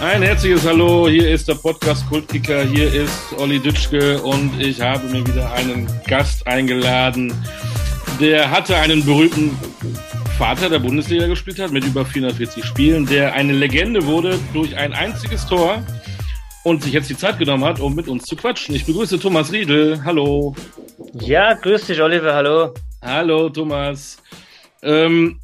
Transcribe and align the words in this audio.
Ein 0.00 0.22
herzliches 0.22 0.64
Hallo, 0.64 1.08
hier 1.08 1.28
ist 1.28 1.48
der 1.48 1.56
Podcast 1.56 2.08
Kultkicker, 2.08 2.62
hier 2.62 2.92
ist 2.92 3.32
Olli 3.36 3.58
Dütschke 3.58 4.22
und 4.22 4.60
ich 4.60 4.80
habe 4.80 5.04
mir 5.08 5.26
wieder 5.26 5.52
einen 5.52 5.88
Gast 6.06 6.46
eingeladen, 6.46 7.34
der 8.20 8.48
hatte 8.48 8.76
einen 8.76 9.04
berühmten 9.04 9.58
Vater 10.38 10.70
der 10.70 10.78
Bundesliga 10.78 11.26
gespielt 11.26 11.58
hat 11.58 11.72
mit 11.72 11.84
über 11.84 12.04
440 12.04 12.64
Spielen, 12.64 13.06
der 13.06 13.32
eine 13.34 13.52
Legende 13.52 14.06
wurde 14.06 14.38
durch 14.52 14.76
ein 14.76 14.92
einziges 14.92 15.44
Tor 15.46 15.82
und 16.62 16.84
sich 16.84 16.92
jetzt 16.92 17.10
die 17.10 17.16
Zeit 17.16 17.40
genommen 17.40 17.64
hat, 17.64 17.80
um 17.80 17.96
mit 17.96 18.06
uns 18.06 18.24
zu 18.24 18.36
quatschen. 18.36 18.76
Ich 18.76 18.86
begrüße 18.86 19.18
Thomas 19.18 19.52
Riedel. 19.52 20.04
Hallo. 20.04 20.54
Ja, 21.14 21.54
grüß 21.54 21.86
dich, 21.86 22.00
Oliver. 22.00 22.34
Hallo. 22.34 22.72
Hallo, 23.02 23.48
Thomas. 23.48 24.22
Ähm, 24.82 25.40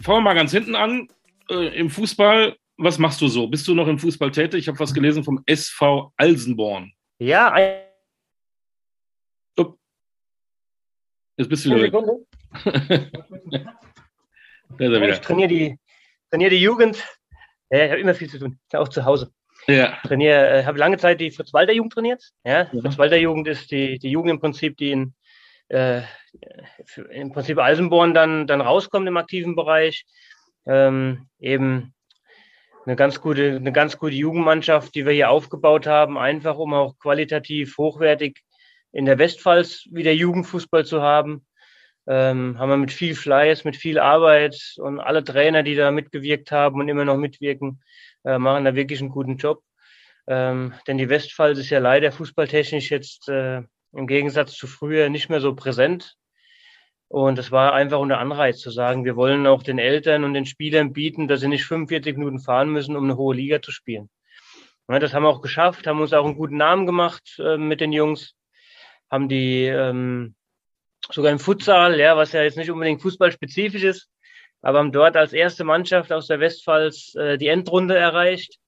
fangen 0.00 0.18
wir 0.18 0.22
mal 0.22 0.34
ganz 0.34 0.50
hinten 0.50 0.74
an. 0.74 1.06
Äh, 1.48 1.78
Im 1.78 1.90
Fußball 1.90 2.56
was 2.78 2.98
machst 2.98 3.20
du 3.20 3.28
so? 3.28 3.46
Bist 3.48 3.68
du 3.68 3.74
noch 3.74 3.88
im 3.88 3.98
Fußball 3.98 4.30
tätig? 4.30 4.60
Ich 4.60 4.68
habe 4.68 4.78
was 4.78 4.94
gelesen 4.94 5.24
vom 5.24 5.42
SV 5.46 6.12
Alsenborn. 6.16 6.92
Ja, 7.18 7.52
ein 7.52 7.88
Jetzt 11.38 11.48
bist 11.48 11.64
du 11.64 11.70
wieder 11.70 11.82
weg. 11.84 11.94
er 14.78 14.90
wieder. 14.90 15.08
Ich 15.10 15.20
trainiere 15.20 15.48
die, 15.48 15.78
trainiere 16.30 16.50
die 16.50 16.60
Jugend. 16.60 16.96
Ja, 17.70 17.84
ich 17.84 17.90
habe 17.90 18.00
immer 18.00 18.14
viel 18.14 18.28
zu 18.28 18.40
tun. 18.40 18.58
Auch 18.72 18.88
zu 18.88 19.04
Hause. 19.04 19.30
Ja. 19.68 19.98
Trainiere, 20.02 20.48
äh, 20.48 20.64
habe 20.64 20.78
lange 20.78 20.96
Zeit 20.98 21.20
die 21.20 21.30
Fritz-Walter 21.30 21.72
Jugend 21.72 21.92
trainiert. 21.92 22.24
Ja, 22.44 22.68
ja. 22.72 22.80
Fritz-Walter 22.80 23.18
Jugend 23.18 23.46
ist 23.46 23.70
die, 23.70 24.00
die 24.00 24.10
Jugend 24.10 24.32
im 24.32 24.40
Prinzip, 24.40 24.76
die 24.78 24.90
in, 24.90 25.14
äh, 25.68 26.02
im 27.10 27.30
Prinzip 27.30 27.58
Alsenborn 27.58 28.14
dann, 28.14 28.48
dann 28.48 28.60
rauskommt 28.60 29.06
im 29.06 29.16
aktiven 29.16 29.54
Bereich. 29.54 30.06
Ähm, 30.66 31.28
eben 31.38 31.94
eine 32.88 32.96
ganz 32.96 33.20
gute, 33.20 33.56
eine 33.56 33.72
ganz 33.72 33.98
gute 33.98 34.14
Jugendmannschaft, 34.14 34.94
die 34.94 35.04
wir 35.04 35.12
hier 35.12 35.30
aufgebaut 35.30 35.86
haben, 35.86 36.16
einfach 36.16 36.56
um 36.56 36.72
auch 36.72 36.98
qualitativ 36.98 37.76
hochwertig 37.76 38.40
in 38.92 39.04
der 39.04 39.18
Westpfalz 39.18 39.86
wieder 39.90 40.12
Jugendfußball 40.12 40.86
zu 40.86 41.02
haben. 41.02 41.46
Ähm, 42.06 42.58
haben 42.58 42.70
wir 42.70 42.78
mit 42.78 42.90
viel 42.90 43.14
Fleiß, 43.14 43.64
mit 43.64 43.76
viel 43.76 43.98
Arbeit 43.98 44.56
und 44.78 45.00
alle 45.00 45.22
Trainer, 45.22 45.62
die 45.62 45.74
da 45.74 45.90
mitgewirkt 45.90 46.50
haben 46.50 46.80
und 46.80 46.88
immer 46.88 47.04
noch 47.04 47.18
mitwirken, 47.18 47.82
äh, 48.24 48.38
machen 48.38 48.64
da 48.64 48.74
wirklich 48.74 49.00
einen 49.00 49.10
guten 49.10 49.36
Job. 49.36 49.62
Ähm, 50.26 50.72
denn 50.86 50.96
die 50.96 51.10
Westpfalz 51.10 51.58
ist 51.58 51.68
ja 51.68 51.80
leider 51.80 52.10
fußballtechnisch 52.10 52.90
jetzt 52.90 53.28
äh, 53.28 53.60
im 53.92 54.06
Gegensatz 54.06 54.52
zu 54.52 54.66
früher 54.66 55.10
nicht 55.10 55.28
mehr 55.28 55.42
so 55.42 55.54
präsent. 55.54 56.16
Und 57.08 57.38
es 57.38 57.50
war 57.50 57.72
einfach 57.72 57.98
unter 57.98 58.18
Anreiz 58.18 58.58
zu 58.58 58.70
sagen, 58.70 59.04
wir 59.04 59.16
wollen 59.16 59.46
auch 59.46 59.62
den 59.62 59.78
Eltern 59.78 60.24
und 60.24 60.34
den 60.34 60.44
Spielern 60.44 60.92
bieten, 60.92 61.26
dass 61.26 61.40
sie 61.40 61.48
nicht 61.48 61.64
45 61.64 62.18
Minuten 62.18 62.38
fahren 62.38 62.70
müssen, 62.70 62.96
um 62.96 63.04
eine 63.04 63.16
hohe 63.16 63.34
Liga 63.34 63.62
zu 63.62 63.72
spielen. 63.72 64.10
Ja, 64.88 64.98
das 64.98 65.14
haben 65.14 65.22
wir 65.22 65.30
auch 65.30 65.40
geschafft, 65.40 65.86
haben 65.86 66.00
uns 66.00 66.12
auch 66.12 66.24
einen 66.24 66.36
guten 66.36 66.56
Namen 66.56 66.86
gemacht 66.86 67.38
äh, 67.38 67.56
mit 67.56 67.80
den 67.80 67.92
Jungs, 67.92 68.34
haben 69.10 69.28
die 69.28 69.64
ähm, 69.64 70.34
sogar 71.10 71.32
im 71.32 71.38
Futsal, 71.38 71.98
ja, 71.98 72.16
was 72.16 72.32
ja 72.32 72.42
jetzt 72.42 72.56
nicht 72.56 72.70
unbedingt 72.70 73.00
fußballspezifisch 73.00 73.84
ist, 73.84 74.10
aber 74.60 74.78
haben 74.78 74.92
dort 74.92 75.16
als 75.16 75.32
erste 75.32 75.64
Mannschaft 75.64 76.12
aus 76.12 76.26
der 76.26 76.40
Westpfalz 76.40 77.14
äh, 77.14 77.38
die 77.38 77.48
Endrunde 77.48 77.96
erreicht. 77.96 78.58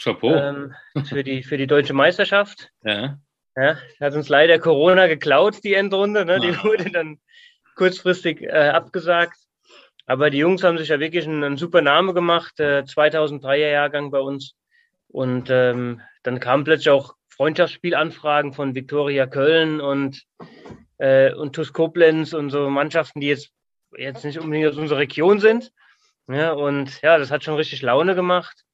Chapeau. 0.00 0.34
Ähm, 0.34 0.74
für, 1.04 1.24
die, 1.24 1.42
für 1.42 1.56
die 1.56 1.66
deutsche 1.66 1.94
Meisterschaft. 1.94 2.70
Ja. 2.82 3.18
Ja, 3.56 3.76
hat 3.98 4.14
uns 4.14 4.28
leider 4.28 4.60
Corona 4.60 5.08
geklaut, 5.08 5.64
die 5.64 5.74
Endrunde. 5.74 6.24
Ne? 6.24 6.38
Die 6.38 6.50
ah. 6.50 6.62
wurde 6.62 6.90
dann 6.90 7.18
kurzfristig 7.78 8.42
äh, 8.42 8.68
abgesagt. 8.68 9.38
Aber 10.06 10.30
die 10.30 10.38
Jungs 10.38 10.62
haben 10.62 10.78
sich 10.78 10.88
ja 10.88 11.00
wirklich 11.00 11.26
einen, 11.26 11.44
einen 11.44 11.56
super 11.56 11.80
Name 11.80 12.12
gemacht, 12.12 12.58
äh, 12.60 12.82
2003er 12.82 13.70
Jahrgang 13.70 14.10
bei 14.10 14.20
uns. 14.20 14.54
Und 15.08 15.48
ähm, 15.50 16.02
dann 16.22 16.40
kamen 16.40 16.64
plötzlich 16.64 16.90
auch 16.90 17.14
Freundschaftsspielanfragen 17.28 18.52
von 18.52 18.74
Viktoria 18.74 19.26
Köln 19.26 19.80
und, 19.80 20.24
äh, 20.98 21.32
und 21.32 21.54
TuS 21.54 21.72
Koblenz 21.72 22.32
und 22.32 22.50
so 22.50 22.68
Mannschaften, 22.68 23.20
die 23.20 23.28
jetzt, 23.28 23.52
jetzt 23.96 24.24
nicht 24.24 24.38
unbedingt 24.38 24.68
aus 24.68 24.76
unserer 24.76 24.98
Region 24.98 25.40
sind. 25.40 25.72
Ja, 26.26 26.52
und 26.52 27.00
ja, 27.00 27.16
das 27.16 27.30
hat 27.30 27.44
schon 27.44 27.54
richtig 27.54 27.80
Laune 27.80 28.14
gemacht. 28.14 28.64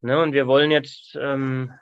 Ne, 0.00 0.20
und 0.20 0.32
wir 0.32 0.46
wollen 0.46 0.70
jetzt 0.70 1.16
ähm, 1.20 1.72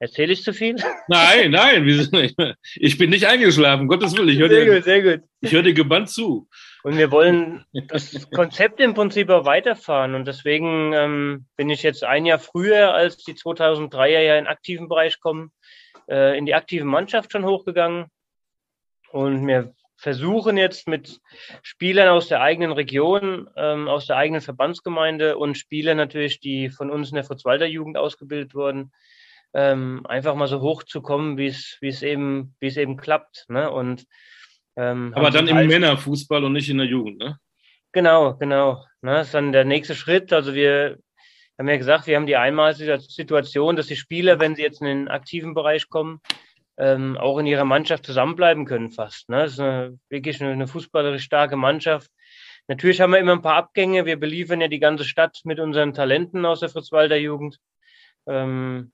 Erzähle 0.00 0.32
ich 0.32 0.42
zu 0.44 0.52
viel? 0.52 0.76
Nein, 1.08 1.50
nein, 1.50 2.56
ich 2.76 2.98
bin 2.98 3.10
nicht 3.10 3.26
eingeschlafen, 3.26 3.88
Gottes 3.88 4.16
Willen. 4.16 4.28
Ich 4.28 4.38
höre 4.38 4.48
dir, 4.48 4.74
gut, 4.74 4.84
sehr 4.84 5.02
gut. 5.02 5.28
Ich 5.40 5.52
höre 5.52 5.62
dir 5.62 5.74
gebannt 5.74 6.08
zu. 6.08 6.48
Und 6.84 6.96
wir 6.96 7.10
wollen 7.10 7.64
das 7.72 8.30
Konzept 8.30 8.78
im 8.80 8.94
Prinzip 8.94 9.28
auch 9.28 9.44
weiterfahren. 9.44 10.14
Und 10.14 10.26
deswegen 10.26 10.92
ähm, 10.92 11.46
bin 11.56 11.68
ich 11.68 11.82
jetzt 11.82 12.04
ein 12.04 12.26
Jahr 12.26 12.38
früher, 12.38 12.94
als 12.94 13.16
die 13.18 13.34
2003er 13.34 14.20
ja 14.20 14.38
in 14.38 14.46
aktiven 14.46 14.88
Bereich 14.88 15.18
kommen, 15.18 15.50
äh, 16.08 16.38
in 16.38 16.46
die 16.46 16.54
aktive 16.54 16.84
Mannschaft 16.84 17.32
schon 17.32 17.44
hochgegangen. 17.44 18.06
Und 19.10 19.46
wir 19.48 19.74
versuchen 19.96 20.56
jetzt 20.56 20.86
mit 20.86 21.18
Spielern 21.62 22.08
aus 22.08 22.28
der 22.28 22.40
eigenen 22.40 22.70
Region, 22.70 23.50
ähm, 23.56 23.88
aus 23.88 24.06
der 24.06 24.16
eigenen 24.16 24.42
Verbandsgemeinde 24.42 25.36
und 25.36 25.58
Spielern 25.58 25.96
natürlich, 25.96 26.38
die 26.38 26.70
von 26.70 26.88
uns 26.88 27.08
in 27.08 27.16
der 27.16 27.24
Fritz-Walter 27.24 27.66
Jugend 27.66 27.96
ausgebildet 27.96 28.54
wurden, 28.54 28.92
ähm, 29.54 30.04
einfach 30.06 30.34
mal 30.34 30.48
so 30.48 30.60
hoch 30.60 30.82
zu 30.82 31.02
kommen, 31.02 31.36
wie 31.36 31.46
es, 31.46 31.78
wie 31.80 31.88
es 31.88 32.02
eben, 32.02 32.54
wie 32.60 32.66
es 32.66 32.76
eben 32.76 32.96
klappt. 32.96 33.46
Ne? 33.48 33.70
Und, 33.70 34.04
ähm, 34.76 35.12
Aber 35.14 35.30
dann 35.30 35.48
im 35.48 35.56
halt 35.56 35.68
Männerfußball 35.68 36.44
und 36.44 36.52
nicht 36.52 36.68
in 36.68 36.78
der 36.78 36.86
Jugend, 36.86 37.18
ne? 37.18 37.38
Genau, 37.92 38.34
genau. 38.34 38.84
Ne? 39.00 39.12
Das 39.12 39.28
ist 39.28 39.34
dann 39.34 39.52
der 39.52 39.64
nächste 39.64 39.94
Schritt. 39.94 40.32
Also 40.32 40.54
wir 40.54 40.98
haben 41.58 41.68
ja 41.68 41.76
gesagt, 41.76 42.06
wir 42.06 42.16
haben 42.16 42.26
die 42.26 42.36
einmalige 42.36 43.00
Situation, 43.00 43.76
dass 43.76 43.86
die 43.86 43.96
Spieler, 43.96 44.38
wenn 44.38 44.54
sie 44.54 44.62
jetzt 44.62 44.80
in 44.80 44.86
den 44.86 45.08
aktiven 45.08 45.54
Bereich 45.54 45.88
kommen, 45.88 46.20
ähm, 46.76 47.16
auch 47.16 47.38
in 47.38 47.46
ihrer 47.46 47.64
Mannschaft 47.64 48.06
zusammenbleiben 48.06 48.64
können 48.64 48.90
fast. 48.90 49.28
Ne? 49.28 49.38
Das 49.38 49.52
ist 49.52 49.60
eine, 49.60 49.98
wirklich 50.08 50.40
eine, 50.40 50.52
eine 50.52 50.68
fußballerisch 50.68 51.24
starke 51.24 51.56
Mannschaft. 51.56 52.10
Natürlich 52.68 53.00
haben 53.00 53.12
wir 53.12 53.18
immer 53.18 53.32
ein 53.32 53.42
paar 53.42 53.56
Abgänge. 53.56 54.04
Wir 54.04 54.20
beliefern 54.20 54.60
ja 54.60 54.68
die 54.68 54.78
ganze 54.78 55.04
Stadt 55.04 55.40
mit 55.44 55.58
unseren 55.58 55.94
Talenten 55.94 56.44
aus 56.44 56.60
der 56.60 56.68
Fritz-Walter 56.68 57.16
Jugend. 57.16 57.58
Ähm, 58.26 58.92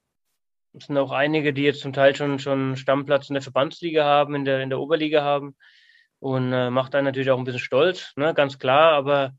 es 0.76 0.86
sind 0.86 0.98
auch 0.98 1.12
einige, 1.12 1.52
die 1.52 1.62
jetzt 1.62 1.80
zum 1.80 1.92
Teil 1.92 2.16
schon, 2.16 2.38
schon 2.38 2.76
Stammplatz 2.76 3.28
in 3.30 3.34
der 3.34 3.42
Verbandsliga 3.42 4.04
haben, 4.04 4.34
in 4.34 4.44
der, 4.44 4.60
in 4.60 4.70
der 4.70 4.80
Oberliga 4.80 5.22
haben. 5.22 5.56
Und 6.18 6.52
äh, 6.52 6.70
macht 6.70 6.94
einen 6.94 7.04
natürlich 7.04 7.30
auch 7.30 7.38
ein 7.38 7.44
bisschen 7.44 7.60
stolz, 7.60 8.12
ne? 8.16 8.34
ganz 8.34 8.58
klar. 8.58 8.92
Aber 8.92 9.32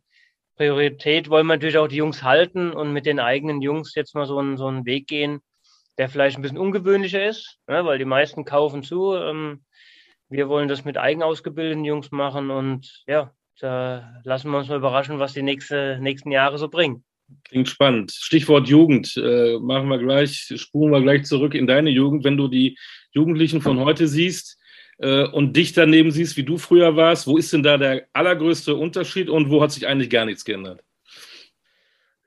Priorität 0.56 1.30
wollen 1.30 1.48
wir 1.48 1.56
natürlich 1.56 1.78
auch 1.78 1.88
die 1.88 1.98
Jungs 1.98 2.24
halten 2.24 2.72
und 2.72 2.94
mit 2.94 3.06
den 3.06 3.20
eigenen 3.20 3.62
Jungs 3.62 3.96
jetzt 3.96 4.16
mal 4.16 4.26
so 4.26 4.38
einen, 4.40 4.58
so 4.58 4.68
einen 4.68 4.86
Weg 4.86 5.08
gehen, 5.08 5.42
der 5.98 6.10
vielleicht 6.10 6.38
ein 6.38 6.42
bisschen 6.42 6.58
ungewöhnlicher 6.58 7.26
ist, 7.26 7.60
ne? 7.68 7.86
weil 7.86 7.98
die 7.98 8.06
meisten 8.06 8.46
kaufen 8.46 8.84
zu. 8.84 9.16
Ähm, 9.16 9.66
wir 10.30 10.48
wollen 10.48 10.68
das 10.68 10.86
mit 10.86 10.98
eigen 10.98 11.24
ausgebildeten 11.24 11.86
Jungs 11.86 12.12
machen 12.12 12.50
und 12.50 13.04
ja, 13.08 13.32
da 13.60 14.22
lassen 14.24 14.52
wir 14.52 14.58
uns 14.58 14.70
mal 14.70 14.78
überraschen, 14.78 15.20
was 15.20 15.34
die 15.34 15.44
nächste, 15.44 15.98
nächsten 16.00 16.32
Jahre 16.32 16.58
so 16.58 16.70
bringen. 16.70 17.04
Klingt 17.44 17.70
spannend. 17.70 18.12
Stichwort 18.12 18.68
Jugend. 18.68 19.16
Äh, 19.18 19.58
machen 19.60 19.90
wir 19.90 19.98
gleich, 19.98 20.54
spulen 20.56 20.92
wir 20.92 21.02
gleich 21.02 21.26
zurück 21.26 21.54
in 21.54 21.68
deine 21.68 21.90
Jugend. 21.90 22.24
Wenn 22.24 22.38
du 22.38 22.48
die 22.48 22.78
Jugendlichen 23.12 23.62
von 23.62 23.80
heute 23.80 24.08
siehst 24.08 24.60
äh, 25.00 25.24
und 25.24 25.56
dich 25.56 25.74
daneben 25.74 26.12
siehst, 26.12 26.38
wie 26.38 26.44
du 26.44 26.58
früher 26.58 26.96
warst, 26.96 27.28
wo 27.28 27.38
ist 27.38 27.54
denn 27.54 27.64
da 27.64 27.78
der 27.78 28.08
allergrößte 28.14 28.76
Unterschied 28.76 29.30
und 29.30 29.50
wo 29.50 29.62
hat 29.62 29.72
sich 29.72 29.88
eigentlich 29.88 30.10
gar 30.10 30.26
nichts 30.26 30.46
geändert? 30.46 30.82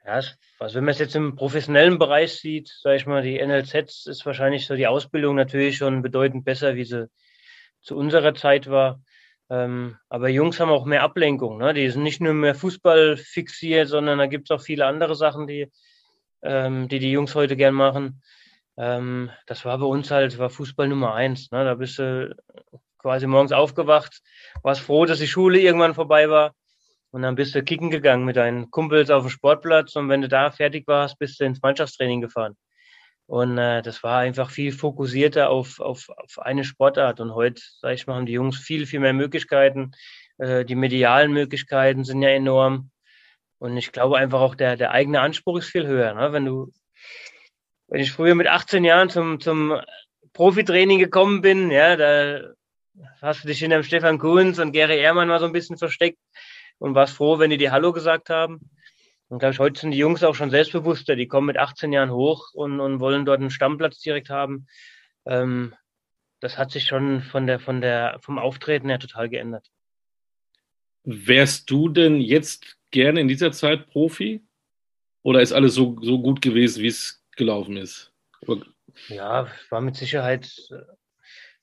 Ja, 0.05 0.23
also 0.59 0.77
wenn 0.77 0.85
man 0.85 0.93
es 0.93 0.99
jetzt 0.99 1.15
im 1.15 1.37
professionellen 1.37 1.99
Bereich 1.99 2.33
sieht, 2.33 2.69
sage 2.83 2.97
ich 2.97 3.07
mal, 3.07 3.23
die 3.23 3.39
NLZs 3.39 4.07
ist 4.07 4.25
wahrscheinlich 4.25 4.67
so 4.67 4.75
die 4.75 4.87
Ausbildung 4.87 5.37
natürlich 5.37 5.77
schon 5.77 6.03
bedeutend 6.03 6.45
besser, 6.45 6.77
wie 6.77 6.85
sie 6.85 7.09
zu 7.83 7.97
unserer 7.97 8.35
Zeit 8.35 8.69
war. 8.69 9.03
Ähm, 9.51 9.97
aber 10.09 10.29
Jungs 10.29 10.61
haben 10.61 10.71
auch 10.71 10.85
mehr 10.85 11.03
Ablenkung. 11.03 11.59
Ne? 11.59 11.73
Die 11.75 11.89
sind 11.91 12.03
nicht 12.03 12.21
nur 12.21 12.35
mehr 12.35 12.55
Fußball 12.55 13.17
fixiert, 13.17 13.89
sondern 13.89 14.19
da 14.19 14.27
gibt 14.27 14.51
es 14.51 14.55
auch 14.55 14.63
viele 14.63 14.87
andere 14.87 15.15
Sachen, 15.15 15.47
die, 15.47 15.71
ähm, 16.43 16.89
die 16.89 16.99
die 16.99 17.13
Jungs 17.13 17.35
heute 17.35 17.57
gern 17.57 17.75
machen. 17.75 18.23
Ähm, 18.77 19.31
das 19.47 19.65
war 19.65 19.79
bei 19.79 19.87
uns 19.87 20.11
halt, 20.11 20.39
war 20.39 20.51
Fußball 20.51 20.89
Nummer 20.89 21.15
eins. 21.15 21.51
Ne? 21.51 21.65
Da 21.65 21.75
bist 21.75 21.99
du 21.99 22.37
quasi 22.99 23.27
morgens 23.27 23.53
aufgewacht, 23.53 24.21
warst 24.63 24.83
froh, 24.83 25.07
dass 25.07 25.19
die 25.19 25.27
Schule 25.27 25.61
irgendwann 25.61 25.95
vorbei 25.95 26.29
war. 26.29 26.55
Und 27.11 27.23
dann 27.23 27.37
bist 27.37 27.55
du 27.55 27.63
kicken 27.63 27.91
gegangen 27.91 28.27
mit 28.27 28.37
deinen 28.37 28.71
Kumpels 28.71 29.11
auf 29.11 29.23
dem 29.23 29.31
Sportplatz. 29.31 29.97
Und 29.97 30.11
wenn 30.11 30.21
du 30.21 30.29
da 30.29 30.51
fertig 30.51 30.87
warst, 30.87 31.19
bist 31.19 31.41
du 31.41 31.45
ins 31.45 31.63
Mannschaftstraining 31.63 32.21
gefahren. 32.21 32.55
Und 33.29 33.59
äh, 33.59 33.83
das 33.83 34.03
war 34.03 34.21
einfach 34.21 34.51
viel 34.51 34.73
fokussierter 34.73 35.51
auf, 35.51 35.81
auf, 35.81 36.09
auf 36.09 36.39
eine 36.39 36.65
Sportart. 36.65 37.21
Und 37.21 37.35
heute, 37.35 37.61
sag 37.79 37.93
ich 37.93 38.07
mal, 38.07 38.15
haben 38.17 38.25
die 38.25 38.33
Jungs 38.33 38.57
viel, 38.57 38.87
viel 38.87 39.01
mehr 39.01 39.13
Möglichkeiten. 39.13 39.93
Äh, 40.39 40.65
die 40.65 40.75
medialen 40.75 41.33
Möglichkeiten 41.33 42.05
sind 42.05 42.23
ja 42.23 42.31
enorm. 42.31 42.91
Und 43.59 43.77
ich 43.77 43.93
glaube 43.93 44.17
einfach 44.17 44.41
auch, 44.41 44.55
der, 44.55 44.77
der 44.77 44.93
eigene 44.93 45.21
Anspruch 45.21 45.59
ist 45.59 45.69
viel 45.69 45.87
höher. 45.87 46.15
Ne? 46.15 46.33
Wenn 46.33 46.47
du, 46.47 46.73
wenn 47.89 48.01
ich 48.01 48.13
früher 48.13 48.35
mit 48.35 48.47
18 48.47 48.83
Jahren 48.83 49.11
zum, 49.11 49.41
zum 49.41 49.79
Profitraining 50.33 50.99
gekommen 50.99 51.43
bin, 51.43 51.71
ja, 51.71 51.97
da 51.97 52.55
hast 53.21 53.45
du 53.45 53.49
dich 53.49 53.59
hinter 53.59 53.77
dem 53.77 53.85
Stefan 53.85 54.19
Kunz 54.19 54.59
und 54.59 54.73
Gary 54.73 55.01
Ehrmann 55.01 55.29
mal 55.29 55.39
so 55.39 55.45
ein 55.45 55.53
bisschen 55.53 55.77
versteckt 55.77 56.19
und 56.79 56.95
warst 56.95 57.13
froh, 57.13 57.39
wenn 57.39 57.51
die 57.51 57.59
dir 57.59 57.73
Hallo 57.73 57.93
gesagt 57.93 58.31
haben. 58.31 58.71
Und 59.29 59.41
glaube 59.41 59.53
ich, 59.53 59.59
heute 59.59 59.81
sind 59.81 59.91
die 59.91 59.99
Jungs 59.99 60.25
auch 60.25 60.35
schon 60.35 60.51
selbstbewusster. 60.51 61.15
Die 61.15 61.29
kommen 61.29 61.47
mit 61.47 61.59
18 61.59 61.93
Jahren 61.93 62.11
hoch 62.11 62.55
und, 62.55 62.81
und 62.81 63.01
wollen 63.01 63.27
dort 63.27 63.41
einen 63.41 63.51
Stammplatz 63.51 63.99
direkt 64.01 64.31
haben. 64.31 64.67
Ähm, 65.27 65.75
das 66.41 66.57
hat 66.57 66.71
sich 66.71 66.85
schon 66.85 67.23
von 67.23 67.47
der, 67.47 67.61
von 67.61 67.81
der, 67.81 68.19
vom 68.23 68.39
Auftreten 68.39 68.89
her 68.89 68.99
total 68.99 69.29
geändert. 69.29 69.67
Wärst 71.05 71.71
du 71.71 71.89
denn 71.89 72.21
jetzt 72.21 72.79
gerne 72.91 73.21
in 73.21 73.29
dieser 73.29 73.53
Zeit 73.53 73.91
Profi? 73.91 74.43
Oder 75.23 75.43
ist 75.43 75.53
alles 75.53 75.75
so, 75.75 75.99
so 76.01 76.21
gut 76.21 76.41
gewesen, 76.41 76.83
wie 76.83 76.89
es 76.89 77.23
gelaufen 77.37 77.77
ist? 77.77 78.13
Ja, 79.09 79.49
war 79.69 79.81
mit 79.81 79.97
Sicherheit 79.97 80.51
äh, 80.71 80.77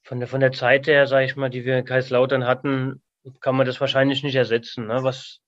von 0.04 0.20
der, 0.20 0.28
von 0.28 0.40
der 0.40 0.52
Zeit 0.52 0.86
her, 0.88 1.08
sage 1.08 1.26
ich 1.26 1.36
mal, 1.36 1.50
die 1.50 1.66
wir 1.66 1.80
in 1.80 1.86
Kaiserslautern 1.86 2.46
hatten, 2.46 3.02
kann 3.40 3.56
man 3.56 3.66
das 3.66 3.82
wahrscheinlich 3.82 4.22
nicht 4.22 4.36
ersetzen. 4.36 4.88
Ne? 4.88 5.04
Was, 5.04 5.42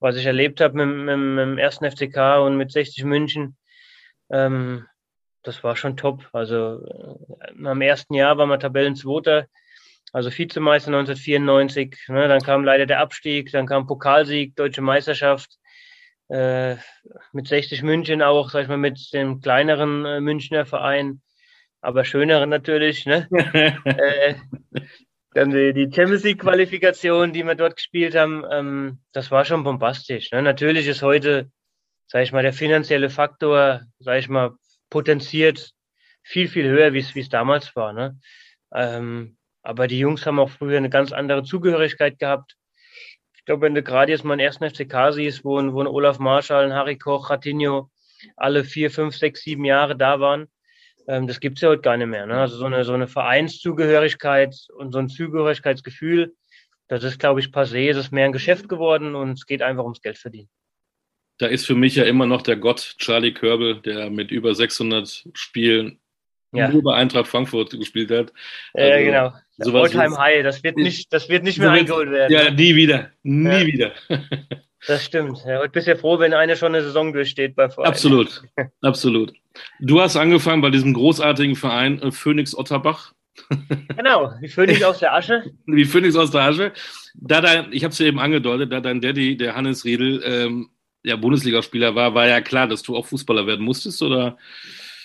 was 0.00 0.16
ich 0.16 0.26
erlebt 0.26 0.60
habe 0.60 0.76
mit, 0.76 1.06
mit, 1.06 1.18
mit 1.18 1.44
dem 1.44 1.58
ersten 1.58 1.90
FCK 1.90 2.38
und 2.40 2.56
mit 2.56 2.72
60 2.72 3.04
München, 3.04 3.56
ähm, 4.30 4.86
das 5.42 5.64
war 5.64 5.76
schon 5.76 5.96
top. 5.96 6.28
Also 6.32 6.84
äh, 6.84 7.66
am 7.66 7.80
ersten 7.80 8.14
Jahr 8.14 8.38
war 8.38 8.46
man 8.46 8.60
Tabellenzweiter, 8.60 9.46
also 10.12 10.30
Vizemeister 10.30 10.88
1994. 10.88 11.96
Ne? 12.08 12.28
Dann 12.28 12.42
kam 12.42 12.64
leider 12.64 12.86
der 12.86 13.00
Abstieg, 13.00 13.50
dann 13.52 13.66
kam 13.66 13.86
Pokalsieg, 13.86 14.56
Deutsche 14.56 14.82
Meisterschaft. 14.82 15.58
Äh, 16.28 16.76
mit 17.32 17.48
60 17.48 17.82
München 17.82 18.20
auch, 18.20 18.50
sag 18.50 18.62
ich 18.62 18.68
mal, 18.68 18.76
mit 18.76 19.12
dem 19.14 19.40
kleineren 19.40 20.04
äh, 20.04 20.20
Münchner 20.20 20.66
Verein, 20.66 21.22
aber 21.80 22.04
schöneren 22.04 22.50
natürlich. 22.50 23.06
Ne? 23.06 23.26
äh, 23.84 24.34
dann 25.32 25.50
die, 25.50 25.72
die 25.72 25.92
Champions 25.94 26.24
League 26.24 26.40
Qualifikation, 26.40 27.32
die 27.32 27.44
wir 27.44 27.54
dort 27.54 27.76
gespielt 27.76 28.14
haben, 28.14 28.44
ähm, 28.50 28.98
das 29.12 29.30
war 29.30 29.44
schon 29.44 29.64
bombastisch. 29.64 30.30
Ne? 30.32 30.42
Natürlich 30.42 30.86
ist 30.86 31.02
heute, 31.02 31.50
sag 32.06 32.22
ich 32.22 32.32
mal, 32.32 32.42
der 32.42 32.52
finanzielle 32.52 33.10
Faktor, 33.10 33.82
sag 33.98 34.18
ich 34.18 34.28
mal, 34.28 34.52
potenziert 34.90 35.72
viel, 36.22 36.48
viel 36.48 36.68
höher, 36.68 36.92
wie 36.92 36.98
es 37.20 37.28
damals 37.28 37.74
war. 37.76 37.92
Ne? 37.92 38.18
Ähm, 38.72 39.36
aber 39.62 39.86
die 39.86 39.98
Jungs 39.98 40.24
haben 40.24 40.38
auch 40.38 40.50
früher 40.50 40.78
eine 40.78 40.90
ganz 40.90 41.12
andere 41.12 41.42
Zugehörigkeit 41.42 42.18
gehabt. 42.18 42.56
Ich 43.36 43.44
glaube, 43.44 43.62
wenn 43.62 43.74
du 43.74 43.82
gerade 43.82 44.12
jetzt 44.12 44.24
mal 44.24 44.34
einen 44.34 44.40
ersten 44.40 44.68
FCK 44.68 45.12
siehst, 45.12 45.44
wo, 45.44 45.56
wo 45.72 45.80
ein 45.80 45.86
Olaf 45.86 46.18
Marschall, 46.18 46.64
ein 46.64 46.74
Harry 46.74 46.96
Koch, 46.96 47.30
Ratinho 47.30 47.90
alle 48.36 48.64
vier, 48.64 48.90
fünf, 48.90 49.16
sechs, 49.16 49.42
sieben 49.42 49.64
Jahre 49.64 49.96
da 49.96 50.20
waren, 50.20 50.48
das 51.08 51.40
gibt 51.40 51.58
es 51.58 51.62
ja 51.62 51.70
heute 51.70 51.82
gar 51.82 51.96
nicht 51.96 52.06
mehr. 52.06 52.26
Ne? 52.26 52.38
Also 52.38 52.56
so 52.56 52.66
eine, 52.66 52.84
so 52.84 52.92
eine 52.92 53.08
Vereinszugehörigkeit 53.08 54.54
und 54.76 54.92
so 54.92 54.98
ein 54.98 55.08
Zugehörigkeitsgefühl, 55.08 56.34
das 56.88 57.02
ist, 57.02 57.18
glaube 57.18 57.40
ich, 57.40 57.46
passé. 57.46 57.90
Es 57.90 57.96
ist 57.96 58.12
mehr 58.12 58.26
ein 58.26 58.32
Geschäft 58.32 58.68
geworden 58.68 59.14
und 59.14 59.32
es 59.32 59.46
geht 59.46 59.62
einfach 59.62 59.84
ums 59.84 60.02
Geld 60.02 60.18
verdienen. 60.18 60.48
Da 61.38 61.46
ist 61.46 61.66
für 61.66 61.74
mich 61.74 61.94
ja 61.94 62.04
immer 62.04 62.26
noch 62.26 62.42
der 62.42 62.56
Gott 62.56 62.96
Charlie 62.98 63.32
Körbel, 63.32 63.80
der 63.80 64.10
mit 64.10 64.30
über 64.30 64.54
600 64.54 65.28
Spielen 65.34 66.00
ja. 66.52 66.68
nur 66.68 66.82
bei 66.82 66.94
Eintracht 66.94 67.28
Frankfurt 67.28 67.70
gespielt 67.70 68.10
hat. 68.10 68.32
Also, 68.74 68.88
ja, 68.88 68.98
genau. 68.98 69.80
Alltime 69.80 70.18
High, 70.18 70.42
das 70.42 70.62
wird 70.62 70.76
nicht, 70.76 71.12
das 71.12 71.28
wird 71.28 71.42
nicht 71.42 71.58
mehr 71.58 71.68
so 71.68 71.74
eingeholt 71.74 72.10
werden. 72.10 72.32
Ja, 72.32 72.50
nie 72.50 72.74
wieder. 72.74 73.12
Nie 73.22 73.48
ja. 73.48 73.66
wieder. 73.66 73.92
Das 74.86 75.04
stimmt. 75.04 75.38
Ja, 75.46 75.58
heute 75.58 75.70
bist 75.70 75.86
du 75.86 75.92
ja 75.92 75.96
froh, 75.96 76.18
wenn 76.18 76.32
eine 76.32 76.56
schon 76.56 76.74
eine 76.74 76.84
Saison 76.84 77.12
durchsteht 77.12 77.56
bei 77.56 77.68
Verein. 77.68 77.88
Absolut, 77.88 78.42
absolut. 78.82 79.32
Du 79.80 80.00
hast 80.00 80.16
angefangen 80.16 80.62
bei 80.62 80.70
diesem 80.70 80.94
großartigen 80.94 81.56
Verein 81.56 82.00
äh, 82.00 82.12
Phoenix 82.12 82.56
Otterbach. 82.56 83.12
Genau, 83.96 84.32
wie 84.40 84.48
Phoenix 84.48 84.82
aus 84.82 84.98
der 84.98 85.14
Asche. 85.14 85.44
Wie 85.66 85.84
Phoenix 85.84 86.16
aus 86.16 86.30
der 86.30 86.42
Asche. 86.42 86.72
Da 87.14 87.40
dein, 87.40 87.72
ich 87.72 87.84
habe 87.84 87.92
es 87.92 87.98
ja 87.98 88.06
eben 88.06 88.18
angedeutet, 88.18 88.72
da 88.72 88.80
dein 88.80 89.00
Daddy, 89.00 89.36
der 89.36 89.54
Hannes 89.54 89.84
Riedel, 89.84 90.22
ähm, 90.24 90.70
ja, 91.04 91.16
Bundesligaspieler 91.16 91.94
war, 91.94 92.14
war 92.14 92.26
ja 92.26 92.40
klar, 92.40 92.66
dass 92.66 92.82
du 92.82 92.96
auch 92.96 93.06
Fußballer 93.06 93.46
werden 93.46 93.64
musstest, 93.64 94.02
oder? 94.02 94.36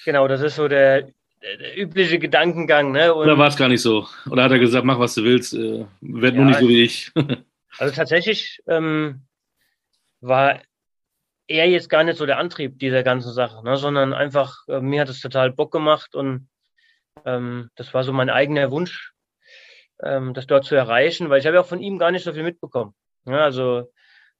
Genau, 0.03 0.27
das 0.27 0.41
ist 0.41 0.55
so 0.55 0.67
der, 0.67 1.09
der 1.41 1.77
übliche 1.77 2.19
Gedankengang. 2.19 2.91
Ne? 2.91 3.13
Und 3.13 3.23
oder 3.23 3.37
war 3.37 3.47
es 3.47 3.55
gar 3.55 3.69
nicht 3.69 3.81
so? 3.81 4.07
Oder 4.29 4.43
hat 4.43 4.51
er 4.51 4.59
gesagt, 4.59 4.85
mach 4.85 4.99
was 4.99 5.15
du 5.15 5.23
willst, 5.23 5.53
äh, 5.53 5.85
werd 6.01 6.33
ja, 6.33 6.41
nur 6.41 6.45
nicht 6.45 6.59
so 6.59 6.67
wie 6.67 6.81
ich? 6.81 7.11
also 7.77 7.95
tatsächlich 7.95 8.61
ähm, 8.67 9.21
war 10.23 10.61
er 11.47 11.67
jetzt 11.67 11.89
gar 11.89 12.03
nicht 12.03 12.17
so 12.17 12.25
der 12.25 12.37
Antrieb 12.37 12.79
dieser 12.79 13.03
ganzen 13.03 13.33
Sache, 13.33 13.63
ne, 13.63 13.77
sondern 13.77 14.13
einfach, 14.13 14.67
äh, 14.67 14.79
mir 14.79 15.01
hat 15.01 15.09
es 15.09 15.19
total 15.19 15.51
Bock 15.51 15.71
gemacht 15.71 16.15
und 16.15 16.49
ähm, 17.25 17.69
das 17.75 17.93
war 17.93 18.03
so 18.03 18.13
mein 18.13 18.29
eigener 18.29 18.71
Wunsch, 18.71 19.13
ähm, 20.01 20.33
das 20.33 20.47
dort 20.47 20.65
zu 20.65 20.75
erreichen, 20.75 21.29
weil 21.29 21.39
ich 21.39 21.45
habe 21.45 21.55
ja 21.55 21.61
auch 21.61 21.67
von 21.67 21.81
ihm 21.81 21.99
gar 21.99 22.11
nicht 22.11 22.23
so 22.23 22.33
viel 22.33 22.43
mitbekommen. 22.43 22.93
Ne. 23.25 23.41
also 23.41 23.91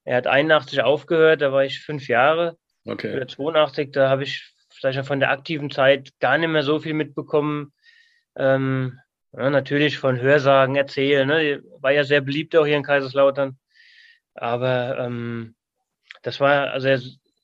er 0.04 0.18
hat 0.18 0.26
81 0.26 0.82
aufgehört, 0.82 1.40
da 1.40 1.52
war 1.52 1.64
ich 1.64 1.80
fünf 1.80 2.08
Jahre. 2.08 2.58
Okay. 2.84 3.16
Oder 3.16 3.26
82, 3.26 3.92
da 3.92 4.10
habe 4.10 4.24
ich 4.24 4.54
ich 4.82 5.06
von 5.06 5.20
der 5.20 5.30
aktiven 5.30 5.70
Zeit 5.70 6.12
gar 6.20 6.36
nicht 6.36 6.50
mehr 6.50 6.62
so 6.62 6.78
viel 6.78 6.94
mitbekommen. 6.94 7.72
Ähm, 8.36 8.98
ja, 9.32 9.48
natürlich 9.48 9.98
von 9.98 10.20
Hörsagen 10.20 10.76
erzählen, 10.76 11.26
ne? 11.26 11.62
war 11.80 11.92
ja 11.92 12.04
sehr 12.04 12.20
beliebt 12.20 12.54
auch 12.56 12.66
hier 12.66 12.76
in 12.76 12.82
Kaiserslautern. 12.82 13.58
Aber 14.34 14.98
ähm, 14.98 15.54
das 16.24 16.40
war, 16.40 16.70
also 16.70 16.88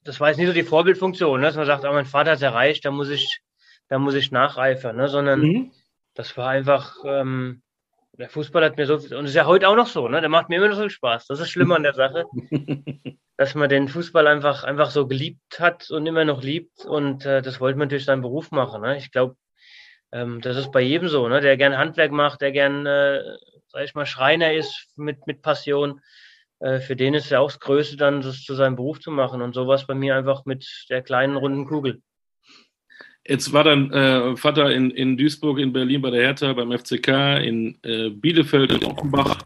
das 0.05 0.19
war 0.19 0.29
jetzt 0.29 0.39
nicht 0.39 0.49
so 0.49 0.53
die 0.53 0.65
Vorbildfunktion, 0.65 1.41
ne? 1.41 1.47
dass 1.47 1.57
man 1.57 1.67
sagt, 1.67 1.85
oh, 1.85 1.93
mein 1.93 2.07
Vater 2.07 2.33
hat 2.33 2.39
es 2.39 2.43
erreicht, 2.43 2.85
da 2.85 2.91
muss 2.91 3.11
ich, 3.11 3.41
da 3.89 3.99
muss 3.99 4.15
ich 4.15 4.33
nacheifern, 4.33 4.97
ne? 4.97 5.09
sondern 5.09 5.41
mhm. 5.41 5.73
das 6.15 6.37
war 6.37 6.49
einfach, 6.49 6.97
ähm, 7.05 7.63
der 8.13 8.31
Fußball 8.31 8.65
hat 8.65 8.79
mir 8.79 8.87
so, 8.87 8.95
und 8.95 9.27
ist 9.27 9.35
ja 9.35 9.47
heute 9.47 9.69
auch 9.69 9.77
noch 9.77 9.87
so, 9.87 10.09
ne? 10.09 10.21
der 10.21 10.31
macht 10.31 10.49
mir 10.49 10.57
immer 10.57 10.69
noch 10.69 10.77
so 10.77 10.83
viel 10.83 10.91
Spaß. 10.91 11.27
Das 11.27 11.41
ist 11.41 11.51
schlimmer 11.51 11.77
an 11.77 11.83
der 11.83 11.95
Sache, 11.95 12.25
dass 13.37 13.55
man 13.55 13.69
den 13.69 13.89
Fußball 13.89 14.27
einfach, 14.27 14.65
einfach 14.65 14.91
so 14.91 15.07
geliebt 15.07 15.61
hat 15.61 15.91
und 15.91 16.07
immer 16.07 16.25
noch 16.25 16.43
liebt 16.43 16.85
und 16.87 17.27
äh, 17.27 17.43
das 17.43 17.61
wollte 17.61 17.79
man 17.79 17.91
durch 17.91 18.07
seinen 18.07 18.23
Beruf 18.23 18.51
machen. 18.51 18.81
Ne? 18.81 18.97
Ich 18.97 19.13
glaube, 19.13 19.37
ähm, 20.11 20.41
das 20.41 20.57
ist 20.57 20.73
bei 20.73 20.81
jedem 20.81 21.09
so, 21.09 21.29
ne? 21.29 21.43
der 21.43 21.59
gern 21.59 21.77
Handwerk 21.77 22.13
macht, 22.13 22.41
der 22.41 22.53
gern, 22.53 22.87
äh, 22.87 23.21
sag 23.69 23.85
ich 23.85 23.95
mal, 23.95 24.07
Schreiner 24.07 24.55
ist 24.55 24.89
mit, 24.97 25.27
mit 25.27 25.43
Passion 25.43 26.01
äh, 26.61 26.81
für 26.81 26.95
den 26.95 27.15
ist 27.15 27.31
ja 27.31 27.41
auch 27.41 27.51
das 27.51 27.61
Größte, 27.61 27.97
dann 27.97 28.21
das 28.21 28.45
zu 28.45 28.55
seinem 28.55 28.77
Beruf 28.77 29.01
zu 29.01 29.11
machen. 29.11 29.43
Und 29.43 29.55
sowas 29.55 29.87
bei 29.87 29.95
mir 29.95 30.17
einfach 30.17 30.45
mit 30.45 30.87
der 30.91 31.03
kleinen 31.03 31.37
runden 31.37 31.67
Kugel. 31.67 32.01
Jetzt 33.27 33.53
war 33.53 33.65
dein 33.65 33.93
äh, 33.93 34.37
Vater 34.37 34.73
in, 34.73 34.91
in 34.91 35.17
Duisburg, 35.17 35.59
in 35.59 35.73
Berlin 35.73 36.03
bei 36.03 36.11
der 36.11 36.23
Hertha, 36.23 36.53
beim 36.53 36.77
FCK, 36.77 37.43
in 37.43 37.79
äh, 37.83 38.11
Bielefeld, 38.11 38.73
in 38.73 38.85
Offenbach. 38.85 39.39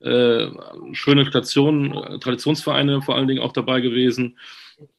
Äh, 0.00 0.48
schöne 0.92 1.26
Stationen, 1.26 1.92
äh, 1.92 2.18
Traditionsvereine 2.20 3.02
vor 3.02 3.16
allen 3.16 3.28
Dingen 3.28 3.42
auch 3.42 3.52
dabei 3.52 3.80
gewesen. 3.80 4.38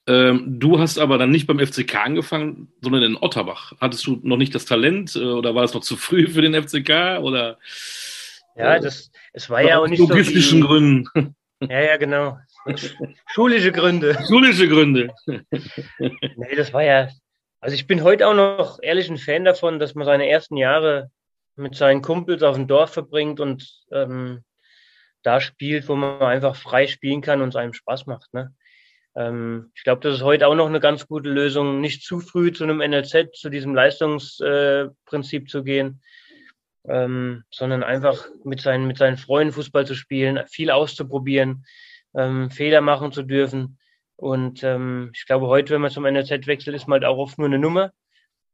Ähm, 0.07 0.59
du 0.59 0.79
hast 0.79 0.99
aber 0.99 1.17
dann 1.17 1.31
nicht 1.31 1.47
beim 1.47 1.59
FCK 1.59 1.95
angefangen, 1.95 2.67
sondern 2.81 3.03
in 3.03 3.15
Otterbach. 3.15 3.73
Hattest 3.79 4.05
du 4.05 4.19
noch 4.23 4.37
nicht 4.37 4.53
das 4.53 4.65
Talent 4.65 5.15
oder 5.15 5.55
war 5.55 5.63
es 5.63 5.73
noch 5.73 5.81
zu 5.81 5.95
früh 5.95 6.27
für 6.27 6.41
den 6.41 6.53
FCK? 6.53 7.19
Oder, 7.21 7.59
ja, 8.57 8.77
das, 8.79 9.09
es 9.31 9.49
war 9.49 9.61
ja 9.61 9.79
auch 9.79 9.87
nicht 9.87 9.99
so. 9.99 10.07
Logistischen 10.07 10.61
Gründen. 10.61 11.35
Ja, 11.61 11.81
ja, 11.81 11.97
genau. 11.97 12.37
Schulische 13.27 13.71
Gründe. 13.71 14.17
Schulische 14.27 14.67
Gründe. 14.67 15.13
nee, 15.25 16.55
das 16.55 16.71
war 16.73 16.83
ja. 16.83 17.09
Also 17.59 17.75
ich 17.75 17.87
bin 17.87 18.03
heute 18.03 18.27
auch 18.27 18.33
noch 18.33 18.79
ehrlich 18.81 19.09
ein 19.09 19.17
Fan 19.17 19.43
davon, 19.43 19.79
dass 19.79 19.93
man 19.93 20.05
seine 20.05 20.29
ersten 20.29 20.55
Jahre 20.55 21.11
mit 21.57 21.75
seinen 21.75 22.01
Kumpels 22.01 22.41
auf 22.43 22.55
dem 22.55 22.67
Dorf 22.67 22.93
verbringt 22.93 23.41
und 23.41 23.69
ähm, 23.91 24.43
da 25.23 25.41
spielt, 25.41 25.89
wo 25.89 25.95
man 25.95 26.21
einfach 26.21 26.55
frei 26.55 26.87
spielen 26.87 27.21
kann 27.21 27.41
und 27.41 27.49
es 27.49 27.55
einem 27.57 27.73
Spaß 27.73 28.05
macht. 28.05 28.33
Ne? 28.33 28.53
Ähm, 29.15 29.71
ich 29.75 29.83
glaube, 29.83 30.01
das 30.01 30.15
ist 30.15 30.23
heute 30.23 30.47
auch 30.47 30.55
noch 30.55 30.67
eine 30.67 30.79
ganz 30.79 31.07
gute 31.07 31.29
Lösung, 31.29 31.81
nicht 31.81 32.03
zu 32.03 32.21
früh 32.21 32.53
zu 32.53 32.63
einem 32.63 32.77
NLZ, 32.77 33.33
zu 33.33 33.49
diesem 33.49 33.75
Leistungsprinzip 33.75 35.43
äh, 35.43 35.47
zu 35.47 35.63
gehen, 35.63 36.01
ähm, 36.87 37.43
sondern 37.51 37.83
einfach 37.83 38.25
mit 38.43 38.61
seinen, 38.61 38.87
mit 38.87 38.97
seinen 38.97 39.17
Freunden 39.17 39.53
Fußball 39.53 39.85
zu 39.85 39.95
spielen, 39.95 40.39
viel 40.47 40.71
auszuprobieren, 40.71 41.65
ähm, 42.15 42.49
Fehler 42.49 42.81
machen 42.81 43.11
zu 43.11 43.23
dürfen. 43.23 43.79
Und 44.15 44.63
ähm, 44.63 45.11
ich 45.13 45.25
glaube, 45.25 45.47
heute, 45.47 45.73
wenn 45.73 45.81
man 45.81 45.91
zum 45.91 46.05
NRZ 46.05 46.47
wechselt, 46.47 46.75
ist 46.75 46.87
man 46.87 47.01
halt 47.01 47.05
auch 47.05 47.17
oft 47.17 47.37
nur 47.37 47.47
eine 47.47 47.59
Nummer. 47.59 47.91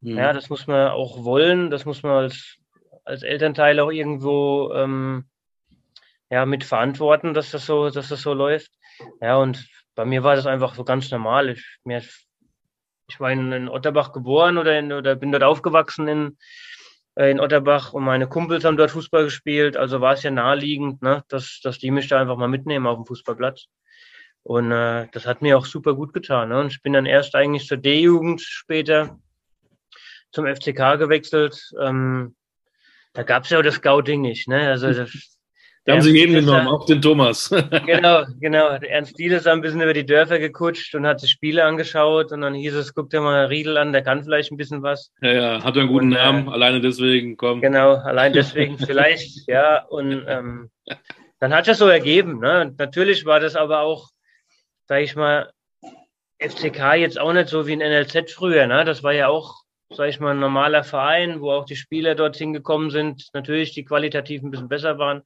Mhm. 0.02 0.18
Ja, 0.18 0.34
das 0.34 0.50
muss 0.50 0.68
man 0.68 0.90
auch 0.90 1.24
wollen, 1.24 1.70
das 1.70 1.86
muss 1.86 2.04
man 2.04 2.24
als, 2.24 2.58
als 3.04 3.24
Elternteil 3.24 3.80
auch 3.80 3.92
irgendwo 3.92 4.72
ähm, 4.74 5.26
ja, 6.30 6.46
mit 6.46 6.64
verantworten, 6.64 7.34
dass 7.34 7.52
das 7.52 7.66
so, 7.66 7.90
dass 7.90 8.10
das 8.10 8.22
so 8.22 8.34
läuft. 8.34 8.72
Ja, 9.22 9.38
und 9.38 9.68
bei 9.96 10.06
mir 10.06 10.24
war 10.24 10.36
das 10.36 10.46
einfach 10.46 10.76
so 10.76 10.84
ganz 10.84 11.10
normal. 11.12 11.50
Ich, 11.50 11.66
mir, 11.84 12.04
ich 13.08 13.20
war 13.20 13.32
in, 13.32 13.52
in 13.52 13.70
Otterbach 13.70 14.12
geboren 14.12 14.58
oder, 14.58 14.78
in, 14.78 14.92
oder 14.92 15.16
bin 15.16 15.32
dort 15.32 15.44
aufgewachsen 15.44 16.08
in, 16.08 16.38
in 17.16 17.40
Otterbach 17.40 17.94
und 17.94 18.04
meine 18.04 18.28
Kumpels 18.28 18.66
haben 18.66 18.78
dort 18.78 18.92
Fußball 18.92 19.24
gespielt. 19.26 19.78
Also 19.78 20.02
war 20.02 20.14
es 20.14 20.24
ja 20.24 20.32
naheliegend, 20.32 21.02
ne, 21.02 21.24
dass, 21.30 21.62
dass 21.64 21.80
die 21.80 21.92
mich 21.92 22.08
da 22.08 22.20
einfach 22.20 22.38
mal 22.38 22.48
mitnehmen 22.48 22.88
auf 22.88 22.98
dem 22.98 23.06
Fußballplatz. 23.06 23.68
Und 24.44 24.72
äh, 24.72 25.08
das 25.12 25.26
hat 25.26 25.42
mir 25.42 25.58
auch 25.58 25.66
super 25.66 25.96
gut 25.96 26.14
getan. 26.14 26.50
Ne? 26.50 26.60
Und 26.60 26.68
ich 26.68 26.82
bin 26.82 26.94
dann 26.94 27.06
erst 27.06 27.34
eigentlich 27.36 27.66
zur 27.66 27.78
D-Jugend 27.78 28.42
später 28.42 29.18
zum 30.32 30.46
FCK 30.46 31.00
gewechselt. 31.00 31.72
Ähm, 31.82 32.36
da 33.14 33.24
gab 33.24 33.46
es 33.46 33.50
ja 33.50 33.60
auch 33.60 33.64
das 33.64 33.76
Scouting 33.76 34.22
nicht. 34.22 34.48
Ne? 34.48 34.70
Also 34.70 34.94
das, 34.94 35.10
Da 35.86 35.94
haben 35.94 36.02
sie 36.02 36.18
jeden 36.18 36.34
genommen, 36.34 36.68
auch 36.68 36.88
den 36.88 37.00
Thomas. 37.00 37.50
genau, 37.86 38.24
genau. 38.40 38.70
Ernst 38.70 39.20
Diel 39.20 39.34
ist 39.34 39.48
ein 39.48 39.62
bisschen 39.62 39.82
über 39.82 39.94
die 39.94 40.06
Dörfer 40.06 40.40
gekutscht 40.40 40.96
und 40.96 41.06
hat 41.06 41.20
sich 41.20 41.30
Spiele 41.30 41.64
angeschaut 41.64 42.32
und 42.32 42.42
dann 42.42 42.56
hieß 42.56 42.74
es, 42.74 42.96
guck 42.96 43.12
dir 43.12 43.22
mal 43.22 43.46
Riedel 43.46 43.78
an, 43.78 43.94
der 43.94 44.02
kann 44.02 44.24
vielleicht 44.24 44.52
ein 44.52 44.58
bisschen 44.58 44.82
was. 44.82 45.12
Ja, 45.22 45.32
ja, 45.32 45.64
hat 45.64 45.78
einen 45.78 45.88
guten 45.88 46.08
und, 46.08 46.14
äh, 46.14 46.16
Namen, 46.16 46.48
äh, 46.48 46.52
alleine 46.52 46.82
deswegen, 46.82 47.38
komm. 47.38 47.62
Genau, 47.62 47.94
allein 48.04 48.34
deswegen 48.34 48.80
vielleicht, 48.80 49.48
ja. 49.48 49.86
Und 49.86 50.26
ähm, 50.28 50.72
dann 51.40 51.54
hat 51.54 51.68
es 51.68 51.78
so 51.78 51.88
ergeben. 51.88 52.40
Ne? 52.40 52.62
Und 52.62 52.80
natürlich 52.80 53.26
war 53.26 53.40
das 53.40 53.56
aber 53.56 53.82
auch, 53.82 54.10
sag 54.88 55.02
ich 55.02 55.16
mal, 55.16 55.52
FCK 56.40 56.96
jetzt 56.96 57.20
auch 57.20 57.32
nicht 57.32 57.50
so 57.50 57.68
wie 57.68 57.74
ein 57.74 57.80
NLZ 57.80 58.32
früher. 58.32 58.66
Ne? 58.66 58.86
Das 58.86 59.04
war 59.04 59.14
ja 59.14 59.28
auch, 59.28 59.62
sag 59.92 60.10
ich 60.10 60.20
mal, 60.20 60.32
ein 60.32 60.40
normaler 60.40 60.84
Verein, 60.84 61.42
wo 61.42 61.52
auch 61.52 61.66
die 61.66 61.76
Spieler 61.76 62.16
dorthin 62.16 62.54
gekommen 62.54 62.90
sind, 62.90 63.30
natürlich 63.34 63.74
die 63.74 63.86
qualitativ 63.86 64.42
ein 64.42 64.50
bisschen 64.50 64.68
besser 64.68 64.98
waren. 64.98 65.22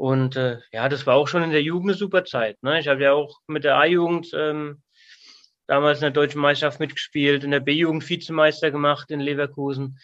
Und 0.00 0.34
äh, 0.34 0.56
ja, 0.72 0.88
das 0.88 1.06
war 1.06 1.16
auch 1.16 1.28
schon 1.28 1.42
in 1.42 1.50
der 1.50 1.62
Jugend 1.62 1.90
eine 1.90 1.98
super 1.98 2.24
Zeit. 2.24 2.56
Ne? 2.62 2.80
Ich 2.80 2.88
habe 2.88 3.02
ja 3.02 3.12
auch 3.12 3.38
mit 3.46 3.64
der 3.64 3.76
A-Jugend 3.76 4.30
ähm, 4.34 4.80
damals 5.66 5.98
in 5.98 6.04
der 6.04 6.10
deutschen 6.10 6.40
Meisterschaft 6.40 6.80
mitgespielt, 6.80 7.44
in 7.44 7.50
der 7.50 7.60
B-Jugend 7.60 8.08
Vizemeister 8.08 8.70
gemacht 8.70 9.10
in 9.10 9.20
Leverkusen. 9.20 9.98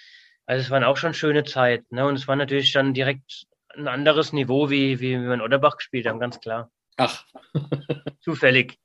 Also 0.45 0.61
es 0.61 0.71
waren 0.71 0.85
auch 0.85 0.99
schon 0.99 1.15
schöne 1.15 1.45
Zeiten. 1.45 1.95
Ne? 1.95 2.05
Und 2.05 2.17
es 2.17 2.29
war 2.29 2.37
natürlich 2.37 2.75
dann 2.75 2.93
direkt 2.93 3.47
ein 3.75 3.89
anderes 3.89 4.35
Niveau, 4.35 4.69
wie, 4.69 5.01
wie, 5.01 5.19
wir 5.19 5.33
in 5.33 5.41
Otterbach 5.41 5.79
gespielt 5.79 6.07
haben, 6.07 6.21
ganz 6.21 6.41
klar. 6.41 6.71
Ach. 6.99 7.25
Zufällig. 8.21 8.79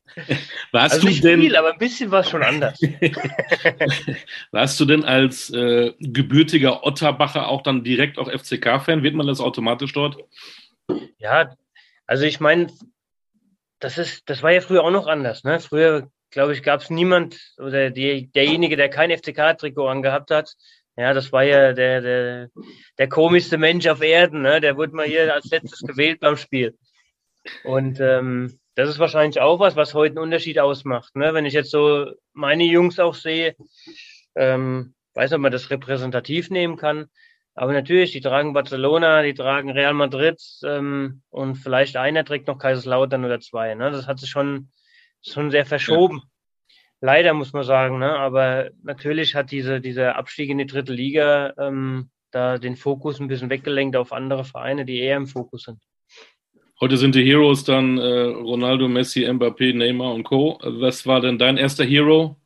Warst 0.72 0.94
also 0.94 1.08
du 1.08 1.10
nicht 1.10 1.26
denn, 1.26 1.42
viel, 1.42 1.58
aber 1.58 1.74
ein 1.74 1.78
bisschen 1.78 2.10
war 2.12 2.22
es 2.22 2.30
schon 2.30 2.44
anders. 2.44 2.80
Warst 4.52 4.80
du 4.80 4.86
denn 4.86 5.04
als 5.04 5.50
äh, 5.50 5.92
gebürtiger 6.00 6.86
Otterbacher 6.86 7.50
auch 7.50 7.64
dann 7.64 7.84
direkt 7.84 8.18
auch 8.18 8.32
FCK-Fan? 8.32 9.04
Wird 9.04 9.16
man 9.16 9.28
das 9.28 9.42
automatisch 9.42 9.92
dort? 9.92 10.16
Ja, 11.18 11.56
also 12.08 12.26
ich 12.26 12.40
meine, 12.40 12.68
das 13.80 13.98
ist, 13.98 14.30
das 14.30 14.44
war 14.44 14.52
ja 14.52 14.62
früher 14.62 14.84
auch 14.84 14.92
noch 14.92 15.08
anders. 15.08 15.44
Ne? 15.44 15.60
Früher, 15.60 16.10
glaube 16.30 16.54
ich, 16.54 16.64
gab 16.64 16.82
es 16.82 16.90
niemand 16.90 17.40
oder 17.58 17.90
die, 17.90 18.32
derjenige, 18.32 18.78
der 18.78 18.90
kein 18.90 19.12
FCK-Trikot 19.12 19.88
angehabt 19.88 20.32
hat. 20.32 20.56
Ja, 20.98 21.14
das 21.14 21.32
war 21.32 21.44
ja 21.44 21.74
der, 21.74 22.02
der, 22.02 22.50
der 22.98 23.10
komischste 23.10 23.58
Mensch 23.58 23.88
auf 23.88 24.02
Erden. 24.02 24.42
Ne? 24.42 24.62
Der 24.62 24.78
wurde 24.78 24.96
mal 24.96 25.06
hier 25.06 25.34
als 25.34 25.50
letztes 25.50 25.80
gewählt 25.80 26.20
beim 26.20 26.38
Spiel. 26.38 26.78
Und 27.64 28.00
ähm, 28.00 28.60
das 28.76 28.90
ist 28.90 29.00
wahrscheinlich 29.00 29.40
auch 29.40 29.60
was, 29.60 29.76
was 29.76 29.94
heute 29.94 30.14
einen 30.14 30.24
Unterschied 30.26 30.60
ausmacht. 30.60 31.16
Ne? 31.16 31.34
Wenn 31.34 31.46
ich 31.46 31.54
jetzt 31.54 31.72
so 31.72 32.12
meine 32.34 32.64
Jungs 32.64 33.00
auch 33.00 33.16
sehe, 33.16 33.56
ähm, 34.36 34.94
weiß 35.14 35.32
nicht, 35.32 35.36
ob 35.36 35.42
man 35.42 35.52
das 35.52 35.70
repräsentativ 35.70 36.50
nehmen 36.50 36.78
kann, 36.78 37.08
aber 37.54 37.74
natürlich, 37.74 38.12
die 38.12 38.22
tragen 38.22 38.54
Barcelona, 38.54 39.24
die 39.24 39.34
tragen 39.34 39.72
Real 39.72 39.94
Madrid 39.94 40.42
ähm, 40.64 41.22
und 41.30 41.56
vielleicht 41.56 41.98
einer 41.98 42.24
trägt 42.24 42.48
noch 42.48 42.58
Kaiserslautern 42.58 43.26
oder 43.26 43.40
zwei. 43.40 43.76
Ne? 43.76 43.92
Das 43.92 44.08
hat 44.08 44.20
sich 44.20 44.30
schon, 44.30 44.70
schon 45.22 45.52
sehr 45.52 45.66
verschoben. 45.66 46.18
Ja. 46.18 46.24
Leider 47.02 47.34
muss 47.34 47.52
man 47.52 47.64
sagen. 47.64 48.00
Ne? 48.00 48.12
Aber 48.12 48.70
natürlich 48.84 49.36
hat 49.36 49.52
diese, 49.52 49.82
dieser 49.82 50.16
Abstieg 50.16 50.50
in 50.50 50.60
die 50.60 50.66
dritte 50.66 50.94
Liga 50.94 51.54
ähm, 51.58 52.10
da 52.32 52.58
den 52.58 52.78
Fokus 52.78 53.20
ein 53.20 53.28
bisschen 53.28 53.50
weggelenkt 53.50 53.96
auf 53.98 54.14
andere 54.14 54.46
Vereine, 54.46 54.86
die 54.86 55.00
eher 55.00 55.18
im 55.18 55.28
Fokus 55.28 55.64
sind. 55.64 55.80
Heute 56.80 56.98
sind 56.98 57.14
die 57.14 57.24
Heroes 57.24 57.64
dann 57.64 57.98
äh, 57.98 58.22
Ronaldo, 58.24 58.88
Messi, 58.88 59.28
Mbappé, 59.28 59.76
Neymar 59.76 60.14
und 60.14 60.24
Co. 60.24 60.58
Was 60.64 61.06
war 61.06 61.22
denn 61.22 61.38
dein 61.38 61.58
erster 61.58 61.84
Hero? 61.84 62.41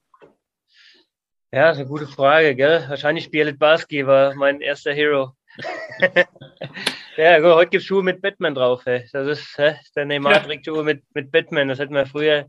Ja, 1.55 1.69
das 1.69 1.77
ist 1.77 1.83
eine 1.83 1.89
gute 1.89 2.05
Frage, 2.05 2.53
gell? 2.53 2.83
Wahrscheinlich 2.89 3.31
Bielet 3.31 3.57
Barski 3.57 4.05
war 4.05 4.35
mein 4.35 4.59
erster 4.59 4.91
Hero. 4.91 5.31
ja, 7.15 7.39
gut, 7.39 7.53
heute 7.53 7.69
gibt 7.69 7.81
es 7.81 7.87
Schuhe 7.87 8.03
mit 8.03 8.21
Batman 8.21 8.55
drauf. 8.55 8.85
Ey. 8.85 9.07
Das 9.13 9.25
ist 9.25 9.57
hä? 9.57 9.75
der 9.95 10.03
Neymar 10.03 10.33
ja. 10.33 10.39
trägt 10.39 10.65
Schuhe 10.65 10.83
mit, 10.83 11.01
mit 11.13 11.31
Batman. 11.31 11.69
Das 11.69 11.79
hätten 11.79 11.93
wir 11.93 12.05
früher, 12.05 12.47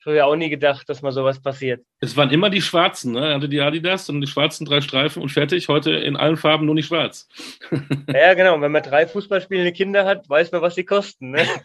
früher 0.00 0.26
auch 0.26 0.36
nie 0.36 0.48
gedacht, 0.48 0.88
dass 0.88 1.02
mal 1.02 1.12
sowas 1.12 1.40
passiert. 1.40 1.84
Es 2.00 2.16
waren 2.16 2.30
immer 2.30 2.50
die 2.50 2.62
schwarzen, 2.62 3.12
ne? 3.12 3.28
Er 3.28 3.34
hatte 3.34 3.48
die 3.48 3.60
Adidas 3.60 4.08
und 4.08 4.20
die 4.20 4.26
schwarzen 4.26 4.64
drei 4.64 4.80
Streifen 4.80 5.22
und 5.22 5.30
fertig. 5.30 5.68
Heute 5.68 5.92
in 5.92 6.16
allen 6.16 6.36
Farben 6.36 6.66
nur 6.66 6.74
nicht 6.74 6.86
schwarz. 6.86 7.28
ja, 8.12 8.34
genau. 8.34 8.54
Und 8.54 8.62
wenn 8.62 8.72
man 8.72 8.82
drei 8.82 9.06
Fußballspielende 9.06 9.72
Kinder 9.72 10.04
hat, 10.04 10.28
weiß 10.28 10.52
man, 10.52 10.62
was 10.62 10.74
sie 10.74 10.84
kosten. 10.84 11.30
Ne? 11.30 11.44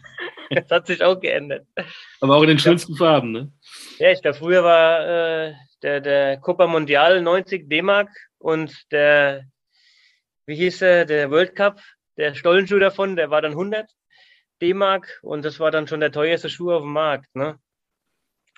Das 0.50 0.70
hat 0.70 0.86
sich 0.86 1.02
auch 1.02 1.18
geändert. 1.18 1.66
Aber 2.20 2.36
auch 2.36 2.42
in 2.42 2.48
den 2.48 2.58
schönsten 2.58 2.92
ja. 2.92 2.98
Farben, 2.98 3.32
ne? 3.32 3.50
Ja, 3.98 4.12
ich 4.12 4.20
glaube, 4.20 4.36
früher 4.36 4.62
war 4.62 5.48
äh, 5.48 5.54
der, 5.82 6.00
der 6.02 6.36
Copa 6.36 6.66
Mundial 6.66 7.22
90 7.22 7.68
D-Mark 7.68 8.10
und 8.38 8.72
der, 8.92 9.44
wie 10.44 10.54
hieß 10.54 10.82
er, 10.82 11.06
der 11.06 11.30
World 11.30 11.56
Cup, 11.56 11.80
der 12.18 12.34
Stollenschuh 12.34 12.78
davon, 12.78 13.16
der 13.16 13.30
war 13.30 13.40
dann 13.40 13.52
100 13.52 13.90
D-Mark 14.60 15.18
und 15.22 15.44
das 15.44 15.58
war 15.60 15.70
dann 15.70 15.88
schon 15.88 16.00
der 16.00 16.12
teuerste 16.12 16.50
Schuh 16.50 16.72
auf 16.72 16.82
dem 16.82 16.92
Markt. 16.92 17.34
Ne? 17.34 17.58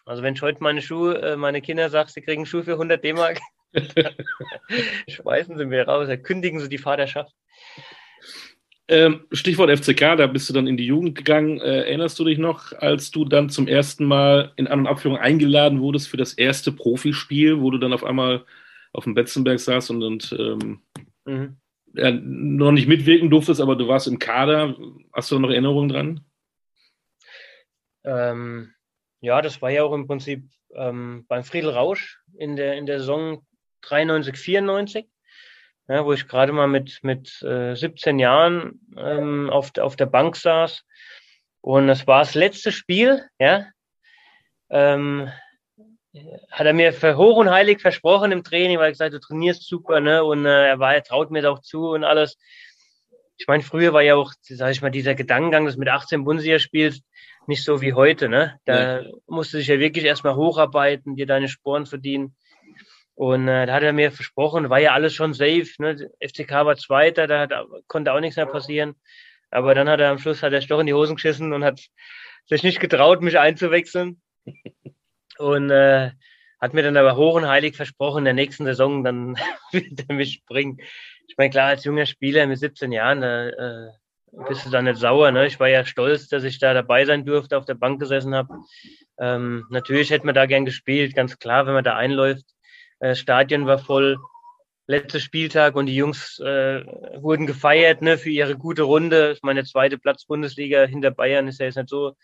Also 0.06 0.22
wenn 0.22 0.34
ich 0.34 0.42
heute 0.42 0.62
meine 0.62 0.80
Schuhe, 0.82 1.20
äh, 1.20 1.36
meine 1.36 1.60
Kinder 1.60 1.90
sage, 1.90 2.10
sie 2.10 2.22
kriegen 2.22 2.42
einen 2.42 2.46
Schuh 2.46 2.62
für 2.62 2.75
100 2.75 3.02
D-Mark, 3.02 3.40
schmeißen 5.08 5.58
sie 5.58 5.66
mir 5.66 5.86
raus, 5.86 6.08
kündigen 6.22 6.60
sie 6.60 6.68
die 6.68 6.78
Vaterschaft. 6.78 7.34
Ähm, 8.88 9.26
Stichwort 9.32 9.76
FCK, 9.76 10.16
da 10.16 10.28
bist 10.28 10.48
du 10.48 10.52
dann 10.54 10.68
in 10.68 10.76
die 10.76 10.86
Jugend 10.86 11.16
gegangen. 11.16 11.60
Äh, 11.60 11.80
erinnerst 11.80 12.16
du 12.20 12.25
dich 12.25 12.38
noch, 12.38 12.72
als 12.72 13.10
du 13.10 13.25
dann 13.25 13.50
zum 13.50 13.66
ersten 13.66 14.04
Mal 14.04 14.52
in 14.54 14.68
An- 14.68 14.78
und 14.78 14.86
Abführung 14.86 15.18
eingeladen 15.18 15.80
wurdest 15.80 16.08
für 16.08 16.16
das 16.16 16.34
erste 16.34 16.70
Profispiel, 16.70 17.60
wo 17.60 17.72
du 17.72 17.78
dann 17.78 17.92
auf 17.92 18.04
einmal 18.04 18.44
auf 18.92 19.02
dem 19.02 19.14
Betzenberg 19.14 19.58
saßt 19.58 19.90
und, 19.90 20.04
und 20.04 20.36
ähm, 20.38 20.82
mhm. 21.25 21.56
ja, 21.94 22.12
noch 22.12 22.70
nicht 22.70 22.86
mitwirken 22.86 23.28
durftest, 23.28 23.60
aber 23.60 23.75
du 23.75 23.88
warst 23.88 24.06
im 24.06 24.20
Kader. 24.20 24.76
Hast 25.12 25.32
du 25.32 25.40
noch 25.40 25.50
Erinnerungen 25.50 25.88
dran? 25.88 26.20
Ähm, 28.04 28.72
ja, 29.26 29.42
das 29.42 29.61
war 29.61 29.71
ja 29.71 29.83
auch 29.83 29.92
im 29.92 30.06
Prinzip 30.06 30.45
ähm, 30.75 31.25
beim 31.28 31.45
Friedel 31.45 31.71
Rausch 31.71 32.21
in 32.38 32.56
der, 32.56 32.75
in 32.75 32.87
der 32.87 33.00
Saison 33.00 33.45
93, 33.83 34.37
94 34.37 35.06
ja, 35.88 36.04
wo 36.04 36.12
ich 36.12 36.26
gerade 36.26 36.52
mal 36.52 36.66
mit, 36.66 36.99
mit 37.02 37.42
äh, 37.42 37.75
17 37.75 38.18
Jahren 38.18 38.80
ähm, 38.97 39.50
auf, 39.50 39.76
auf 39.78 39.97
der 39.97 40.06
Bank 40.06 40.37
saß. 40.37 40.85
Und 41.61 41.87
das 41.87 42.06
war 42.06 42.21
das 42.21 42.35
letzte 42.35 42.73
Spiel, 42.73 43.25
ja. 43.38 43.66
Ähm, 44.68 45.30
hat 46.50 46.66
er 46.66 46.73
mir 46.73 46.92
für 46.92 47.16
hoch 47.16 47.37
und 47.37 47.50
heilig 47.50 47.80
versprochen 47.80 48.33
im 48.33 48.42
Training, 48.42 48.78
weil 48.78 48.87
er 48.87 48.92
gesagt, 48.92 49.14
du 49.14 49.21
trainierst 49.21 49.66
super, 49.66 50.00
ne? 50.00 50.25
Und 50.25 50.47
äh, 50.47 50.68
er 50.68 50.78
war, 50.78 50.95
er 50.95 51.04
traut 51.04 51.30
mir 51.30 51.49
auch 51.50 51.61
zu 51.61 51.90
und 51.90 52.04
alles. 52.04 52.37
Ich 53.38 53.47
meine, 53.47 53.62
früher 53.62 53.92
war 53.92 54.02
ja 54.02 54.16
auch, 54.16 54.33
sag 54.40 54.71
ich 54.71 54.83
mal, 54.83 54.90
dieser 54.90 55.14
Gedankengang, 55.14 55.66
dass 55.66 55.76
mit 55.76 55.88
18 55.88 56.25
Bundesliga 56.25 56.59
spielst, 56.59 57.04
nicht 57.49 57.65
so 57.65 57.81
wie 57.81 57.93
heute, 57.93 58.29
ne? 58.29 58.59
Da 58.65 59.00
ja. 59.00 59.11
musst 59.26 59.53
du 59.53 59.59
dich 59.59 59.67
ja 59.67 59.79
wirklich 59.79 60.05
erstmal 60.05 60.37
hocharbeiten, 60.37 61.17
dir 61.17 61.26
deine 61.26 61.49
Sporen 61.49 61.87
verdienen. 61.87 62.37
Und 63.15 63.49
äh, 63.49 63.67
da 63.67 63.73
hat 63.73 63.83
er 63.83 63.93
mir 63.93 64.12
versprochen, 64.12 64.69
war 64.69 64.79
ja 64.79 64.93
alles 64.93 65.15
schon 65.15 65.33
safe. 65.33 65.67
Ne? 65.79 66.11
FCK 66.21 66.50
war 66.50 66.76
Zweiter, 66.76 67.26
da 67.26 67.41
hat, 67.41 67.53
konnte 67.87 68.12
auch 68.12 68.21
nichts 68.21 68.37
mehr 68.37 68.47
passieren. 68.47 68.95
Aber 69.50 69.75
dann 69.75 69.88
hat 69.88 70.00
er 70.00 70.11
am 70.11 70.19
Schluss 70.19 70.43
hat 70.43 70.53
er 70.53 70.61
doch 70.61 70.81
in 70.81 70.87
die 70.87 70.95
Hosen 70.95 71.17
geschissen 71.17 71.53
und 71.53 71.65
hat 71.65 71.81
sich 72.47 72.62
nicht 72.62 72.81
getraut, 72.81 73.23
mich 73.23 73.38
einzuwechseln. 73.38 74.21
Und 75.38 75.71
äh, 75.71 76.12
hat 76.59 76.73
mir 76.73 76.83
dann 76.83 76.97
aber 76.97 77.17
hoch 77.17 77.35
und 77.35 77.47
heilig 77.47 77.76
versprochen, 77.76 78.21
in 78.21 78.25
der 78.25 78.33
nächsten 78.33 78.65
Saison 78.65 79.05
dann 79.05 79.37
wird 79.73 80.07
er 80.09 80.15
mich 80.15 80.45
bringen. 80.47 80.79
Ich 81.29 81.37
meine, 81.37 81.50
klar, 81.50 81.69
als 81.69 81.85
junger 81.85 82.07
Spieler 82.07 82.47
mit 82.47 82.59
17 82.59 82.91
Jahren, 82.93 83.21
da 83.21 83.49
äh, 83.49 83.91
bist 84.49 84.66
du 84.66 84.71
da 84.71 84.83
nicht 84.83 84.99
sauer. 84.99 85.31
Ne? 85.31 85.47
Ich 85.47 85.59
war 85.59 85.69
ja 85.69 85.85
stolz, 85.85 86.28
dass 86.28 86.45
ich 86.45 86.59
da 86.59 86.75
dabei 86.75 87.05
sein 87.05 87.25
durfte, 87.25 87.57
auf 87.57 87.64
der 87.64 87.75
Bank 87.75 88.00
gesessen 88.00 88.35
habe. 88.35 88.55
Ähm, 89.19 89.66
natürlich 89.71 90.11
hätte 90.11 90.26
man 90.26 90.35
da 90.35 90.47
gern 90.47 90.64
gespielt, 90.64 91.14
ganz 91.14 91.38
klar, 91.38 91.66
wenn 91.66 91.75
man 91.75 91.85
da 91.85 91.97
einläuft. 91.97 92.45
Äh, 93.00 93.14
Stadion 93.14 93.66
war 93.66 93.78
voll. 93.78 94.19
Letzter 94.88 95.19
Spieltag 95.19 95.75
und 95.75 95.87
die 95.87 95.97
Jungs 95.97 96.38
äh, 96.38 96.85
wurden 97.21 97.49
gefeiert 97.49 98.02
ne, 98.02 98.19
für 98.19 98.31
ihre 98.31 98.57
gute 98.57 98.85
Runde. 98.85 99.33
Ich 99.33 99.43
meine, 99.43 99.64
zweite 99.64 99.99
Platz 99.99 100.26
Bundesliga 100.26 100.85
hinter 100.85 101.11
Bayern 101.11 101.49
ist 101.49 101.59
ja 101.59 101.66
jetzt 101.66 101.75
nicht 101.75 101.88
so. 101.88 102.14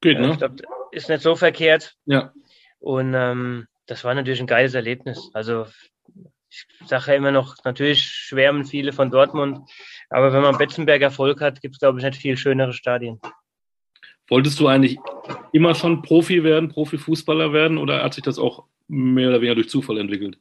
Geht, 0.00 0.16
äh, 0.16 0.20
ne? 0.20 0.30
ich 0.30 0.38
glaub, 0.38 0.52
ist 0.92 1.10
nicht 1.10 1.22
so 1.22 1.36
verkehrt. 1.36 1.96
Ja. 2.06 2.32
Und 2.78 3.12
ähm, 3.14 3.66
das 3.84 4.02
war 4.04 4.14
natürlich 4.14 4.40
ein 4.40 4.46
geiles 4.46 4.72
Erlebnis. 4.72 5.30
Also 5.34 5.66
ich 6.48 6.66
sage 6.86 7.12
ja 7.12 7.16
immer 7.16 7.30
noch, 7.30 7.56
natürlich 7.64 8.02
schwärmen 8.02 8.64
viele 8.64 8.92
von 8.92 9.10
Dortmund, 9.10 9.70
aber 10.10 10.32
wenn 10.32 10.42
man 10.42 10.58
Betzenberg 10.58 11.00
Erfolg 11.00 11.40
hat, 11.40 11.62
gibt 11.62 11.76
es, 11.76 11.78
glaube 11.78 11.98
ich, 11.98 12.04
nicht 12.04 12.20
viel 12.20 12.36
schönere 12.36 12.72
Stadien. 12.72 13.20
Wolltest 14.28 14.60
du 14.60 14.66
eigentlich 14.66 14.98
immer 15.52 15.74
schon 15.74 16.02
Profi 16.02 16.44
werden, 16.44 16.68
Profifußballer 16.68 17.52
werden 17.52 17.78
oder 17.78 18.02
hat 18.02 18.14
sich 18.14 18.22
das 18.22 18.38
auch 18.38 18.64
mehr 18.86 19.28
oder 19.28 19.40
weniger 19.40 19.56
durch 19.56 19.68
Zufall 19.68 19.98
entwickelt? 19.98 20.38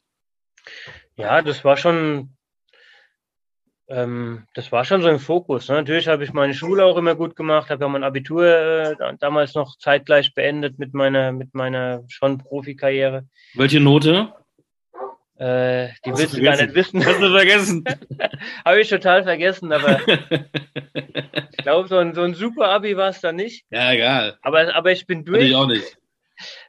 Ja, 1.15 1.41
das 1.41 1.63
war 1.65 1.75
schon, 1.75 2.29
ähm, 3.87 4.47
das 4.53 4.71
war 4.71 4.85
schon 4.85 5.01
so 5.01 5.09
im 5.09 5.19
Fokus. 5.19 5.69
Ne? 5.69 5.75
Natürlich 5.75 6.07
habe 6.07 6.23
ich 6.23 6.33
meine 6.33 6.53
Schule 6.53 6.85
auch 6.85 6.97
immer 6.97 7.15
gut 7.15 7.35
gemacht, 7.35 7.69
habe 7.69 7.83
ja 7.83 7.89
mein 7.89 8.03
Abitur 8.03 8.45
äh, 8.45 8.95
damals 9.19 9.55
noch 9.55 9.77
zeitgleich 9.77 10.33
beendet 10.33 10.77
mit 10.77 10.93
meiner, 10.93 11.31
mit 11.31 11.53
meiner 11.53 12.03
schon 12.07 12.37
Profikarriere. 12.37 13.27
Welche 13.55 13.79
Note? 13.79 14.33
Äh, 15.39 15.93
die 16.05 16.11
willst 16.11 16.35
du 16.35 16.41
gar 16.41 16.57
nicht 16.57 16.75
wissen. 16.75 17.05
Hast 17.05 17.21
du 17.21 17.31
vergessen? 17.31 17.85
habe 18.65 18.81
ich 18.81 18.89
total 18.89 19.23
vergessen, 19.23 19.71
aber 19.71 20.01
glaube, 21.63 21.87
so 21.87 21.97
ein, 21.97 22.13
so 22.13 22.23
ein 22.23 22.33
super 22.33 22.69
Abi 22.69 22.97
war 22.97 23.09
es 23.09 23.21
dann 23.21 23.35
nicht. 23.35 23.65
Ja, 23.69 23.91
egal. 23.93 24.37
Aber, 24.41 24.75
aber 24.75 24.91
ich 24.91 25.05
bin 25.05 25.23
durch. 25.23 25.45
ich 25.45 25.55
auch 25.55 25.67
nicht. 25.67 25.97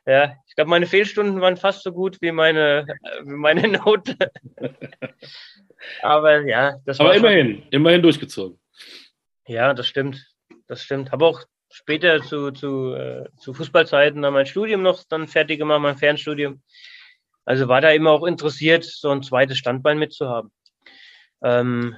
Ja, 0.06 0.36
ich 0.46 0.54
glaube, 0.54 0.70
meine 0.70 0.86
Fehlstunden 0.86 1.40
waren 1.40 1.56
fast 1.56 1.82
so 1.82 1.92
gut 1.92 2.18
wie 2.20 2.32
meine, 2.32 2.86
wie 3.24 3.34
meine 3.34 3.68
Note. 3.68 4.16
aber 6.02 6.46
ja, 6.46 6.76
das 6.84 7.00
Aber 7.00 7.14
immerhin, 7.14 7.62
schon... 7.62 7.68
immerhin 7.70 8.02
durchgezogen. 8.02 8.60
Ja, 9.46 9.74
das 9.74 9.86
stimmt. 9.86 10.24
Das 10.66 10.82
stimmt. 10.82 11.12
Habe 11.12 11.24
auch 11.24 11.42
später 11.70 12.20
zu, 12.22 12.50
zu, 12.50 12.94
äh, 12.94 13.24
zu 13.38 13.54
Fußballzeiten 13.54 14.22
dann 14.22 14.32
mein 14.32 14.46
Studium 14.46 14.82
noch 14.82 15.02
dann 15.08 15.28
fertig 15.28 15.58
gemacht, 15.58 15.80
mein 15.80 15.96
Fernstudium. 15.96 16.62
Also 17.44 17.68
war 17.68 17.80
da 17.80 17.90
immer 17.90 18.10
auch 18.10 18.24
interessiert, 18.24 18.84
so 18.84 19.10
ein 19.10 19.22
zweites 19.22 19.58
Standbein 19.58 19.98
mitzuhaben. 19.98 20.50
Ähm, 21.42 21.96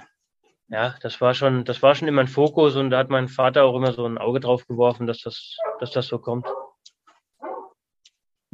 ja, 0.68 0.94
das 1.02 1.20
war 1.20 1.34
schon, 1.34 1.64
das 1.64 1.82
war 1.82 1.94
schon 1.94 2.08
immer 2.08 2.22
ein 2.22 2.28
Fokus 2.28 2.76
und 2.76 2.90
da 2.90 2.98
hat 2.98 3.10
mein 3.10 3.28
Vater 3.28 3.64
auch 3.64 3.76
immer 3.76 3.92
so 3.92 4.06
ein 4.06 4.18
Auge 4.18 4.40
drauf 4.40 4.66
geworfen, 4.66 5.06
dass 5.06 5.20
das, 5.20 5.56
dass 5.80 5.90
das 5.90 6.06
so 6.06 6.18
kommt. 6.18 6.46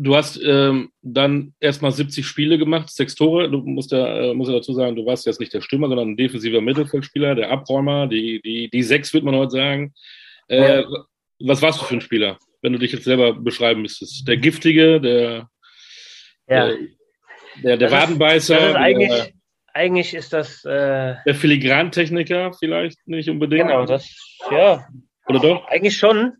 Du 0.00 0.14
hast 0.14 0.40
ähm, 0.44 0.90
dann 1.02 1.54
erstmal 1.58 1.90
70 1.90 2.24
Spiele 2.24 2.56
gemacht, 2.56 2.88
sechs 2.88 3.16
Tore. 3.16 3.50
Du 3.50 3.58
musst 3.58 3.90
ja, 3.90 4.06
äh, 4.06 4.34
musst 4.34 4.48
ja 4.48 4.56
dazu 4.56 4.72
sagen, 4.72 4.94
du 4.94 5.04
warst 5.04 5.26
jetzt 5.26 5.40
nicht 5.40 5.52
der 5.52 5.60
Stürmer, 5.60 5.88
sondern 5.88 6.10
ein 6.10 6.16
defensiver 6.16 6.60
Mittelfeldspieler, 6.60 7.34
der 7.34 7.50
Abräumer, 7.50 8.06
die, 8.06 8.40
die, 8.42 8.70
die 8.70 8.82
sechs, 8.84 9.12
würde 9.12 9.26
man 9.26 9.34
heute 9.34 9.50
sagen. 9.50 9.94
Äh, 10.46 10.82
ja. 10.82 10.88
Was 11.40 11.62
warst 11.62 11.80
du 11.80 11.84
für 11.84 11.94
ein 11.94 12.00
Spieler, 12.00 12.38
wenn 12.62 12.72
du 12.72 12.78
dich 12.78 12.92
jetzt 12.92 13.04
selber 13.04 13.32
beschreiben 13.32 13.82
müsstest? 13.82 14.26
Der 14.26 14.36
Giftige, 14.36 15.00
der, 15.00 15.48
ja. 16.48 16.72
der, 17.62 17.76
der, 17.76 17.90
Wadenbeißer? 17.90 18.70
Ist, 18.70 18.76
eigentlich, 18.76 19.08
der, 19.08 19.32
eigentlich 19.74 20.14
ist 20.14 20.32
das. 20.32 20.64
Äh, 20.64 21.16
der 21.24 21.34
Filigrantechniker 21.34 22.52
vielleicht 22.52 22.98
nicht 23.06 23.28
unbedingt. 23.28 23.68
Genau, 23.68 23.84
das, 23.84 24.08
ja. 24.50 24.86
Oder 25.26 25.40
doch? 25.40 25.68
Eigentlich 25.68 25.96
schon. 25.96 26.34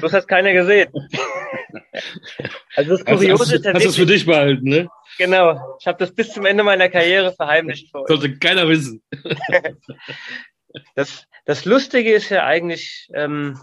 Das 0.00 0.12
hat 0.12 0.28
keiner 0.28 0.52
gesehen. 0.52 0.90
also 2.76 2.90
das 2.90 3.04
Kuriose 3.04 3.54
hast, 3.54 3.64
ja 3.64 3.72
Hast 3.72 3.84
du 3.84 3.88
das 3.88 3.96
für 3.96 4.06
dich 4.06 4.26
behalten, 4.26 4.68
ne? 4.68 4.88
Genau. 5.18 5.76
Ich 5.80 5.86
habe 5.86 5.98
das 5.98 6.14
bis 6.14 6.32
zum 6.32 6.44
Ende 6.44 6.62
meiner 6.62 6.88
Karriere 6.88 7.32
verheimlicht. 7.32 7.90
Vor 7.90 8.06
Sollte 8.06 8.36
keiner 8.38 8.68
wissen. 8.68 9.02
das, 10.94 11.26
das 11.44 11.64
Lustige 11.64 12.12
ist 12.12 12.28
ja 12.28 12.44
eigentlich, 12.44 13.08
ähm, 13.14 13.58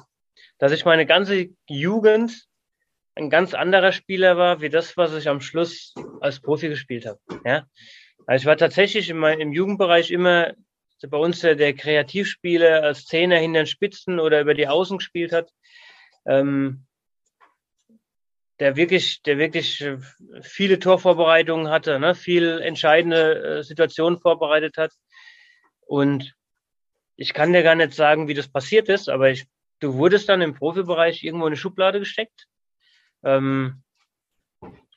dass 0.58 0.72
ich 0.72 0.86
meine 0.86 1.06
ganze 1.06 1.50
Jugend 1.68 2.48
ein 3.16 3.30
ganz 3.30 3.54
anderer 3.54 3.92
Spieler 3.92 4.38
war, 4.38 4.62
wie 4.62 4.70
das, 4.70 4.98
was 4.98 5.14
ich 5.14 5.30
am 5.30 5.42
Schluss 5.42 5.94
als 6.20 6.40
Profi 6.40 6.70
gespielt 6.70 7.06
habe. 7.06 7.20
Ja? 7.46 7.68
Also 8.26 8.44
ich 8.44 8.46
war 8.48 8.58
tatsächlich 8.58 9.10
in 9.10 9.18
meinem, 9.18 9.42
im 9.42 9.52
Jugendbereich 9.54 10.12
immer 10.12 10.54
bei 11.10 11.18
uns 11.18 11.42
der, 11.42 11.56
der 11.56 11.74
Kreativspieler 11.74 12.84
als 12.84 13.06
Zehner 13.06 13.38
hinter 13.38 13.62
den 13.62 13.68
Spitzen 13.68 14.20
oder 14.20 14.40
über 14.42 14.54
die 14.54 14.68
Außen 14.68 14.98
gespielt 14.98 15.34
hat. 15.34 15.52
Ähm, 16.26 16.86
der 18.60 18.76
wirklich, 18.76 19.22
der 19.24 19.38
wirklich 19.38 19.84
viele 20.42 20.80
Torvorbereitungen 20.80 21.70
hatte, 21.70 22.00
ne? 22.00 22.16
viel 22.16 22.62
entscheidende 22.62 23.58
äh, 23.60 23.64
Situationen 23.64 24.20
vorbereitet 24.20 24.78
hat. 24.78 24.94
Und 25.82 26.34
ich 27.16 27.34
kann 27.34 27.52
dir 27.52 27.64
gar 27.64 27.76
nicht 27.76 27.94
sagen, 27.94 28.28
wie 28.28 28.34
das 28.34 28.48
passiert 28.48 28.90
ist, 28.90 29.10
aber 29.10 29.32
ich, 29.32 29.46
du 29.80 29.96
wurdest 29.96 30.30
dann 30.30 30.42
im 30.42 30.54
Profibereich 30.54 31.24
irgendwo 31.24 31.46
in 31.46 31.52
eine 31.52 31.58
Schublade 31.58 32.00
gesteckt. 32.00 32.48
Ähm, 33.24 33.84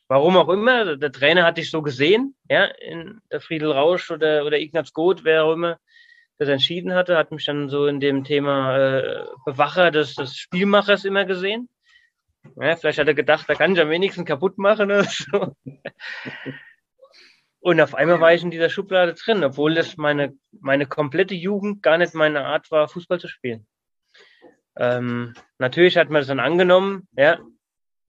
warum 0.09 0.37
auch 0.37 0.49
immer, 0.49 0.97
der 0.97 1.13
Trainer 1.13 1.45
hat 1.45 1.59
dich 1.59 1.71
so 1.71 1.83
gesehen, 1.83 2.37
ja, 2.49 2.65
in 2.65 3.21
der 3.31 3.41
Friedel 3.41 3.73
Rausch 3.73 4.11
oder, 4.11 4.45
oder 4.45 4.59
Ignaz 4.59 4.93
Goth, 4.93 5.25
wer 5.25 5.45
auch 5.45 5.53
immer 5.53 5.79
das 6.39 6.49
entschieden 6.49 6.95
hatte, 6.95 7.17
hat 7.17 7.31
mich 7.31 7.47
dann 7.47 7.69
so 7.69 7.87
in 7.87 7.99
dem 8.01 8.25
Thema 8.25 8.77
äh, 8.77 9.27
Bewacher 9.45 9.91
des, 9.91 10.15
des 10.15 10.37
Spielmachers 10.37 11.05
immer 11.05 11.25
gesehen. 11.25 11.69
Ja, 12.61 12.77
vielleicht 12.77 12.99
hat 12.99 13.09
er 13.09 13.15
gedacht, 13.15 13.49
da 13.49 13.55
kann 13.55 13.73
ich 13.73 13.81
am 13.81 13.91
wenigsten 13.91 14.25
kaputt 14.25 14.59
machen 14.59 14.91
oder 14.91 15.05
so. 15.05 15.57
Und 17.61 17.81
auf 17.81 17.95
einmal 17.97 18.21
war 18.21 18.33
ich 18.33 18.45
in 18.45 18.53
dieser 18.53 18.69
Schublade 18.69 19.15
drin, 19.15 19.43
obwohl 19.43 19.75
das 19.75 19.97
meine, 19.97 20.35
meine 20.61 20.87
komplette 20.87 21.35
Jugend 21.35 21.83
gar 21.83 21.99
nicht 21.99 22.15
meine 22.15 22.45
Art 22.47 22.71
war, 22.71 22.87
Fußball 22.87 23.19
zu 23.19 23.27
spielen. 23.27 23.67
Ähm, 24.77 25.35
natürlich 25.59 25.97
hat 25.97 26.09
man 26.09 26.21
das 26.21 26.29
dann 26.29 26.39
angenommen, 26.39 27.09
ja. 27.17 27.41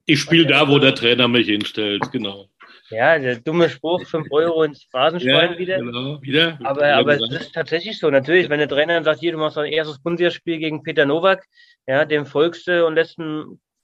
Ich 0.07 0.21
spiele 0.21 0.47
da, 0.47 0.67
wo 0.67 0.79
der 0.79 0.95
Trainer 0.95 1.27
mich 1.27 1.47
hinstellt, 1.47 2.11
genau. 2.11 2.49
Ja, 2.89 3.19
der 3.19 3.35
dumme 3.35 3.69
Spruch, 3.69 4.05
5 4.05 4.31
Euro 4.31 4.63
ins 4.63 4.85
Phrasenschwein 4.85 5.53
ja, 5.53 5.57
wieder. 5.57 5.77
Genau, 5.79 6.21
wieder. 6.21 6.57
Aber, 6.63 6.85
aber 6.85 7.15
es 7.15 7.31
ist 7.31 7.53
tatsächlich 7.53 7.99
so. 7.99 8.09
Natürlich, 8.09 8.49
wenn 8.49 8.59
der 8.59 8.69
Trainer 8.69 8.93
dann 8.93 9.03
sagt, 9.03 9.19
hier, 9.19 9.33
du 9.33 9.37
machst 9.37 9.57
dein 9.57 9.71
erstes 9.71 9.99
Bundesligaspiel 9.99 10.59
gegen 10.59 10.83
Peter 10.83 11.05
Nowak, 11.05 11.45
ja, 11.85 12.05
dem 12.05 12.25
folgst 12.25 12.67
du 12.67 12.85
und 12.85 12.95
lässt 12.95 13.17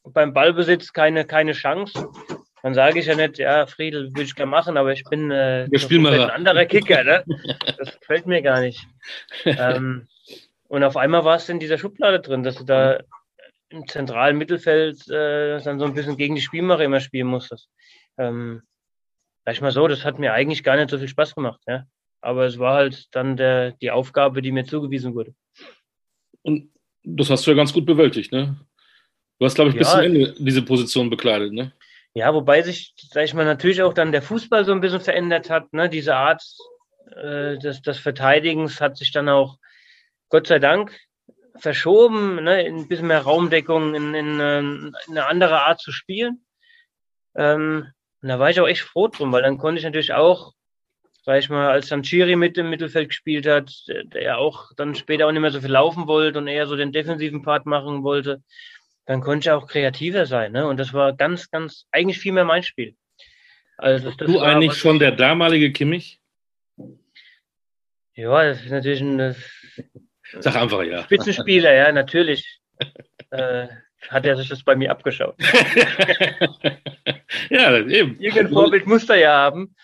beim 0.06 0.34
Ballbesitz 0.34 0.94
keine, 0.94 1.26
keine 1.26 1.52
Chance, 1.52 2.10
dann 2.62 2.74
sage 2.74 3.00
ich 3.00 3.08
ja 3.08 3.16
nicht, 3.16 3.40
ja, 3.40 3.66
Friedel 3.66 4.08
würde 4.12 4.24
ich 4.24 4.36
gerne 4.36 4.50
machen, 4.50 4.78
aber 4.78 4.94
ich 4.94 5.04
bin 5.04 5.30
äh, 5.32 5.68
ein 5.70 6.30
anderer 6.30 6.66
Kicker, 6.66 7.04
ne? 7.04 7.26
Das 7.78 8.00
gefällt 8.00 8.26
mir 8.26 8.42
gar 8.42 8.62
nicht. 8.62 8.88
ähm, 9.44 10.08
und 10.70 10.84
auf 10.86 10.96
einmal 10.96 11.26
war 11.26 11.36
es 11.36 11.50
in 11.50 11.60
dieser 11.60 11.78
Schublade 11.78 12.22
drin, 12.22 12.44
dass 12.44 12.56
du 12.56 12.64
da 12.64 13.00
im 13.74 13.88
zentralen 13.88 14.38
Mittelfeld 14.38 15.10
äh, 15.10 15.60
dann 15.62 15.80
so 15.80 15.86
ein 15.86 15.94
bisschen 15.94 16.18
gegen 16.18 16.36
die 16.36 16.42
Spielmacher 16.42 16.84
immer 16.84 17.00
spielen 17.00 17.28
musstest. 17.28 17.70
Ähm, 18.18 18.62
sag 19.46 19.56
ich 19.56 19.62
mal 19.62 19.72
so, 19.72 19.88
das 19.88 20.06
hat 20.06 20.20
mir 20.20 20.34
eigentlich 20.34 20.64
gar 20.64 20.76
nicht 20.76 20.90
so 20.90 20.98
viel 20.98 21.08
Spaß 21.08 21.36
gemacht, 21.36 21.62
ja. 21.68 21.86
Aber 22.22 22.46
es 22.46 22.60
war 22.60 22.76
halt 22.76 23.08
dann 23.12 23.36
der, 23.36 23.72
die 23.72 23.92
Aufgabe, 23.92 24.42
die 24.42 24.52
mir 24.52 24.66
zugewiesen 24.66 25.14
wurde. 25.16 25.34
Und 26.44 26.72
das 27.04 27.30
hast 27.30 27.46
du 27.46 27.52
ja 27.52 27.58
ganz 27.58 27.74
gut 27.74 27.86
bewältigt, 27.86 28.32
ne? 28.32 28.56
Du 29.40 29.46
hast, 29.46 29.56
glaube 29.56 29.72
ich, 29.72 29.78
bis 29.78 29.90
zum 29.90 30.02
Ende 30.02 30.36
diese 30.38 30.62
Position 30.62 31.10
bekleidet, 31.10 31.52
ne? 31.52 31.74
Ja, 32.14 32.34
wobei 32.34 32.62
sich, 32.62 32.94
sag 32.96 33.26
ich 33.26 33.34
mal, 33.34 33.44
natürlich 33.44 33.82
auch 33.82 33.94
dann 33.94 34.12
der 34.12 34.22
Fußball 34.22 34.66
so 34.66 34.72
ein 34.72 34.82
bisschen 34.82 35.02
verändert 35.02 35.50
hat. 35.50 35.74
Ne? 35.74 35.90
Diese 35.90 36.16
Art 36.16 36.44
äh, 37.08 37.58
des, 37.58 37.82
des 37.82 37.98
Verteidigens 37.98 38.80
hat 38.80 38.98
sich 38.98 39.12
dann 39.12 39.28
auch, 39.30 39.58
Gott 40.30 40.46
sei 40.46 40.60
Dank, 40.60 40.96
verschoben, 41.56 42.44
ne? 42.44 42.64
in 42.66 42.78
ein 42.78 42.88
bisschen 42.88 43.08
mehr 43.08 43.22
Raumdeckung, 43.22 43.96
in, 43.96 44.14
in, 44.14 44.40
in 44.40 44.96
eine 45.10 45.26
andere 45.26 45.62
Art 45.62 45.80
zu 45.80 45.92
spielen. 45.92 46.46
Ähm, 47.36 47.88
und 48.22 48.30
da 48.30 48.40
war 48.40 48.50
ich 48.50 48.60
auch 48.60 48.68
echt 48.68 48.82
froh 48.82 49.08
drum, 49.08 49.32
weil 49.32 49.44
dann 49.44 49.58
konnte 49.58 49.80
ich 49.80 49.86
natürlich 49.86 50.14
auch, 50.14 50.54
sag 51.24 51.40
ich 51.40 51.50
mal, 51.50 51.70
als 51.70 51.90
dann 51.90 52.04
Chiri 52.04 52.36
mit 52.36 52.58
im 52.58 52.70
Mittelfeld 52.70 53.10
gespielt 53.10 53.46
hat, 53.46 53.72
der, 53.88 54.04
der 54.06 54.38
auch 54.38 54.72
dann 54.76 54.96
später 54.96 55.28
auch 55.28 55.32
nicht 55.32 55.42
mehr 55.42 55.52
so 55.52 55.62
viel 55.62 55.72
laufen 55.72 56.08
wollte 56.08 56.40
und 56.40 56.48
eher 56.48 56.68
so 56.68 56.76
den 56.76 56.92
defensiven 56.92 57.42
Part 57.44 57.66
machen 57.66 58.04
wollte, 58.04 58.42
dann 59.06 59.22
konnte 59.22 59.48
ich 59.48 59.52
auch 59.52 59.68
kreativer 59.68 60.26
sein. 60.26 60.54
Ne? 60.54 60.68
Und 60.68 60.78
das 60.78 60.94
war 60.94 61.14
ganz, 61.14 61.52
ganz, 61.52 61.86
eigentlich 61.92 62.20
viel 62.20 62.32
mehr 62.32 62.46
mein 62.46 62.64
Spiel. 62.64 62.96
Also 63.78 64.12
du 64.12 64.36
war, 64.36 64.44
eigentlich 64.44 64.76
schon 64.76 65.00
der 65.00 65.12
damalige 65.12 65.72
Kimmich? 65.72 66.22
Ja, 68.16 68.44
das 68.44 68.64
ist 68.64 68.72
natürlich 68.72 69.02
ein 69.02 69.20
äh, 69.20 69.34
Sag 70.40 70.56
einfach 70.56 70.84
ja. 70.84 71.04
Spitzenspieler, 71.04 71.74
ja, 71.74 71.92
natürlich. 71.92 72.60
äh, 73.32 73.68
hat 74.10 74.26
er 74.26 74.36
sich 74.36 74.50
das 74.50 74.64
bei 74.64 74.76
mir 74.76 74.92
abgeschaut. 74.92 75.36
ja, 77.50 77.78
eben. 77.78 78.20
Irgendein 78.20 78.50
Vorbild 78.50 78.86
muss 78.86 79.10
er 79.10 79.18
ja 79.18 79.34
haben. 79.34 79.76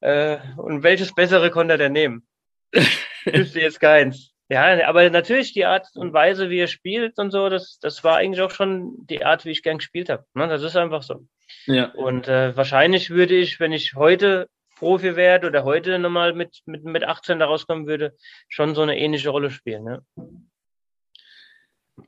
Äh, 0.00 0.38
und 0.56 0.82
welches 0.82 1.14
bessere 1.14 1.50
konnte 1.50 1.74
er 1.74 1.78
denn 1.78 1.92
nehmen? 1.92 2.26
Wüsste 3.24 3.60
jetzt 3.60 3.80
keins. 3.80 4.30
Ja, 4.48 4.86
aber 4.86 5.08
natürlich 5.08 5.54
die 5.54 5.64
Art 5.64 5.86
und 5.94 6.12
Weise, 6.12 6.50
wie 6.50 6.58
er 6.58 6.66
spielt 6.66 7.18
und 7.18 7.30
so, 7.30 7.48
das, 7.48 7.78
das 7.80 8.04
war 8.04 8.16
eigentlich 8.16 8.42
auch 8.42 8.50
schon 8.50 9.06
die 9.06 9.24
Art, 9.24 9.46
wie 9.46 9.50
ich 9.50 9.62
gern 9.62 9.78
gespielt 9.78 10.10
habe. 10.10 10.26
Ne? 10.34 10.48
Das 10.48 10.62
ist 10.62 10.76
einfach 10.76 11.02
so. 11.02 11.26
Ja. 11.66 11.86
Und 11.92 12.28
äh, 12.28 12.56
wahrscheinlich 12.56 13.10
würde 13.10 13.34
ich, 13.34 13.60
wenn 13.60 13.72
ich 13.72 13.94
heute 13.94 14.48
Profi 14.82 15.14
werde 15.14 15.46
oder 15.46 15.62
heute 15.62 15.96
nochmal 16.00 16.32
mit, 16.34 16.60
mit, 16.66 16.82
mit 16.82 17.04
18 17.04 17.38
da 17.38 17.46
rauskommen 17.46 17.86
würde, 17.86 18.16
schon 18.48 18.74
so 18.74 18.82
eine 18.82 18.98
ähnliche 18.98 19.30
Rolle 19.30 19.52
spielen. 19.52 19.84
Ne? 19.84 20.04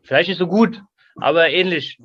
Vielleicht 0.02 0.28
nicht 0.28 0.38
so 0.38 0.48
gut, 0.48 0.82
aber 1.14 1.48
ähnlich. 1.50 1.98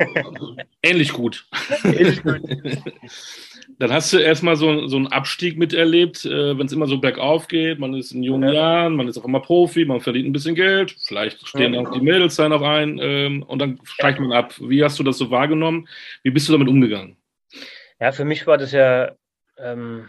Ähnlich 0.82 1.12
gut. 1.12 1.46
Ähnlich 1.84 2.20
gut. 2.24 2.40
Dann 3.78 3.92
hast 3.92 4.12
du 4.12 4.18
erstmal 4.18 4.56
so, 4.56 4.88
so 4.88 4.96
einen 4.96 5.06
Abstieg 5.06 5.56
miterlebt, 5.56 6.24
äh, 6.24 6.58
wenn 6.58 6.66
es 6.66 6.72
immer 6.72 6.88
so 6.88 6.98
bergauf 6.98 7.46
geht. 7.46 7.78
Man 7.78 7.94
ist 7.94 8.10
in 8.10 8.24
jungen 8.24 8.48
ja. 8.48 8.54
Jahren, 8.54 8.96
man 8.96 9.06
ist 9.06 9.16
auch 9.18 9.24
immer 9.24 9.38
Profi, 9.38 9.84
man 9.84 10.00
verdient 10.00 10.28
ein 10.28 10.32
bisschen 10.32 10.56
Geld, 10.56 10.96
vielleicht 11.06 11.46
stehen 11.46 11.74
ja. 11.74 11.80
auch 11.80 11.92
die 11.92 12.00
Mädels 12.00 12.34
da 12.34 12.48
noch 12.48 12.62
ein 12.62 12.98
ähm, 13.00 13.44
und 13.44 13.60
dann 13.60 13.78
steigt 13.84 14.18
man 14.18 14.32
ab. 14.32 14.54
Wie 14.58 14.82
hast 14.82 14.98
du 14.98 15.04
das 15.04 15.18
so 15.18 15.30
wahrgenommen? 15.30 15.86
Wie 16.24 16.32
bist 16.32 16.48
du 16.48 16.52
damit 16.52 16.66
umgegangen? 16.66 17.16
Ja, 18.00 18.10
für 18.10 18.24
mich 18.24 18.48
war 18.48 18.58
das 18.58 18.72
ja, 18.72 19.12
ähm, 19.58 20.08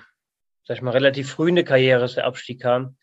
sag 0.63 0.77
ich 0.77 0.81
mal, 0.81 0.91
relativ 0.91 1.31
früh 1.31 1.49
in 1.49 1.55
der 1.55 1.65
Karriere, 1.65 1.99
dass 1.99 2.15
der 2.15 2.25
Abstieg 2.25 2.61
kam 2.61 2.97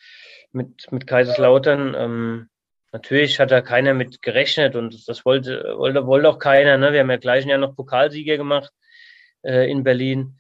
mit, 0.53 0.91
mit 0.93 1.07
Kaiserslautern. 1.07 1.95
Ähm, 1.97 2.51
Natürlich 2.93 3.39
hat 3.39 3.53
da 3.53 3.61
keiner 3.61 3.95
mit 3.95 4.21
gerechnet 4.21 4.75
und 4.75 5.09
das 5.09 5.25
wollte, 5.25 5.75
wollte, 5.77 6.07
wollte 6.07 6.29
auch 6.29 6.39
keiner. 6.41 6.77
Ne? 6.77 6.93
Wir 6.93 7.01
haben 7.01 7.11
ja 7.11 7.19
gleich 7.19 7.47
Jahr 7.47 7.59
noch 7.59 7.77
Pokalsieger 7.77 8.37
gemacht 8.37 8.73
äh, 9.43 9.71
in 9.71 9.85
Berlin. 9.85 10.39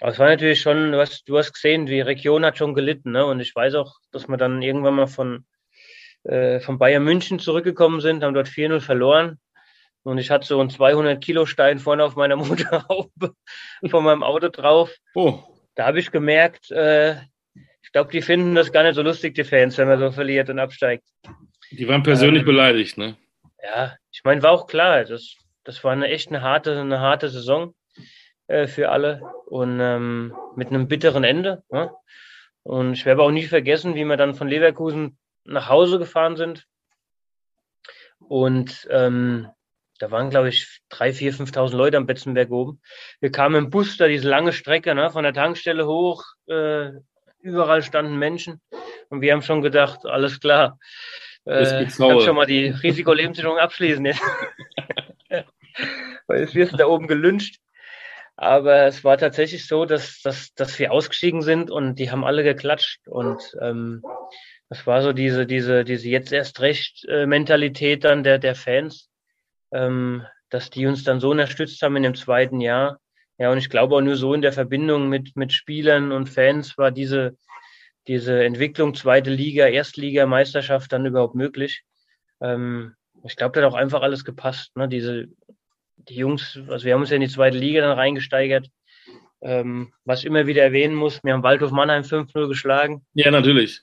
Aber 0.00 0.10
es 0.10 0.18
war 0.18 0.28
natürlich 0.28 0.60
schon, 0.60 0.90
du 0.90 0.98
hast, 0.98 1.28
du 1.28 1.38
hast 1.38 1.52
gesehen, 1.52 1.86
die 1.86 2.00
Region 2.00 2.44
hat 2.44 2.58
schon 2.58 2.74
gelitten. 2.74 3.12
Ne? 3.12 3.24
Und 3.24 3.38
ich 3.38 3.54
weiß 3.54 3.76
auch, 3.76 3.94
dass 4.10 4.26
man 4.26 4.40
dann 4.40 4.60
irgendwann 4.60 4.94
mal 4.94 5.06
von, 5.06 5.46
äh, 6.24 6.58
von 6.58 6.78
Bayern 6.78 7.04
München 7.04 7.38
zurückgekommen 7.38 8.00
sind, 8.00 8.24
haben 8.24 8.34
dort 8.34 8.48
4-0 8.48 8.80
verloren. 8.80 9.38
Und 10.04 10.18
ich 10.18 10.30
hatte 10.30 10.46
so 10.46 10.60
einen 10.60 10.70
200 10.70 11.22
Kilo 11.22 11.46
Stein 11.46 11.78
vorne 11.78 12.04
auf 12.04 12.14
meiner 12.14 12.36
Motorhaube 12.36 13.34
von 13.88 14.04
meinem 14.04 14.22
Auto 14.22 14.48
drauf. 14.48 14.94
Oh. 15.14 15.40
Da 15.74 15.86
habe 15.86 15.98
ich 15.98 16.12
gemerkt, 16.12 16.70
äh, 16.70 17.16
ich 17.82 17.90
glaube, 17.92 18.12
die 18.12 18.22
finden 18.22 18.54
das 18.54 18.70
gar 18.70 18.82
nicht 18.84 18.94
so 18.94 19.02
lustig, 19.02 19.34
die 19.34 19.44
Fans, 19.44 19.76
wenn 19.78 19.88
man 19.88 19.98
so 19.98 20.12
verliert 20.12 20.50
und 20.50 20.58
absteigt. 20.58 21.04
Die 21.70 21.88
waren 21.88 22.02
persönlich 22.02 22.42
ähm, 22.42 22.46
beleidigt, 22.46 22.98
ne? 22.98 23.16
Ja, 23.62 23.96
ich 24.12 24.22
meine, 24.24 24.42
war 24.42 24.52
auch 24.52 24.66
klar, 24.66 25.04
das, 25.04 25.36
das 25.64 25.82
war 25.82 25.92
eine 25.92 26.08
echt 26.08 26.28
eine 26.28 26.42
harte, 26.42 26.78
eine 26.78 27.00
harte 27.00 27.30
Saison 27.30 27.74
äh, 28.46 28.66
für 28.66 28.90
alle 28.90 29.22
und 29.46 29.80
ähm, 29.80 30.34
mit 30.54 30.68
einem 30.68 30.86
bitteren 30.86 31.24
Ende. 31.24 31.62
Ne? 31.70 31.90
Und 32.62 32.92
ich 32.92 33.06
werde 33.06 33.22
auch 33.22 33.30
nie 33.30 33.44
vergessen, 33.44 33.94
wie 33.94 34.04
wir 34.04 34.16
dann 34.16 34.34
von 34.34 34.48
Leverkusen 34.48 35.18
nach 35.44 35.68
Hause 35.68 35.98
gefahren 35.98 36.36
sind. 36.36 36.66
Und 38.18 38.86
ähm, 38.90 39.48
da 39.98 40.10
waren, 40.10 40.30
glaube 40.30 40.48
ich, 40.48 40.80
3.000, 40.90 41.36
4.000, 41.36 41.52
5.000 41.52 41.76
Leute 41.76 41.96
am 41.96 42.06
Betzenberg 42.06 42.50
oben. 42.50 42.80
Wir 43.20 43.30
kamen 43.30 43.54
im 43.56 43.70
Bus 43.70 43.96
da 43.96 44.08
diese 44.08 44.28
lange 44.28 44.52
Strecke 44.52 44.94
ne, 44.94 45.10
von 45.10 45.22
der 45.22 45.32
Tankstelle 45.32 45.86
hoch. 45.86 46.24
Äh, 46.46 46.90
überall 47.40 47.82
standen 47.82 48.16
Menschen. 48.16 48.60
Und 49.08 49.20
wir 49.20 49.32
haben 49.32 49.42
schon 49.42 49.62
gedacht, 49.62 50.04
alles 50.04 50.40
klar. 50.40 50.78
Äh, 51.44 51.86
kann 51.86 52.20
schon 52.20 52.36
mal 52.36 52.46
die 52.46 52.68
Risikolebensversicherung 52.68 53.58
abschließen. 53.58 54.04
Weil 56.26 56.42
es 56.42 56.54
wirst 56.54 56.78
da 56.78 56.86
oben 56.86 57.06
gelünscht. 57.06 57.60
Aber 58.36 58.86
es 58.86 59.04
war 59.04 59.16
tatsächlich 59.16 59.68
so, 59.68 59.84
dass, 59.84 60.20
dass, 60.22 60.54
dass 60.54 60.78
wir 60.78 60.90
ausgestiegen 60.90 61.42
sind 61.42 61.70
und 61.70 62.00
die 62.00 62.10
haben 62.10 62.24
alle 62.24 62.42
geklatscht. 62.42 63.06
Und 63.06 63.40
ähm, 63.60 64.02
das 64.68 64.86
war 64.86 65.02
so 65.02 65.12
diese, 65.12 65.46
diese, 65.46 65.84
diese 65.84 66.08
jetzt 66.08 66.32
erst 66.32 66.60
recht 66.60 67.04
äh, 67.08 67.26
Mentalität 67.26 68.02
dann 68.02 68.24
der, 68.24 68.38
der 68.38 68.56
Fans, 68.56 69.08
ähm, 69.74 70.24
dass 70.50 70.70
die 70.70 70.86
uns 70.86 71.02
dann 71.02 71.20
so 71.20 71.30
unterstützt 71.30 71.82
haben 71.82 71.96
in 71.96 72.04
dem 72.04 72.14
zweiten 72.14 72.60
Jahr. 72.60 73.00
Ja, 73.38 73.50
und 73.50 73.58
ich 73.58 73.68
glaube 73.68 73.96
auch 73.96 74.00
nur 74.00 74.14
so 74.14 74.32
in 74.32 74.40
der 74.42 74.52
Verbindung 74.52 75.08
mit, 75.08 75.36
mit 75.36 75.52
Spielern 75.52 76.12
und 76.12 76.28
Fans 76.28 76.78
war 76.78 76.92
diese, 76.92 77.36
diese 78.06 78.44
Entwicklung 78.44 78.94
zweite 78.94 79.30
Liga, 79.30 79.66
Erstliga, 79.66 80.26
Meisterschaft 80.26 80.92
dann 80.92 81.04
überhaupt 81.04 81.34
möglich. 81.34 81.82
Ähm, 82.40 82.94
ich 83.24 83.34
glaube, 83.34 83.58
da 83.58 83.66
hat 83.66 83.72
auch 83.72 83.76
einfach 83.76 84.02
alles 84.02 84.24
gepasst. 84.24 84.76
Ne? 84.76 84.88
Diese, 84.88 85.26
die 85.96 86.14
Jungs, 86.14 86.60
also 86.68 86.84
wir 86.84 86.94
haben 86.94 87.00
uns 87.00 87.10
ja 87.10 87.16
in 87.16 87.22
die 87.22 87.28
zweite 87.28 87.58
Liga 87.58 87.80
dann 87.80 87.98
reingesteigert. 87.98 88.68
Ähm, 89.42 89.92
was 90.04 90.20
ich 90.20 90.26
immer 90.26 90.46
wieder 90.46 90.62
erwähnen 90.62 90.94
muss, 90.94 91.22
wir 91.24 91.32
haben 91.32 91.42
Waldhof 91.42 91.72
Mannheim 91.72 92.02
5-0 92.02 92.48
geschlagen. 92.48 93.04
Ja, 93.14 93.30
natürlich. 93.32 93.82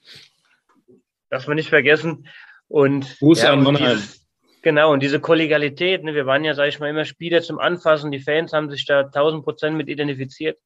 Darf 1.30 1.48
man 1.48 1.58
nicht 1.58 1.70
vergessen. 1.70 2.28
Und, 2.68 3.20
Gruß 3.20 3.44
ja, 3.44 3.52
an 3.52 3.64
Mannheim. 3.64 3.98
Dieses, 3.98 4.21
genau, 4.62 4.92
und 4.94 5.02
diese 5.02 5.20
Kollegialität, 5.20 6.04
ne, 6.04 6.14
wir 6.14 6.26
waren 6.26 6.44
ja, 6.44 6.54
sage 6.54 6.70
ich 6.70 6.80
mal, 6.80 6.90
immer 6.90 7.06
Spieler 7.06 7.42
zum 7.42 7.60
Anfassen. 7.60 8.12
Die 8.12 8.20
Fans 8.20 8.54
haben 8.54 8.70
sich 8.70 8.86
da 8.86 9.02
1000 9.02 9.44
Prozent 9.44 9.78
mit 9.78 9.90
identifiziert. 9.90 10.58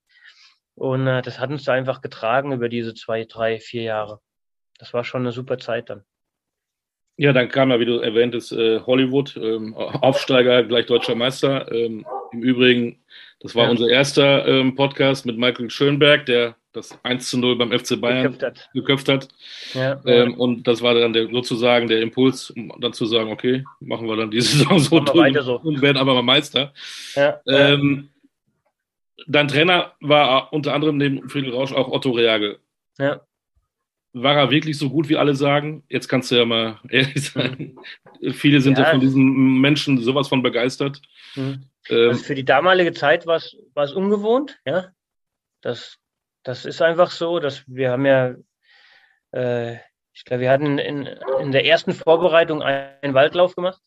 Und 0.76 1.08
äh, 1.08 1.22
das 1.22 1.40
hat 1.40 1.50
uns 1.50 1.64
da 1.64 1.74
einfach 1.74 2.02
getragen 2.02 2.52
über 2.52 2.70
diese 2.70 2.94
zwei, 2.94 3.26
drei, 3.26 3.60
vier 3.60 3.84
Jahre. 3.84 4.20
Das 4.78 4.94
war 4.94 5.04
schon 5.04 5.22
eine 5.22 5.32
super 5.32 5.58
Zeit 5.58 5.90
dann. 5.90 6.04
Ja, 7.18 7.32
dann 7.32 7.48
kam 7.48 7.72
ja, 7.72 7.80
wie 7.80 7.86
du 7.86 8.00
erwähntest, 8.00 8.52
äh, 8.52 8.82
Hollywood, 8.82 9.38
ähm, 9.38 9.74
Aufsteiger, 9.74 10.64
gleich 10.64 10.86
deutscher 10.86 11.16
Meister. 11.16 11.72
Ähm, 11.72 12.06
Im 12.34 12.44
Übrigen, 12.44 13.06
das 13.40 13.56
war 13.56 13.66
ja. 13.66 13.70
unser 13.70 13.88
erster 13.88 14.46
ähm, 14.46 14.76
Podcast 14.76 15.26
mit 15.26 15.38
Michael 15.38 15.70
Schönberg, 15.70 16.26
der 16.26 16.58
das 16.76 16.98
1 17.04 17.30
zu 17.30 17.38
0 17.38 17.58
beim 17.58 17.72
FC 17.72 18.00
Bayern 18.00 18.24
geköpft 18.24 18.44
hat. 18.44 18.70
Geköpft 18.74 19.10
hat. 19.10 19.28
Ja, 19.74 20.02
ähm, 20.06 20.34
und 20.36 20.68
das 20.68 20.82
war 20.82 20.94
dann 20.94 21.14
der, 21.14 21.30
sozusagen 21.30 21.88
der 21.88 22.02
Impuls, 22.02 22.50
um 22.52 22.74
dann 22.80 22.94
zu 22.94 23.06
sagen, 23.06 23.32
okay, 23.32 23.64
machen 23.80 24.08
wir 24.08 24.16
dann 24.16 24.32
diese 24.32 24.58
Saison 24.58 24.80
so, 24.80 24.98
und, 24.98 25.10
so. 25.44 25.60
und 25.60 25.82
werden 25.82 25.98
aber 25.98 26.14
mal 26.14 26.22
Meister. 26.22 26.74
Ja, 27.16 27.40
ähm, 27.48 28.10
dein 29.28 29.48
Trainer 29.48 29.94
war 30.02 30.52
unter 30.54 30.74
anderem 30.74 30.98
neben 30.98 31.30
Friedel 31.30 31.54
Rausch 31.54 31.74
auch 31.74 31.88
Otto 31.88 32.12
Reagel. 32.12 32.60
Ja. 32.98 33.22
War 34.14 34.36
er 34.36 34.50
wirklich 34.50 34.78
so 34.78 34.90
gut, 34.90 35.10
wie 35.10 35.18
alle 35.18 35.36
sagen? 35.36 35.84
Jetzt 35.90 36.08
kannst 36.08 36.32
du 36.32 36.36
ja 36.36 36.46
mal 36.46 36.80
ehrlich. 36.90 37.36
Mhm. 37.36 37.80
Viele 38.32 38.62
sind 38.62 38.78
ja. 38.78 38.86
ja. 38.86 38.92
von 38.92 39.00
diesen 39.00 39.60
Menschen 39.60 39.98
sowas 40.02 40.28
von 40.28 40.42
begeistert. 40.42 41.02
Mhm. 41.36 41.66
Ähm, 41.90 42.10
also 42.10 42.24
für 42.24 42.36
die 42.36 42.46
damalige 42.46 42.94
Zeit 42.94 43.28
war 43.28 43.38
es 43.38 43.94
ungewohnt, 43.94 44.58
ja. 44.66 44.90
Das, 45.62 45.98
das 46.46 46.64
ist 46.64 46.82
einfach 46.82 47.12
so, 47.12 47.40
dass 47.40 47.68
wir 47.68 47.92
haben 47.92 48.06
ja, 48.06 48.36
äh, 49.32 49.78
ich 50.14 50.24
glaube, 50.24 50.42
wir 50.42 50.52
hatten 50.52 50.78
in, 50.78 51.08
in 51.42 51.52
der 51.52 51.66
ersten 51.66 51.92
Vorbereitung 51.92 52.62
einen 52.62 53.14
Waldlauf 53.14 53.56
gemacht. 53.56 53.82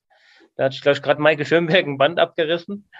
Da 0.57 0.65
hat, 0.65 0.83
glaube 0.83 0.97
ich, 0.97 1.03
gerade 1.03 1.23
Michael 1.23 1.47
Schönberg 1.47 1.87
ein 1.87 1.99
Band 1.99 2.19
abgerissen. 2.19 2.91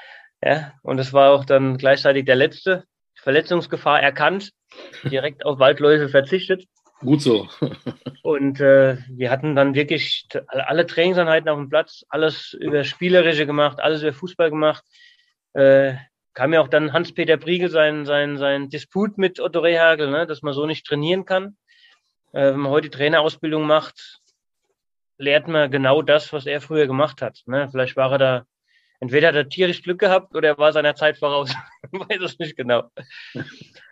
Ja, 0.43 0.73
und 0.83 1.01
es 1.01 1.13
war 1.13 1.33
auch 1.33 1.45
dann 1.45 1.77
gleichzeitig 1.77 2.25
der 2.25 2.37
letzte. 2.37 2.85
Verletzungsgefahr 3.17 4.01
erkannt, 4.01 4.53
direkt 5.03 5.45
auf 5.45 5.59
Waldläufe 5.59 6.09
verzichtet. 6.09 6.65
Gut 7.01 7.21
so. 7.21 7.49
und 8.23 8.61
äh, 8.61 8.99
wir 9.09 9.33
hatten 9.33 9.57
dann 9.57 9.75
wirklich 9.75 10.29
alle 10.47 10.87
Trainingseinheiten 10.87 11.49
auf 11.49 11.59
dem 11.59 11.69
Platz, 11.69 12.05
alles 12.09 12.53
über 12.53 12.85
Spielerische 12.85 13.45
gemacht, 13.45 13.81
alles 13.81 14.03
über 14.03 14.13
Fußball 14.13 14.51
gemacht. 14.51 14.85
Äh, 15.53 15.95
kam 16.39 16.53
ja 16.53 16.61
auch 16.61 16.69
dann 16.69 16.93
Hans-Peter 16.93 17.37
Briegel 17.37 17.69
sein, 17.69 18.07
sein, 18.07 18.37
sein 18.39 18.69
Disput 18.69 19.19
mit 19.19 19.41
Otto 19.41 19.59
Rehagel, 19.59 20.09
ne, 20.09 20.25
dass 20.25 20.41
man 20.41 20.55
so 20.55 20.67
nicht 20.67 20.87
trainieren 20.87 21.25
kann. 21.25 21.57
Äh, 22.33 22.53
wenn 22.53 22.61
man 22.61 22.71
heute 22.71 22.91
Trainerausbildung 22.91 23.67
macht, 23.67 24.21
lernt 25.17 25.49
man 25.49 25.69
genau 25.69 26.01
das, 26.01 26.33
was 26.33 26.47
er 26.47 26.61
früher 26.61 26.87
gemacht 26.87 27.23
hat. 27.23 27.43
Ne? 27.47 27.69
Vielleicht 27.73 27.97
war 27.97 28.13
er 28.13 28.19
da 28.19 28.47
entweder 29.01 29.29
hat 29.29 29.35
er 29.35 29.49
tierisch 29.49 29.83
Glück 29.83 29.99
gehabt 29.99 30.37
oder 30.37 30.51
er 30.51 30.59
war 30.59 30.73
seiner 30.73 30.95
Zeit 30.95 31.19
voraus. 31.19 31.53
weiß 31.91 32.21
es 32.21 32.39
nicht 32.39 32.57
genau. 32.57 32.89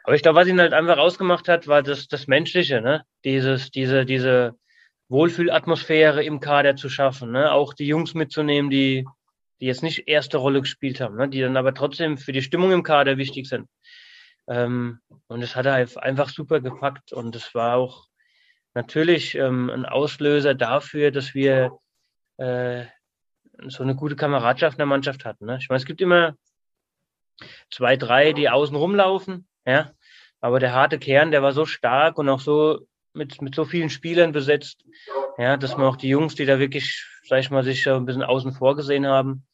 Aber 0.04 0.14
ich 0.14 0.22
glaube, 0.22 0.38
was 0.38 0.46
ihn 0.46 0.60
halt 0.60 0.72
einfach 0.72 0.98
ausgemacht 0.98 1.48
hat, 1.48 1.66
war 1.66 1.82
das, 1.82 2.06
das 2.06 2.28
Menschliche, 2.28 2.80
ne? 2.80 3.02
Dieses, 3.24 3.72
diese, 3.72 4.06
diese 4.06 4.54
Wohlfühlatmosphäre 5.08 6.22
im 6.22 6.38
Kader 6.38 6.76
zu 6.76 6.88
schaffen, 6.88 7.32
ne? 7.32 7.50
Auch 7.50 7.74
die 7.74 7.88
Jungs 7.88 8.14
mitzunehmen, 8.14 8.70
die, 8.70 9.04
die 9.60 9.66
jetzt 9.66 9.82
nicht 9.82 10.08
erste 10.08 10.38
Rolle 10.38 10.60
gespielt 10.60 11.00
haben, 11.00 11.16
ne? 11.16 11.28
die 11.28 11.40
dann 11.40 11.56
aber 11.56 11.74
trotzdem 11.74 12.18
für 12.18 12.32
die 12.32 12.42
Stimmung 12.42 12.72
im 12.72 12.82
Kader 12.82 13.16
wichtig 13.16 13.48
sind. 13.48 13.68
Ähm, 14.48 15.00
und 15.28 15.40
das 15.40 15.56
hat 15.56 15.66
er 15.66 15.74
einfach 15.74 16.28
super 16.28 16.60
gepackt. 16.60 17.12
Und 17.12 17.34
es 17.34 17.54
war 17.54 17.76
auch 17.76 18.06
natürlich 18.74 19.34
ähm, 19.34 19.70
ein 19.70 19.86
Auslöser 19.86 20.54
dafür, 20.54 21.10
dass 21.10 21.34
wir 21.34 21.78
äh, 22.36 22.84
so 23.66 23.82
eine 23.82 23.94
gute 23.94 24.16
Kameradschaft 24.16 24.74
in 24.74 24.78
der 24.78 24.86
Mannschaft 24.86 25.24
hatten. 25.24 25.46
Ne? 25.46 25.58
Ich 25.60 25.68
meine, 25.68 25.78
es 25.78 25.86
gibt 25.86 26.00
immer 26.00 26.36
zwei, 27.70 27.96
drei, 27.96 28.32
die 28.32 28.48
außen 28.48 28.76
rumlaufen, 28.76 29.46
ja. 29.64 29.92
Aber 30.40 30.60
der 30.60 30.74
harte 30.74 30.98
Kern, 30.98 31.30
der 31.30 31.42
war 31.42 31.52
so 31.52 31.64
stark 31.64 32.18
und 32.18 32.28
auch 32.28 32.40
so 32.40 32.86
mit, 33.14 33.40
mit 33.40 33.54
so 33.54 33.64
vielen 33.64 33.88
Spielern 33.88 34.32
besetzt, 34.32 34.84
ja, 35.38 35.56
dass 35.56 35.76
man 35.76 35.86
auch 35.86 35.96
die 35.96 36.08
Jungs, 36.08 36.34
die 36.34 36.46
da 36.46 36.58
wirklich, 36.58 37.06
sag 37.24 37.40
ich 37.40 37.50
mal, 37.50 37.64
sich 37.64 37.86
ein 37.88 38.06
bisschen 38.06 38.22
außen 38.22 38.52
vor 38.52 38.76
gesehen 38.76 39.06
haben, 39.06 39.46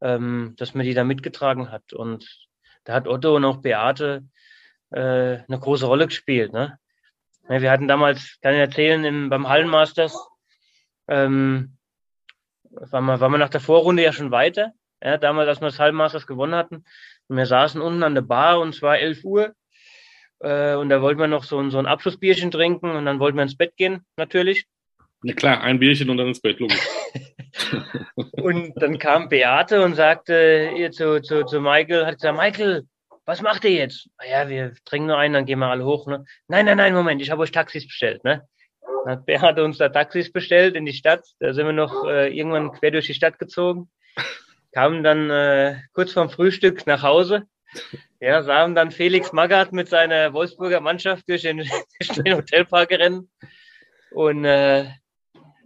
ähm, 0.00 0.54
dass 0.56 0.74
man 0.74 0.84
die 0.84 0.94
da 0.94 1.04
mitgetragen 1.04 1.70
hat. 1.70 1.92
Und 1.92 2.48
da 2.84 2.94
hat 2.94 3.08
Otto 3.08 3.34
und 3.34 3.44
auch 3.44 3.58
Beate 3.58 4.24
äh, 4.90 5.38
eine 5.48 5.58
große 5.58 5.86
Rolle 5.86 6.06
gespielt. 6.06 6.52
Ne? 6.52 6.78
Wir 7.48 7.70
hatten 7.70 7.88
damals, 7.88 8.38
kann 8.40 8.54
ich 8.54 8.60
erzählen, 8.60 9.04
im, 9.04 9.28
beim 9.28 9.48
Hallenmasters, 9.48 10.16
ähm, 11.08 11.76
waren 12.70 13.04
wir, 13.04 13.20
waren 13.20 13.32
wir 13.32 13.38
nach 13.38 13.50
der 13.50 13.60
Vorrunde 13.60 14.02
ja 14.02 14.12
schon 14.12 14.30
weiter. 14.30 14.72
Ja, 15.02 15.18
damals, 15.18 15.48
als 15.48 15.60
wir 15.60 15.68
das 15.68 15.78
Halbmasters 15.78 16.26
gewonnen 16.26 16.54
hatten. 16.54 16.84
Und 17.28 17.36
wir 17.36 17.46
saßen 17.46 17.80
unten 17.80 18.02
an 18.02 18.14
der 18.14 18.22
Bar 18.22 18.60
und 18.60 18.70
es 18.70 18.82
war 18.82 18.98
11 18.98 19.24
Uhr. 19.24 19.54
Äh, 20.40 20.74
und 20.74 20.88
da 20.88 21.02
wollten 21.02 21.20
wir 21.20 21.26
noch 21.26 21.44
so, 21.44 21.68
so 21.70 21.78
ein 21.78 21.86
Abschlussbierchen 21.86 22.50
trinken 22.50 22.90
und 22.90 23.04
dann 23.04 23.18
wollten 23.18 23.36
wir 23.36 23.42
ins 23.42 23.56
Bett 23.56 23.76
gehen, 23.76 24.04
natürlich. 24.16 24.66
Na 25.26 25.32
klar, 25.32 25.62
ein 25.62 25.78
Bierchen 25.78 26.10
und 26.10 26.18
dann 26.18 26.28
ins 26.28 26.40
Bett, 26.40 26.60
logisch. 26.60 26.86
und 28.14 28.74
dann 28.76 28.98
kam 28.98 29.30
Beate 29.30 29.82
und 29.82 29.94
sagte 29.94 30.70
ihr 30.76 30.90
zu, 30.90 31.22
zu, 31.22 31.46
zu 31.46 31.60
Michael, 31.60 32.04
hat 32.04 32.16
gesagt, 32.16 32.36
Michael, 32.36 32.82
was 33.24 33.40
macht 33.40 33.64
ihr 33.64 33.70
jetzt? 33.70 34.10
Ah 34.18 34.26
ja, 34.26 34.48
wir 34.50 34.74
trinken 34.84 35.06
nur 35.06 35.16
einen, 35.16 35.32
dann 35.32 35.46
gehen 35.46 35.60
wir 35.60 35.68
alle 35.68 35.86
hoch. 35.86 36.06
Ne? 36.06 36.26
Nein, 36.46 36.66
nein, 36.66 36.76
nein, 36.76 36.92
Moment, 36.92 37.22
ich 37.22 37.30
habe 37.30 37.40
euch 37.40 37.52
Taxis 37.52 37.86
bestellt. 37.86 38.22
Ne? 38.22 38.46
Hat 39.06 39.24
Bernhard 39.24 39.58
uns 39.60 39.78
da 39.78 39.88
Taxis 39.88 40.30
bestellt 40.30 40.76
in 40.76 40.84
die 40.84 40.92
Stadt. 40.92 41.24
Da 41.38 41.54
sind 41.54 41.64
wir 41.64 41.72
noch 41.72 42.04
äh, 42.06 42.28
irgendwann 42.28 42.72
quer 42.72 42.90
durch 42.90 43.06
die 43.06 43.14
Stadt 43.14 43.38
gezogen. 43.38 43.88
Kamen 44.72 45.02
dann 45.02 45.30
äh, 45.30 45.76
kurz 45.94 46.12
vorm 46.12 46.28
Frühstück 46.28 46.86
nach 46.86 47.02
Hause. 47.02 47.44
Ja, 48.20 48.42
sahen 48.42 48.74
dann 48.74 48.90
Felix 48.90 49.32
Magath 49.32 49.72
mit 49.72 49.88
seiner 49.88 50.34
Wolfsburger 50.34 50.80
Mannschaft 50.80 51.26
durch 51.30 51.42
den, 51.42 51.58
durch 51.98 52.10
den 52.10 52.36
Hotelpark 52.36 52.90
rennen. 52.90 53.30
Und 54.10 54.44
äh, 54.44 54.84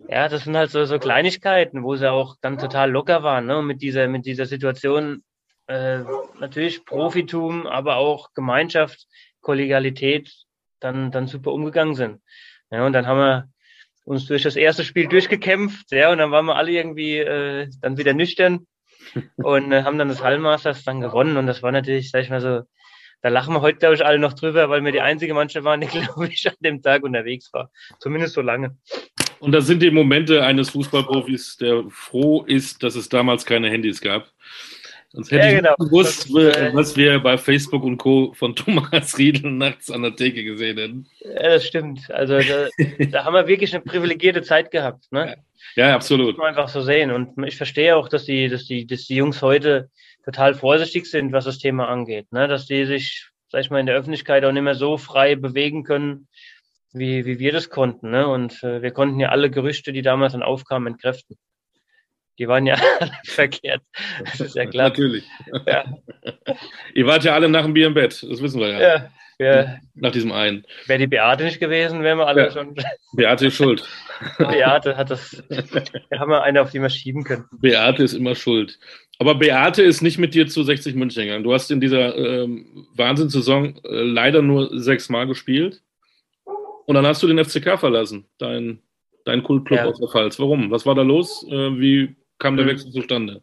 ja, 0.09 0.29
das 0.29 0.45
sind 0.45 0.57
halt 0.57 0.71
so, 0.71 0.85
so 0.87 0.99
Kleinigkeiten, 0.99 1.83
wo 1.83 1.95
sie 1.97 2.11
auch 2.11 2.37
dann 2.41 2.59
total 2.59 2.91
locker 2.91 3.23
waren. 3.23 3.47
Ne? 3.47 3.63
Mit 3.63 3.83
dieser, 3.83 4.09
mit 4.09 4.25
dieser 4.25 4.47
Situation 4.47 5.23
äh, 5.67 6.01
natürlich 6.41 6.85
Profitum, 6.87 7.67
aber 7.67 7.97
auch 7.97 8.33
Gemeinschaft, 8.33 9.07
Kollegialität 9.43 10.33
dann, 10.81 11.11
dann 11.11 11.27
super 11.27 11.53
umgegangen 11.53 11.95
sind. 11.95 12.23
Ja, 12.71 12.87
und 12.87 12.95
dann 12.95 13.07
haben 13.07 13.19
wir 13.19 13.49
uns 14.05 14.27
durch 14.27 14.43
das 14.43 14.57
erste 14.57 14.85
Spiel 14.85 15.09
durchgekämpft, 15.09 15.93
ja, 15.93 16.11
und 16.11 16.19
dann 16.19 16.31
waren 16.31 16.47
wir 16.47 16.57
alle 16.57 16.71
irgendwie 16.71 17.19
äh, 17.19 17.69
dann 17.83 17.99
wieder 17.99 18.15
nüchtern 18.15 18.67
und 19.37 19.73
äh, 19.73 19.83
haben 19.83 19.99
dann 19.99 20.09
das 20.09 20.23
Hallmasters 20.23 20.85
dann 20.85 21.03
gewonnen 21.03 21.37
und 21.37 21.47
das 21.47 21.63
war 21.63 21.73
natürlich, 21.73 22.11
sag 22.11 22.23
ich 22.23 22.31
mal 22.31 22.41
so, 22.41 22.63
da 23.21 23.29
lachen 23.29 23.53
wir 23.53 23.61
heute, 23.61 23.79
glaube 23.79 23.97
ich, 23.97 24.07
alle 24.07 24.19
noch 24.19 24.33
drüber, 24.33 24.71
weil 24.71 24.85
wir 24.85 24.93
die 24.93 25.01
einzige 25.01 25.35
Mannschaft 25.35 25.65
waren, 25.65 25.81
die, 25.81 25.87
glaube 25.89 26.29
ich, 26.29 26.49
an 26.49 26.57
dem 26.61 26.83
Tag 26.83 27.03
unterwegs 27.03 27.53
war. 27.53 27.71
Zumindest 27.99 28.35
so 28.35 28.41
lange. 28.41 28.79
Und 29.41 29.53
das 29.53 29.67
sind 29.67 29.83
die 29.83 29.91
Momente 29.91 30.45
eines 30.45 30.71
Fußballprofis, 30.71 31.59
der 31.59 31.85
froh 31.91 32.43
ist, 32.43 32.83
dass 32.83 32.97
es 32.97 33.09
damals 33.09 33.45
keine 33.47 33.71
Handys 33.71 34.01
gab. 34.01 34.29
Sonst 35.11 35.31
hätte 35.31 35.47
ja, 35.47 35.53
genau. 35.55 35.75
ich 35.79 35.87
gewusst, 35.87 36.27
ist, 36.27 36.37
äh, 36.37 36.71
was 36.75 36.95
wir 36.97 37.19
bei 37.21 37.39
Facebook 37.39 37.83
und 37.83 37.97
Co. 37.97 38.33
von 38.35 38.55
Thomas 38.57 39.17
Riedel 39.17 39.51
nachts 39.51 39.91
an 39.91 40.03
der 40.03 40.15
Theke 40.15 40.45
gesehen 40.45 40.77
hätten. 40.77 41.07
Ja, 41.21 41.51
das 41.51 41.67
stimmt. 41.67 42.11
Also 42.11 42.39
da, 42.39 42.69
da 43.11 43.25
haben 43.25 43.35
wir 43.35 43.47
wirklich 43.47 43.75
eine 43.75 43.83
privilegierte 43.83 44.43
Zeit 44.43 44.71
gehabt. 44.71 45.11
Ne? 45.11 45.37
Ja, 45.77 45.89
ja 45.89 45.95
absolut. 45.95 46.29
Das 46.29 46.37
muss 46.37 46.43
man 46.43 46.49
einfach 46.49 46.69
so 46.69 46.83
sehen. 46.83 47.11
Und 47.11 47.43
ich 47.45 47.57
verstehe 47.57 47.97
auch, 47.97 48.09
dass 48.09 48.27
die, 48.27 48.49
dass 48.49 48.67
die, 48.67 48.87
dass 48.87 49.07
die 49.07 49.17
Jungs 49.17 49.41
heute 49.41 49.91
total 50.27 50.55
vorsichtig 50.55 51.07
sind, 51.07 51.33
was 51.33 51.47
das 51.47 51.59
Thema 51.59 51.89
angeht. 51.89 52.31
Ne? 52.31 52.47
Dass 52.47 52.67
die 52.67 52.85
sich, 52.85 53.29
sag 53.49 53.63
ich 53.63 53.71
mal, 53.71 53.81
in 53.81 53.87
der 53.87 53.97
Öffentlichkeit 53.97 54.45
auch 54.45 54.53
nicht 54.53 54.63
mehr 54.63 54.75
so 54.75 54.99
frei 54.99 55.37
bewegen 55.37 55.85
können, 55.85 56.29
wie, 56.93 57.27
wie 57.27 57.39
wir 57.39 57.53
das 57.53 57.71
konnten. 57.71 58.11
Ne? 58.11 58.27
Und 58.27 58.63
äh, 58.63 58.83
wir 58.83 58.91
konnten 58.91 59.21
ja 59.21 59.29
alle 59.29 59.51
Gerüchte, 59.51 59.93
die 59.93 60.03
damals 60.03 60.33
dann 60.33 60.43
aufkamen, 60.43 60.95
entkräften. 60.95 61.37
Die 62.39 62.49
waren 62.49 62.67
ja 62.67 62.77
alle 63.01 63.13
verkehrt. 63.25 63.83
Das 64.25 64.41
ist 64.41 64.57
ja 64.57 64.67
klar. 64.67 64.91
Natürlich. 64.91 65.25
Ja. 65.67 65.85
Ihr 66.95 67.07
wart 67.07 67.25
ja 67.25 67.35
alle 67.35 67.49
nach 67.49 67.65
dem 67.65 67.75
Bier 67.75 67.89
im 67.89 67.95
Bett, 67.95 68.25
das 68.29 68.43
wissen 68.43 68.61
wir 68.61 68.69
ja. 68.69 68.81
ja. 68.81 69.11
Ja. 69.41 69.77
Nach 69.95 70.11
diesem 70.11 70.33
einen. 70.33 70.65
Wäre 70.87 70.99
die 70.99 71.07
Beate 71.07 71.45
nicht 71.45 71.61
gewesen, 71.61 72.03
wären 72.03 72.19
wir 72.19 72.27
alle 72.27 72.47
ja. 72.47 72.51
schon. 72.51 72.75
Beate 73.13 73.47
ist 73.47 73.55
schuld. 73.55 73.85
Beate 74.39 74.97
hat 74.97 75.11
das. 75.11 75.41
Da 75.49 76.19
haben 76.19 76.31
wir 76.33 76.43
eine, 76.43 76.61
auf 76.61 76.73
die 76.73 76.83
wir 76.83 76.91
schieben 76.91 77.23
können. 77.23 77.45
Beate 77.53 78.03
ist 78.03 78.15
immer 78.15 78.35
schuld. 78.35 78.81
Aber 79.21 79.37
Beate 79.37 79.83
ist 79.83 80.03
nicht 80.03 80.19
mit 80.19 80.35
dir 80.35 80.49
zu 80.49 80.65
60 80.65 80.97
München 80.97 81.25
gegangen. 81.25 81.45
Du 81.45 81.53
hast 81.53 81.71
in 81.71 81.81
dieser 81.81 82.17
ähm, 82.17 82.89
Wahnsinnssaison 82.97 83.77
äh, 83.85 84.03
leider 84.03 84.43
nur 84.43 84.77
sechs 84.81 85.09
Mal 85.09 85.29
gespielt. 85.29 85.83
Und 86.89 86.95
dann 86.95 87.07
hast 87.07 87.23
du 87.23 87.27
den 87.27 87.45
FCK 87.45 87.79
verlassen, 87.79 88.27
dein, 88.39 88.83
dein 89.27 89.43
Kultclub 89.43 89.79
ja. 89.79 89.85
aus 89.85 90.01
der 90.01 90.09
Pfalz. 90.09 90.39
Warum? 90.39 90.71
Was 90.71 90.87
war 90.87 90.95
da 90.95 91.03
los? 91.03 91.47
Äh, 91.47 91.79
wie 91.79 92.17
kam 92.39 92.57
der 92.57 92.65
mhm. 92.65 92.71
Wechsel 92.71 92.91
zustande? 92.93 93.43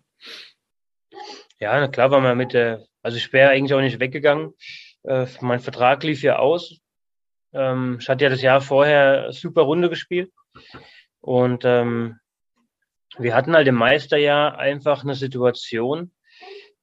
Ja, 1.60 1.79
na 1.79 1.88
klar 1.88 2.10
war 2.10 2.21
man 2.21 2.39
mit 2.39 2.53
der, 2.53 2.88
also 3.03 3.17
ich 3.17 3.31
wäre 3.34 3.51
eigentlich 3.51 3.75
auch 3.75 3.81
nicht 3.81 3.99
weggegangen. 3.99 4.55
Äh, 5.03 5.27
mein 5.41 5.60
Vertrag 5.60 6.03
lief 6.03 6.23
ja 6.23 6.39
aus. 6.39 6.79
Ähm, 7.53 7.99
ich 8.01 8.10
hatte 8.10 8.23
ja 8.23 8.31
das 8.31 8.41
Jahr 8.41 8.62
vorher 8.62 9.31
super 9.31 9.62
Runde 9.62 9.91
gespielt. 9.91 10.31
Und 11.21 11.65
ähm, 11.65 12.17
wir 13.19 13.36
hatten 13.36 13.53
halt 13.53 13.67
im 13.67 13.75
Meisterjahr 13.75 14.58
einfach 14.58 15.03
eine 15.03 15.13
Situation, 15.13 16.10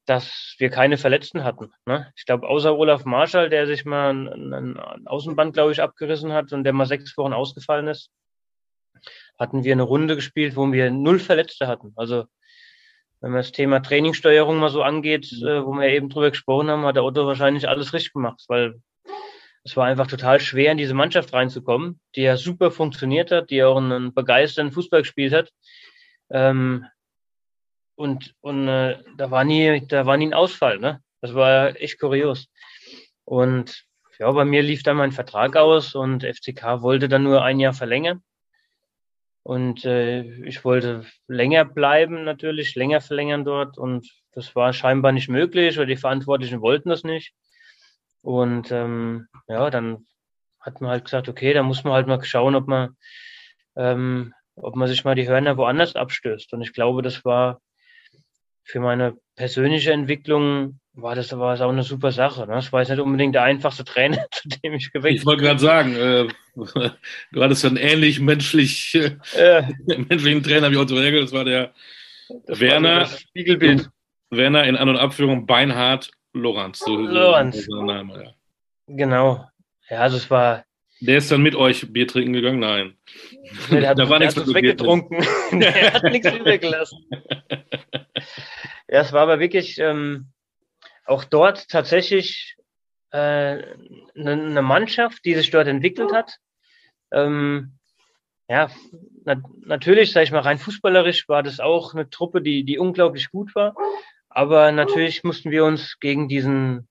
dass 0.07 0.57
wir 0.59 0.71
keine 0.71 0.99
Verletzten 0.99 1.45
hatten. 1.45 1.71
Ne? 1.87 2.13
Ich 2.17 2.25
glaube, 2.25 2.49
außer 2.49 2.77
Olaf 2.77 3.05
Marschall, 3.05 3.49
der 3.49 3.67
sich 3.67 3.85
mal 3.85 4.11
ein, 4.13 4.53
ein 4.53 5.07
Außenband, 5.07 5.55
glaube 5.55 5.73
ich, 5.73 5.81
abgerissen 5.81 6.33
hat 6.33 6.53
und 6.53 6.65
der 6.65 6.73
mal 6.73 6.87
sechs 6.87 7.17
Wochen 7.17 7.33
ausgefallen 7.33 7.87
ist, 7.89 8.11
hatten 9.39 9.65
wir 9.65 9.73
eine 9.73 9.83
Runde 9.83 10.17
gespielt, 10.17 10.57
wo 10.57 10.71
wir 10.73 10.91
null 10.91 11.19
Verletzte 11.19 11.69
hatten. 11.69 11.93
Also 11.97 12.25
wenn 13.21 13.31
man 13.31 13.41
das 13.41 13.53
Thema 13.53 13.81
Trainingssteuerung 13.81 14.59
mal 14.59 14.69
so 14.69 14.83
angeht, 14.83 15.33
mhm. 15.33 15.47
äh, 15.47 15.65
wo 15.65 15.73
wir 15.73 15.89
eben 15.89 16.09
drüber 16.09 16.31
gesprochen 16.31 16.69
haben, 16.69 16.85
hat 16.85 16.97
der 16.97 17.05
Otto 17.05 17.27
wahrscheinlich 17.27 17.69
alles 17.69 17.93
richtig 17.93 18.13
gemacht, 18.13 18.45
weil 18.49 18.81
es 19.65 19.77
war 19.77 19.87
einfach 19.87 20.09
total 20.09 20.41
schwer, 20.41 20.73
in 20.73 20.79
diese 20.79 20.95
Mannschaft 20.95 21.33
reinzukommen, 21.33 22.01
die 22.17 22.23
ja 22.23 22.37
super 22.37 22.73
funktioniert 22.73 23.31
hat, 23.31 23.51
die 23.51 23.63
auch 23.63 23.77
einen 23.77 24.13
begeisternden 24.13 24.75
Fußball 24.75 25.03
gespielt 25.03 25.33
hat. 25.33 25.51
Ähm, 26.31 26.87
und 27.95 28.35
und 28.41 28.69
äh, 28.69 28.99
da 29.17 29.31
war 29.31 29.45
nie, 29.45 29.87
da 29.87 30.07
war 30.07 30.17
nie 30.17 30.27
ein 30.27 30.35
Ausfall, 30.35 30.79
ne? 30.79 31.03
Das 31.21 31.35
war 31.35 31.81
echt 31.81 32.01
kurios. 32.01 32.49
Und 33.25 33.85
ja, 34.19 34.31
bei 34.31 34.45
mir 34.45 34.63
lief 34.63 34.83
dann 34.83 34.97
mein 34.97 35.13
Vertrag 35.13 35.57
aus 35.57 35.95
und 35.95 36.25
FCK 36.25 36.83
wollte 36.83 37.09
dann 37.09 37.23
nur 37.23 37.43
ein 37.43 37.61
Jahr 37.61 37.73
verlängern. 37.73 38.23
Und 39.45 39.85
äh, 39.85 40.23
ich 40.45 40.65
wollte 40.65 41.05
länger 41.27 41.65
bleiben, 41.65 42.25
natürlich, 42.25 42.75
länger 42.77 43.01
verlängern 43.01 43.45
dort. 43.45 43.79
Und 43.79 44.09
das 44.33 44.55
war 44.55 44.73
scheinbar 44.73 45.13
nicht 45.13 45.29
möglich 45.29 45.77
oder 45.79 45.87
die 45.87 45.97
Verantwortlichen 45.97 46.61
wollten 46.61 46.91
das 46.91 47.03
nicht. 47.05 47.35
Und 48.23 48.71
ähm, 48.71 49.27
ja, 49.49 49.71
dann 49.71 50.07
hat 50.61 50.81
man 50.81 50.91
halt 50.91 51.05
gesagt, 51.05 51.29
okay, 51.29 51.53
da 51.53 51.63
muss 51.63 51.83
man 51.83 51.93
halt 51.93 52.07
mal 52.07 52.23
schauen, 52.23 52.55
ob 52.55 52.69
man, 52.69 52.97
ähm, 53.77 54.33
ob 54.55 54.77
man 54.77 54.89
sich 54.89 55.05
mal 55.05 55.17
die 55.17 55.29
Hörner 55.29 55.57
woanders 55.57 55.97
abstößt. 55.97 56.53
Und 56.53 56.63
ich 56.63 56.73
glaube, 56.73 57.03
das 57.03 57.25
war 57.25 57.61
für 58.65 58.81
meine 58.81 59.17
persönliche 59.37 59.93
Entwicklung 59.93 60.79
war 60.95 61.15
das 61.15 61.33
aber 61.33 61.55
auch 61.55 61.69
eine 61.71 61.83
super 61.83 62.13
Sache. 62.13 62.43
Ne? 62.47 62.55
Das 62.55 62.73
war 62.73 62.81
jetzt 62.81 62.91
nicht 62.91 63.01
unbedingt 63.01 63.35
der 63.35 63.45
einfachste 63.45 63.85
Trainer, 63.85 64.27
zu 64.31 64.49
dem 64.49 64.75
ich 64.75 64.93
gewechselt 64.93 65.21
Ich 65.21 65.27
wollte 65.27 65.43
gerade 65.43 65.61
sagen, 65.61 65.97
äh, 65.97 66.29
du 67.33 67.43
hattest 67.43 67.65
einen 67.65 67.77
ähnlich 67.77 68.21
menschlich, 68.21 68.95
äh, 69.37 69.63
menschlichen 69.87 70.43
Trainer 70.43 70.71
wie 70.71 70.77
Otto 70.77 70.95
Regel. 70.95 71.23
Das 71.23 71.33
war 71.33 71.45
der 71.45 71.73
das 72.47 72.61
Werner. 72.61 72.89
War 72.91 73.01
das 73.01 73.21
Spiegelbild. 73.21 73.89
Werner 74.31 74.65
in 74.65 74.77
An- 74.77 74.89
und 74.89 74.97
Abführung 74.97 75.47
Beinhard 75.47 76.11
Lorenz. 76.33 76.79
So, 76.79 76.97
Lorenz. 76.97 77.67
Name, 77.69 78.25
ja. 78.25 78.31
Genau. 78.87 79.47
Ja, 79.89 80.01
also 80.01 80.17
es 80.17 80.31
war. 80.31 80.65
Der 81.05 81.19
ist 81.19 81.33
dann 81.33 81.43
mit 81.43 81.57
euch 81.57 81.93
Bier 81.93 82.07
trinken 82.07 82.33
gegangen? 82.33 82.61
Nein. 82.61 82.97
Nee, 83.71 83.81
der 83.81 83.91
hat, 83.91 83.99
da 83.99 84.09
war 84.09 84.21
der 84.21 84.29
nichts 84.29 84.41
hat 84.41 84.55
weggetrunken. 84.55 85.25
der 85.61 85.93
hat 85.93 86.05
nichts 86.05 86.33
übergelassen. 86.33 87.07
Ja, 88.89 89.01
es 89.01 89.13
war 89.13 89.23
aber 89.23 89.41
wirklich 89.41 89.79
ähm, 89.79 90.29
auch 91.05 91.25
dort 91.25 91.69
tatsächlich 91.69 92.57
äh, 93.11 93.17
eine, 93.17 93.73
eine 94.15 94.63
Mannschaft, 94.63 95.25
die 95.25 95.35
sich 95.35 95.51
dort 95.51 95.67
entwickelt 95.67 96.13
hat. 96.13 96.37
Ähm, 97.13 97.79
ja, 98.49 98.71
na, 99.25 99.43
natürlich, 99.65 100.13
sage 100.13 100.25
ich 100.25 100.33
mal, 100.33 100.41
rein 100.41 100.59
fußballerisch 100.59 101.29
war 101.29 101.43
das 101.43 101.59
auch 101.59 101.95
eine 101.95 102.11
Truppe, 102.11 102.43
die, 102.43 102.65
die 102.65 102.79
unglaublich 102.79 103.31
gut 103.31 103.55
war. 103.55 103.75
Aber 104.29 104.71
natürlich 104.73 105.25
mussten 105.25 105.51
wir 105.51 105.65
uns 105.65 105.99
gegen 105.99 106.29
diesen, 106.29 106.89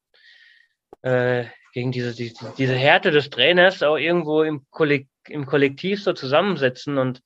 äh, 1.02 1.46
gegen 1.74 1.92
diese, 1.92 2.16
die, 2.16 2.34
diese 2.58 2.76
Härte 2.76 3.12
des 3.12 3.30
Trainers 3.30 3.84
auch 3.84 3.98
irgendwo 3.98 4.44
im, 4.44 4.66
Kollek 4.70 5.08
im 5.28 5.46
Kollektiv 5.46 6.04
so 6.04 6.14
zusammensetzen. 6.14 6.98
Und 6.98 7.22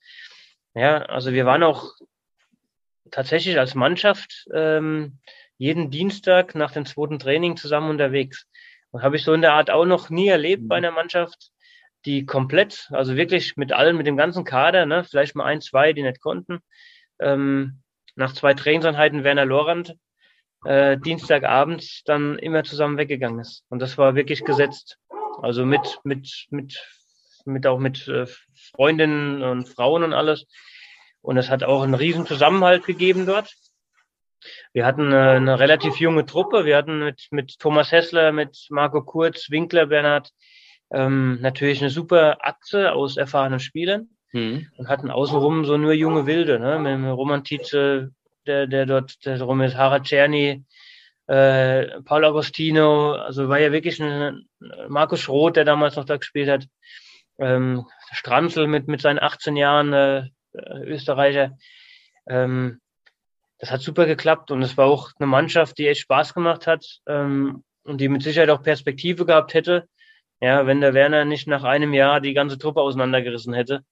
ja, 0.73 0.97
also 1.03 1.31
wir 1.33 1.45
waren 1.45 1.63
auch 1.63 1.91
tatsächlich 3.11 3.57
als 3.57 3.75
Mannschaft 3.75 4.47
ähm, 4.53 5.19
jeden 5.57 5.89
Dienstag 5.89 6.55
nach 6.55 6.71
dem 6.71 6.85
zweiten 6.85 7.19
Training 7.19 7.57
zusammen 7.57 7.89
unterwegs. 7.89 8.47
Und 8.91 9.01
habe 9.01 9.15
ich 9.15 9.23
so 9.23 9.33
in 9.33 9.41
der 9.41 9.53
Art 9.53 9.69
auch 9.69 9.85
noch 9.85 10.09
nie 10.09 10.27
erlebt 10.27 10.67
bei 10.67 10.79
mhm. 10.79 10.85
einer 10.85 10.95
Mannschaft, 10.95 11.51
die 12.05 12.25
komplett, 12.25 12.87
also 12.91 13.15
wirklich 13.15 13.57
mit 13.57 13.73
allen, 13.73 13.97
mit 13.97 14.05
dem 14.05 14.17
ganzen 14.17 14.43
Kader, 14.43 14.85
ne, 14.85 15.03
vielleicht 15.03 15.35
mal 15.35 15.45
ein, 15.45 15.61
zwei, 15.61 15.91
die 15.91 16.03
nicht 16.03 16.21
konnten, 16.21 16.59
ähm, 17.19 17.81
nach 18.15 18.33
zwei 18.33 18.53
Trainingseinheiten 18.53 19.23
Werner 19.23 19.45
Lorand 19.45 19.95
äh, 20.65 20.97
Dienstagabends 20.97 22.03
dann 22.05 22.37
immer 22.39 22.63
zusammen 22.63 22.97
weggegangen 22.97 23.39
ist. 23.39 23.63
Und 23.69 23.79
das 23.79 23.97
war 23.97 24.15
wirklich 24.15 24.43
gesetzt. 24.43 24.97
Also 25.41 25.65
mit, 25.65 25.99
mit, 26.03 26.47
mit, 26.49 26.79
mit 27.45 27.67
auch 27.67 27.79
mit 27.79 28.07
äh, 28.07 28.25
Freundinnen 28.75 29.43
und 29.43 29.67
Frauen 29.67 30.03
und 30.03 30.13
alles. 30.13 30.45
Und 31.21 31.37
es 31.37 31.49
hat 31.49 31.63
auch 31.63 31.83
einen 31.83 31.93
riesen 31.93 32.25
Zusammenhalt 32.25 32.85
gegeben 32.85 33.25
dort. 33.25 33.53
Wir 34.73 34.85
hatten 34.85 35.07
eine, 35.07 35.33
äh, 35.33 35.35
eine 35.37 35.59
relativ 35.59 35.97
junge 35.97 36.25
Truppe. 36.25 36.65
Wir 36.65 36.77
hatten 36.77 36.99
mit, 36.99 37.27
mit 37.31 37.59
Thomas 37.59 37.91
Hessler, 37.91 38.31
mit 38.31 38.67
Marco 38.69 39.01
Kurz, 39.01 39.49
Winkler, 39.49 39.87
Bernhard 39.87 40.31
ähm, 40.91 41.39
natürlich 41.41 41.81
eine 41.81 41.89
super 41.89 42.37
Achse 42.41 42.93
aus 42.93 43.17
erfahrenen 43.17 43.59
Spielern 43.59 44.09
mhm. 44.33 44.67
und 44.77 44.87
hatten 44.87 45.09
außenrum 45.09 45.65
so 45.65 45.77
nur 45.77 45.93
junge 45.93 46.25
Wilde, 46.25 46.59
ne? 46.59 46.79
mit 46.79 47.11
Roman 47.11 47.43
Tietze, 47.43 48.11
der, 48.47 48.67
der 48.67 48.85
dort 48.85 49.25
der 49.25 49.37
drum 49.37 49.61
ist, 49.61 49.75
Harald 49.75 50.05
Czerny, 50.05 50.63
äh, 51.27 52.01
Paul 52.01 52.25
Agostino, 52.25 53.13
also 53.13 53.49
war 53.49 53.59
ja 53.59 53.71
wirklich 53.71 54.01
ein 54.01 54.47
Markus 54.87 55.21
Schroth, 55.21 55.55
der 55.55 55.65
damals 55.65 55.95
noch 55.95 56.05
da 56.05 56.17
gespielt 56.17 56.49
hat, 56.49 56.67
ähm, 57.39 57.85
Stranzel 58.11 58.67
mit, 58.67 58.87
mit 58.87 59.01
seinen 59.01 59.19
18 59.19 59.55
Jahren, 59.55 59.93
äh, 59.93 60.29
Österreicher. 60.53 61.57
Ähm, 62.27 62.79
das 63.59 63.71
hat 63.71 63.81
super 63.81 64.05
geklappt 64.05 64.51
und 64.51 64.61
es 64.61 64.77
war 64.77 64.85
auch 64.85 65.11
eine 65.17 65.27
Mannschaft, 65.27 65.77
die 65.77 65.87
echt 65.87 66.01
Spaß 66.01 66.33
gemacht 66.33 66.67
hat 66.67 66.85
ähm, 67.07 67.63
und 67.83 68.01
die 68.01 68.09
mit 68.09 68.23
Sicherheit 68.23 68.49
auch 68.49 68.63
Perspektive 68.63 69.25
gehabt 69.25 69.53
hätte. 69.53 69.87
Ja, 70.41 70.67
wenn 70.67 70.81
der 70.81 70.93
Werner 70.93 71.25
nicht 71.25 71.47
nach 71.47 71.63
einem 71.63 71.93
Jahr 71.93 72.19
die 72.19 72.33
ganze 72.33 72.57
Truppe 72.57 72.81
auseinandergerissen 72.81 73.53
hätte, 73.53 73.83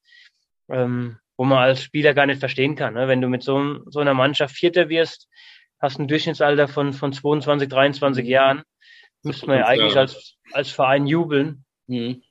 ähm, 0.70 1.18
wo 1.44 1.46
man 1.46 1.58
als 1.58 1.84
Spieler 1.84 2.14
gar 2.14 2.26
nicht 2.26 2.40
verstehen 2.40 2.78
kann. 2.78 2.94
Ne? 2.94 3.10
Wenn 3.10 3.20
du 3.20 3.28
mit 3.28 3.44
so, 3.44 3.82
so 3.88 4.00
einer 4.00 4.14
Mannschaft 4.14 4.56
Vierter 4.56 4.88
wirst, 4.88 5.28
hast 5.78 6.00
ein 6.00 6.08
Durchschnittsalter 6.08 6.70
von, 6.70 6.94
von 6.94 7.12
22, 7.12 7.68
23 7.68 8.26
Jahren, 8.26 8.64
müsste 9.24 9.48
man 9.48 9.58
ja 9.58 9.66
eigentlich 9.66 9.98
als, 9.98 10.38
als 10.54 10.72
Verein 10.72 11.06
jubeln. 11.06 11.66
Mhm. 11.88 12.24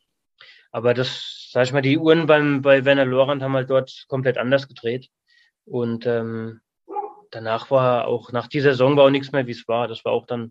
Aber 0.70 0.94
das, 0.94 1.50
sag 1.52 1.64
ich 1.64 1.74
mal, 1.74 1.82
die 1.82 1.98
Uhren 1.98 2.26
beim, 2.26 2.62
bei 2.62 2.86
Werner 2.86 3.04
Lorand 3.04 3.42
haben 3.42 3.52
halt 3.52 3.68
dort 3.68 4.06
komplett 4.08 4.38
anders 4.38 4.66
gedreht. 4.66 5.10
Und 5.66 6.06
ähm, 6.06 6.62
danach 7.30 7.70
war 7.70 8.06
auch, 8.06 8.32
nach 8.32 8.46
dieser 8.46 8.70
Saison 8.70 8.96
war 8.96 9.04
auch 9.04 9.10
nichts 9.10 9.30
mehr, 9.30 9.46
wie 9.46 9.50
es 9.50 9.68
war. 9.68 9.88
Das 9.88 10.06
war 10.06 10.12
auch 10.12 10.24
dann, 10.24 10.50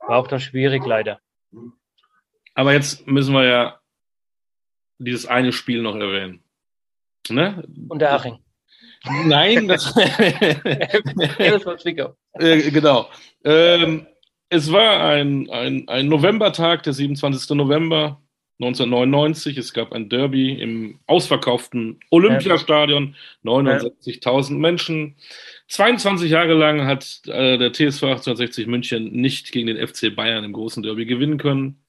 war 0.00 0.18
auch 0.18 0.26
dann 0.26 0.40
schwierig, 0.40 0.84
leider. 0.84 1.20
Aber 2.54 2.72
jetzt 2.72 3.06
müssen 3.06 3.32
wir 3.32 3.44
ja 3.44 3.80
dieses 4.98 5.26
eine 5.26 5.52
Spiel 5.52 5.82
noch 5.82 5.94
erwähnen. 5.94 6.42
Ne? 7.30 7.64
Und 7.88 8.00
der 8.00 8.12
Haching. 8.12 8.38
Nein, 9.24 9.68
das, 9.68 9.92
das 9.94 11.66
war 11.66 11.76
Zwickau. 11.78 12.16
Äh, 12.34 12.70
genau. 12.70 13.08
Ähm, 13.44 14.06
es 14.48 14.70
war 14.70 15.04
ein, 15.04 15.48
ein, 15.50 15.88
ein 15.88 16.08
Novembertag, 16.08 16.82
der 16.82 16.92
27. 16.92 17.56
November 17.56 18.20
1999. 18.60 19.58
Es 19.58 19.72
gab 19.72 19.92
ein 19.92 20.08
Derby 20.08 20.52
im 20.52 21.00
ausverkauften 21.06 22.00
Olympiastadion, 22.10 23.16
69.000 23.44 24.52
Menschen. 24.52 25.16
22 25.68 26.30
Jahre 26.30 26.54
lang 26.54 26.86
hat 26.86 27.22
äh, 27.26 27.58
der 27.58 27.72
TSV 27.72 28.04
1860 28.04 28.66
München 28.66 29.12
nicht 29.12 29.52
gegen 29.52 29.66
den 29.66 29.86
FC 29.86 30.14
Bayern 30.14 30.44
im 30.44 30.52
großen 30.52 30.82
Derby 30.82 31.06
gewinnen 31.06 31.38
können. 31.38 31.81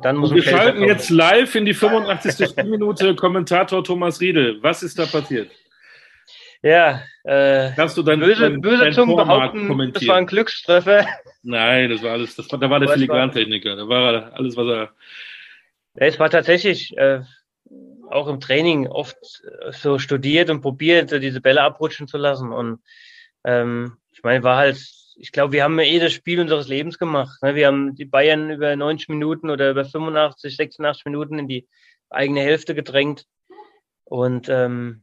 Dann 0.00 0.16
muss 0.16 0.34
wir 0.34 0.42
schalten 0.42 0.82
jetzt 0.84 1.10
live 1.10 1.54
in 1.54 1.64
die 1.64 1.74
85. 1.74 2.48
Spielminute. 2.48 3.14
Kommentator 3.16 3.84
Thomas 3.84 4.20
Riedel. 4.20 4.62
Was 4.62 4.82
ist 4.82 4.98
da 4.98 5.06
passiert? 5.06 5.50
Ja, 6.62 7.02
äh, 7.24 7.70
Kannst 7.74 7.96
du 7.96 8.02
dein, 8.02 8.20
böse, 8.20 8.42
dein, 8.42 8.60
böse 8.60 8.84
dein 8.84 8.92
Zungen 8.92 9.16
behaupten, 9.16 9.92
das 9.92 10.06
war 10.06 10.16
ein 10.16 10.26
Glückstreffer. 10.26 11.06
Nein, 11.42 11.90
das 11.90 12.02
war 12.04 12.12
alles, 12.12 12.36
das 12.36 12.50
war, 12.52 12.58
da 12.58 12.70
war 12.70 12.78
der 12.78 12.88
Filigrantechniker. 12.88 13.74
Da 13.74 13.88
war 13.88 14.32
alles, 14.34 14.56
was 14.56 14.66
er. 14.68 14.92
Ja, 15.96 16.06
es 16.06 16.20
war 16.20 16.30
tatsächlich 16.30 16.96
äh, 16.96 17.22
auch 18.08 18.28
im 18.28 18.38
Training 18.38 18.86
oft 18.86 19.16
äh, 19.44 19.72
so 19.72 19.98
studiert 19.98 20.50
und 20.50 20.60
probiert, 20.60 21.10
diese 21.10 21.40
Bälle 21.40 21.62
abrutschen 21.62 22.06
zu 22.06 22.16
lassen. 22.16 22.52
Und 22.52 22.80
ähm, 23.44 23.96
ich 24.12 24.22
meine, 24.22 24.44
war 24.44 24.56
halt, 24.56 24.78
ich 25.16 25.32
glaube, 25.32 25.52
wir 25.52 25.64
haben 25.64 25.78
eh 25.78 25.98
das 25.98 26.12
Spiel 26.12 26.40
unseres 26.40 26.68
Lebens 26.68 26.98
gemacht. 26.98 27.42
Ne? 27.42 27.54
Wir 27.54 27.66
haben 27.66 27.94
die 27.94 28.04
Bayern 28.04 28.50
über 28.50 28.74
90 28.76 29.08
Minuten 29.08 29.50
oder 29.50 29.70
über 29.70 29.84
85, 29.84 30.56
86 30.56 31.04
Minuten 31.06 31.38
in 31.38 31.48
die 31.48 31.66
eigene 32.10 32.40
Hälfte 32.40 32.74
gedrängt. 32.74 33.26
Und 34.04 34.48
ähm, 34.48 35.02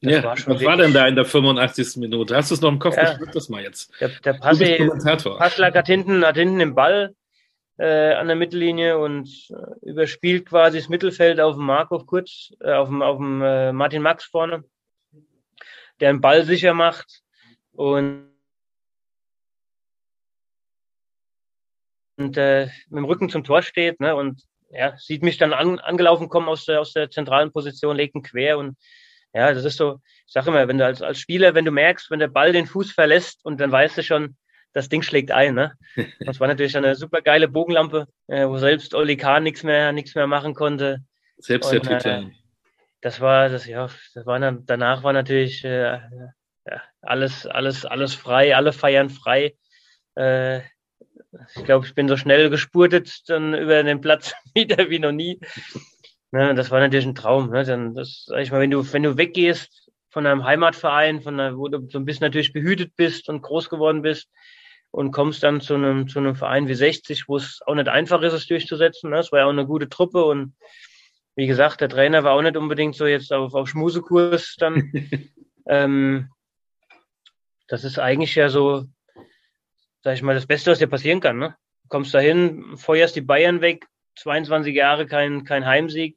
das 0.00 0.12
ja, 0.12 0.22
war 0.22 0.36
was 0.36 0.64
war 0.64 0.76
denn 0.76 0.92
da 0.92 1.06
in 1.08 1.16
der 1.16 1.24
85. 1.24 1.96
Minute? 1.96 2.36
Hast 2.36 2.50
du 2.50 2.54
es 2.54 2.60
noch 2.60 2.70
im 2.70 2.78
Kopf? 2.78 2.96
Ja, 2.96 3.18
ich 3.20 3.30
das 3.30 3.48
mal 3.48 3.62
jetzt. 3.62 3.92
Der, 4.00 4.08
der 4.08 4.34
Passi, 4.34 4.88
Passlack 5.38 5.74
hat 5.74 5.86
hinten, 5.86 6.24
hat 6.24 6.36
hinten 6.36 6.60
den 6.60 6.74
Ball 6.74 7.14
äh, 7.78 8.14
an 8.14 8.28
der 8.28 8.36
Mittellinie 8.36 8.98
und 8.98 9.28
äh, 9.50 9.88
überspielt 9.88 10.46
quasi 10.46 10.78
das 10.78 10.88
Mittelfeld 10.88 11.40
auf 11.40 11.54
dem 11.54 11.64
Markov 11.64 12.06
kurz, 12.06 12.52
äh, 12.60 12.72
auf 12.72 12.88
dem, 12.88 13.02
auf 13.02 13.18
dem 13.18 13.42
äh, 13.42 13.72
Martin 13.72 14.02
Max 14.02 14.24
vorne, 14.24 14.64
der 16.00 16.12
den 16.12 16.20
Ball 16.20 16.44
sicher 16.44 16.74
macht 16.74 17.22
und, 17.72 18.27
und 22.18 22.36
äh, 22.36 22.66
mit 22.88 22.98
dem 22.98 23.04
Rücken 23.04 23.30
zum 23.30 23.44
Tor 23.44 23.62
steht 23.62 24.00
ne, 24.00 24.14
und 24.14 24.42
ja, 24.70 24.96
sieht 24.98 25.22
mich 25.22 25.38
dann 25.38 25.52
an, 25.52 25.78
angelaufen 25.78 26.28
kommen 26.28 26.48
aus 26.48 26.64
der, 26.66 26.80
aus 26.80 26.92
der 26.92 27.10
zentralen 27.10 27.52
Position, 27.52 27.96
legt 27.96 28.14
ihn 28.14 28.22
quer 28.22 28.58
und 28.58 28.76
ja, 29.32 29.52
das 29.52 29.64
ist 29.64 29.76
so, 29.76 30.00
ich 30.26 30.32
sage 30.32 30.48
immer, 30.48 30.66
wenn 30.68 30.78
du 30.78 30.84
als, 30.84 31.00
als 31.00 31.18
Spieler, 31.18 31.54
wenn 31.54 31.64
du 31.64 31.70
merkst, 31.70 32.10
wenn 32.10 32.18
der 32.18 32.28
Ball 32.28 32.52
den 32.52 32.66
Fuß 32.66 32.92
verlässt 32.92 33.44
und 33.44 33.60
dann 33.60 33.70
weißt 33.70 33.98
du 33.98 34.02
schon, 34.02 34.36
das 34.72 34.88
Ding 34.88 35.02
schlägt 35.02 35.30
ein. 35.30 35.54
Ne? 35.54 35.72
Das 36.20 36.40
war 36.40 36.48
natürlich 36.48 36.76
eine 36.76 36.94
super 36.94 37.22
geile 37.22 37.48
Bogenlampe, 37.48 38.06
äh, 38.26 38.46
wo 38.46 38.58
selbst 38.58 38.94
Oli 38.94 39.16
Kahn 39.16 39.42
nichts 39.42 39.62
mehr, 39.62 39.92
nichts 39.92 40.14
mehr 40.14 40.26
machen 40.26 40.54
konnte. 40.54 41.04
Selbst 41.38 41.72
der 41.72 41.82
Typ 41.82 42.04
äh, 42.04 42.24
Das 43.00 43.20
war, 43.20 43.48
das, 43.48 43.66
ja, 43.66 43.88
das 44.14 44.26
war 44.26 44.38
dann, 44.38 44.64
danach 44.66 45.02
war 45.02 45.12
natürlich 45.12 45.64
äh, 45.64 46.00
ja, 46.66 46.82
alles, 47.02 47.46
alles, 47.46 47.84
alles 47.84 48.14
frei, 48.14 48.56
alle 48.56 48.72
feiern 48.72 49.10
frei. 49.10 49.54
Äh, 50.14 50.60
ich 51.54 51.64
glaube, 51.64 51.86
ich 51.86 51.94
bin 51.94 52.08
so 52.08 52.16
schnell 52.16 52.50
gespurtet 52.50 53.28
dann 53.28 53.54
über 53.54 53.82
den 53.82 54.00
Platz 54.00 54.34
wieder 54.54 54.90
wie 54.90 54.98
noch 54.98 55.12
nie. 55.12 55.40
Ne, 56.30 56.54
das 56.54 56.70
war 56.70 56.80
natürlich 56.80 57.06
ein 57.06 57.14
Traum. 57.14 57.50
Ne? 57.50 57.64
Dann, 57.64 57.94
das, 57.94 58.24
sag 58.26 58.40
ich 58.40 58.50
mal, 58.50 58.60
wenn 58.60 58.70
du, 58.70 58.92
wenn 58.92 59.02
du 59.02 59.16
weggehst 59.16 59.90
von 60.10 60.26
einem 60.26 60.44
Heimatverein, 60.44 61.20
von 61.20 61.38
einer, 61.38 61.56
wo 61.56 61.68
du 61.68 61.88
so 61.88 61.98
ein 61.98 62.04
bisschen 62.04 62.24
natürlich 62.24 62.52
behütet 62.52 62.96
bist 62.96 63.28
und 63.28 63.42
groß 63.42 63.68
geworden 63.68 64.02
bist 64.02 64.28
und 64.90 65.12
kommst 65.12 65.42
dann 65.42 65.60
zu 65.60 65.74
einem, 65.74 66.08
zu 66.08 66.18
einem 66.18 66.34
Verein 66.34 66.68
wie 66.68 66.74
60, 66.74 67.28
wo 67.28 67.36
es 67.36 67.60
auch 67.66 67.74
nicht 67.74 67.88
einfach 67.88 68.22
ist, 68.22 68.32
es 68.32 68.46
durchzusetzen. 68.46 69.10
Ne? 69.10 69.18
Es 69.18 69.32
war 69.32 69.40
ja 69.40 69.46
auch 69.46 69.50
eine 69.50 69.66
gute 69.66 69.88
Truppe 69.88 70.24
und 70.24 70.54
wie 71.36 71.46
gesagt, 71.46 71.80
der 71.80 71.88
Trainer 71.88 72.24
war 72.24 72.32
auch 72.32 72.42
nicht 72.42 72.56
unbedingt 72.56 72.96
so 72.96 73.06
jetzt 73.06 73.32
auf, 73.32 73.54
auf 73.54 73.68
Schmusekurs 73.68 74.56
dann. 74.58 74.92
ähm, 75.66 76.30
das 77.68 77.84
ist 77.84 77.98
eigentlich 77.98 78.34
ja 78.34 78.48
so, 78.48 78.86
sag 80.02 80.14
ich 80.14 80.22
mal, 80.22 80.34
das 80.34 80.46
Beste, 80.46 80.70
was 80.70 80.78
dir 80.78 80.86
passieren 80.86 81.20
kann. 81.20 81.38
Ne? 81.38 81.56
Du 81.82 81.88
kommst 81.88 82.14
dahin, 82.14 82.76
feuerst 82.76 83.16
die 83.16 83.20
Bayern 83.20 83.60
weg, 83.60 83.86
22 84.16 84.74
Jahre 84.74 85.06
kein, 85.06 85.44
kein 85.44 85.66
Heimsieg, 85.66 86.16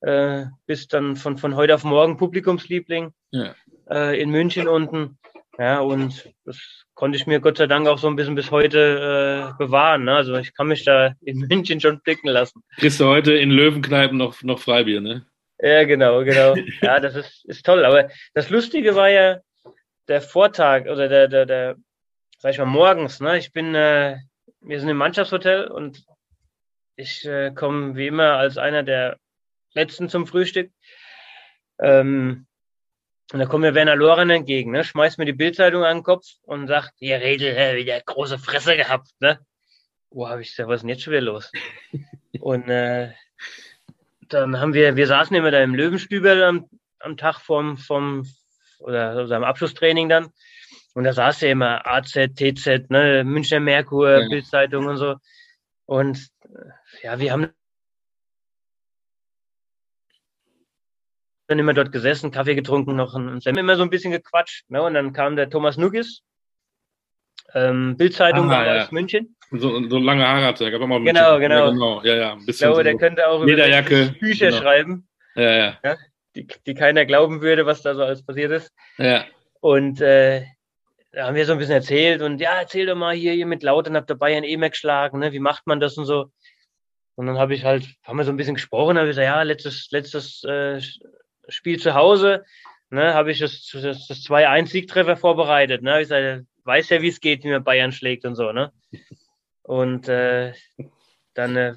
äh, 0.00 0.44
bist 0.66 0.92
dann 0.92 1.16
von, 1.16 1.38
von 1.38 1.56
heute 1.56 1.74
auf 1.74 1.84
morgen 1.84 2.16
Publikumsliebling 2.16 3.12
ja. 3.30 3.54
äh, 3.90 4.20
in 4.20 4.30
München 4.30 4.68
unten. 4.68 5.18
Ja, 5.58 5.80
und 5.80 6.32
das 6.44 6.84
konnte 6.94 7.16
ich 7.18 7.26
mir 7.26 7.40
Gott 7.40 7.58
sei 7.58 7.66
Dank 7.66 7.88
auch 7.88 7.98
so 7.98 8.06
ein 8.06 8.14
bisschen 8.14 8.36
bis 8.36 8.52
heute 8.52 9.54
äh, 9.54 9.58
bewahren. 9.58 10.04
Ne? 10.04 10.14
Also 10.14 10.36
ich 10.36 10.54
kann 10.54 10.68
mich 10.68 10.84
da 10.84 11.14
in 11.20 11.38
München 11.48 11.80
schon 11.80 12.00
blicken 12.00 12.28
lassen. 12.28 12.62
Kriegst 12.76 13.00
du 13.00 13.06
heute 13.06 13.32
in 13.32 13.50
Löwenkneipen 13.50 14.16
noch, 14.16 14.40
noch 14.42 14.60
Freibier, 14.60 15.00
ne? 15.00 15.26
Ja, 15.60 15.82
genau, 15.82 16.22
genau. 16.22 16.54
ja, 16.82 17.00
das 17.00 17.16
ist, 17.16 17.44
ist 17.46 17.66
toll. 17.66 17.84
Aber 17.84 18.08
das 18.34 18.50
Lustige 18.50 18.94
war 18.94 19.10
ja 19.10 19.40
der 20.06 20.22
Vortag 20.22 20.82
oder 20.82 21.08
der, 21.08 21.26
der, 21.26 21.46
der 21.46 21.76
sag 22.38 22.52
ich 22.52 22.58
mal, 22.58 22.66
morgens. 22.66 23.20
Ne? 23.20 23.38
Ich 23.38 23.52
bin, 23.52 23.74
äh, 23.74 24.18
wir 24.60 24.80
sind 24.80 24.88
im 24.88 24.96
Mannschaftshotel 24.96 25.66
und 25.66 26.04
ich 26.96 27.24
äh, 27.26 27.52
komme 27.52 27.96
wie 27.96 28.06
immer 28.06 28.34
als 28.34 28.58
einer 28.58 28.82
der 28.82 29.18
Letzten 29.74 30.08
zum 30.08 30.26
Frühstück. 30.26 30.72
Ähm, 31.80 32.46
und 33.32 33.38
da 33.38 33.46
kommt 33.46 33.62
mir 33.62 33.74
Werner 33.74 33.96
Loren 33.96 34.30
entgegen, 34.30 34.72
ne? 34.72 34.84
schmeißt 34.84 35.18
mir 35.18 35.26
die 35.26 35.34
Bildzeitung 35.34 35.84
an 35.84 35.98
den 35.98 36.02
Kopf 36.02 36.26
und 36.42 36.66
sagt, 36.66 36.94
ihr 37.00 37.20
Redel, 37.20 37.54
äh, 37.56 37.76
wieder 37.76 38.00
große 38.00 38.38
Fresse 38.38 38.76
gehabt. 38.76 39.10
Ne? 39.20 39.38
Wo 40.10 40.28
habe 40.28 40.40
ich 40.40 40.50
gesagt, 40.50 40.68
was 40.68 40.76
ist 40.76 40.82
denn 40.82 40.88
jetzt 40.88 41.02
schon 41.02 41.12
wieder 41.12 41.22
los? 41.22 41.52
und 42.40 42.68
äh, 42.68 43.12
dann 44.28 44.58
haben 44.58 44.74
wir, 44.74 44.96
wir 44.96 45.06
saßen 45.06 45.36
immer 45.36 45.50
da 45.50 45.62
im 45.62 45.74
Löwenstübel 45.74 46.42
am, 46.42 46.70
am 47.00 47.16
Tag 47.16 47.40
vom, 47.40 47.76
vom 47.76 48.26
oder 48.78 49.10
also 49.10 49.34
am 49.34 49.44
Abschlusstraining 49.44 50.08
dann. 50.08 50.32
Und 50.98 51.04
da 51.04 51.12
saß 51.12 51.42
ja 51.42 51.50
immer 51.50 51.86
AZ, 51.86 52.10
TZ, 52.10 52.90
ne, 52.90 53.22
Münchner 53.22 53.60
Merkur, 53.60 54.18
ja. 54.18 54.28
Bildzeitung 54.28 54.86
und 54.86 54.96
so. 54.96 55.14
Und 55.86 56.26
ja, 57.04 57.20
wir 57.20 57.30
haben 57.30 57.52
dann 61.46 61.58
immer 61.60 61.72
dort 61.72 61.92
gesessen, 61.92 62.32
Kaffee 62.32 62.56
getrunken, 62.56 62.96
noch 62.96 63.14
ein 63.14 63.40
Sem 63.40 63.56
immer 63.56 63.76
so 63.76 63.84
ein 63.84 63.90
bisschen 63.90 64.10
gequatscht. 64.10 64.68
Ne? 64.70 64.82
Und 64.82 64.94
dann 64.94 65.12
kam 65.12 65.36
der 65.36 65.48
Thomas 65.48 65.76
Nuggis, 65.76 66.24
ähm, 67.54 67.96
Bildzeitung 67.96 68.50
ja. 68.50 68.82
aus 68.82 68.90
München. 68.90 69.36
So, 69.52 69.88
so 69.88 69.98
lange 69.98 70.26
Haare 70.26 70.46
hatte 70.46 70.64
er, 70.64 70.72
gab 70.72 70.80
mal 70.80 71.00
genau, 71.04 71.38
genau. 71.38 71.66
Ja, 71.66 71.70
genau. 71.70 72.02
Ja, 72.02 72.16
ja, 72.16 72.32
ein 72.32 72.38
bisschen 72.38 72.50
ich 72.50 72.58
glaube, 72.58 72.76
so 72.78 72.82
der 72.82 72.96
könnte 72.96 73.28
auch 73.28 73.44
über 73.44 74.12
Bücher 74.18 74.48
genau. 74.48 74.60
schreiben. 74.60 75.08
Ja, 75.36 75.50
ja. 75.52 75.78
ja 75.84 75.96
die, 76.34 76.48
die 76.66 76.74
keiner 76.74 77.06
glauben 77.06 77.40
würde, 77.40 77.66
was 77.66 77.82
da 77.82 77.94
so 77.94 78.02
alles 78.02 78.26
passiert 78.26 78.50
ist. 78.50 78.72
Ja. 78.96 79.26
Und 79.60 80.00
äh, 80.00 80.44
da 81.12 81.26
haben 81.26 81.34
wir 81.34 81.46
so 81.46 81.52
ein 81.52 81.58
bisschen 81.58 81.74
erzählt 81.74 82.22
und 82.22 82.40
ja, 82.40 82.60
erzähl 82.60 82.86
doch 82.86 82.96
mal 82.96 83.14
hier, 83.14 83.32
hier 83.32 83.46
mit 83.46 83.62
Lautern 83.62 83.96
habt 83.96 84.10
ihr 84.10 84.16
Bayern 84.16 84.44
eh 84.44 84.56
mehr 84.56 84.70
geschlagen, 84.70 85.18
ne? 85.18 85.32
Wie 85.32 85.38
macht 85.38 85.66
man 85.66 85.80
das 85.80 85.96
und 85.96 86.04
so? 86.04 86.30
Und 87.14 87.26
dann 87.26 87.38
habe 87.38 87.54
ich 87.54 87.64
halt, 87.64 87.84
haben 88.04 88.18
wir 88.18 88.24
so 88.24 88.30
ein 88.30 88.36
bisschen 88.36 88.54
gesprochen, 88.54 88.96
habe 88.96 89.08
ich 89.08 89.16
gesagt, 89.16 89.26
ja, 89.26 89.42
letztes, 89.42 89.88
letztes 89.90 90.44
äh, 90.44 90.80
Spiel 91.48 91.80
zu 91.80 91.94
Hause, 91.94 92.44
ne, 92.90 93.14
habe 93.14 93.32
ich 93.32 93.40
das, 93.40 93.68
das, 93.72 94.06
das 94.06 94.18
2-1-Siegtreffer 94.18 95.16
vorbereitet. 95.16 95.82
Ne? 95.82 96.02
Ich 96.02 96.08
sage, 96.08 96.46
weiß 96.64 96.90
ja, 96.90 97.02
wie 97.02 97.08
es 97.08 97.20
geht, 97.20 97.42
wie 97.44 97.50
man 97.50 97.64
Bayern 97.64 97.92
schlägt 97.92 98.24
und 98.24 98.34
so, 98.34 98.52
ne? 98.52 98.72
Und 99.62 100.08
äh, 100.08 100.52
dann 101.34 101.56
äh, 101.56 101.74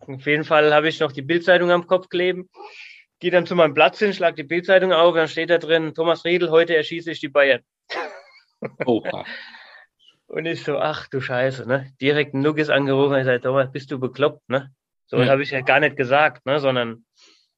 auf 0.00 0.26
jeden 0.26 0.44
Fall 0.44 0.74
habe 0.74 0.88
ich 0.88 1.00
noch 1.00 1.12
die 1.12 1.22
Bildzeitung 1.22 1.70
am 1.70 1.86
Kopf 1.86 2.08
kleben. 2.08 2.50
Gehe 3.18 3.30
dann 3.30 3.46
zu 3.46 3.54
meinem 3.54 3.74
Platz 3.74 3.98
hin, 3.98 4.12
schlag 4.12 4.36
die 4.36 4.42
Bildzeitung 4.42 4.92
auf, 4.92 5.14
dann 5.14 5.28
steht 5.28 5.50
da 5.50 5.58
drin, 5.58 5.94
Thomas 5.94 6.24
Riedel, 6.24 6.50
heute 6.50 6.76
erschieße 6.76 7.12
ich 7.12 7.20
die 7.20 7.28
Bayern. 7.28 7.62
Oha. 8.86 9.24
Und 10.26 10.46
ich 10.46 10.64
so, 10.64 10.78
ach 10.78 11.08
du 11.08 11.20
Scheiße, 11.20 11.68
ne? 11.68 11.92
Direkt 12.00 12.34
ein 12.34 12.40
Nuggis 12.40 12.70
angerufen, 12.70 13.18
ich 13.18 13.26
sage, 13.26 13.40
Thomas, 13.40 13.70
bist 13.70 13.90
du 13.90 13.98
bekloppt, 13.98 14.48
ne? 14.48 14.72
So 15.06 15.18
mhm. 15.18 15.28
habe 15.28 15.42
ich 15.42 15.50
ja 15.50 15.60
gar 15.60 15.78
nicht 15.80 15.96
gesagt, 15.96 16.46
ne, 16.46 16.58
sondern 16.58 17.04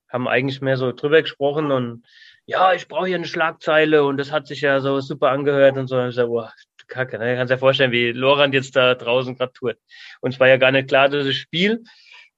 haben 0.08 0.26
eigentlich 0.26 0.60
mehr 0.60 0.76
so 0.76 0.92
drüber 0.92 1.22
gesprochen 1.22 1.70
und 1.70 2.04
ja, 2.46 2.72
ich 2.72 2.88
brauche 2.88 3.06
hier 3.06 3.16
eine 3.16 3.26
Schlagzeile 3.26 4.04
und 4.04 4.16
das 4.16 4.32
hat 4.32 4.46
sich 4.46 4.60
ja 4.60 4.80
so 4.80 5.00
super 5.00 5.30
angehört 5.30 5.76
und 5.76 5.86
so. 5.86 5.96
Und 5.96 6.08
ich 6.08 6.14
sage, 6.14 6.28
boah, 6.28 6.52
Kacke, 6.88 7.18
ne? 7.18 7.36
kannst 7.36 7.50
ja 7.50 7.58
vorstellen, 7.58 7.92
wie 7.92 8.12
Lorand 8.12 8.54
jetzt 8.54 8.76
da 8.76 8.94
draußen 8.94 9.36
gerade 9.36 9.52
tut. 9.52 9.76
Und 10.20 10.34
es 10.34 10.40
war 10.40 10.48
ja 10.48 10.56
gar 10.56 10.72
nicht 10.72 10.88
klar, 10.88 11.08
das 11.08 11.32
Spiel. 11.34 11.84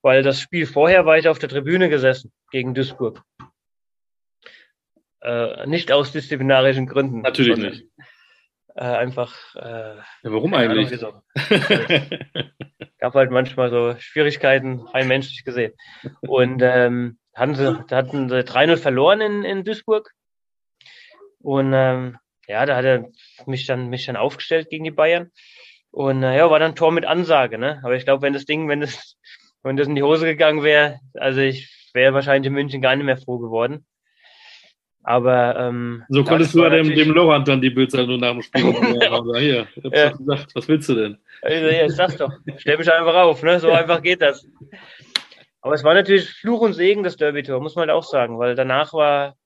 weil 0.02 0.22
das 0.22 0.40
Spiel 0.40 0.66
vorher 0.66 1.04
war 1.04 1.18
ich 1.18 1.28
auf 1.28 1.38
der 1.38 1.48
Tribüne 1.48 1.88
gesessen 1.88 2.30
gegen 2.50 2.74
Duisburg. 2.74 3.22
Äh, 5.20 5.66
nicht 5.66 5.90
aus 5.90 6.12
disziplinarischen 6.12 6.86
Gründen. 6.86 7.22
Natürlich 7.22 7.56
nicht. 7.56 7.86
Äh, 8.76 8.84
einfach. 8.84 9.56
Äh, 9.56 9.96
ja, 9.96 10.02
warum 10.24 10.52
eigentlich? 10.52 11.02
Ahnung, 11.02 11.22
gab 12.98 13.14
halt 13.14 13.30
manchmal 13.30 13.70
so 13.70 13.94
Schwierigkeiten, 13.98 14.80
rein 14.80 15.08
menschlich 15.08 15.44
gesehen. 15.44 15.72
Und 16.20 16.60
ähm, 16.62 17.18
hatten 17.34 17.54
sie, 17.54 17.84
hatten 17.90 18.28
sie 18.28 18.40
3-0 18.40 18.76
verloren 18.76 19.22
in, 19.22 19.44
in 19.44 19.64
Duisburg. 19.64 20.12
Und 21.38 21.72
ähm, 21.74 22.18
ja, 22.48 22.66
da 22.66 22.76
hat 22.76 22.84
er 22.84 23.06
mich 23.46 23.66
dann, 23.66 23.88
mich 23.88 24.04
dann 24.04 24.16
aufgestellt 24.16 24.68
gegen 24.68 24.84
die 24.84 24.90
Bayern. 24.90 25.30
Und 25.90 26.22
äh, 26.22 26.36
ja, 26.36 26.50
war 26.50 26.58
dann 26.58 26.76
Tor 26.76 26.92
mit 26.92 27.06
Ansage, 27.06 27.56
ne? 27.56 27.80
Aber 27.82 27.96
ich 27.96 28.04
glaube, 28.04 28.20
wenn 28.20 28.34
das 28.34 28.44
Ding, 28.44 28.68
wenn 28.68 28.82
das, 28.82 29.16
wenn 29.62 29.78
das 29.78 29.88
in 29.88 29.94
die 29.94 30.02
Hose 30.02 30.26
gegangen 30.26 30.62
wäre, 30.62 31.00
also 31.14 31.40
ich 31.40 31.90
wäre 31.94 32.12
wahrscheinlich 32.12 32.48
in 32.48 32.52
München 32.52 32.82
gar 32.82 32.94
nicht 32.94 33.06
mehr 33.06 33.16
froh 33.16 33.38
geworden. 33.38 33.86
Aber 35.08 35.54
ähm, 35.56 36.02
so 36.08 36.24
konntest 36.24 36.52
du 36.52 36.64
ja 36.64 36.68
dem, 36.68 36.92
dem 36.92 37.12
Lorand 37.12 37.46
dann 37.46 37.60
die 37.60 37.70
Bildzeitung 37.70 38.18
nach 38.18 38.32
dem 38.32 38.42
Spiel 38.42 38.74
sagen, 38.74 39.34
hier, 39.38 39.68
ich 39.76 39.84
ja. 39.84 40.10
gesagt, 40.10 40.52
was 40.52 40.66
willst 40.66 40.88
du 40.88 40.94
denn? 40.96 41.18
Also, 41.42 41.66
ja, 41.68 41.88
sag's 41.88 42.16
doch, 42.16 42.32
stell 42.56 42.76
mich 42.76 42.92
einfach 42.92 43.14
auf, 43.14 43.40
ne? 43.44 43.60
So 43.60 43.70
einfach 43.70 44.02
geht 44.02 44.20
das. 44.20 44.44
Aber 45.60 45.74
es 45.74 45.84
war 45.84 45.94
natürlich 45.94 46.28
Fluch 46.28 46.60
und 46.60 46.72
Segen, 46.72 47.04
das 47.04 47.16
Derby-Tor, 47.16 47.60
muss 47.60 47.76
man 47.76 47.82
halt 47.82 47.96
auch 47.96 48.02
sagen, 48.02 48.40
weil 48.40 48.56
danach 48.56 48.94
war 48.94 49.36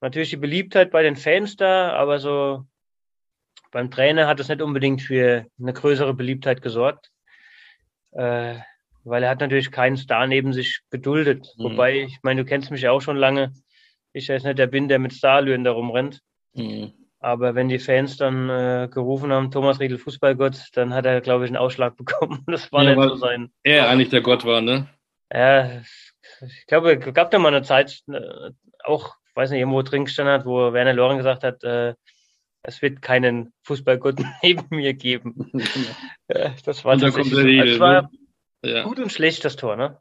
natürlich 0.00 0.30
die 0.30 0.36
Beliebtheit 0.36 0.92
bei 0.92 1.02
den 1.02 1.16
Fans 1.16 1.56
da, 1.56 1.92
aber 1.94 2.20
so 2.20 2.64
beim 3.72 3.90
Trainer 3.90 4.28
hat 4.28 4.38
es 4.38 4.46
nicht 4.46 4.62
unbedingt 4.62 5.02
für 5.02 5.44
eine 5.60 5.72
größere 5.72 6.14
Beliebtheit 6.14 6.62
gesorgt. 6.62 7.10
Äh, 8.12 8.54
weil 9.02 9.24
er 9.24 9.30
hat 9.30 9.40
natürlich 9.40 9.72
keinen 9.72 9.96
Star 9.96 10.28
neben 10.28 10.52
sich 10.52 10.82
geduldet. 10.90 11.52
Mhm. 11.56 11.64
Wobei, 11.64 12.02
ich 12.02 12.18
meine, 12.22 12.44
du 12.44 12.48
kennst 12.48 12.70
mich 12.70 12.82
ja 12.82 12.92
auch 12.92 13.00
schon 13.00 13.16
lange 13.16 13.52
ich 14.18 14.28
jetzt 14.28 14.44
nicht 14.44 14.58
der 14.58 14.66
bin, 14.66 14.88
der 14.88 14.98
mit 14.98 15.12
Starlüren 15.12 15.64
da 15.64 15.72
rumrennt. 15.72 16.20
Mhm. 16.54 16.92
Aber 17.20 17.54
wenn 17.54 17.68
die 17.68 17.80
Fans 17.80 18.16
dann 18.16 18.48
äh, 18.48 18.88
gerufen 18.90 19.32
haben, 19.32 19.50
Thomas 19.50 19.80
Riedel 19.80 19.98
Fußballgott, 19.98 20.68
dann 20.74 20.94
hat 20.94 21.04
er, 21.04 21.20
glaube 21.20 21.44
ich, 21.44 21.50
einen 21.50 21.56
Ausschlag 21.56 21.96
bekommen. 21.96 22.44
Das 22.46 22.70
war 22.72 22.84
ja, 22.84 22.94
nicht 22.94 23.08
so 23.08 23.16
sein. 23.16 23.50
Er 23.64 23.88
eigentlich 23.88 24.10
der 24.10 24.20
Gott 24.20 24.44
war, 24.44 24.60
ne? 24.60 24.88
Ja, 25.32 25.80
ich 26.40 26.66
glaube, 26.66 26.92
es 26.92 27.14
gab 27.14 27.30
da 27.30 27.38
mal 27.38 27.48
eine 27.48 27.62
Zeit, 27.62 28.02
äh, 28.08 28.50
auch, 28.84 29.16
weiß 29.34 29.50
nicht, 29.50 29.58
irgendwo 29.58 29.82
drin 29.82 30.04
gestanden 30.04 30.34
hat, 30.34 30.46
wo 30.46 30.72
Werner 30.72 30.94
Loren 30.94 31.18
gesagt 31.18 31.42
hat, 31.42 31.64
äh, 31.64 31.94
es 32.62 32.82
wird 32.82 33.02
keinen 33.02 33.52
Fußballgott 33.62 34.16
neben 34.42 34.66
mir 34.70 34.94
geben. 34.94 35.50
das 36.28 36.84
war, 36.84 36.96
das 36.96 37.14
war 37.14 38.02
ne? 38.02 38.10
ja. 38.62 38.82
gut 38.84 39.00
und 39.00 39.12
schlecht, 39.12 39.44
das 39.44 39.56
Tor, 39.56 39.76
ne? 39.76 40.00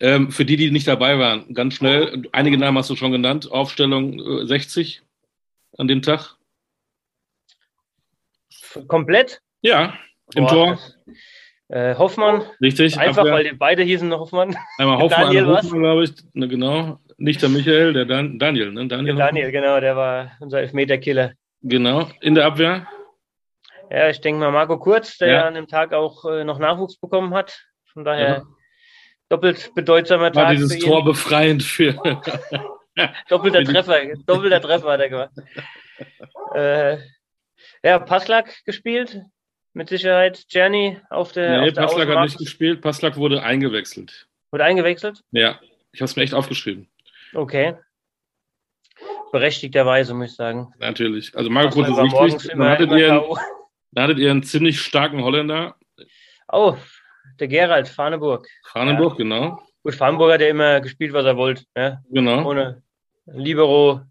Ähm, 0.00 0.30
für 0.30 0.44
die, 0.44 0.56
die 0.56 0.70
nicht 0.70 0.88
dabei 0.88 1.18
waren, 1.18 1.54
ganz 1.54 1.74
schnell, 1.74 2.24
einige 2.32 2.58
Namen 2.58 2.78
hast 2.78 2.90
du 2.90 2.96
schon 2.96 3.12
genannt, 3.12 3.50
Aufstellung 3.50 4.46
60 4.46 4.98
äh, 4.98 5.80
an 5.80 5.88
dem 5.88 6.02
Tag. 6.02 6.36
Komplett? 8.88 9.40
Ja, 9.60 9.94
im 10.34 10.44
Boah, 10.44 10.50
Tor. 10.50 10.78
Äh, 11.68 11.94
Hoffmann. 11.96 12.42
Richtig. 12.60 12.98
Einfach, 12.98 13.18
Abwehr. 13.18 13.32
weil 13.32 13.54
beide 13.54 13.82
hießen 13.82 14.12
Hoffmann. 14.12 14.56
Einmal 14.78 14.98
Hoffmann, 15.02 15.26
Daniel 15.26 15.46
Hoffmann, 15.46 15.80
glaube 15.80 16.04
ich. 16.04 16.12
Ne, 16.32 16.48
genau. 16.48 16.98
Nicht 17.16 17.40
der 17.40 17.48
Michael, 17.48 17.92
der 17.92 18.04
Dan 18.04 18.38
Daniel. 18.38 18.72
Ne? 18.72 18.88
Daniel, 18.88 19.14
der 19.14 19.26
Daniel 19.26 19.52
genau, 19.52 19.80
der 19.80 19.96
war 19.96 20.32
unser 20.40 20.60
Elfmeterkiller. 20.60 21.32
Genau. 21.62 22.10
In 22.20 22.34
der 22.34 22.46
Abwehr? 22.46 22.86
Ja, 23.90 24.08
ich 24.08 24.20
denke 24.20 24.40
mal 24.40 24.50
Marco 24.50 24.78
Kurz, 24.78 25.18
der 25.18 25.28
ja. 25.28 25.46
an 25.46 25.54
dem 25.54 25.68
Tag 25.68 25.92
auch 25.92 26.24
äh, 26.24 26.44
noch 26.44 26.58
Nachwuchs 26.58 26.98
bekommen 26.98 27.34
hat. 27.34 27.64
Von 27.92 28.04
daher 28.04 28.28
ja 28.28 28.42
doppelt 29.32 29.74
bedeutsamer 29.74 30.30
Tag. 30.30 30.44
War 30.44 30.54
dieses 30.54 30.78
Tor 30.78 31.04
befreiend 31.04 31.62
für. 31.62 31.94
doppelter 33.28 33.64
Treffer, 33.64 34.14
doppelter 34.26 34.60
Treffer 34.60 34.92
hat 34.92 35.00
er 35.00 35.08
gemacht. 35.08 35.32
äh, 36.54 36.98
ja, 37.82 37.98
Passlack 37.98 38.64
gespielt, 38.64 39.22
mit 39.72 39.88
Sicherheit. 39.88 40.46
Czerny 40.48 41.00
auf 41.08 41.32
der. 41.32 41.62
Nee, 41.62 41.68
auf 41.68 41.74
der 41.74 41.82
Passlack 41.82 42.08
hat 42.08 42.24
nicht 42.24 42.38
gespielt. 42.38 42.82
Passlack 42.82 43.16
wurde 43.16 43.42
eingewechselt. 43.42 44.28
Wurde 44.50 44.64
eingewechselt? 44.64 45.22
Ja, 45.30 45.58
ich 45.92 46.00
habe 46.00 46.04
es 46.10 46.16
mir 46.16 46.22
echt 46.22 46.34
aufgeschrieben. 46.34 46.88
Okay. 47.32 47.74
Berechtigterweise, 49.32 50.12
muss 50.12 50.32
ich 50.32 50.36
sagen. 50.36 50.74
Natürlich. 50.78 51.34
Also 51.34 51.48
Marco 51.48 51.82
Groß 51.82 51.88
ist 51.88 52.12
wichtig. 52.20 52.50
Dann 52.50 52.68
hattet, 52.68 52.90
ihr 52.92 53.24
hattet 53.96 54.18
ihr 54.18 54.30
einen 54.30 54.42
ziemlich 54.42 54.82
starken 54.82 55.24
Holländer. 55.24 55.76
Oh, 56.48 56.76
der 57.38 57.48
Gerald, 57.48 57.88
Farneburg. 57.88 58.46
Farneburg, 58.64 59.12
ja. 59.12 59.16
genau. 59.18 59.62
Gut, 59.82 59.94
Farneburg 59.94 60.32
hat 60.32 60.40
ja 60.40 60.48
immer 60.48 60.80
gespielt, 60.80 61.12
was 61.12 61.24
er 61.24 61.36
wollte. 61.36 61.64
Ja? 61.76 62.00
Genau. 62.10 62.48
Ohne 62.48 62.82
Libero. 63.26 64.02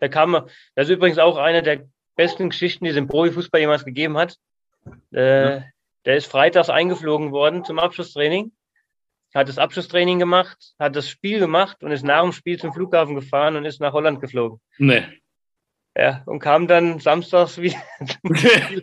Der 0.00 0.10
kam, 0.10 0.32
das 0.74 0.88
ist 0.88 0.94
übrigens 0.94 1.18
auch 1.18 1.38
eine 1.38 1.62
der 1.62 1.86
besten 2.16 2.50
Geschichten, 2.50 2.84
die 2.84 2.90
es 2.90 2.96
im 2.96 3.08
Profifußball 3.08 3.60
jemals 3.60 3.84
gegeben 3.84 4.18
hat. 4.18 4.36
Äh, 5.12 5.56
ja. 5.56 5.64
Der 6.04 6.16
ist 6.16 6.26
freitags 6.26 6.70
eingeflogen 6.70 7.32
worden 7.32 7.64
zum 7.64 7.78
Abschlusstraining, 7.78 8.52
hat 9.34 9.48
das 9.48 9.58
Abschlusstraining 9.58 10.18
gemacht, 10.18 10.74
hat 10.78 10.94
das 10.94 11.08
Spiel 11.08 11.40
gemacht 11.40 11.82
und 11.82 11.90
ist 11.90 12.04
nach 12.04 12.22
dem 12.22 12.32
Spiel 12.32 12.58
zum 12.58 12.72
Flughafen 12.72 13.14
gefahren 13.16 13.56
und 13.56 13.64
ist 13.64 13.80
nach 13.80 13.92
Holland 13.92 14.20
geflogen. 14.20 14.60
Nee. 14.78 15.02
Ja, 15.96 16.22
und 16.26 16.40
kam 16.40 16.68
dann 16.68 17.00
samstags 17.00 17.58
wieder. 17.58 17.78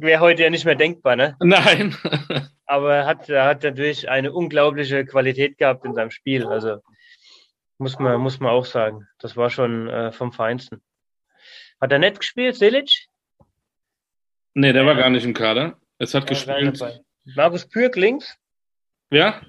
wäre 0.00 0.20
heute 0.20 0.42
ja 0.42 0.50
nicht 0.50 0.64
mehr 0.64 0.74
denkbar, 0.74 1.16
ne? 1.16 1.36
Nein. 1.40 1.96
Aber 2.66 2.94
er 2.94 3.06
hat, 3.06 3.28
er 3.28 3.44
hat 3.44 3.62
natürlich 3.62 4.08
eine 4.08 4.32
unglaubliche 4.32 5.04
Qualität 5.04 5.58
gehabt 5.58 5.84
in 5.84 5.94
seinem 5.94 6.10
Spiel. 6.10 6.46
Also 6.46 6.82
muss 7.78 7.98
man, 7.98 8.20
muss 8.20 8.40
man 8.40 8.50
auch 8.50 8.66
sagen. 8.66 9.06
Das 9.18 9.36
war 9.36 9.50
schon 9.50 9.88
äh, 9.88 10.12
vom 10.12 10.32
Feinsten. 10.32 10.82
Hat 11.80 11.92
er 11.92 11.98
nett 11.98 12.18
gespielt, 12.18 12.56
Selic? 12.56 13.06
Nee, 14.54 14.72
der 14.72 14.84
war 14.84 14.96
gar 14.96 15.10
nicht 15.10 15.24
im 15.24 15.34
Kader. 15.34 15.78
Es 15.98 16.14
hat 16.14 16.26
gespielt. 16.26 16.82
Markus 17.36 17.68
Pürk 17.68 17.96
links. 17.96 18.36
Ja. 19.10 19.40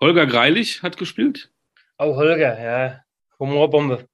Holger 0.00 0.26
Greilich 0.26 0.82
hat 0.82 0.96
gespielt. 0.96 1.50
Oh, 1.98 2.16
Holger, 2.16 2.60
ja. 2.60 3.04
Humorbombe. 3.38 4.08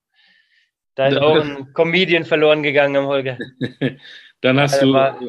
Da 0.94 1.08
ist 1.08 1.18
auch 1.18 1.36
ein 1.36 1.72
Comedian 1.72 2.24
verloren 2.24 2.62
gegangen 2.62 2.96
am 2.96 3.06
Holger. 3.06 3.38
Dann 4.42 4.60
hast 4.60 4.80
ja, 4.80 4.86
du. 4.86 4.92
War, 4.92 5.20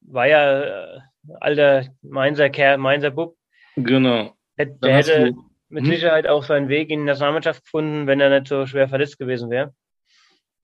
war, 0.00 0.26
ja 0.26 0.62
äh, 0.62 1.00
alter 1.40 1.86
Mainzer 2.02 2.48
Kerl, 2.48 2.78
Mainzer 2.78 3.10
Bub. 3.10 3.36
Genau. 3.76 4.34
Der, 4.56 4.66
der 4.66 4.96
hätte 4.96 5.32
du, 5.32 5.50
mit 5.68 5.84
hm? 5.84 5.90
Sicherheit 5.90 6.26
auch 6.26 6.44
seinen 6.44 6.68
Weg 6.68 6.90
in 6.90 7.00
die 7.00 7.06
Nationalmannschaft 7.06 7.64
gefunden, 7.64 8.06
wenn 8.06 8.20
er 8.20 8.30
nicht 8.30 8.48
so 8.48 8.64
schwer 8.66 8.88
verletzt 8.88 9.18
gewesen 9.18 9.50
wäre. 9.50 9.74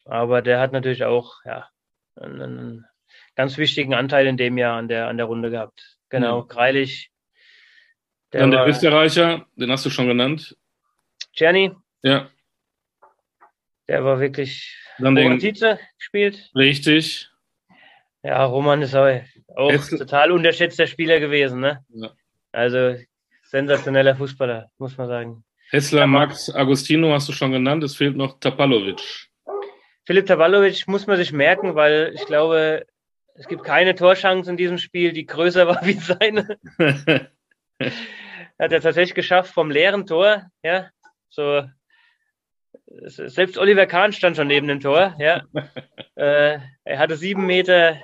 Aber 0.05 0.41
der 0.41 0.61
hat 0.61 0.73
natürlich 0.73 1.05
auch 1.05 1.35
ja, 1.45 1.69
einen, 2.17 2.41
einen 2.41 2.87
ganz 3.35 3.59
wichtigen 3.59 3.95
Anteil 3.95 4.27
in 4.27 4.37
dem 4.37 4.57
Jahr 4.57 4.79
an 4.79 4.89
der, 4.89 5.09
an 5.09 5.17
der 5.17 5.27
Runde 5.27 5.51
gehabt. 5.51 5.99
Genau, 6.09 6.41
ja. 6.41 6.47
Greilich. 6.47 7.11
Der 8.33 8.43
Dann 8.43 8.51
der 8.51 8.61
war, 8.61 8.69
Österreicher, 8.69 9.47
den 9.57 9.71
hast 9.71 9.85
du 9.85 9.91
schon 9.91 10.07
genannt. 10.07 10.57
Czerny. 11.35 11.73
Ja. 12.03 12.31
Der 13.89 14.05
war 14.05 14.21
wirklich 14.21 14.79
Dann 14.99 15.15
den, 15.15 15.39
gespielt. 15.39 16.51
Richtig. 16.55 17.32
Ja, 18.23 18.45
Roman 18.45 18.83
ist 18.83 18.95
auch, 18.95 19.09
auch 19.57 19.89
total 19.89 20.33
unterschätzter 20.33 20.87
Spieler 20.87 21.19
gewesen. 21.19 21.61
Ne? 21.61 21.85
Ja. 21.89 22.11
Also 22.53 22.97
sensationeller 23.43 24.15
Fußballer, 24.15 24.71
muss 24.79 24.97
man 24.97 25.09
sagen. 25.09 25.45
Hessler, 25.71 26.07
Max, 26.07 26.55
Agostino 26.55 27.13
hast 27.13 27.29
du 27.29 27.33
schon 27.33 27.53
genannt. 27.53 27.83
Es 27.83 27.97
fehlt 27.97 28.17
noch 28.17 28.39
Tapalovic. 28.39 29.01
Philipp 30.05 30.27
Tapalovic 30.27 30.87
muss 30.87 31.07
man 31.07 31.17
sich 31.17 31.33
merken, 31.33 31.75
weil 31.75 32.13
ich 32.15 32.27
glaube, 32.27 32.85
es 33.35 33.49
gibt 33.49 33.65
keine 33.65 33.95
Torchance 33.95 34.51
in 34.51 34.57
diesem 34.57 34.79
Spiel, 34.79 35.13
die 35.13 35.27
größer 35.27 35.67
war 35.69 35.85
wie 35.85 35.95
seine. 35.95 36.59
Hat 38.59 38.73
er 38.73 38.81
tatsächlich 38.81 39.15
geschafft 39.15 39.53
vom 39.53 39.71
leeren 39.71 40.07
Tor, 40.07 40.45
ja, 40.63 40.91
so 41.29 41.65
selbst 43.07 43.59
Oliver 43.59 43.87
Kahn 43.87 44.13
stand 44.13 44.37
schon 44.37 44.49
neben 44.49 44.69
dem 44.69 44.81
Tor. 44.81 45.15
Ja. 45.19 45.43
äh, 46.15 46.59
er 46.85 46.99
hatte 46.99 47.17
sieben 47.17 47.47
Meter, 47.47 47.97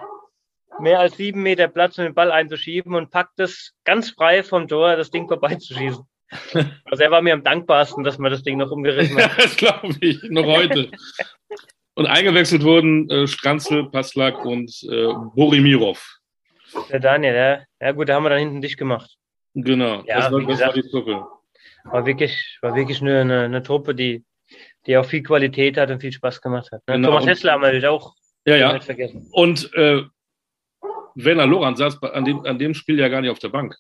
mehr 0.81 1.01
als 1.01 1.17
sieben 1.17 1.43
Meter 1.43 1.69
Platz, 1.69 1.99
um 1.99 2.05
den 2.05 2.15
Ball 2.15 2.33
einzuschieben 2.33 2.95
und 2.95 3.11
packt 3.11 3.41
es 3.41 3.75
ganz 3.85 4.11
frei 4.11 4.43
vom 4.43 4.69
Tor, 4.69 4.97
das 4.97 5.11
Ding 5.11 5.29
vorbeizuschießen. 5.29 6.05
Also 6.85 7.03
er 7.03 7.11
war 7.11 7.23
mir 7.23 7.33
am 7.33 7.43
dankbarsten, 7.43 8.05
dass 8.05 8.19
man 8.19 8.31
das 8.31 8.43
Ding 8.43 8.59
noch 8.59 8.71
umgerissen 8.71 9.17
hat. 9.17 9.31
Ja, 9.31 9.45
das 9.45 9.57
glaube 9.57 9.95
ich, 10.01 10.23
noch 10.25 10.45
heute. 10.45 10.91
und 11.95 12.07
eingewechselt 12.07 12.63
wurden 12.63 13.09
äh, 13.09 13.27
Stranzl, 13.27 13.89
Paslak 13.91 14.45
und 14.45 14.71
äh, 14.91 15.13
Borimirov. 15.35 16.19
Der 16.91 17.01
Daniel, 17.01 17.35
ja. 17.35 17.65
Ja 17.81 17.93
gut, 17.93 18.09
da 18.09 18.15
haben 18.15 18.25
wir 18.25 18.31
dann 18.31 18.41
hinten 18.41 18.61
dicht 18.61 18.77
gemacht. 18.77 19.17
Genau, 19.55 20.03
ja, 20.07 20.17
das, 20.21 20.33
war, 20.33 20.41
das 20.41 20.49
gesagt, 20.49 20.77
war 20.77 20.83
die 20.83 20.91
Truppe. 20.91 21.27
War 21.85 22.05
wirklich, 22.05 22.59
war 22.61 22.75
wirklich 22.75 23.01
eine, 23.01 23.23
eine, 23.23 23.41
eine 23.45 23.63
Truppe, 23.63 23.95
die 23.95 24.25
die 24.87 24.97
auch 24.97 25.05
viel 25.05 25.23
Qualität 25.23 25.77
hat 25.77 25.91
und 25.91 26.01
viel 26.01 26.13
Spaß 26.13 26.41
gemacht 26.41 26.71
hat. 26.73 26.83
Ne? 26.87 26.95
Genau. 26.95 27.09
Thomas 27.09 27.27
Hessler 27.27 27.53
haben 27.53 27.63
wir 27.63 27.93
auch 27.93 28.15
ja, 28.47 28.57
ja. 28.57 28.81
vergessen. 28.81 29.29
Und 29.33 29.73
äh, 29.75 30.03
Werner 31.15 31.47
Lorand 31.47 31.79
saß 31.79 32.03
an 32.03 32.25
dem, 32.25 32.45
an 32.45 32.59
dem 32.59 32.75
Spiel 32.75 32.99
ja 32.99 33.09
gar 33.09 33.21
nicht 33.21 33.31
auf 33.31 33.39
der 33.39 33.49
Bank. 33.49 33.77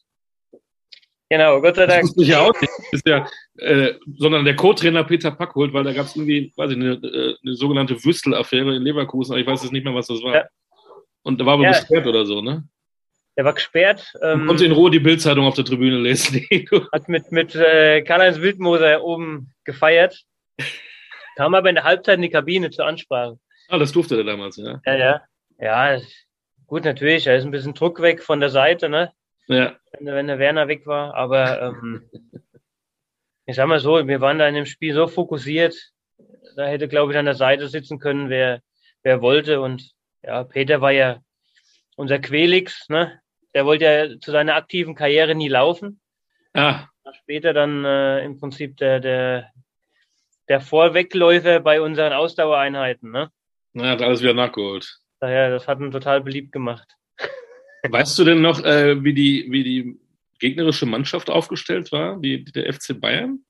Genau, 1.30 1.60
Gott 1.60 1.76
sei 1.76 1.86
Dank. 1.86 2.02
Das 2.02 2.16
ich 2.16 2.28
ja 2.28 2.40
auch 2.40 2.58
nicht. 2.60 2.72
Ist 2.90 3.06
ja, 3.06 3.28
äh, 3.58 3.94
sondern 4.16 4.44
der 4.44 4.56
Co-Trainer 4.56 5.04
Peter 5.04 5.30
Packholt, 5.30 5.72
weil 5.74 5.84
da 5.84 5.92
gab 5.92 6.06
es 6.06 6.16
irgendwie, 6.16 6.52
weiß 6.56 6.70
ich, 6.70 6.76
eine, 6.76 6.92
äh, 6.92 7.36
eine 7.42 7.54
sogenannte 7.54 8.02
Wüstel-Affäre 8.02 8.74
in 8.74 8.82
Leverkusen, 8.82 9.32
aber 9.32 9.40
ich 9.40 9.46
weiß 9.46 9.62
jetzt 9.62 9.72
nicht 9.72 9.84
mehr, 9.84 9.94
was 9.94 10.06
das 10.06 10.22
war. 10.22 10.34
Ja. 10.34 10.48
Und 11.22 11.38
da 11.38 11.44
war 11.44 11.54
aber 11.54 11.64
ja. 11.64 11.72
gesperrt 11.72 12.06
oder 12.06 12.24
so, 12.24 12.40
ne? 12.40 12.66
Der 13.36 13.44
war 13.44 13.52
gesperrt. 13.52 14.14
Ähm, 14.22 14.46
konnte 14.46 14.64
in 14.64 14.72
Ruhe 14.72 14.90
die 14.90 14.98
Bildzeitung 14.98 15.44
auf 15.44 15.54
der 15.54 15.64
Tribüne 15.64 15.98
lesen. 15.98 16.44
hat 16.92 17.08
mit, 17.08 17.30
mit 17.30 17.54
äh, 17.54 18.02
Karl-Heinz 18.02 18.40
Wildmoser 18.40 19.04
oben 19.04 19.52
gefeiert. 19.64 20.24
Kam 21.38 21.54
aber 21.54 21.68
in 21.68 21.76
der 21.76 21.84
Halbzeit 21.84 22.16
in 22.16 22.22
die 22.22 22.30
Kabine 22.30 22.68
zur 22.70 22.84
Ansprache. 22.84 23.38
Ah, 23.68 23.78
das 23.78 23.92
durfte 23.92 24.16
er 24.16 24.24
damals, 24.24 24.56
ja. 24.56 24.80
Ja, 24.84 24.96
ja. 24.96 25.22
Ja, 25.60 26.00
gut, 26.66 26.84
natürlich. 26.84 27.22
Da 27.22 27.34
ist 27.34 27.44
ein 27.44 27.52
bisschen 27.52 27.74
Druck 27.74 28.02
weg 28.02 28.24
von 28.24 28.40
der 28.40 28.48
Seite, 28.48 28.88
ne? 28.88 29.12
Ja. 29.46 29.76
Wenn, 29.92 30.06
wenn 30.06 30.26
der 30.26 30.40
Werner 30.40 30.66
weg 30.66 30.84
war. 30.84 31.14
Aber 31.14 31.62
ähm, 31.62 32.10
ich 33.46 33.54
sag 33.54 33.68
mal 33.68 33.78
so, 33.78 34.08
wir 34.08 34.20
waren 34.20 34.40
da 34.40 34.48
in 34.48 34.56
dem 34.56 34.66
Spiel 34.66 34.92
so 34.94 35.06
fokussiert, 35.06 35.76
da 36.56 36.66
hätte, 36.66 36.88
glaube 36.88 37.12
ich, 37.12 37.18
an 37.18 37.26
der 37.26 37.36
Seite 37.36 37.68
sitzen 37.68 38.00
können, 38.00 38.30
wer, 38.30 38.60
wer 39.04 39.22
wollte. 39.22 39.60
Und 39.60 39.92
ja, 40.24 40.42
Peter 40.42 40.80
war 40.80 40.90
ja 40.90 41.20
unser 41.94 42.18
Quelix, 42.18 42.88
ne? 42.88 43.20
Der 43.54 43.64
wollte 43.64 43.84
ja 43.84 44.18
zu 44.18 44.32
seiner 44.32 44.56
aktiven 44.56 44.96
Karriere 44.96 45.36
nie 45.36 45.48
laufen. 45.48 46.00
Ah. 46.52 46.88
Später 47.22 47.52
dann 47.52 47.84
äh, 47.84 48.24
im 48.24 48.40
Prinzip 48.40 48.76
der, 48.78 48.98
der, 48.98 49.52
der 50.48 50.60
Vorwegläufer 50.60 51.60
bei 51.60 51.80
unseren 51.80 52.12
Ausdauereinheiten, 52.12 53.10
ne? 53.10 53.30
Er 53.74 53.90
hat 53.90 54.02
alles 54.02 54.22
wieder 54.22 54.34
nachgeholt. 54.34 54.98
Daher, 55.20 55.50
das 55.50 55.68
hat 55.68 55.80
ihn 55.80 55.90
total 55.90 56.20
beliebt 56.20 56.52
gemacht. 56.52 56.88
Weißt 57.88 58.18
du 58.18 58.24
denn 58.24 58.40
noch, 58.40 58.64
äh, 58.64 59.02
wie, 59.04 59.14
die, 59.14 59.46
wie 59.50 59.62
die 59.62 60.00
gegnerische 60.38 60.86
Mannschaft 60.86 61.30
aufgestellt 61.30 61.92
war, 61.92 62.18
die, 62.20 62.44
der 62.44 62.72
FC 62.72 62.98
Bayern? 62.98 63.44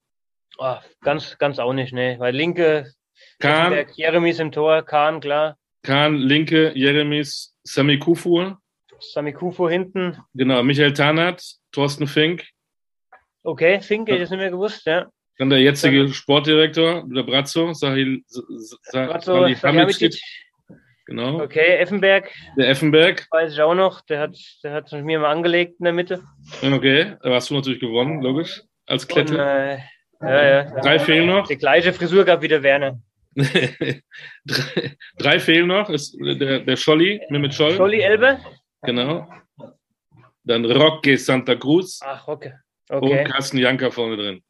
Oh, 0.58 0.76
ganz, 1.02 1.38
ganz 1.38 1.58
auch 1.58 1.72
nicht, 1.72 1.92
ne. 1.92 2.16
Weil 2.18 2.34
linke 2.34 2.92
Kahn, 3.38 3.86
Jeremies 3.94 4.40
im 4.40 4.50
Tor, 4.50 4.82
Kahn, 4.82 5.20
klar. 5.20 5.56
Kahn, 5.82 6.16
linke, 6.16 6.72
Jeremies, 6.74 7.54
Sami 7.62 7.98
Kufur. 7.98 8.58
Sami 8.98 9.32
Kufur 9.32 9.70
hinten. 9.70 10.18
Genau, 10.34 10.62
Michael 10.62 10.92
Tarnat, 10.92 11.44
Thorsten 11.70 12.08
Fink. 12.08 12.44
Okay, 13.44 13.80
Fink, 13.80 14.08
hätte 14.08 14.24
ich 14.24 14.30
nicht 14.30 14.38
mehr 14.38 14.50
gewusst, 14.50 14.84
ja. 14.86 15.08
Dann 15.38 15.50
der 15.50 15.60
jetzige 15.60 16.04
Dann, 16.04 16.12
Sportdirektor, 16.12 17.04
der 17.08 17.22
Brazzo, 17.22 17.72
Sahil, 17.72 18.22
Brazzo, 18.92 19.54
Sahil 19.54 20.10
Genau. 21.08 21.40
Okay, 21.40 21.78
Effenberg. 21.78 22.30
Der 22.58 22.68
Effenberg. 22.68 23.26
Weiß 23.30 23.54
ich 23.54 23.60
auch 23.62 23.74
noch. 23.74 24.02
Der 24.02 24.20
hat, 24.20 24.36
der 24.62 24.72
hat 24.72 24.92
mit 24.92 25.06
mir 25.06 25.18
mal 25.18 25.30
angelegt 25.30 25.76
in 25.78 25.84
der 25.84 25.94
Mitte. 25.94 26.22
Okay, 26.62 27.14
da 27.22 27.32
hast 27.32 27.48
du 27.48 27.54
natürlich 27.54 27.80
gewonnen, 27.80 28.20
logisch. 28.20 28.62
Als 28.84 29.08
Klette. 29.08 29.32
Und, 29.32 29.40
äh, 29.40 29.78
ja, 30.20 30.46
ja. 30.46 30.80
Drei 30.82 30.98
fehlen 30.98 31.26
noch. 31.26 31.48
Die 31.48 31.56
gleiche 31.56 31.94
Frisur 31.94 32.26
gab 32.26 32.42
wie 32.42 32.48
der 32.48 32.62
Werner. 32.62 33.00
drei, 33.34 34.02
drei, 35.16 35.40
fehlen 35.40 35.68
noch. 35.68 35.88
Ist 35.88 36.14
der, 36.20 36.60
der 36.60 36.76
Scholli, 36.76 37.22
mit 37.30 37.54
Scholl. 37.54 37.72
Scholli 37.72 38.00
Elbe. 38.00 38.38
Genau. 38.82 39.26
Dann 40.44 40.66
Roque 40.66 41.16
Santa 41.16 41.54
Cruz. 41.54 42.00
Ach, 42.02 42.26
Roque. 42.28 42.52
Okay. 42.90 43.20
Und 43.20 43.30
Carsten 43.30 43.58
Janker 43.58 43.90
vorne 43.90 44.16
drin. 44.18 44.42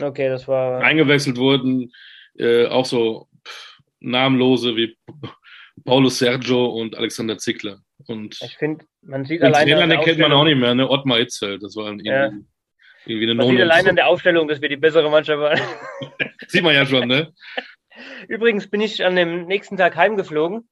Okay, 0.00 0.28
das 0.28 0.48
war. 0.48 0.82
Eingewechselt 0.82 1.36
wurden 1.36 1.92
äh, 2.38 2.66
auch 2.66 2.84
so 2.84 3.28
namenlose 4.00 4.76
wie 4.76 4.96
Paulo 5.84 6.08
Sergio 6.08 6.66
und 6.66 6.96
Alexander 6.96 7.38
Zickler. 7.38 7.80
Und 8.06 8.40
ich 8.42 8.56
finde, 8.56 8.84
man 9.02 9.24
sieht 9.24 9.40
den 9.40 9.46
alleine. 9.46 9.72
Trainer, 9.72 9.96
den 9.96 10.04
kennt 10.04 10.18
man 10.18 10.32
auch 10.32 10.44
nicht 10.44 10.58
mehr, 10.58 10.74
ne? 10.74 10.88
Ottmar 10.88 11.20
Itzfeld. 11.20 11.62
Das 11.62 11.76
war 11.76 11.86
irgendwie, 11.86 12.08
ja. 12.08 12.30
irgendwie 13.06 13.24
eine 13.24 13.34
Man 13.34 13.48
sieht 13.48 13.60
allein 13.60 13.88
an 13.88 13.96
der 13.96 14.08
Aufstellung, 14.08 14.48
dass 14.48 14.60
wir 14.60 14.68
die 14.68 14.76
bessere 14.76 15.10
Mannschaft 15.10 15.40
waren. 15.40 15.60
sieht 16.48 16.62
man 16.62 16.74
ja 16.74 16.84
schon, 16.86 17.08
ne? 17.08 17.32
Übrigens 18.28 18.68
bin 18.68 18.80
ich 18.80 19.04
an 19.04 19.16
dem 19.16 19.46
nächsten 19.46 19.76
Tag 19.76 19.96
heimgeflogen. 19.96 20.68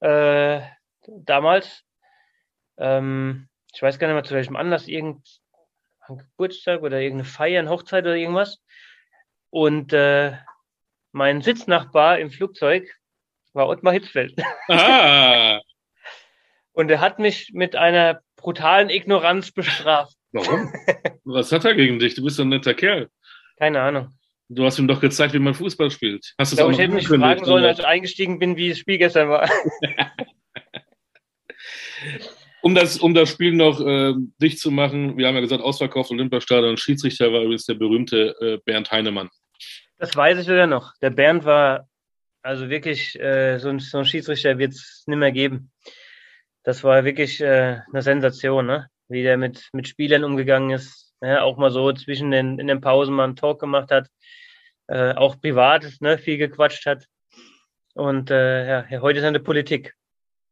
Äh, 0.00 0.60
damals. 1.06 1.84
Ähm, 2.78 3.48
ich 3.74 3.82
weiß 3.82 3.98
gar 3.98 4.08
nicht 4.08 4.14
mehr 4.14 4.24
zu 4.24 4.34
welchem 4.34 4.56
Anlass, 4.56 4.88
irgendein 6.08 6.30
Geburtstag 6.30 6.82
oder 6.82 7.00
irgendeine 7.00 7.28
Feier, 7.28 7.60
eine 7.60 7.70
Hochzeit 7.70 8.04
oder 8.04 8.16
irgendwas. 8.16 8.60
Und 9.50 9.92
äh, 9.92 10.32
mein 11.12 11.42
Sitznachbar 11.42 12.18
im 12.18 12.30
Flugzeug 12.30 12.88
war 13.52 13.68
Ottmar 13.68 13.92
Hitzfeld. 13.92 14.34
Ah. 14.68 15.60
Und 16.72 16.90
er 16.90 17.00
hat 17.00 17.18
mich 17.18 17.50
mit 17.52 17.74
einer 17.74 18.20
brutalen 18.36 18.88
Ignoranz 18.88 19.50
bestraft. 19.50 20.16
Warum? 20.32 20.72
Was 21.24 21.50
hat 21.50 21.64
er 21.64 21.74
gegen 21.74 21.98
dich? 21.98 22.14
Du 22.14 22.22
bist 22.22 22.38
ein 22.38 22.50
netter 22.50 22.74
Kerl. 22.74 23.08
Keine 23.56 23.80
Ahnung. 23.80 24.14
Du 24.48 24.64
hast 24.64 24.78
ihm 24.78 24.88
doch 24.88 25.00
gezeigt, 25.00 25.34
wie 25.34 25.40
man 25.40 25.54
Fußball 25.54 25.90
spielt. 25.90 26.34
Hast 26.38 26.52
ich 26.52 26.58
glaube, 26.58 26.72
ich 26.72 26.78
hätte 26.78 26.94
mich 26.94 27.08
fragen 27.08 27.44
sollen, 27.44 27.64
als 27.64 27.80
ich 27.80 27.84
eingestiegen 27.84 28.38
bin, 28.38 28.56
wie 28.56 28.70
das 28.70 28.78
Spiel 28.78 28.96
gestern 28.96 29.28
war. 29.28 29.50
um, 32.62 32.74
das, 32.74 32.98
um 32.98 33.14
das 33.14 33.28
Spiel 33.28 33.52
noch 33.52 33.80
äh, 33.80 34.14
dicht 34.40 34.58
zu 34.58 34.70
machen, 34.70 35.16
wir 35.16 35.26
haben 35.26 35.34
ja 35.34 35.40
gesagt, 35.40 35.62
ausverkauft 35.62 36.10
Olympiastadion. 36.10 36.76
Schiedsrichter 36.76 37.32
war 37.32 37.42
übrigens 37.42 37.66
der 37.66 37.74
berühmte 37.74 38.34
äh, 38.40 38.58
Bernd 38.64 38.90
Heinemann. 38.90 39.30
Das 39.98 40.14
weiß 40.14 40.38
ich 40.38 40.46
sogar 40.46 40.66
noch. 40.66 40.92
Der 41.02 41.10
Bernd 41.10 41.44
war 41.44 41.88
also 42.42 42.70
wirklich, 42.70 43.18
äh, 43.20 43.58
so, 43.58 43.68
ein, 43.68 43.80
so 43.80 43.98
ein 43.98 44.04
Schiedsrichter 44.04 44.58
wird 44.58 44.72
es 44.72 45.04
nicht 45.06 45.18
mehr 45.18 45.32
geben. 45.32 45.70
Das 46.62 46.84
war 46.84 47.04
wirklich 47.04 47.40
äh, 47.40 47.80
eine 47.92 48.02
Sensation, 48.02 48.66
ne? 48.66 48.88
wie 49.08 49.22
der 49.22 49.36
mit, 49.36 49.68
mit 49.72 49.88
Spielern 49.88 50.24
umgegangen 50.24 50.70
ist. 50.70 51.12
Ja, 51.20 51.42
auch 51.42 51.56
mal 51.56 51.70
so 51.70 51.92
zwischen 51.92 52.30
den, 52.30 52.58
in 52.58 52.68
den 52.68 52.80
Pausen 52.80 53.14
mal 53.14 53.24
einen 53.24 53.36
Talk 53.36 53.60
gemacht 53.60 53.90
hat. 53.90 54.08
Äh, 54.86 55.14
auch 55.14 55.40
privat 55.40 55.86
ne, 56.00 56.16
viel 56.16 56.38
gequatscht 56.38 56.86
hat. 56.86 57.06
Und 57.94 58.30
äh, 58.30 58.84
ja, 58.90 59.00
heute 59.00 59.18
ist 59.18 59.24
er 59.24 59.28
in 59.28 59.34
der 59.34 59.40
Politik. 59.40 59.94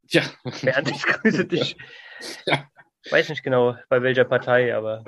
Ja. 0.09 0.23
Bernd, 0.63 0.91
ich 0.91 1.03
grüße 1.03 1.45
dich. 1.47 1.77
Ja. 2.47 2.69
Weiß 3.11 3.29
nicht 3.29 3.43
genau, 3.43 3.77
bei 3.89 4.03
welcher 4.03 4.25
Partei, 4.25 4.75
aber 4.75 5.05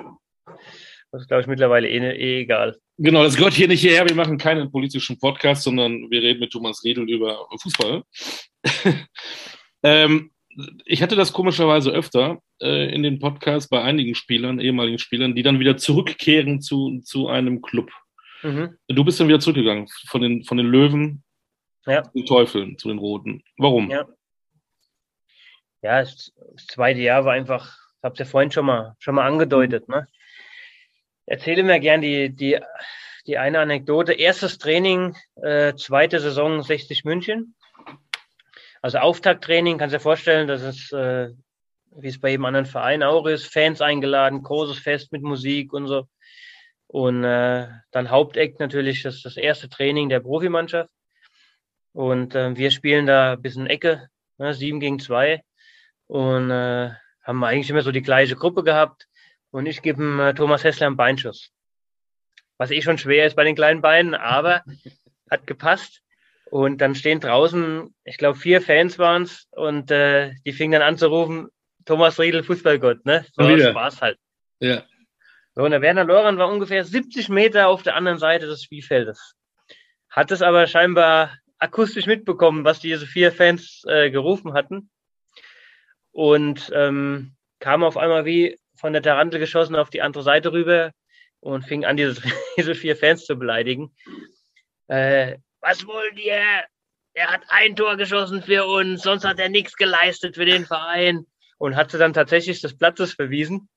das 1.11 1.21
ist, 1.21 1.27
glaube 1.27 1.41
ich, 1.41 1.47
mittlerweile 1.47 1.89
eh, 1.89 1.97
eh 1.97 2.41
egal. 2.41 2.77
Genau, 2.97 3.23
das 3.23 3.35
gehört 3.35 3.53
hier 3.53 3.67
nicht 3.67 3.81
hierher. 3.81 4.07
Wir 4.07 4.15
machen 4.15 4.37
keinen 4.37 4.71
politischen 4.71 5.17
Podcast, 5.19 5.63
sondern 5.63 6.09
wir 6.09 6.21
reden 6.21 6.39
mit 6.39 6.51
Thomas 6.51 6.83
Riedel 6.83 7.09
über 7.09 7.47
Fußball. 7.61 8.03
ähm, 9.83 10.31
ich 10.85 11.01
hatte 11.01 11.15
das 11.15 11.33
komischerweise 11.33 11.91
öfter 11.91 12.41
äh, 12.61 12.93
in 12.93 13.03
den 13.03 13.19
Podcasts 13.19 13.69
bei 13.69 13.81
einigen 13.81 14.15
Spielern, 14.15 14.59
ehemaligen 14.59 14.99
Spielern, 14.99 15.35
die 15.35 15.43
dann 15.43 15.59
wieder 15.59 15.77
zurückkehren 15.77 16.61
zu, 16.61 16.99
zu 17.03 17.27
einem 17.27 17.61
Club. 17.61 17.89
Mhm. 18.43 18.77
Du 18.87 19.03
bist 19.03 19.19
dann 19.19 19.27
wieder 19.27 19.39
zurückgegangen 19.39 19.87
von 20.07 20.21
den, 20.21 20.43
von 20.43 20.57
den 20.57 20.67
Löwen 20.67 21.23
ja. 21.85 22.03
zu 22.03 22.11
den 22.13 22.25
Teufeln, 22.25 22.77
zu 22.77 22.87
den 22.87 22.99
Roten. 22.99 23.43
Warum? 23.57 23.89
Ja, 23.89 24.05
ja 25.81 26.01
das, 26.01 26.31
zweite 26.67 26.99
Jahr 26.99 27.25
war 27.25 27.33
einfach, 27.33 27.77
ich 27.97 28.03
habe 28.03 28.13
es 28.13 28.19
ja 28.19 28.25
vorhin 28.25 28.51
schon 28.51 28.65
mal, 28.65 28.95
schon 28.99 29.15
mal 29.15 29.27
angedeutet, 29.27 29.89
ne? 29.89 30.07
erzähle 31.29 31.63
mir 31.63 31.79
gern 31.79 32.01
die, 32.01 32.35
die, 32.35 32.59
die 33.27 33.37
eine 33.37 33.59
Anekdote. 33.59 34.13
Erstes 34.13 34.57
Training, 34.57 35.15
äh, 35.41 35.75
zweite 35.75 36.19
Saison 36.19 36.63
60 36.63 37.05
München. 37.05 37.55
Also 38.81 38.97
Auftakttraining, 38.97 39.77
kannst 39.77 39.93
du 39.93 39.97
dir 39.97 40.03
vorstellen, 40.03 40.47
dass 40.47 40.61
es, 40.61 40.91
äh, 40.91 41.29
wie 41.91 42.07
es 42.07 42.19
bei 42.19 42.29
jedem 42.29 42.45
anderen 42.45 42.65
Verein 42.65 43.03
auch 43.03 43.25
ist, 43.27 43.51
Fans 43.51 43.81
eingeladen, 43.81 44.41
großes 44.41 44.79
Fest 44.79 45.11
mit 45.11 45.21
Musik 45.21 45.73
und 45.73 45.87
so. 45.87 46.07
Und 46.87 47.23
äh, 47.23 47.67
dann 47.91 48.09
Haupteck 48.09 48.59
natürlich 48.59 49.03
das, 49.03 49.21
das 49.21 49.37
erste 49.37 49.69
Training 49.69 50.09
der 50.09 50.21
Profimannschaft. 50.21 50.89
Und 51.93 52.33
äh, 52.33 52.55
wir 52.55 52.71
spielen 52.71 53.05
da 53.05 53.33
ein 53.33 53.41
bisschen 53.41 53.67
Ecke, 53.67 54.09
ne, 54.37 54.53
sieben 54.53 54.79
gegen 54.79 54.99
zwei. 54.99 55.43
Und 56.09 56.49
äh, 56.49 56.89
haben 57.23 57.43
eigentlich 57.43 57.69
immer 57.69 57.83
so 57.83 57.91
die 57.91 58.01
gleiche 58.01 58.35
Gruppe 58.35 58.63
gehabt. 58.63 59.07
Und 59.51 59.67
ich 59.67 59.83
gebe 59.83 60.03
äh, 60.23 60.33
Thomas 60.33 60.63
Hessler 60.63 60.87
einen 60.87 60.97
Beinschuss. 60.97 61.51
Was 62.57 62.71
eh 62.71 62.81
schon 62.81 62.97
schwer 62.97 63.27
ist 63.27 63.35
bei 63.35 63.43
den 63.43 63.55
kleinen 63.55 63.81
Beinen, 63.81 64.15
aber 64.15 64.63
hat 65.29 65.45
gepasst. 65.45 66.01
Und 66.49 66.81
dann 66.81 66.95
stehen 66.95 67.19
draußen, 67.19 67.93
ich 68.03 68.17
glaube, 68.17 68.39
vier 68.39 68.59
Fans 68.59 68.97
waren 68.97 69.21
es 69.21 69.47
und 69.51 69.91
äh, 69.91 70.33
die 70.47 70.51
fingen 70.51 70.71
dann 70.71 70.81
an 70.81 70.97
zu 70.97 71.07
rufen, 71.07 71.49
Thomas 71.85 72.19
Riedel, 72.19 72.43
Fußballgott, 72.43 73.05
ne? 73.05 73.23
So. 73.33 73.43
Spaß 73.59 74.01
halt. 74.01 74.17
Ja. 74.59 74.83
So, 75.53 75.61
und 75.61 75.71
der 75.71 75.83
Werner 75.83 76.05
Loran 76.05 76.39
war 76.39 76.49
ungefähr 76.49 76.83
70 76.83 77.29
Meter 77.29 77.67
auf 77.67 77.83
der 77.83 77.95
anderen 77.95 78.17
Seite 78.17 78.47
des 78.47 78.63
Spielfeldes. 78.63 79.35
Hat 80.09 80.31
es 80.31 80.41
aber 80.41 80.65
scheinbar 80.65 81.37
akustisch 81.59 82.07
mitbekommen, 82.07 82.65
was 82.65 82.79
diese 82.79 83.05
vier 83.05 83.31
Fans 83.31 83.83
äh, 83.87 84.09
gerufen 84.09 84.53
hatten. 84.53 84.89
Und 86.11 86.71
ähm, 86.73 87.35
kam 87.59 87.83
auf 87.83 87.97
einmal 87.97 88.25
wie 88.25 88.57
von 88.75 88.93
der 88.93 89.01
Tarantel 89.01 89.39
geschossen 89.39 89.75
auf 89.75 89.89
die 89.89 90.01
andere 90.01 90.23
Seite 90.23 90.51
rüber 90.51 90.91
und 91.39 91.63
fing 91.63 91.85
an, 91.85 91.97
diese, 91.97 92.21
diese 92.57 92.75
vier 92.75 92.95
Fans 92.95 93.25
zu 93.25 93.35
beleidigen. 93.37 93.95
Äh, 94.87 95.37
was 95.61 95.85
wollt 95.85 96.17
ihr? 96.19 96.65
er 97.19 97.31
hat 97.31 97.41
ein 97.49 97.75
Tor 97.75 97.97
geschossen 97.97 98.41
für 98.41 98.65
uns, 98.65 99.03
sonst 99.03 99.25
hat 99.25 99.39
er 99.39 99.49
nichts 99.49 99.75
geleistet 99.75 100.35
für 100.35 100.45
den 100.45 100.65
Verein 100.65 101.25
und 101.57 101.75
hat 101.75 101.91
sie 101.91 101.97
dann 101.97 102.13
tatsächlich 102.13 102.61
des 102.61 102.77
Platzes 102.77 103.13
verwiesen. 103.13 103.67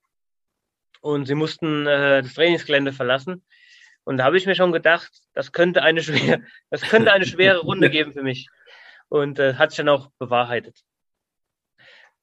Und 1.00 1.26
sie 1.26 1.34
mussten 1.34 1.86
äh, 1.86 2.22
das 2.22 2.34
Trainingsgelände 2.34 2.92
verlassen. 2.92 3.44
Und 4.04 4.18
da 4.18 4.24
habe 4.24 4.36
ich 4.36 4.46
mir 4.46 4.54
schon 4.54 4.70
gedacht, 4.70 5.10
das 5.34 5.50
könnte 5.50 5.82
eine 5.82 6.02
schwere, 6.02 6.42
das 6.70 6.82
könnte 6.82 7.12
eine 7.12 7.26
schwere 7.26 7.58
Runde 7.58 7.90
geben 7.90 8.12
für 8.12 8.22
mich. 8.22 8.48
Und 9.08 9.40
äh, 9.40 9.54
hat 9.54 9.72
sich 9.72 9.78
dann 9.78 9.88
auch 9.88 10.10
bewahrheitet. 10.18 10.78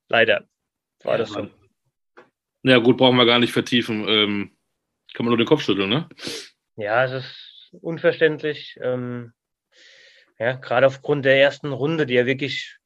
Leider 0.10 0.46
war 1.04 1.14
ja, 1.14 1.18
das 1.20 1.30
so. 1.30 1.48
Ja, 2.64 2.78
gut, 2.80 2.98
brauchen 2.98 3.16
wir 3.16 3.26
gar 3.26 3.40
nicht 3.40 3.54
vertiefen. 3.54 4.06
Ähm, 4.08 4.58
kann 5.14 5.26
man 5.26 5.32
nur 5.32 5.38
den 5.38 5.48
Kopf 5.48 5.62
schütteln, 5.62 5.90
ne? 5.90 6.10
Ja, 6.76 7.06
es 7.06 7.12
ist 7.24 7.74
unverständlich. 7.82 8.78
Ähm, 8.82 9.34
ja, 10.38 10.54
gerade 10.54 10.88
aufgrund 10.88 11.26
der 11.26 11.40
ersten 11.40 11.72
Runde, 11.72 12.06
die 12.06 12.16
ja 12.16 12.26
wirklich 12.26 12.78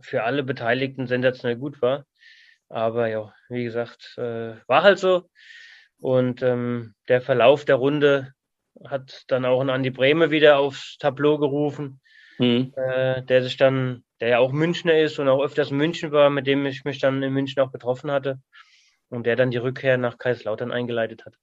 für 0.00 0.24
alle 0.24 0.42
Beteiligten 0.42 1.06
sensationell 1.06 1.56
gut 1.56 1.80
war. 1.80 2.04
Aber 2.68 3.08
ja, 3.08 3.32
wie 3.48 3.64
gesagt, 3.64 4.14
äh, 4.16 4.56
war 4.66 4.82
halt 4.82 4.98
so. 4.98 5.30
Und 5.98 6.42
ähm, 6.42 6.94
der 7.08 7.22
Verlauf 7.22 7.64
der 7.64 7.76
Runde 7.76 8.34
hat 8.84 9.24
dann 9.28 9.44
auch 9.44 9.60
einen 9.60 9.70
Andi 9.70 9.90
Breme 9.90 10.30
wieder 10.30 10.58
aufs 10.58 10.96
Tableau 10.98 11.38
gerufen, 11.38 12.00
mhm. 12.42 12.72
äh, 12.76 13.22
der 13.22 13.42
sich 13.42 13.56
dann, 13.56 14.04
der 14.20 14.28
ja 14.28 14.38
auch 14.38 14.52
Münchner 14.52 14.98
ist 14.98 15.18
und 15.18 15.28
auch 15.28 15.42
öfters 15.42 15.70
in 15.70 15.76
München 15.76 16.12
war, 16.12 16.30
mit 16.30 16.46
dem 16.46 16.66
ich 16.66 16.84
mich 16.84 16.98
dann 16.98 17.22
in 17.22 17.32
München 17.32 17.62
auch 17.62 17.72
getroffen 17.72 18.10
hatte 18.10 18.40
und 19.08 19.24
der 19.26 19.36
dann 19.36 19.50
die 19.50 19.58
Rückkehr 19.58 19.96
nach 19.98 20.18
Kaiserslautern 20.18 20.72
eingeleitet 20.72 21.24
hat. 21.24 21.34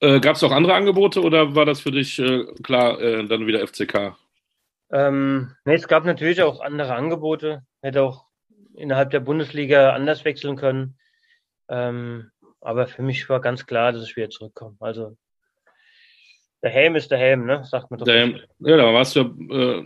Äh, 0.00 0.20
Gab 0.20 0.36
es 0.36 0.44
auch 0.44 0.52
andere 0.52 0.74
Angebote 0.74 1.22
oder 1.22 1.54
war 1.54 1.64
das 1.64 1.80
für 1.80 1.92
dich 1.92 2.18
äh, 2.18 2.44
klar, 2.62 3.00
äh, 3.00 3.26
dann 3.26 3.46
wieder 3.46 3.66
FCK? 3.66 4.16
Ähm, 4.90 5.54
nee, 5.64 5.74
es 5.74 5.88
gab 5.88 6.04
natürlich 6.04 6.42
auch 6.42 6.60
andere 6.60 6.94
Angebote. 6.94 7.62
Hätte 7.80 8.02
auch 8.02 8.26
innerhalb 8.74 9.10
der 9.10 9.20
Bundesliga 9.20 9.92
anders 9.92 10.24
wechseln 10.24 10.56
können. 10.56 10.98
Ähm, 11.68 12.30
aber 12.60 12.86
für 12.86 13.02
mich 13.02 13.28
war 13.28 13.40
ganz 13.40 13.66
klar, 13.66 13.92
dass 13.92 14.04
ich 14.04 14.16
wieder 14.16 14.30
zurückkomme. 14.30 14.76
Also 14.80 15.16
der 16.62 16.70
Helm 16.70 16.96
ist 16.96 17.10
der 17.10 17.18
Helm, 17.18 17.46
ne? 17.46 17.64
Sagt 17.64 17.90
man 17.90 17.98
doch. 17.98 18.06
Der 18.06 18.14
Helm, 18.14 18.40
ja, 18.60 18.76
da 18.76 18.92
warst 18.94 19.16
du 19.16 19.20
äh, 19.20 19.82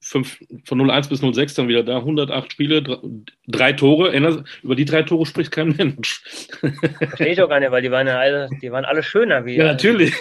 fünf, 0.00 0.40
von 0.64 0.90
01 0.90 1.08
bis 1.08 1.20
06 1.20 1.54
dann 1.54 1.68
wieder 1.68 1.82
da, 1.82 1.98
108 1.98 2.52
Spiele, 2.52 2.82
drei, 2.82 2.98
drei 3.46 3.72
Tore. 3.72 4.16
Über 4.62 4.74
die 4.74 4.84
drei 4.84 5.02
Tore 5.02 5.26
spricht 5.26 5.50
kein 5.50 5.76
Mensch. 5.76 6.22
Verstehe 6.98 7.32
ich 7.32 7.42
auch 7.42 7.48
gar 7.48 7.60
nicht, 7.60 7.70
weil 7.70 7.82
die 7.82 7.90
waren 7.90 8.06
ja 8.06 8.18
alle, 8.18 8.48
die 8.62 8.72
waren 8.72 8.84
alle 8.84 9.02
schöner 9.02 9.44
wie. 9.44 9.56
Ja, 9.56 9.64
natürlich. 9.64 10.14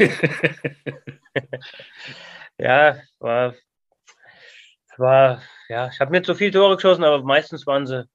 ja, 2.57 2.97
war, 3.19 3.55
war, 4.97 5.41
ja, 5.69 5.89
ich 5.93 5.99
habe 5.99 6.11
nicht 6.11 6.25
so 6.25 6.33
viele 6.33 6.51
Tore 6.51 6.75
geschossen, 6.75 7.03
aber 7.03 7.23
meistens 7.23 7.67
waren 7.67 7.85
sie, 7.85 8.05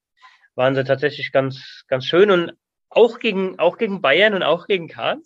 waren 0.54 0.74
sie 0.74 0.84
tatsächlich 0.84 1.32
ganz, 1.32 1.84
ganz 1.88 2.04
schön 2.04 2.30
und 2.30 2.52
auch 2.88 3.20
gegen, 3.20 3.58
auch 3.58 3.78
gegen 3.78 4.02
Bayern 4.02 4.34
und 4.34 4.42
auch 4.42 4.66
gegen 4.66 4.88
Kahn. 4.88 5.22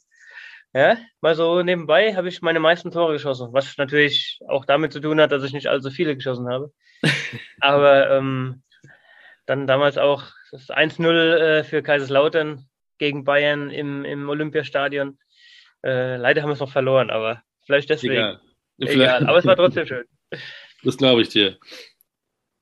Ja, 0.74 0.98
mal 1.20 1.36
so 1.36 1.62
nebenbei 1.62 2.16
habe 2.16 2.28
ich 2.28 2.42
meine 2.42 2.58
meisten 2.58 2.90
Tore 2.90 3.12
geschossen, 3.12 3.52
was 3.52 3.78
natürlich 3.78 4.40
auch 4.48 4.64
damit 4.64 4.92
zu 4.92 5.00
tun 5.00 5.20
hat, 5.20 5.30
dass 5.30 5.44
ich 5.44 5.52
nicht 5.52 5.68
allzu 5.68 5.90
viele 5.90 6.16
geschossen 6.16 6.48
habe. 6.48 6.72
Aber 7.60 8.10
ähm, 8.10 8.62
dann 9.46 9.68
damals 9.68 9.98
auch 9.98 10.24
das 10.50 10.70
1-0 10.70 11.36
äh, 11.36 11.64
für 11.64 11.82
Kaiserslautern 11.82 12.66
gegen 12.98 13.24
Bayern 13.24 13.70
im, 13.70 14.04
im 14.04 14.28
Olympiastadion. 14.28 15.18
Äh, 15.84 16.16
leider 16.16 16.42
haben 16.42 16.48
wir 16.48 16.54
es 16.54 16.60
noch 16.60 16.72
verloren, 16.72 17.10
aber 17.10 17.42
vielleicht 17.66 17.90
deswegen. 17.90 18.14
Egal. 18.14 18.40
Egal. 18.78 19.26
Aber 19.26 19.38
es 19.38 19.44
war 19.44 19.56
trotzdem 19.56 19.86
schön. 19.86 20.04
Das 20.82 20.98
glaube 20.98 21.22
ich 21.22 21.30
dir. 21.30 21.56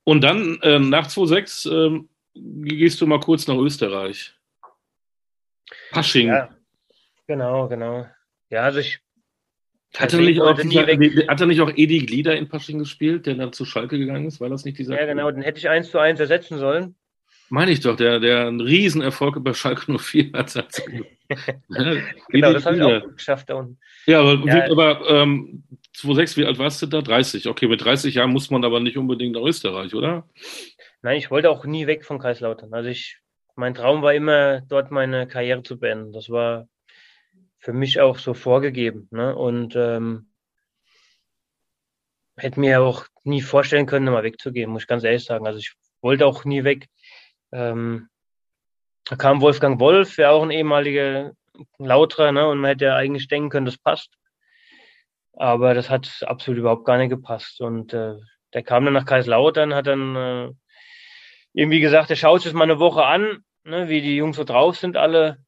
Und 0.05 0.21
dann 0.21 0.61
äh, 0.63 0.79
nach 0.79 1.09
2-6 1.09 1.69
ähm, 1.73 2.09
gehst 2.35 3.01
du 3.01 3.07
mal 3.09 3.19
kurz 3.19 3.49
nach 3.49 3.57
Österreich. 3.57 4.33
Pasching. 5.91 6.29
Ja. 6.29 6.55
Genau, 7.27 7.69
genau. 7.69 8.07
Ja, 8.51 8.63
also 8.63 8.79
ich. 8.79 9.01
Hat 9.97 10.15
er, 10.15 10.21
nicht 10.21 10.41
auch, 10.41 10.59
dieser, 10.59 10.87
hat 10.87 11.41
er 11.41 11.47
nicht 11.47 11.61
auch 11.61 11.71
Edi 11.75 11.99
Glieder 11.99 12.35
in 12.35 12.49
Pasching 12.49 12.79
gespielt, 12.79 13.27
der 13.27 13.35
dann 13.35 13.53
zu 13.53 13.67
Schalke 13.67 13.99
gegangen 13.99 14.27
ist? 14.27 14.41
War 14.41 14.49
das 14.49 14.65
nicht 14.65 14.79
dieser? 14.79 14.99
Ja, 14.99 15.05
genau, 15.05 15.31
den 15.31 15.43
hätte 15.43 15.59
ich 15.59 15.69
eins 15.69 15.91
zu 15.91 15.99
eins 15.99 16.19
ersetzen 16.19 16.59
sollen. 16.59 16.95
Meine 17.51 17.71
ich 17.73 17.81
doch, 17.81 17.97
der, 17.97 18.19
der 18.19 18.47
einen 18.47 18.63
Riesenerfolg 18.63 19.37
über 19.37 19.53
Schalke 19.53 19.99
04 19.99 20.33
hat. 20.33 20.55
ja, 21.69 21.95
genau, 22.29 22.53
das 22.55 22.65
habe 22.65 22.77
ich 22.77 22.83
auch 22.83 23.15
geschafft 23.15 23.51
da 23.51 23.57
unten. 23.57 23.79
Ja, 24.07 24.21
aber, 24.21 24.47
ja. 24.47 24.71
aber 24.71 25.07
ähm, 25.11 25.63
2006, 25.93 26.39
wie 26.39 26.47
alt 26.47 26.59
warst 26.59 26.81
du 26.81 26.87
da? 26.87 27.03
30. 27.03 27.49
Okay, 27.49 27.69
mit 27.69 27.85
30 27.85 28.15
Jahren 28.15 28.31
muss 28.31 28.49
man 28.49 28.65
aber 28.65 28.81
nicht 28.81 28.97
unbedingt 28.97 29.35
nach 29.35 29.43
Österreich, 29.43 29.95
oder? 29.95 30.27
Nein, 31.03 31.19
ich 31.19 31.31
wollte 31.31 31.51
auch 31.51 31.67
nie 31.67 31.87
weg 31.87 32.07
von 32.07 32.19
Kaiserslautern. 32.19 32.73
Also 32.73 32.89
ich, 32.89 33.19
mein 33.55 33.75
Traum 33.75 34.01
war 34.01 34.15
immer, 34.15 34.63
dort 34.63 34.91
meine 34.91 35.27
Karriere 35.27 35.63
zu 35.63 35.79
beenden. 35.79 36.13
Das 36.15 36.31
war 36.31 36.69
für 37.63 37.73
mich 37.73 38.01
auch 38.01 38.19
so 38.19 38.35
vorgegeben. 38.35 39.09
Ne? 39.13 39.35
Und 39.35 39.77
ähm, 39.77 40.33
hätte 42.37 42.59
mir 42.59 42.83
auch 42.83 43.07
nie 43.23 43.41
vorstellen 43.41 43.87
können, 43.87 44.13
mal 44.13 44.25
wegzugehen, 44.25 44.71
muss 44.71 44.83
ich 44.83 44.89
ganz 44.89 45.05
ehrlich 45.05 45.25
sagen. 45.25 45.47
Also 45.47 45.61
ich 45.61 45.73
wollte 46.01 46.27
auch 46.27 46.45
nie 46.45 46.65
weg. 46.65 46.89
Ähm, 47.53 48.09
da 49.05 49.15
kam 49.15 49.41
Wolfgang 49.41 49.79
Wolf, 49.79 50.19
ja 50.19 50.31
auch 50.31 50.43
ein 50.43 50.51
ehemaliger 50.51 51.33
Lauterer, 51.79 52.33
ne? 52.33 52.49
und 52.49 52.59
man 52.59 52.71
hätte 52.71 52.87
ja 52.87 52.97
eigentlich 52.97 53.29
denken 53.29 53.51
können, 53.51 53.67
das 53.67 53.79
passt. 53.79 54.13
Aber 55.35 55.73
das 55.75 55.89
hat 55.89 56.25
absolut 56.27 56.59
überhaupt 56.59 56.85
gar 56.85 56.99
nicht 56.99 57.11
gepasst. 57.11 57.61
Und 57.61 57.95
äh, 57.95 58.17
der 58.55 58.65
kam 58.65 58.85
dann 58.85 58.95
nach 58.95 59.07
Kaiserslautern, 59.07 59.73
hat 59.73 59.87
dann 59.87 60.17
äh, 60.17 60.51
irgendwie 61.53 61.81
gesagt, 61.81 62.11
er 62.11 62.17
schaut 62.17 62.43
sich 62.43 62.55
mal 62.55 62.65
eine 62.65 62.81
Woche 62.81 63.05
an, 63.05 63.45
ne, 63.63 63.89
wie 63.89 64.01
die 64.01 64.17
Jungs 64.17 64.37
so 64.37 64.43
drauf 64.43 64.77
sind 64.77 64.97
alle. 64.97 65.45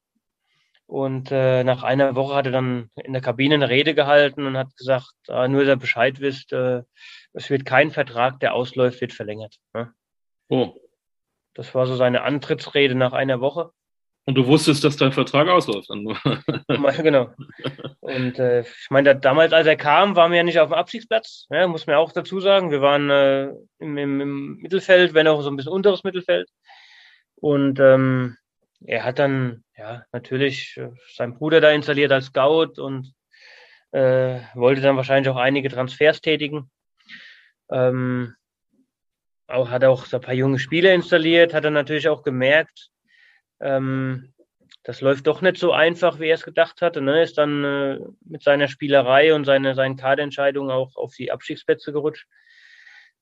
Und 0.86 1.32
äh, 1.32 1.64
nach 1.64 1.82
einer 1.82 2.14
Woche 2.14 2.34
hat 2.34 2.46
er 2.46 2.52
dann 2.52 2.90
in 3.02 3.12
der 3.12 3.22
Kabine 3.22 3.54
eine 3.54 3.68
Rede 3.68 3.94
gehalten 3.94 4.46
und 4.46 4.56
hat 4.56 4.76
gesagt, 4.76 5.14
äh, 5.28 5.48
nur, 5.48 5.62
dass 5.62 5.70
ihr 5.70 5.76
Bescheid 5.76 6.20
wisst, 6.20 6.52
äh, 6.52 6.82
es 7.32 7.50
wird 7.50 7.64
kein 7.64 7.90
Vertrag, 7.90 8.38
der 8.40 8.54
ausläuft, 8.54 9.00
wird 9.00 9.12
verlängert. 9.12 9.56
Ne? 9.72 9.92
Oh. 10.48 10.74
Das 11.54 11.74
war 11.74 11.86
so 11.86 11.94
seine 11.96 12.22
Antrittsrede 12.22 12.94
nach 12.94 13.12
einer 13.12 13.40
Woche. 13.40 13.70
Und 14.26 14.36
du 14.36 14.46
wusstest, 14.46 14.82
dass 14.84 14.96
dein 14.96 15.12
Vertrag 15.12 15.48
ausläuft. 15.48 15.88
genau. 17.02 17.30
Und 18.00 18.38
äh, 18.38 18.60
ich 18.62 18.90
meine, 18.90 19.16
damals, 19.16 19.52
als 19.52 19.66
er 19.66 19.76
kam, 19.76 20.16
waren 20.16 20.30
wir 20.30 20.38
ja 20.38 20.42
nicht 20.42 20.58
auf 20.58 20.70
dem 20.70 20.74
Abstiegsplatz. 20.74 21.46
Ja, 21.50 21.66
muss 21.68 21.86
man 21.86 21.96
auch 21.96 22.10
dazu 22.10 22.40
sagen. 22.40 22.70
Wir 22.70 22.80
waren 22.80 23.10
äh, 23.10 23.52
im, 23.78 23.98
im, 23.98 24.20
im, 24.20 24.56
Mittelfeld, 24.56 25.12
wenn 25.12 25.28
auch 25.28 25.42
so 25.42 25.50
ein 25.50 25.56
bisschen 25.56 25.72
unteres 25.72 26.04
Mittelfeld. 26.04 26.48
Und 27.36 27.78
ähm, 27.80 28.36
er 28.80 29.04
hat 29.04 29.18
dann 29.18 29.64
ja 29.76 30.04
natürlich 30.12 30.76
äh, 30.76 30.90
seinen 31.14 31.34
Bruder 31.34 31.60
da 31.60 31.70
installiert 31.70 32.12
als 32.12 32.26
Scout 32.26 32.80
und 32.80 33.14
äh, 33.92 34.40
wollte 34.54 34.80
dann 34.80 34.96
wahrscheinlich 34.96 35.28
auch 35.28 35.36
einige 35.36 35.68
Transfers 35.68 36.20
tätigen. 36.20 36.70
Ähm, 37.70 38.34
auch 39.46 39.70
hat 39.70 39.84
auch 39.84 40.06
so 40.06 40.16
ein 40.16 40.22
paar 40.22 40.34
junge 40.34 40.58
Spieler 40.58 40.94
installiert, 40.94 41.54
hat 41.54 41.64
er 41.64 41.70
natürlich 41.70 42.08
auch 42.08 42.22
gemerkt, 42.22 42.90
ähm, 43.60 44.34
das 44.84 45.00
läuft 45.00 45.26
doch 45.26 45.40
nicht 45.40 45.56
so 45.56 45.72
einfach, 45.72 46.20
wie 46.20 46.28
er 46.28 46.34
es 46.34 46.44
gedacht 46.44 46.82
hatte. 46.82 47.00
Ne? 47.00 47.22
Ist 47.22 47.38
dann 47.38 47.64
äh, 47.64 48.00
mit 48.20 48.42
seiner 48.42 48.68
Spielerei 48.68 49.34
und 49.34 49.46
seine, 49.46 49.74
seinen 49.74 49.96
Kaderentscheidungen 49.96 50.70
auch 50.70 50.94
auf 50.96 51.14
die 51.14 51.32
Abstiegsplätze 51.32 51.90
gerutscht. 51.90 52.28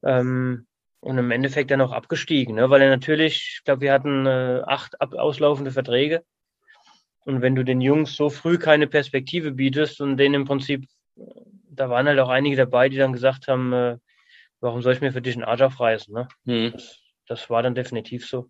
Ähm, 0.03 0.67
und 1.03 1.19
im 1.19 1.33
Endeffekt 1.33 1.73
dann 1.73 1.81
auch 1.81 1.91
abgestiegen, 1.91 2.55
ne? 2.55 2.71
weil 2.71 2.81
er 2.81 2.89
natürlich, 2.89 3.57
ich 3.57 3.65
glaube, 3.65 3.81
wir 3.81 3.93
hatten 3.93 4.25
äh, 4.25 4.63
acht 4.65 5.01
ab 5.01 5.15
auslaufende 5.15 5.73
Verträge. 5.73 6.25
Und 7.25 7.43
wenn 7.43 7.57
du 7.57 7.65
den 7.65 7.81
Jungs 7.81 8.15
so 8.15 8.31
früh 8.31 8.57
keine 8.57 8.87
Perspektive 8.87 9.51
bietest 9.51 10.01
und 10.01 10.17
denen 10.17 10.37
im 10.37 10.45
Prinzip, 10.45 10.87
da 11.71 11.91
waren 11.91 12.07
halt 12.07 12.21
auch 12.21 12.29
einige 12.29 12.57
dabei, 12.57 12.89
die 12.89 12.99
dann 12.99 13.13
gesagt 13.13 13.49
haben, 13.49 13.73
äh, 13.73 13.99
warum 14.61 14.81
soll 14.81 14.93
ich 14.93 15.01
mir 15.01 15.13
für 15.13 15.21
dich 15.21 15.35
einen 15.35 15.45
Arsch 15.45 15.63
aufreißen? 15.63 16.15
Ne? 16.15 16.29
Mhm. 16.45 16.71
Das, 16.73 17.01
das, 17.27 17.51
war 17.51 17.65
dann 17.65 17.75
definitiv 17.75 18.25
so. 18.25 18.49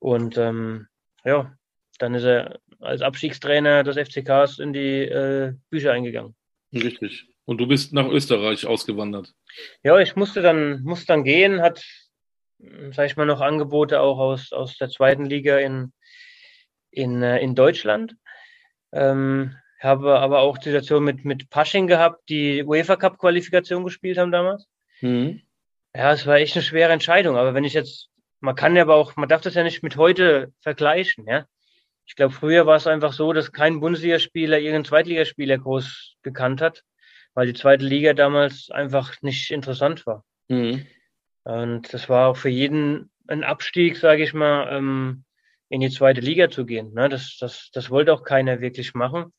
Und 0.00 0.36
ähm, 0.38 0.88
ja, 1.24 1.52
dann 2.00 2.14
ist 2.14 2.24
er 2.24 2.58
als 2.80 3.00
Abstiegstrainer 3.00 3.84
des 3.84 3.96
FCKs 3.96 4.58
in 4.58 4.72
die 4.72 5.02
äh, 5.02 5.54
Bücher 5.70 5.92
eingegangen. 5.92 6.34
Richtig. 6.72 7.28
Und 7.46 7.58
du 7.58 7.66
bist 7.68 7.92
nach 7.92 8.08
Österreich 8.08 8.66
ausgewandert. 8.66 9.32
Ja, 9.84 9.98
ich 9.98 10.16
musste 10.16 10.42
dann, 10.42 10.82
musste 10.82 11.06
dann 11.06 11.22
gehen, 11.22 11.62
hat, 11.62 11.82
sag 12.90 13.06
ich 13.06 13.16
mal, 13.16 13.24
noch 13.24 13.40
Angebote 13.40 14.00
auch 14.00 14.18
aus, 14.18 14.52
aus 14.52 14.76
der 14.76 14.90
zweiten 14.90 15.24
Liga 15.24 15.58
in, 15.58 15.92
in, 16.90 17.22
äh, 17.22 17.38
in 17.38 17.54
Deutschland. 17.54 18.16
Ähm, 18.92 19.54
habe 19.78 20.18
aber 20.18 20.40
auch 20.40 20.58
die 20.58 20.70
Situation 20.70 21.04
mit, 21.04 21.24
mit 21.24 21.48
Pasching 21.48 21.86
gehabt, 21.86 22.28
die 22.28 22.64
UEFA 22.64 22.96
Cup 22.96 23.18
Qualifikation 23.18 23.84
gespielt 23.84 24.18
haben 24.18 24.32
damals. 24.32 24.66
Mhm. 25.00 25.42
Ja, 25.94 26.12
es 26.12 26.26
war 26.26 26.36
echt 26.36 26.56
eine 26.56 26.64
schwere 26.64 26.92
Entscheidung. 26.92 27.36
Aber 27.36 27.54
wenn 27.54 27.64
ich 27.64 27.74
jetzt, 27.74 28.10
man 28.40 28.56
kann 28.56 28.74
ja 28.74 28.82
aber 28.82 28.96
auch, 28.96 29.14
man 29.14 29.28
darf 29.28 29.42
das 29.42 29.54
ja 29.54 29.62
nicht 29.62 29.84
mit 29.84 29.96
heute 29.96 30.52
vergleichen, 30.60 31.26
ja. 31.28 31.46
Ich 32.08 32.14
glaube, 32.14 32.34
früher 32.34 32.66
war 32.66 32.76
es 32.76 32.86
einfach 32.86 33.12
so, 33.12 33.32
dass 33.32 33.52
kein 33.52 33.80
Bundesligaspieler 33.80 34.58
irgendeinen 34.58 34.84
Zweitligaspieler 34.84 35.58
groß 35.58 36.16
gekannt 36.22 36.60
hat 36.60 36.82
weil 37.36 37.46
die 37.46 37.54
zweite 37.54 37.84
Liga 37.84 38.14
damals 38.14 38.70
einfach 38.70 39.12
nicht 39.20 39.50
interessant 39.50 40.06
war. 40.06 40.24
Mhm. 40.48 40.86
Und 41.44 41.92
das 41.92 42.08
war 42.08 42.28
auch 42.28 42.36
für 42.36 42.48
jeden 42.48 43.10
ein 43.28 43.44
Abstieg, 43.44 43.98
sage 43.98 44.22
ich 44.22 44.32
mal, 44.32 44.74
ähm, 44.74 45.24
in 45.68 45.82
die 45.82 45.90
zweite 45.90 46.22
Liga 46.22 46.48
zu 46.48 46.64
gehen. 46.64 46.94
Ne? 46.94 47.10
Das, 47.10 47.36
das, 47.38 47.70
das 47.72 47.90
wollte 47.90 48.14
auch 48.14 48.24
keiner 48.24 48.60
wirklich 48.60 48.94
machen. 48.94 49.34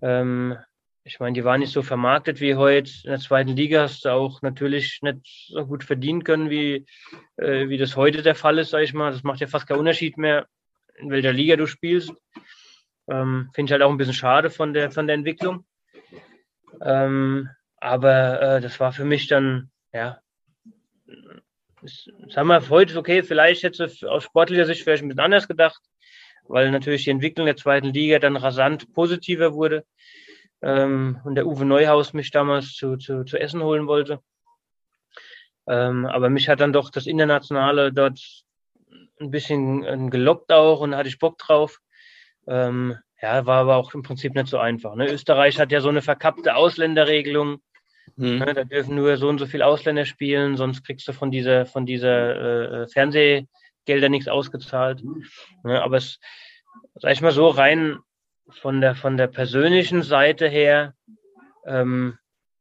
Ähm, 0.00 0.56
ich 1.04 1.20
meine, 1.20 1.34
die 1.34 1.44
waren 1.44 1.60
nicht 1.60 1.72
so 1.72 1.82
vermarktet 1.82 2.40
wie 2.40 2.54
heute. 2.54 2.90
In 3.04 3.10
der 3.10 3.20
zweiten 3.20 3.54
Liga 3.54 3.82
hast 3.82 4.06
du 4.06 4.12
auch 4.12 4.40
natürlich 4.40 5.00
nicht 5.02 5.48
so 5.48 5.66
gut 5.66 5.84
verdienen 5.84 6.24
können, 6.24 6.48
wie, 6.48 6.86
äh, 7.36 7.68
wie 7.68 7.76
das 7.76 7.96
heute 7.96 8.22
der 8.22 8.34
Fall 8.34 8.58
ist, 8.58 8.70
sage 8.70 8.84
ich 8.84 8.94
mal. 8.94 9.12
Das 9.12 9.24
macht 9.24 9.40
ja 9.40 9.46
fast 9.46 9.66
keinen 9.66 9.80
Unterschied 9.80 10.16
mehr, 10.16 10.46
in 10.96 11.10
welcher 11.10 11.34
Liga 11.34 11.56
du 11.56 11.66
spielst. 11.66 12.14
Ähm, 13.08 13.50
Finde 13.54 13.68
ich 13.68 13.72
halt 13.72 13.82
auch 13.82 13.90
ein 13.90 13.98
bisschen 13.98 14.14
schade 14.14 14.48
von 14.48 14.72
der, 14.72 14.90
von 14.90 15.06
der 15.06 15.14
Entwicklung. 15.14 15.66
Ähm, 16.80 17.50
aber 17.78 18.40
äh, 18.40 18.60
das 18.60 18.80
war 18.80 18.92
für 18.92 19.04
mich 19.04 19.28
dann, 19.28 19.70
ja, 19.92 20.20
sagen 22.28 22.48
wir 22.48 22.68
heute, 22.68 22.98
okay, 22.98 23.22
vielleicht 23.22 23.62
hätte 23.62 23.90
aus 24.08 24.24
sportlicher 24.24 24.66
Sicht 24.66 24.82
vielleicht 24.82 25.02
ein 25.02 25.08
bisschen 25.08 25.20
anders 25.20 25.48
gedacht, 25.48 25.80
weil 26.44 26.70
natürlich 26.70 27.04
die 27.04 27.10
Entwicklung 27.10 27.46
der 27.46 27.56
zweiten 27.56 27.88
Liga 27.88 28.18
dann 28.18 28.36
rasant 28.36 28.92
positiver 28.92 29.54
wurde 29.54 29.84
ähm, 30.62 31.20
und 31.24 31.34
der 31.34 31.46
Uwe 31.46 31.64
Neuhaus 31.64 32.12
mich 32.12 32.30
damals 32.30 32.74
zu, 32.74 32.96
zu, 32.96 33.24
zu 33.24 33.38
Essen 33.38 33.62
holen 33.62 33.86
wollte. 33.86 34.20
Ähm, 35.66 36.06
aber 36.06 36.30
mich 36.30 36.48
hat 36.48 36.60
dann 36.60 36.72
doch 36.72 36.90
das 36.90 37.06
Internationale 37.06 37.92
dort 37.92 38.20
ein 39.20 39.30
bisschen 39.30 39.84
äh, 39.84 40.10
gelockt 40.10 40.52
auch 40.52 40.80
und 40.80 40.94
hatte 40.94 41.08
ich 41.08 41.18
Bock 41.18 41.38
drauf. 41.38 41.80
Ähm, 42.46 42.96
ja, 43.26 43.44
war 43.44 43.62
aber 43.62 43.76
auch 43.76 43.92
im 43.92 44.04
Prinzip 44.04 44.34
nicht 44.36 44.46
so 44.46 44.58
einfach. 44.58 44.94
Ne? 44.94 45.10
Österreich 45.10 45.58
hat 45.58 45.72
ja 45.72 45.80
so 45.80 45.88
eine 45.88 46.00
verkappte 46.00 46.54
Ausländerregelung. 46.54 47.60
Mhm. 48.14 48.38
Ne? 48.38 48.54
Da 48.54 48.62
dürfen 48.62 48.94
nur 48.94 49.16
so 49.16 49.28
und 49.28 49.38
so 49.38 49.46
viele 49.46 49.66
Ausländer 49.66 50.04
spielen, 50.04 50.56
sonst 50.56 50.84
kriegst 50.84 51.08
du 51.08 51.12
von 51.12 51.32
dieser, 51.32 51.66
von 51.66 51.86
dieser 51.86 52.82
äh, 52.82 52.88
Fernsehgelder 52.88 54.08
nichts 54.08 54.28
ausgezahlt. 54.28 55.02
Ne? 55.64 55.82
Aber 55.82 55.96
es, 55.96 56.20
sag 56.94 57.12
ich 57.12 57.20
mal 57.20 57.32
so, 57.32 57.48
rein 57.48 57.98
von 58.48 58.80
der, 58.80 58.94
von 58.94 59.16
der 59.16 59.26
persönlichen 59.26 60.02
Seite 60.02 60.48
her 60.48 60.94
ähm, 61.66 62.16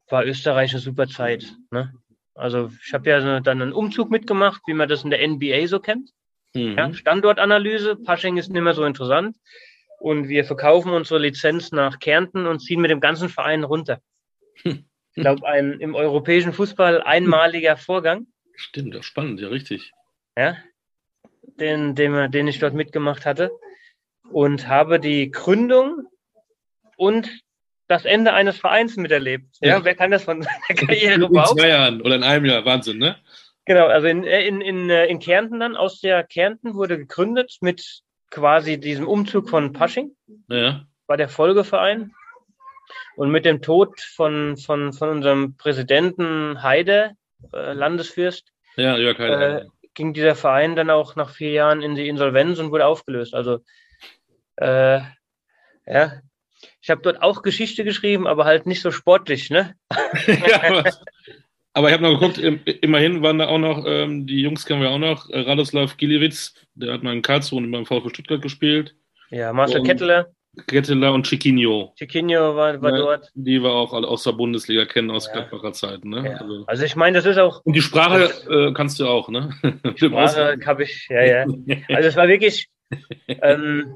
war 0.09 0.25
Österreich 0.25 0.71
eine 0.71 0.79
super 0.79 1.07
Zeit. 1.07 1.45
Ne? 1.69 1.93
Also 2.33 2.71
ich 2.83 2.91
habe 2.91 3.07
ja 3.07 3.39
dann 3.39 3.61
einen 3.61 3.71
Umzug 3.71 4.09
mitgemacht, 4.09 4.63
wie 4.65 4.73
man 4.73 4.89
das 4.89 5.03
in 5.03 5.11
der 5.11 5.25
NBA 5.27 5.67
so 5.67 5.79
kennt. 5.79 6.09
Mhm. 6.55 6.75
Ja, 6.75 6.91
Standortanalyse, 6.91 7.97
Pasching 7.97 8.37
ist 8.37 8.49
nicht 8.49 8.63
mehr 8.63 8.73
so 8.73 8.83
interessant. 8.83 9.37
Und 10.05 10.29
wir 10.29 10.45
verkaufen 10.45 10.91
unsere 10.91 11.19
Lizenz 11.19 11.71
nach 11.71 11.97
Kärnten 11.97 12.45
und 12.45 12.59
ziehen 12.59 12.79
mit 12.79 12.91
dem 12.91 12.99
ganzen 12.99 13.27
Verein 13.27 13.63
runter. 13.63 14.01
Ich 14.63 14.83
glaube, 15.15 15.47
ein 15.47 15.79
im 15.79 15.95
europäischen 15.95 16.53
Fußball 16.53 17.01
einmaliger 17.01 17.75
Vorgang. 17.75 18.27
Stimmt, 18.55 19.03
spannend, 19.03 19.39
ja, 19.39 19.47
richtig. 19.47 19.93
Ja, 20.37 20.57
den, 21.59 21.95
den, 21.95 22.29
den 22.29 22.47
ich 22.47 22.59
dort 22.59 22.75
mitgemacht 22.75 23.25
hatte 23.25 23.49
und 24.29 24.67
habe 24.67 24.99
die 24.99 25.31
Gründung 25.31 26.03
und 26.97 27.27
das 27.87 28.05
Ende 28.05 28.33
eines 28.33 28.59
Vereins 28.59 28.97
miterlebt. 28.97 29.57
Ja, 29.59 29.69
ja. 29.69 29.85
wer 29.85 29.95
kann 29.95 30.11
das 30.11 30.25
von 30.25 30.43
seiner 30.43 30.59
Karriere 30.85 31.25
überhaupt? 31.25 31.53
In 31.53 31.57
zwei 31.57 31.69
Jahren 31.69 32.01
oder 32.03 32.15
in 32.17 32.23
einem 32.23 32.45
Jahr, 32.45 32.63
Wahnsinn, 32.63 32.99
ne? 32.99 33.15
Genau, 33.65 33.87
also 33.87 34.05
in, 34.05 34.23
äh, 34.23 34.45
in, 34.45 34.61
in, 34.61 34.87
äh, 34.87 35.07
in 35.07 35.17
Kärnten 35.17 35.59
dann, 35.59 35.75
aus 35.75 35.99
der 35.99 36.23
Kärnten 36.23 36.75
wurde 36.75 36.99
gegründet 36.99 37.57
mit 37.61 38.03
quasi 38.29 38.79
diesem 38.79 39.07
Umzug 39.07 39.49
von 39.49 39.73
Pasching. 39.73 40.15
Ja. 40.49 40.85
War 41.07 41.17
der 41.17 41.29
Folgeverein. 41.29 42.13
Und 43.15 43.31
mit 43.31 43.45
dem 43.45 43.61
Tod 43.61 43.99
von, 43.99 44.57
von, 44.57 44.93
von 44.93 45.09
unserem 45.09 45.55
Präsidenten 45.57 46.61
Heide, 46.61 47.15
äh, 47.53 47.73
Landesfürst, 47.73 48.51
ja, 48.75 48.97
Jörg 48.97 49.17
Heide. 49.17 49.61
Äh, 49.61 49.65
ging 49.93 50.13
dieser 50.13 50.35
Verein 50.35 50.75
dann 50.75 50.89
auch 50.89 51.15
nach 51.15 51.29
vier 51.29 51.51
Jahren 51.51 51.81
in 51.81 51.95
die 51.95 52.07
Insolvenz 52.07 52.59
und 52.59 52.71
wurde 52.71 52.85
aufgelöst. 52.85 53.33
Also 53.33 53.59
äh, 54.57 54.99
ja, 55.85 56.21
ich 56.81 56.89
habe 56.89 57.01
dort 57.01 57.21
auch 57.21 57.41
Geschichte 57.41 57.83
geschrieben, 57.83 58.27
aber 58.27 58.45
halt 58.45 58.65
nicht 58.65 58.81
so 58.81 58.91
sportlich, 58.91 59.49
ne? 59.49 59.75
ja, 60.27 60.83
aber, 61.75 61.89
ich 61.89 61.93
habe 61.93 62.03
noch 62.03 62.19
geguckt, 62.19 62.37
immerhin 62.81 63.21
waren 63.21 63.39
da 63.39 63.47
auch 63.47 63.57
noch, 63.57 63.83
ähm, 63.85 64.25
die 64.25 64.41
Jungs 64.41 64.65
kennen 64.65 64.81
wir 64.81 64.89
auch 64.89 64.97
noch, 64.97 65.29
äh, 65.29 65.41
Radoslav 65.41 65.97
Giliewicz, 65.97 66.53
der 66.73 66.93
hat 66.93 67.03
mal 67.03 67.13
in 67.13 67.21
Karlsruhe 67.21 67.59
und 67.59 67.71
beim 67.71 67.85
VfB 67.85 68.09
Stuttgart 68.09 68.41
gespielt. 68.41 68.95
Ja, 69.29 69.51
Marcel 69.51 69.81
und 69.81 69.87
Ketteler. 69.87 70.27
Ketteler 70.67 71.13
und 71.13 71.27
Chiquinho. 71.27 71.93
Chiquinho 71.97 72.55
war, 72.55 72.81
war 72.81 72.91
ja, 72.91 72.97
dort. 72.97 73.29
Die 73.33 73.61
wir 73.61 73.71
auch 73.71 73.91
aus 73.91 74.23
der 74.23 74.31
Bundesliga 74.31 74.85
kennen, 74.85 75.11
aus 75.11 75.27
ja. 75.27 75.33
Gladbacher 75.33 75.73
Zeiten. 75.73 76.09
Ne? 76.09 76.23
Ja. 76.25 76.37
Also, 76.37 76.63
also, 76.65 76.85
ich 76.85 76.95
meine, 76.95 77.17
das 77.17 77.25
ist 77.25 77.37
auch. 77.37 77.61
Und 77.65 77.75
die 77.75 77.81
Sprache 77.81 78.31
äh, 78.49 78.71
kannst 78.73 78.99
du 78.99 79.07
auch, 79.07 79.27
ne? 79.29 79.49
Die 79.99 80.05
Sprache 80.05 80.57
habe 80.65 80.83
ich, 80.83 81.07
ja, 81.09 81.23
ja. 81.23 81.45
Also 81.89 82.07
es 82.07 82.15
war 82.15 82.27
wirklich, 82.27 82.69
ähm, 83.27 83.95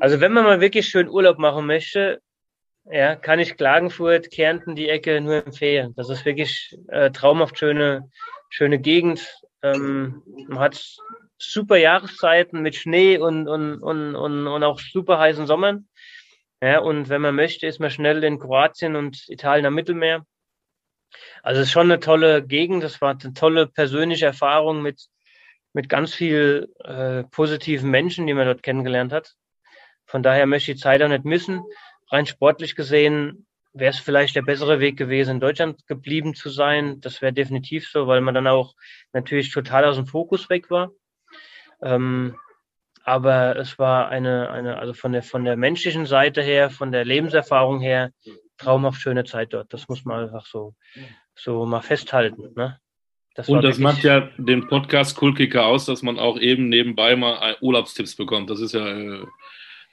also 0.00 0.20
wenn 0.20 0.32
man 0.32 0.44
mal 0.44 0.60
wirklich 0.60 0.86
schön 0.86 1.08
Urlaub 1.08 1.38
machen 1.38 1.66
möchte, 1.66 2.20
ja, 2.90 3.16
kann 3.16 3.38
ich 3.38 3.56
Klagenfurt, 3.56 4.30
Kärnten, 4.30 4.74
die 4.74 4.88
Ecke 4.88 5.20
nur 5.20 5.46
empfehlen. 5.46 5.94
Das 5.96 6.08
ist 6.08 6.24
wirklich 6.24 6.76
äh, 6.88 7.10
traumhaft 7.10 7.58
schöne, 7.58 8.10
schöne 8.50 8.78
Gegend. 8.78 9.26
Ähm, 9.62 10.22
man 10.48 10.60
hat 10.60 10.82
super 11.38 11.76
Jahreszeiten 11.76 12.62
mit 12.62 12.74
Schnee 12.74 13.18
und, 13.18 13.48
und, 13.48 13.80
und, 13.80 14.16
und, 14.16 14.46
und 14.46 14.64
auch 14.64 14.80
super 14.80 15.18
heißen 15.18 15.46
Sommern. 15.46 15.88
Ja, 16.60 16.80
und 16.80 17.08
wenn 17.08 17.20
man 17.20 17.36
möchte, 17.36 17.66
ist 17.66 17.78
man 17.78 17.90
schnell 17.90 18.24
in 18.24 18.38
Kroatien 18.38 18.96
und 18.96 19.28
Italien 19.28 19.66
am 19.66 19.74
Mittelmeer. 19.74 20.26
Also 21.42 21.60
es 21.60 21.68
ist 21.68 21.72
schon 21.72 21.90
eine 21.90 22.00
tolle 22.00 22.44
Gegend. 22.44 22.82
Das 22.82 23.00
war 23.00 23.10
eine 23.10 23.32
tolle 23.32 23.66
persönliche 23.66 24.26
Erfahrung 24.26 24.82
mit, 24.82 25.06
mit 25.72 25.88
ganz 25.88 26.14
viel 26.14 26.72
äh, 26.82 27.24
positiven 27.24 27.90
Menschen, 27.90 28.26
die 28.26 28.34
man 28.34 28.46
dort 28.46 28.62
kennengelernt 28.62 29.12
hat. 29.12 29.34
Von 30.06 30.22
daher 30.22 30.46
möchte 30.46 30.72
ich 30.72 30.78
die 30.78 30.82
Zeit 30.82 31.02
auch 31.02 31.08
nicht 31.08 31.24
missen. 31.24 31.62
Rein 32.10 32.26
sportlich 32.26 32.74
gesehen 32.74 33.46
wäre 33.72 33.90
es 33.90 33.98
vielleicht 33.98 34.34
der 34.34 34.42
bessere 34.42 34.80
Weg 34.80 34.96
gewesen, 34.96 35.32
in 35.32 35.40
Deutschland 35.40 35.86
geblieben 35.86 36.34
zu 36.34 36.50
sein. 36.50 37.00
Das 37.00 37.22
wäre 37.22 37.32
definitiv 37.32 37.88
so, 37.88 38.06
weil 38.06 38.20
man 38.20 38.34
dann 38.34 38.46
auch 38.46 38.74
natürlich 39.12 39.52
total 39.52 39.84
aus 39.84 39.96
dem 39.96 40.06
Fokus 40.06 40.48
weg 40.50 40.70
war. 40.70 40.90
Ähm, 41.82 42.36
aber 43.04 43.56
es 43.56 43.78
war 43.78 44.08
eine, 44.08 44.50
eine, 44.50 44.78
also 44.78 44.92
von 44.92 45.12
der, 45.12 45.22
von 45.22 45.44
der 45.44 45.56
menschlichen 45.56 46.06
Seite 46.06 46.42
her, 46.42 46.70
von 46.70 46.92
der 46.92 47.04
Lebenserfahrung 47.04 47.80
her, 47.80 48.10
traumhaft 48.58 49.00
schöne 49.00 49.24
Zeit 49.24 49.54
dort. 49.54 49.72
Das 49.72 49.88
muss 49.88 50.04
man 50.04 50.24
einfach 50.24 50.44
so, 50.44 50.74
so 51.34 51.64
mal 51.64 51.80
festhalten. 51.80 52.52
Ne? 52.54 52.78
Das 53.34 53.48
und 53.48 53.62
das 53.62 53.78
macht 53.78 54.02
ja 54.02 54.28
den 54.36 54.66
Podcast 54.66 55.16
Kulkicker 55.16 55.64
aus, 55.64 55.86
dass 55.86 56.02
man 56.02 56.18
auch 56.18 56.38
eben 56.38 56.68
nebenbei 56.68 57.14
mal 57.14 57.56
Urlaubstipps 57.60 58.16
bekommt. 58.16 58.50
Das 58.50 58.60
ist 58.60 58.74
ja 58.74 58.86
äh, 58.86 59.24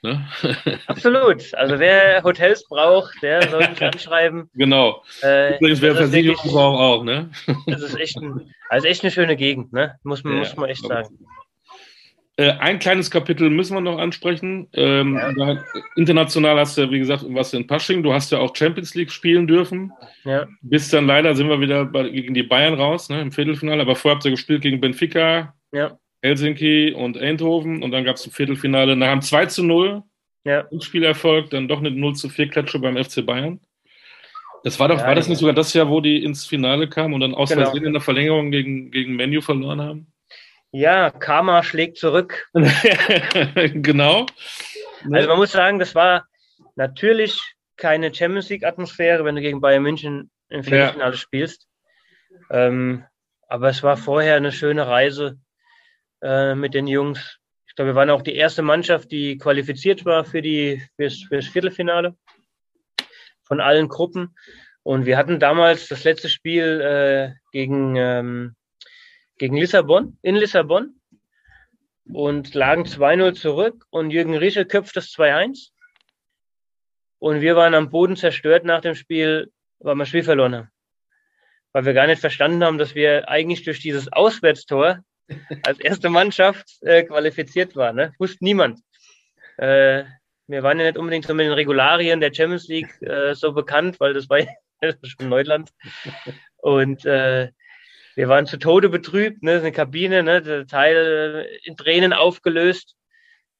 Ne? 0.06 0.24
Absolut. 0.86 1.52
Also 1.54 1.80
wer 1.80 2.22
Hotels 2.22 2.64
braucht, 2.68 3.20
der 3.22 3.48
soll 3.48 3.68
mich 3.68 3.82
anschreiben. 3.82 4.48
Genau. 4.54 5.02
Äh, 5.22 5.56
Übrigens, 5.56 5.82
wer 5.82 5.96
Versicherung 5.96 6.50
braucht 6.52 6.80
auch, 6.80 7.04
ne? 7.04 7.30
Das 7.66 7.82
ist 7.82 7.98
echt, 7.98 8.16
ein, 8.16 8.54
also 8.68 8.86
echt 8.86 9.02
eine 9.02 9.10
schöne 9.10 9.36
Gegend, 9.36 9.72
ne? 9.72 9.96
Muss 10.04 10.22
man, 10.22 10.34
ja, 10.34 10.38
muss 10.40 10.56
man 10.56 10.70
echt 10.70 10.86
sagen. 10.86 11.18
Äh, 12.36 12.52
ein 12.52 12.78
kleines 12.78 13.10
Kapitel 13.10 13.50
müssen 13.50 13.74
wir 13.74 13.80
noch 13.80 13.98
ansprechen. 13.98 14.68
Ähm, 14.74 15.16
ja. 15.36 15.58
International 15.96 16.58
hast 16.58 16.78
du, 16.78 16.88
wie 16.90 17.00
gesagt, 17.00 17.24
was 17.28 17.52
in 17.52 17.66
Pasching. 17.66 18.02
Du 18.02 18.12
hast 18.12 18.30
ja 18.30 18.38
auch 18.38 18.54
Champions 18.54 18.94
League 18.94 19.10
spielen 19.10 19.48
dürfen. 19.48 19.92
Ja. 20.24 20.46
Bis 20.62 20.88
dann 20.90 21.06
leider 21.06 21.34
sind 21.34 21.48
wir 21.48 21.60
wieder 21.60 21.84
bei, 21.84 22.08
gegen 22.08 22.34
die 22.34 22.44
Bayern 22.44 22.74
raus, 22.74 23.08
ne, 23.08 23.20
im 23.20 23.32
Viertelfinale. 23.32 23.82
Aber 23.82 23.96
vorher 23.96 24.16
habt 24.16 24.24
ihr 24.24 24.30
gespielt 24.30 24.62
gegen 24.62 24.80
Benfica. 24.80 25.54
Ja. 25.72 25.98
Helsinki 26.26 26.92
und 26.92 27.16
Eindhoven 27.16 27.82
und 27.82 27.90
dann 27.92 28.04
gab 28.04 28.16
es 28.16 28.26
ein 28.26 28.32
Viertelfinale 28.32 28.96
nach 28.96 29.08
einem 29.08 29.22
2 29.22 29.46
zu 29.46 29.62
0 29.64 30.02
ja. 30.44 30.66
Spielerfolg, 30.80 31.50
dann 31.50 31.68
doch 31.68 31.78
eine 31.78 31.90
0 31.90 32.14
zu 32.14 32.28
4 32.28 32.48
Klatsche 32.48 32.78
beim 32.78 33.02
FC 33.02 33.24
Bayern. 33.24 33.60
Das 34.64 34.80
war 34.80 34.88
doch, 34.88 34.98
ja, 34.98 35.06
war 35.06 35.14
das 35.14 35.28
nicht 35.28 35.38
sogar 35.38 35.54
das 35.54 35.72
Jahr, 35.74 35.88
wo 35.88 36.00
die 36.00 36.24
ins 36.24 36.46
Finale 36.46 36.88
kamen 36.88 37.14
und 37.14 37.20
dann 37.20 37.34
aus 37.34 37.50
genau. 37.50 37.62
Versehen 37.62 37.84
in 37.84 37.92
der 37.92 38.02
Verlängerung 38.02 38.50
gegen, 38.50 38.90
gegen 38.90 39.14
Menu 39.14 39.40
verloren 39.40 39.80
haben? 39.80 40.12
Ja, 40.72 41.10
Karma 41.10 41.62
schlägt 41.62 41.98
zurück. 41.98 42.48
genau. 43.54 44.26
Also 45.12 45.28
man 45.28 45.38
muss 45.38 45.52
sagen, 45.52 45.78
das 45.78 45.94
war 45.94 46.26
natürlich 46.74 47.40
keine 47.76 48.12
Champions 48.12 48.48
League-Atmosphäre, 48.48 49.24
wenn 49.24 49.36
du 49.36 49.40
gegen 49.40 49.60
Bayern 49.60 49.82
München 49.82 50.30
im 50.48 50.64
Viertelfinale 50.64 51.12
ja. 51.12 51.16
spielst. 51.16 51.68
Ähm, 52.50 53.04
aber 53.48 53.68
es 53.68 53.82
war 53.82 53.96
vorher 53.96 54.36
eine 54.36 54.52
schöne 54.52 54.86
Reise 54.86 55.38
äh, 56.22 56.54
mit 56.54 56.74
den 56.74 56.86
Jungs. 56.86 57.38
Ich 57.66 57.74
glaube, 57.74 57.90
wir 57.90 57.94
waren 57.94 58.10
auch 58.10 58.22
die 58.22 58.36
erste 58.36 58.62
Mannschaft, 58.62 59.10
die 59.10 59.36
qualifiziert 59.38 60.04
war 60.04 60.24
für, 60.24 60.42
die, 60.42 60.82
fürs, 60.96 61.22
fürs 61.22 61.46
Viertelfinale 61.46 62.16
von 63.44 63.60
allen 63.60 63.88
Gruppen. 63.88 64.34
Und 64.82 65.04
wir 65.04 65.16
hatten 65.16 65.40
damals 65.40 65.88
das 65.88 66.04
letzte 66.04 66.28
Spiel 66.28 66.80
äh, 66.80 67.34
gegen, 67.52 67.96
ähm, 67.96 68.54
gegen 69.36 69.56
Lissabon, 69.56 70.18
in 70.22 70.36
Lissabon 70.36 71.00
und 72.12 72.54
lagen 72.54 72.84
2-0 72.84 73.34
zurück 73.34 73.84
und 73.90 74.10
Jürgen 74.10 74.36
Riesel 74.36 74.64
köpft 74.64 74.96
das 74.96 75.08
2-1. 75.08 75.70
Und 77.18 77.40
wir 77.40 77.56
waren 77.56 77.74
am 77.74 77.90
Boden 77.90 78.16
zerstört 78.16 78.64
nach 78.64 78.80
dem 78.80 78.94
Spiel, 78.94 79.50
weil 79.78 79.96
wir 79.96 80.02
das 80.02 80.08
Spiel 80.08 80.22
verloren 80.22 80.54
haben. 80.54 80.70
Weil 81.72 81.84
wir 81.84 81.94
gar 81.94 82.06
nicht 82.06 82.20
verstanden 82.20 82.62
haben, 82.64 82.78
dass 82.78 82.94
wir 82.94 83.28
eigentlich 83.28 83.64
durch 83.64 83.80
dieses 83.80 84.12
Auswärtstor 84.12 85.00
als 85.62 85.80
erste 85.80 86.08
Mannschaft 86.08 86.82
äh, 86.82 87.02
qualifiziert 87.04 87.76
waren. 87.76 87.96
Ne? 87.96 88.12
Wusste 88.18 88.44
niemand. 88.44 88.80
Äh, 89.58 90.04
wir 90.46 90.62
waren 90.62 90.78
ja 90.78 90.86
nicht 90.86 90.98
unbedingt 90.98 91.26
so 91.26 91.34
mit 91.34 91.46
den 91.46 91.52
Regularien 91.52 92.20
der 92.20 92.32
Champions 92.32 92.68
League 92.68 93.00
äh, 93.02 93.34
so 93.34 93.52
bekannt, 93.52 93.98
weil 93.98 94.14
das 94.14 94.28
war 94.28 94.38
ja 94.82 94.92
schon 95.02 95.28
Neuland. 95.28 95.70
Und 96.58 97.04
äh, 97.04 97.50
wir 98.14 98.28
waren 98.28 98.46
zu 98.46 98.58
Tode 98.58 98.88
betrübt, 98.88 99.42
ne? 99.42 99.58
eine 99.58 99.72
Kabine, 99.72 100.22
ne? 100.22 100.40
der 100.42 100.66
Teil 100.66 101.48
in 101.64 101.76
Tränen 101.76 102.12
aufgelöst. 102.12 102.94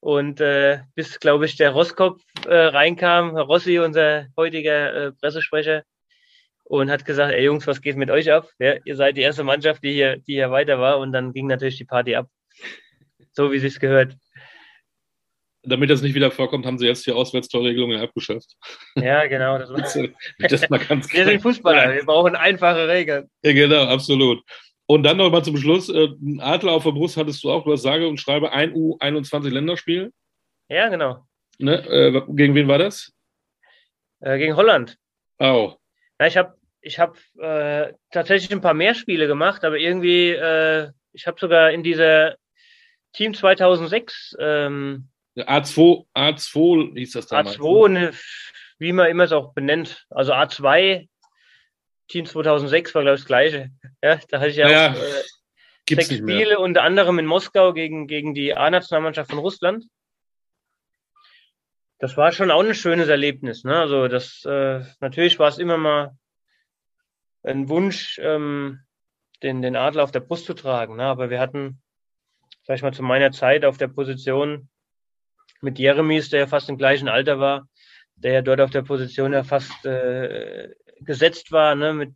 Und 0.01 0.41
äh, 0.41 0.81
bis, 0.95 1.19
glaube 1.19 1.47
ich, 1.47 1.57
der 1.57 1.71
Rosskopf 1.71 2.23
äh, 2.47 2.55
reinkam, 2.55 3.35
Herr 3.35 3.45
Rossi, 3.45 3.79
unser 3.79 4.27
heutiger 4.37 4.95
äh, 4.95 5.13
Pressesprecher, 5.13 5.83
und 6.69 6.91
hat 6.91 7.05
gesagt, 7.05 7.33
ey 7.33 7.45
Jungs, 7.45 7.67
was 7.67 7.81
geht 7.81 7.97
mit 7.97 8.11
euch 8.11 8.31
ab? 8.31 8.51
Ja, 8.59 8.75
ihr 8.85 8.97
seid 8.97 9.17
die 9.17 9.23
erste 9.23 9.45
Mannschaft, 9.45 9.83
die 9.85 9.93
hier, 9.93 10.17
die 10.17 10.35
hier 10.35 10.51
weiter 10.51 10.79
war. 10.79 10.99
Und 10.99 11.13
dann 11.13 11.33
ging 11.33 11.47
natürlich 11.47 11.77
die 11.77 11.85
Party 11.85 12.17
ab. 12.17 12.29
So 13.33 13.53
wie 13.53 13.59
sich's 13.59 13.79
gehört. 13.79 14.17
Damit 15.63 15.91
das 15.91 16.03
nicht 16.03 16.15
wieder 16.15 16.31
vorkommt, 16.31 16.65
haben 16.65 16.79
sie 16.79 16.87
jetzt 16.87 17.07
die 17.07 17.13
Auswärtstorregelungen 17.13 18.01
abgeschafft. 18.01 18.57
Ja, 18.95 19.27
genau. 19.27 19.59
Das, 19.59 19.71
war 19.71 19.81
das 20.39 20.71
mal 20.71 20.79
ganz 20.79 21.13
wir 21.13 21.25
sind 21.25 21.43
Fußballer, 21.43 21.95
wir 21.95 22.05
brauchen 22.05 22.37
einfache 22.37 22.87
Regeln. 22.87 23.29
Ja, 23.43 23.53
genau, 23.53 23.85
absolut. 23.85 24.43
Und 24.87 25.03
dann 25.03 25.17
noch 25.17 25.31
mal 25.31 25.43
zum 25.43 25.57
Schluss, 25.57 25.89
äh, 25.89 26.09
Adler 26.39 26.73
auf 26.73 26.85
der 26.85 26.93
Brust 26.93 27.17
hattest 27.17 27.43
du 27.43 27.51
auch, 27.51 27.65
du 27.65 27.73
hast 27.73 27.83
sage 27.83 28.07
und 28.07 28.21
schreibe 28.21 28.53
ein 28.53 28.73
U21 28.75 29.51
Länderspiel. 29.51 30.13
Ja, 30.69 30.89
genau. 30.89 31.27
Ne? 31.59 31.85
Äh, 31.89 32.23
gegen 32.29 32.55
wen 32.55 32.69
war 32.69 32.79
das? 32.79 33.13
Äh, 34.21 34.39
gegen 34.39 34.55
Holland. 34.55 34.97
Oh. 35.39 35.75
Ja, 36.21 36.27
ich 36.27 36.37
habe 36.37 36.56
ich 36.87 37.01
hab, 37.01 37.17
äh, 37.39 37.93
tatsächlich 38.13 38.53
ein 38.53 38.61
paar 38.61 38.75
mehr 38.75 38.95
Spiele 38.95 39.27
gemacht, 39.27 39.65
aber 39.65 39.77
irgendwie, 39.77 40.31
äh, 40.31 40.91
ich 41.13 41.27
habe 41.27 41.39
sogar 41.41 41.73
in 41.73 41.83
dieser 41.83 42.37
Team 43.13 43.35
2006 43.35 44.37
ähm, 44.39 45.09
A2, 45.37 46.07
A2 46.15 46.97
hieß 46.97 47.13
das 47.13 47.27
damals. 47.27 47.59
A2, 47.59 47.89
ne? 47.89 48.13
wie 48.79 48.93
man 48.93 49.09
immer 49.09 49.25
es 49.25 49.33
auch 49.33 49.53
benennt. 49.53 50.07
Also 50.11 50.33
A2 50.33 51.09
Team 52.09 52.25
2006 52.25 52.95
war, 52.95 53.03
glaube 53.03 53.17
ich, 53.17 53.23
das 53.23 53.27
gleiche. 53.27 53.71
Ja, 54.03 54.21
da 54.29 54.39
hatte 54.39 54.51
ich 54.51 54.57
ja, 54.57 54.71
ja 54.71 54.93
auch 54.93 54.97
äh, 54.97 55.95
sechs 55.95 56.15
Spiele, 56.15 56.61
unter 56.61 56.83
anderem 56.83 57.19
in 57.19 57.27
Moskau 57.27 57.73
gegen, 57.73 58.07
gegen 58.07 58.35
die 58.35 58.55
A-Nationalmannschaft 58.55 59.31
von 59.31 59.41
Russland. 59.41 59.85
Das 61.99 62.17
war 62.17 62.31
schon 62.31 62.51
auch 62.51 62.63
ein 62.63 62.75
schönes 62.75 63.09
Erlebnis. 63.09 63.65
Ne? 63.65 63.77
Also 63.77 64.07
das 64.07 64.45
äh, 64.45 64.83
natürlich 65.01 65.39
war 65.39 65.49
es 65.49 65.59
immer 65.59 65.79
mal 65.79 66.17
ein 67.47 67.69
Wunsch, 67.69 68.19
ähm, 68.23 68.81
den, 69.43 69.63
den 69.63 69.77
Adler 69.77 70.03
auf 70.03 70.13
der 70.13 70.21
Brust 70.21 70.47
zu 70.47 70.55
tragen. 70.55 70.97
Ne? 70.97 71.05
Aber 71.05 71.31
wir 71.31 71.41
hatten, 71.41 71.81
sag 72.65 72.77
ich 72.77 72.83
mal, 72.83 72.93
zu 72.93 73.03
meiner 73.03 73.33
Zeit 73.33 73.65
auf 73.65 73.79
der 73.79 73.89
Position 73.89 74.69
mit 75.61 75.79
Jeremies, 75.79 76.31
der 76.31 76.41
ja 76.41 76.47
fast 76.47 76.69
im 76.69 76.79
gleichen 76.79 77.09
Alter 77.09 77.39
war, 77.39 77.69
der 78.17 78.33
ja 78.33 78.43
dort 78.43 78.61
auf 78.61 78.71
der 78.71 78.83
Position 78.83 79.33
ja 79.33 79.45
fast 79.45 79.85
äh, 79.85 80.75
gesetzt 81.01 81.53
war. 81.53 81.75
Ne? 81.75 81.93
Mit, 81.93 82.15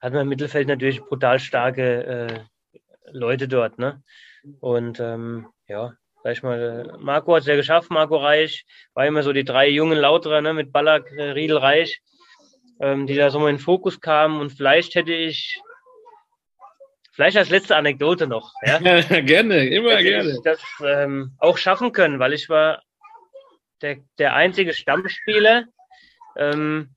hatten 0.00 0.14
wir 0.14 0.22
im 0.22 0.28
Mittelfeld 0.28 0.68
natürlich 0.68 1.00
brutal 1.02 1.38
starke 1.38 2.04
äh, 2.04 2.40
Leute 3.12 3.48
dort. 3.48 3.78
Ne? 3.78 4.02
Und 4.60 5.00
ähm, 5.00 5.48
ja, 5.66 5.94
sag 6.22 6.32
ich 6.32 6.42
mal, 6.42 6.96
Marco 6.98 7.34
hat 7.34 7.42
es 7.42 7.46
ja 7.46 7.56
geschafft, 7.56 7.90
Marco 7.90 8.16
Reich, 8.16 8.64
war 8.94 9.06
immer 9.06 9.22
so 9.22 9.32
die 9.32 9.44
drei 9.44 9.68
jungen 9.68 9.98
Lauterer 9.98 10.40
ne? 10.40 10.54
mit 10.54 10.72
Ballack, 10.72 11.10
äh, 11.12 11.30
Riedel, 11.30 11.58
Reich, 11.58 12.02
ähm, 12.80 13.06
die 13.06 13.14
da 13.14 13.30
so 13.30 13.38
mal 13.38 13.50
in 13.50 13.56
den 13.56 13.62
Fokus 13.62 14.00
kamen. 14.00 14.40
Und 14.40 14.50
vielleicht 14.50 14.94
hätte 14.94 15.12
ich 15.12 15.60
Vielleicht 17.18 17.36
als 17.36 17.50
letzte 17.50 17.74
Anekdote 17.74 18.28
noch. 18.28 18.52
Ja? 18.64 18.78
gerne, 19.22 19.66
immer 19.66 19.94
hätte 19.94 20.04
gerne. 20.04 20.30
Ich 20.30 20.42
das 20.44 20.62
ähm, 20.84 21.32
auch 21.38 21.58
schaffen 21.58 21.90
können, 21.90 22.20
weil 22.20 22.32
ich 22.32 22.48
war 22.48 22.80
der, 23.82 23.96
der 24.18 24.34
einzige 24.34 24.72
Stammspieler, 24.72 25.64
ähm, 26.36 26.94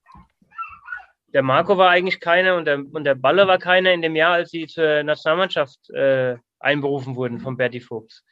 der 1.34 1.42
Marco 1.42 1.76
war 1.76 1.90
eigentlich 1.90 2.20
keiner 2.20 2.56
und 2.56 2.66
der, 2.66 2.78
und 2.78 3.04
der 3.04 3.16
Balle 3.16 3.48
war 3.48 3.58
keiner 3.58 3.94
in 3.94 4.04
dem 4.04 4.16
Jahr, 4.16 4.34
als 4.34 4.52
sie 4.52 4.68
zur 4.68 5.02
Nationalmannschaft 5.02 5.90
äh, 5.90 6.36
einberufen 6.60 7.16
wurden 7.16 7.40
von 7.40 7.58
Berti 7.58 7.80
Fuchs. 7.80 8.24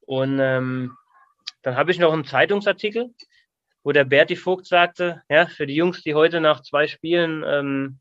Und 0.00 0.38
ähm, 0.38 0.98
dann 1.62 1.76
habe 1.76 1.92
ich 1.92 1.98
noch 1.98 2.12
einen 2.12 2.26
Zeitungsartikel, 2.26 3.14
wo 3.86 3.92
der 3.92 4.04
Berti 4.04 4.34
Vogt 4.34 4.66
sagte, 4.66 5.22
ja, 5.28 5.46
für 5.46 5.64
die 5.64 5.76
Jungs, 5.76 6.02
die 6.02 6.16
heute 6.16 6.40
nach 6.40 6.60
zwei 6.62 6.88
Spielen 6.88 7.44
ähm, 7.46 8.00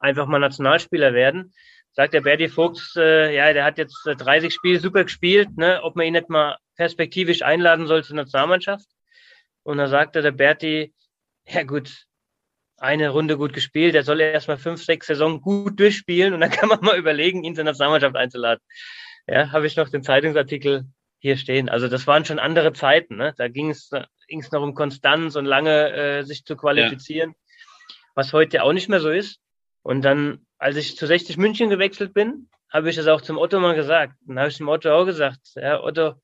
einfach 0.00 0.26
mal 0.26 0.40
Nationalspieler 0.40 1.14
werden, 1.14 1.54
sagt 1.92 2.14
der 2.14 2.22
Berti 2.22 2.48
Fuchs, 2.48 2.96
äh, 2.96 3.32
ja, 3.32 3.52
der 3.52 3.62
hat 3.62 3.78
jetzt 3.78 3.96
30 4.04 4.52
Spiele 4.52 4.80
super 4.80 5.04
gespielt, 5.04 5.56
ne, 5.56 5.84
ob 5.84 5.94
man 5.94 6.06
ihn 6.06 6.14
nicht 6.14 6.30
mal 6.30 6.58
perspektivisch 6.74 7.42
einladen 7.42 7.86
soll 7.86 8.02
zur 8.02 8.16
Nationalmannschaft. 8.16 8.88
Und 9.62 9.78
da 9.78 9.86
sagte 9.86 10.20
der 10.20 10.32
Berti, 10.32 10.92
ja 11.46 11.62
gut, 11.62 12.04
eine 12.76 13.10
Runde 13.10 13.36
gut 13.36 13.52
gespielt. 13.52 13.94
Er 13.94 14.02
soll 14.02 14.20
erstmal 14.20 14.58
fünf, 14.58 14.82
sechs 14.82 15.06
Saison 15.06 15.42
gut 15.42 15.78
durchspielen 15.78 16.34
und 16.34 16.40
dann 16.40 16.50
kann 16.50 16.68
man 16.68 16.80
mal 16.80 16.98
überlegen, 16.98 17.44
ihn 17.44 17.54
zur 17.54 17.62
Nationalmannschaft 17.62 18.16
einzuladen. 18.16 18.64
Ja, 19.28 19.52
habe 19.52 19.68
ich 19.68 19.76
noch 19.76 19.90
den 19.90 20.02
Zeitungsartikel 20.02 20.86
hier 21.20 21.36
stehen. 21.36 21.68
Also 21.68 21.86
das 21.86 22.08
waren 22.08 22.24
schon 22.24 22.40
andere 22.40 22.72
Zeiten. 22.72 23.14
Ne? 23.14 23.32
Da 23.38 23.46
ging 23.46 23.70
es 23.70 23.90
ging's 24.26 24.50
noch 24.52 24.62
um 24.62 24.74
Konstanz 24.74 25.36
und 25.36 25.44
lange 25.44 25.92
äh, 25.92 26.22
sich 26.22 26.44
zu 26.44 26.56
qualifizieren, 26.56 27.30
ja. 27.30 27.94
was 28.14 28.32
heute 28.32 28.62
auch 28.62 28.72
nicht 28.72 28.88
mehr 28.88 29.00
so 29.00 29.10
ist. 29.10 29.40
Und 29.82 30.02
dann, 30.02 30.46
als 30.58 30.76
ich 30.76 30.96
zu 30.96 31.06
60 31.06 31.36
München 31.36 31.70
gewechselt 31.70 32.12
bin, 32.12 32.48
habe 32.70 32.90
ich 32.90 32.96
das 32.96 33.06
auch 33.06 33.20
zum 33.20 33.38
Otto 33.38 33.60
mal 33.60 33.74
gesagt. 33.74 34.14
Dann 34.22 34.38
habe 34.38 34.48
ich 34.48 34.56
dem 34.56 34.68
Otto 34.68 34.90
auch 34.90 35.04
gesagt, 35.04 35.40
ja, 35.54 35.80
Otto, 35.82 36.14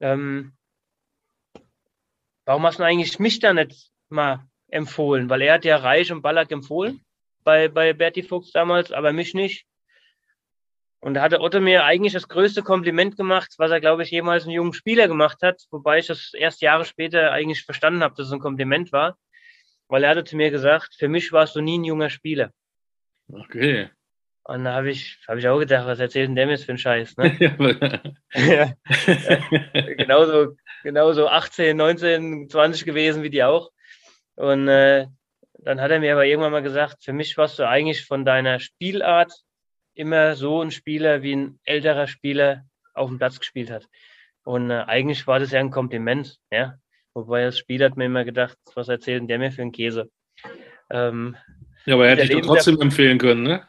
ähm, 0.00 0.52
warum 2.44 2.66
hast 2.66 2.78
du 2.78 2.84
eigentlich 2.84 3.18
mich 3.18 3.38
da 3.38 3.52
nicht 3.52 3.90
mal 4.08 4.44
empfohlen, 4.68 5.30
weil 5.30 5.42
er 5.42 5.54
hat 5.54 5.64
ja 5.64 5.76
Reich 5.76 6.10
und 6.10 6.22
Ballack 6.22 6.50
empfohlen 6.50 7.04
bei, 7.44 7.68
bei 7.68 7.92
Berti 7.92 8.22
Fuchs 8.22 8.50
damals, 8.52 8.92
aber 8.92 9.12
mich 9.12 9.34
nicht. 9.34 9.66
Und 11.00 11.14
da 11.14 11.22
hatte 11.22 11.40
Otto 11.40 11.60
mir 11.60 11.84
eigentlich 11.84 12.12
das 12.12 12.28
größte 12.28 12.62
Kompliment 12.62 13.16
gemacht, 13.16 13.54
was 13.56 13.70
er, 13.70 13.80
glaube 13.80 14.02
ich, 14.02 14.10
jemals 14.10 14.44
einen 14.44 14.52
jungen 14.52 14.74
Spieler 14.74 15.08
gemacht 15.08 15.38
hat, 15.42 15.62
wobei 15.70 15.98
ich 15.98 16.06
das 16.06 16.32
erst 16.34 16.60
Jahre 16.60 16.84
später 16.84 17.32
eigentlich 17.32 17.64
verstanden 17.64 18.02
habe, 18.02 18.14
dass 18.16 18.26
es 18.26 18.32
ein 18.32 18.40
Kompliment 18.40 18.92
war, 18.92 19.16
weil 19.88 20.04
er 20.04 20.10
hatte 20.10 20.24
zu 20.24 20.36
mir 20.36 20.50
gesagt, 20.50 20.94
für 20.98 21.08
mich 21.08 21.32
warst 21.32 21.56
du 21.56 21.62
nie 21.62 21.78
ein 21.78 21.84
junger 21.84 22.10
Spieler. 22.10 22.50
Okay. 23.32 23.88
Und 24.44 24.64
da 24.64 24.74
habe 24.74 24.90
ich, 24.90 25.18
hab 25.26 25.38
ich 25.38 25.48
auch 25.48 25.58
gedacht, 25.58 25.86
was 25.86 26.00
erzählt 26.00 26.28
denn 26.28 26.36
der 26.36 26.46
mir 26.46 26.52
jetzt 26.52 26.64
für 26.64 26.72
einen 26.72 26.78
Scheiß? 26.78 27.16
Ne? 27.16 27.36
ja, 28.34 28.74
ja, 29.06 29.94
genauso, 29.96 30.56
genauso 30.82 31.28
18, 31.28 31.76
19, 31.76 32.48
20 32.50 32.84
gewesen 32.84 33.22
wie 33.22 33.30
die 33.30 33.44
auch. 33.44 33.70
Und 34.34 34.68
äh, 34.68 35.06
dann 35.52 35.80
hat 35.80 35.90
er 35.90 36.00
mir 36.00 36.12
aber 36.12 36.26
irgendwann 36.26 36.52
mal 36.52 36.62
gesagt, 36.62 37.04
für 37.04 37.12
mich 37.12 37.36
warst 37.38 37.58
du 37.58 37.68
eigentlich 37.68 38.04
von 38.04 38.24
deiner 38.24 38.60
Spielart 38.60 39.32
immer 40.00 40.34
so 40.34 40.62
ein 40.62 40.70
Spieler, 40.70 41.22
wie 41.22 41.36
ein 41.36 41.60
älterer 41.64 42.06
Spieler 42.06 42.64
auf 42.94 43.08
dem 43.08 43.18
Platz 43.18 43.38
gespielt 43.38 43.70
hat. 43.70 43.86
Und 44.44 44.70
äh, 44.70 44.84
eigentlich 44.86 45.26
war 45.26 45.38
das 45.38 45.52
ja 45.52 45.60
ein 45.60 45.70
Kompliment, 45.70 46.38
ja. 46.50 46.74
Wobei 47.12 47.44
das 47.44 47.58
Spiel 47.58 47.84
hat 47.84 47.96
mir 47.96 48.06
immer 48.06 48.24
gedacht, 48.24 48.56
was 48.74 48.88
erzählt 48.88 49.20
denn 49.20 49.28
der 49.28 49.38
mir 49.38 49.52
für 49.52 49.62
einen 49.62 49.72
Käse? 49.72 50.10
Ähm, 50.90 51.36
ja, 51.84 51.94
aber 51.94 52.08
er 52.08 52.16
hätte 52.16 52.34
dich 52.34 52.46
trotzdem 52.46 52.76
der, 52.76 52.84
empfehlen 52.84 53.18
können, 53.18 53.42
ne? 53.42 53.66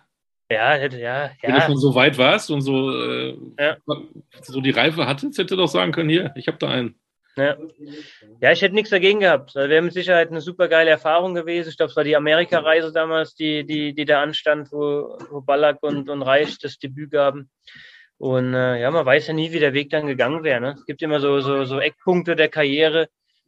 Ja, 0.50 0.74
hätte, 0.74 1.00
ja, 1.00 1.32
Wenn 1.42 1.52
ja. 1.52 1.60
du 1.60 1.66
schon 1.66 1.78
so 1.78 1.96
weit 1.96 2.18
warst 2.18 2.50
und 2.52 2.62
so, 2.62 2.92
äh, 2.92 3.38
ja. 3.60 3.78
so 4.42 4.62
die 4.62 4.72
Reife 4.72 5.08
hattest, 5.08 5.38
hätte 5.38 5.56
doch 5.58 5.68
sagen 5.68 5.92
können, 5.92 6.10
hier, 6.10 6.32
ich 6.36 6.48
habe 6.48 6.58
da 6.58 6.70
einen. 6.70 7.00
Ja. 7.38 7.58
ja, 8.42 8.52
ich 8.52 8.62
hätte 8.62 8.76
nichts 8.76 8.90
dagegen 8.90 9.22
gehabt. 9.22 9.56
Das 9.56 9.70
wäre 9.70 9.82
mit 9.82 9.94
Sicherheit 9.94 10.30
eine 10.30 10.42
super 10.42 10.68
geile 10.68 10.90
Erfahrung 10.90 11.34
gewesen. 11.34 11.70
Ich 11.70 11.78
glaube, 11.78 11.92
es 11.92 11.96
war 11.96 12.04
die 12.04 12.16
Amerika-Reise 12.16 12.92
damals, 12.92 13.36
die, 13.36 13.66
die, 13.66 13.94
die 13.94 14.06
da 14.06 14.22
anstand, 14.22 14.72
wo, 14.72 15.18
wo 15.30 15.42
Ballack 15.42 15.82
und, 15.82 16.10
und 16.10 16.22
Reich 16.22 16.58
das 16.60 16.78
Debüt 16.78 17.12
gaben. 17.12 17.50
Und 18.18 18.54
äh, 18.54 18.82
ja, 18.82 18.92
man 18.92 19.06
weiß 19.06 19.28
ja 19.28 19.34
nie, 19.34 19.52
wie 19.52 19.60
der 19.60 19.74
Weg 19.74 19.90
dann 19.90 20.08
gegangen 20.08 20.44
wäre. 20.44 20.62
Ne? 20.62 20.76
Es 20.78 20.86
gibt 20.86 21.02
immer 21.02 21.20
so, 21.20 21.40
so, 21.40 21.64
so 21.64 21.80
Eckpunkte 21.80 22.36
der 22.36 22.50
Karriere, 22.50 23.08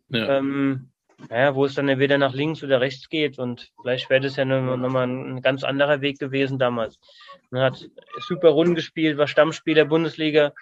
ja. 0.09 0.37
Ähm, 0.37 0.89
ja, 1.29 1.55
wo 1.55 1.65
es 1.65 1.75
dann 1.75 1.89
entweder 1.89 2.17
nach 2.17 2.33
links 2.33 2.63
oder 2.63 2.81
rechts 2.81 3.09
geht. 3.09 3.39
Und 3.39 3.71
vielleicht 3.81 4.09
wäre 4.09 4.21
das 4.21 4.35
ja 4.35 4.45
nochmal 4.45 5.07
ein 5.07 5.41
ganz 5.41 5.63
anderer 5.63 6.01
Weg 6.01 6.19
gewesen 6.19 6.59
damals. 6.59 6.99
Man 7.49 7.61
hat 7.61 7.89
super 8.27 8.49
Runden 8.49 8.75
gespielt, 8.75 9.17
war 9.17 9.27
Stammspieler 9.27 9.85
Bundesliga, 9.85 10.53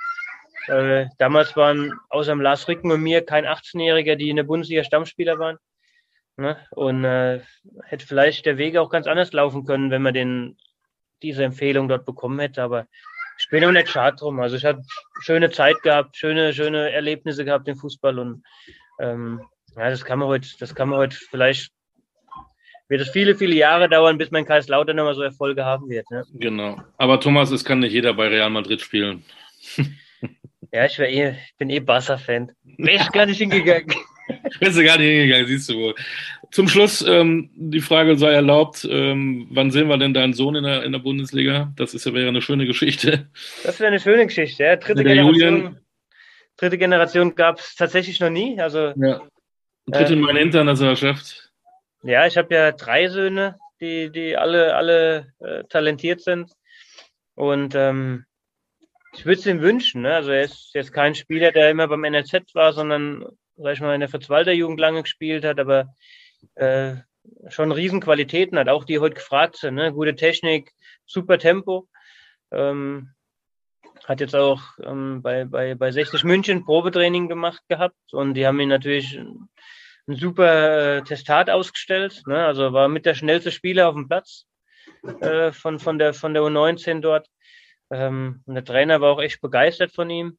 äh, 0.67 1.07
damals 1.17 1.55
waren 1.55 1.93
außer 2.09 2.31
dem 2.31 2.41
Lars 2.41 2.67
Ricken 2.67 2.91
und 2.91 3.01
mir 3.01 3.25
kein 3.25 3.45
18-Jähriger, 3.45 4.15
die 4.15 4.29
in 4.29 4.35
der 4.35 4.43
Bundesliga 4.43 4.83
Stammspieler 4.83 5.39
waren. 5.39 5.57
Ne? 6.37 6.57
Und 6.71 7.03
äh, 7.03 7.41
hätte 7.83 8.05
vielleicht 8.05 8.45
der 8.45 8.57
Weg 8.57 8.77
auch 8.77 8.89
ganz 8.89 9.07
anders 9.07 9.33
laufen 9.33 9.65
können, 9.65 9.91
wenn 9.91 10.01
man 10.01 10.13
den, 10.13 10.57
diese 11.21 11.43
Empfehlung 11.43 11.87
dort 11.87 12.05
bekommen 12.05 12.39
hätte. 12.39 12.63
Aber 12.63 12.87
ich 13.39 13.49
bin 13.49 13.65
auch 13.65 13.71
nicht 13.71 13.89
schade 13.89 14.17
drum. 14.17 14.39
Also 14.39 14.55
ich 14.55 14.65
habe 14.65 14.81
schöne 15.21 15.51
Zeit 15.51 15.81
gehabt, 15.83 16.15
schöne, 16.17 16.53
schöne 16.53 16.91
Erlebnisse 16.91 17.45
gehabt 17.45 17.67
im 17.67 17.75
Fußball 17.75 18.19
und 18.19 18.43
ähm, 18.99 19.41
ja, 19.75 19.89
das 19.89 20.03
kann 20.05 20.19
man 20.19 20.27
heute, 20.27 20.47
das 20.59 20.75
kann 20.75 20.89
man 20.89 20.99
heute 20.99 21.15
vielleicht 21.15 21.71
wird 22.91 23.01
es 23.01 23.09
viele, 23.09 23.35
viele 23.35 23.55
Jahre 23.55 23.87
dauern, 23.87 24.17
bis 24.17 24.31
mein 24.31 24.45
Kaiserslautern 24.45 24.97
nochmal 24.97 25.15
so 25.15 25.21
Erfolge 25.21 25.63
haben 25.63 25.87
wird. 25.87 26.11
Ne? 26.11 26.25
Genau. 26.33 26.81
Aber 26.97 27.21
Thomas, 27.21 27.49
es 27.49 27.63
kann 27.63 27.79
nicht 27.79 27.93
jeder 27.93 28.13
bei 28.13 28.27
Real 28.27 28.49
Madrid 28.49 28.81
spielen. 28.81 29.23
ja, 30.71 30.85
ich, 30.85 30.99
eh, 30.99 31.31
ich 31.31 31.55
bin 31.57 31.69
eh 31.69 31.79
Barca-Fan. 31.79 32.51
Wäre 32.77 33.01
ich 33.01 33.11
gar 33.11 33.25
nicht 33.25 33.39
hingegangen. 33.39 33.93
Wärst 34.59 34.77
du 34.77 34.83
gar 34.83 34.97
nicht 34.97 35.07
hingegangen, 35.07 35.47
siehst 35.47 35.69
du 35.69 35.75
wohl. 35.75 35.95
Zum 36.51 36.67
Schluss, 36.67 37.01
ähm, 37.07 37.49
die 37.55 37.81
Frage 37.81 38.17
sei 38.17 38.31
erlaubt, 38.31 38.87
ähm, 38.89 39.47
wann 39.51 39.71
sehen 39.71 39.87
wir 39.87 39.97
denn 39.97 40.13
deinen 40.13 40.33
Sohn 40.33 40.55
in 40.55 40.63
der, 40.63 40.83
in 40.83 40.91
der 40.91 40.99
Bundesliga? 40.99 41.71
Das 41.75 41.93
ist 41.93 42.05
ja, 42.05 42.13
wäre 42.13 42.27
eine 42.27 42.41
schöne 42.41 42.65
Geschichte. 42.65 43.29
Das 43.63 43.79
wäre 43.79 43.87
eine 43.87 43.99
schöne 43.99 44.25
Geschichte, 44.27 44.63
ja. 44.63 44.75
Dritte 44.75 45.03
der 45.03 45.15
Generation, 45.15 45.55
Julian. 45.55 45.79
dritte 46.57 46.77
Generation 46.77 47.35
gab 47.35 47.59
es 47.59 47.75
tatsächlich 47.75 48.19
noch 48.19 48.29
nie. 48.29 48.59
Also, 48.59 48.93
ja. 48.95 49.21
Dritte 49.87 50.13
ähm, 50.13 50.19
in 50.19 50.25
meiner 50.25 50.41
Internationalschaft. 50.41 51.51
Ja, 52.03 52.25
ich 52.25 52.37
habe 52.37 52.53
ja 52.53 52.71
drei 52.71 53.07
Söhne, 53.07 53.57
die, 53.79 54.11
die 54.11 54.35
alle, 54.37 54.75
alle 54.75 55.33
äh, 55.39 55.63
talentiert 55.69 56.21
sind. 56.21 56.51
Und 57.35 57.75
ähm, 57.75 58.25
ich 59.13 59.25
würde 59.25 59.39
es 59.39 59.45
ihm 59.45 59.61
wünschen. 59.61 60.01
Ne? 60.01 60.15
Also 60.15 60.31
er 60.31 60.43
ist 60.43 60.71
jetzt 60.73 60.93
kein 60.93 61.15
Spieler, 61.15 61.51
der 61.51 61.69
immer 61.69 61.87
beim 61.87 62.01
NLZ 62.01 62.53
war, 62.53 62.73
sondern, 62.73 63.25
sag 63.57 63.73
ich 63.73 63.81
mal, 63.81 63.93
in 63.93 63.99
der 63.99 64.09
Verzwalder 64.09 64.53
Jugend 64.53 64.79
lange 64.79 65.03
gespielt 65.03 65.43
hat, 65.43 65.59
aber 65.59 65.93
äh, 66.55 66.95
schon 67.49 67.71
Riesenqualitäten 67.71 68.57
hat, 68.57 68.69
auch 68.69 68.85
die 68.85 68.99
heute 68.99 69.15
gefragt 69.15 69.57
sind. 69.57 69.75
Ne? 69.75 69.93
Gute 69.93 70.15
Technik, 70.15 70.71
super 71.05 71.37
Tempo. 71.37 71.87
Ähm, 72.51 73.13
hat 74.05 74.19
jetzt 74.19 74.35
auch 74.35 74.61
ähm, 74.83 75.21
bei, 75.21 75.45
bei, 75.45 75.75
bei 75.75 75.91
60 75.91 76.23
München 76.23 76.65
Probetraining 76.65 77.27
gemacht 77.27 77.61
gehabt 77.69 78.13
und 78.13 78.33
die 78.33 78.47
haben 78.47 78.59
ihn 78.59 78.69
natürlich 78.69 79.15
ein 79.15 79.49
super 80.07 80.97
äh, 80.97 81.03
Testat 81.03 81.49
ausgestellt. 81.49 82.23
Ne? 82.25 82.45
Also 82.45 82.73
war 82.73 82.87
mit 82.87 83.05
der 83.05 83.13
schnellste 83.13 83.51
Spieler 83.51 83.89
auf 83.89 83.95
dem 83.95 84.07
Platz 84.07 84.45
äh, 85.21 85.51
von, 85.51 85.79
von, 85.79 85.99
der, 85.99 86.13
von 86.13 86.33
der 86.33 86.43
U19 86.43 87.01
dort. 87.01 87.27
Ähm, 87.91 88.41
und 88.45 88.55
der 88.55 88.63
Trainer 88.63 89.01
war 89.01 89.11
auch 89.11 89.21
echt 89.21 89.41
begeistert 89.41 89.91
von 89.91 90.09
ihm. 90.09 90.37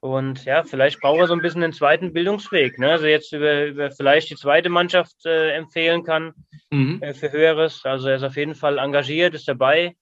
Und 0.00 0.44
ja, 0.44 0.62
vielleicht 0.62 1.00
braucht 1.00 1.18
er 1.18 1.26
so 1.26 1.34
ein 1.34 1.42
bisschen 1.42 1.60
den 1.60 1.72
zweiten 1.72 2.12
Bildungsweg. 2.12 2.78
Ne? 2.78 2.92
Also 2.92 3.06
jetzt 3.06 3.32
über, 3.32 3.66
über 3.66 3.90
vielleicht 3.90 4.30
die 4.30 4.36
zweite 4.36 4.68
Mannschaft 4.68 5.26
äh, 5.26 5.50
empfehlen 5.50 6.04
kann 6.04 6.32
mhm. 6.70 7.02
äh, 7.02 7.14
für 7.14 7.32
Höheres. 7.32 7.84
Also 7.84 8.08
er 8.08 8.16
ist 8.16 8.22
auf 8.22 8.36
jeden 8.36 8.54
Fall 8.54 8.78
engagiert, 8.78 9.34
ist 9.34 9.48
dabei. 9.48 9.96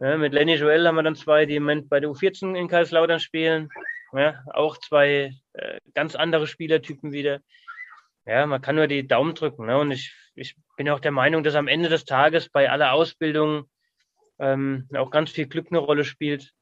Ja, 0.00 0.16
mit 0.16 0.32
Lenny 0.32 0.54
Joel 0.54 0.86
haben 0.86 0.96
wir 0.96 1.02
dann 1.02 1.16
zwei, 1.16 1.44
die 1.44 1.56
im 1.56 1.64
Moment 1.64 1.88
bei 1.88 2.00
der 2.00 2.10
U14 2.10 2.54
in 2.54 2.68
Kaiserslautern 2.68 3.20
spielen. 3.20 3.68
Ja, 4.12 4.42
auch 4.54 4.78
zwei 4.78 5.34
äh, 5.52 5.78
ganz 5.92 6.14
andere 6.14 6.46
Spielertypen 6.46 7.12
wieder 7.12 7.40
ja, 8.28 8.46
man 8.46 8.60
kann 8.60 8.76
nur 8.76 8.86
die 8.86 9.06
Daumen 9.06 9.34
drücken. 9.34 9.66
Ne? 9.66 9.78
Und 9.78 9.90
ich, 9.90 10.14
ich 10.34 10.54
bin 10.76 10.88
auch 10.90 11.00
der 11.00 11.12
Meinung, 11.12 11.42
dass 11.42 11.54
am 11.54 11.66
Ende 11.66 11.88
des 11.88 12.04
Tages 12.04 12.50
bei 12.50 12.70
aller 12.70 12.92
Ausbildung 12.92 13.64
ähm, 14.38 14.88
auch 14.94 15.10
ganz 15.10 15.30
viel 15.30 15.46
Glück 15.46 15.68
eine 15.70 15.78
Rolle 15.78 16.04
spielt, 16.04 16.54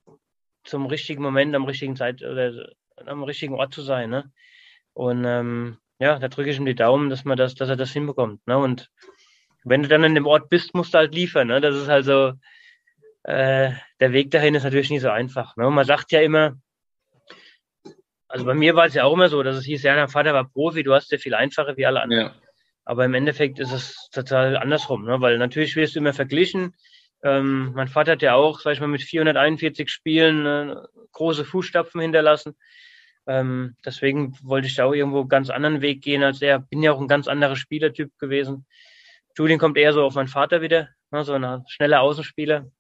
zum 0.65 0.87
richtigen 0.87 1.23
Moment, 1.23 1.55
am 1.55 1.65
richtigen 1.65 1.97
Zeit 1.97 2.23
oder 2.23 2.73
am 3.07 3.23
richtigen 3.23 3.55
Ort 3.55 3.73
zu 3.75 3.83
sein. 3.83 4.11
Ne? 4.11 4.31
Und 4.93 5.25
ähm, 5.25 5.79
ja, 5.99 6.19
da 6.19 6.29
drücke 6.29 6.51
ich 6.51 6.59
ihm 6.59 6.67
die 6.67 6.75
Daumen, 6.75 7.11
dass 7.11 7.25
man 7.25 7.37
das, 7.37 7.55
dass 7.55 7.69
er 7.69 7.77
das 7.77 7.93
hinbekommt. 7.93 8.47
Ne? 8.47 8.59
Und 8.59 8.91
wenn 9.65 9.83
du 9.83 9.89
dann 9.89 10.05
an 10.05 10.15
dem 10.15 10.27
Ort 10.27 10.49
bist, 10.49 10.75
musst 10.75 10.95
du 10.95 10.99
halt 10.99 11.15
liefern. 11.15 11.49
Ne? 11.49 11.61
Das 11.61 11.75
ist 11.75 11.89
also 11.89 12.33
äh, 13.25 13.73
der 14.01 14.13
Weg 14.13 14.31
dahin 14.31 14.55
ist 14.55 14.65
natürlich 14.65 14.91
nicht 14.91 15.03
so 15.03 15.11
einfach. 15.11 15.57
Ne? 15.57 15.71
Man 15.71 15.85
sagt 15.85 16.13
ja 16.13 16.21
immer, 16.21 16.57
also 18.29 18.45
bei 18.45 18.55
mir 18.55 18.75
war 18.75 18.87
es 18.87 18.95
ja 18.95 19.05
auch 19.05 19.15
immer 19.15 19.29
so, 19.29 19.43
dass 19.43 19.57
es 19.57 19.65
hieß, 19.65 19.83
ja, 19.83 19.95
dein 19.95 20.09
Vater 20.09 20.35
war 20.35 20.49
Profi, 20.49 20.83
du 20.83 20.95
hast 20.95 21.11
ja 21.13 21.19
viel 21.19 21.35
einfacher 21.35 21.77
wie 21.77 21.87
alle 21.87 22.03
anderen. 22.03 22.27
Ja. 22.27 22.35
Aber 22.85 23.05
im 23.05 23.15
Endeffekt 23.15 23.59
ist 23.59 23.73
es 23.73 24.09
total 24.13 24.57
andersrum, 24.57 25.05
ne? 25.05 25.21
weil 25.21 25.39
natürlich 25.39 25.75
wirst 25.75 25.97
du 25.97 25.99
immer 25.99 26.13
verglichen. 26.13 26.75
Ähm, 27.23 27.73
mein 27.75 27.89
Vater 27.89 28.13
hat 28.13 28.23
ja 28.23 28.35
auch, 28.35 28.61
sag 28.61 28.73
ich 28.73 28.81
mal, 28.81 28.87
mit 28.87 29.03
441 29.03 29.89
Spielen 29.89 30.47
äh, 30.47 30.77
große 31.13 31.45
Fußstapfen 31.45 32.01
hinterlassen. 32.01 32.57
Ähm, 33.27 33.77
deswegen 33.85 34.37
wollte 34.43 34.69
ich 34.69 34.77
da 34.77 34.85
auch 34.85 34.93
irgendwo 34.93 35.21
einen 35.21 35.29
ganz 35.29 35.51
anderen 35.51 35.81
Weg 35.81 36.03
gehen 36.03 36.23
als 36.23 36.43
er. 36.43 36.61
Bin 36.61 36.83
ja 36.83 36.93
auch 36.93 37.01
ein 37.01 37.09
ganz 37.09 37.27
anderer 37.27 37.57
Spielertyp 37.57 38.17
gewesen. 38.19 38.67
Julian 39.37 39.59
kommt 39.59 39.77
eher 39.77 39.93
so 39.93 40.05
auf 40.05 40.15
meinen 40.15 40.29
Vater 40.29 40.63
wieder, 40.63 40.89
ne? 41.11 41.25
so 41.25 41.35
ein 41.35 41.65
schneller 41.69 42.01
Außenspieler. 42.01 42.71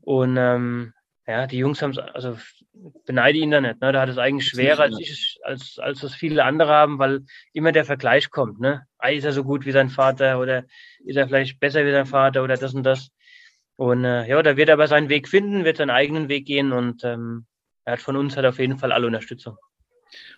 Und 0.00 0.36
ähm, 0.36 0.92
ja, 1.26 1.46
die 1.46 1.58
Jungs 1.58 1.82
haben 1.82 1.90
es, 1.90 1.98
also 1.98 2.38
beneide 3.04 3.38
ihn 3.38 3.50
da 3.50 3.60
nicht. 3.60 3.80
Ne? 3.80 3.92
Da 3.92 4.00
hat 4.00 4.08
es 4.08 4.18
eigentlich 4.18 4.48
schwerer, 4.48 4.84
als, 4.84 4.98
ich, 4.98 5.38
als, 5.42 5.78
als 5.78 6.00
das 6.00 6.14
viele 6.14 6.44
andere 6.44 6.72
haben, 6.72 6.98
weil 6.98 7.20
immer 7.52 7.72
der 7.72 7.84
Vergleich 7.84 8.30
kommt. 8.30 8.60
Ne? 8.60 8.86
Ah, 8.98 9.10
ist 9.10 9.24
er 9.24 9.32
so 9.32 9.44
gut 9.44 9.66
wie 9.66 9.72
sein 9.72 9.90
Vater 9.90 10.40
oder 10.40 10.64
ist 11.04 11.16
er 11.16 11.28
vielleicht 11.28 11.60
besser 11.60 11.84
wie 11.84 11.92
sein 11.92 12.06
Vater 12.06 12.42
oder 12.42 12.56
das 12.56 12.74
und 12.74 12.82
das. 12.82 13.10
Und 13.78 14.04
äh, 14.04 14.28
ja, 14.28 14.42
da 14.42 14.56
wird 14.56 14.70
er 14.70 14.72
aber 14.72 14.88
seinen 14.88 15.08
Weg 15.08 15.28
finden, 15.28 15.64
wird 15.64 15.76
seinen 15.76 15.90
eigenen 15.90 16.28
Weg 16.28 16.46
gehen 16.46 16.72
und 16.72 17.04
ähm, 17.04 17.46
er 17.84 17.92
hat 17.92 18.00
von 18.00 18.16
uns 18.16 18.34
halt 18.34 18.44
auf 18.44 18.58
jeden 18.58 18.76
Fall 18.76 18.90
alle 18.90 19.06
Unterstützung. 19.06 19.56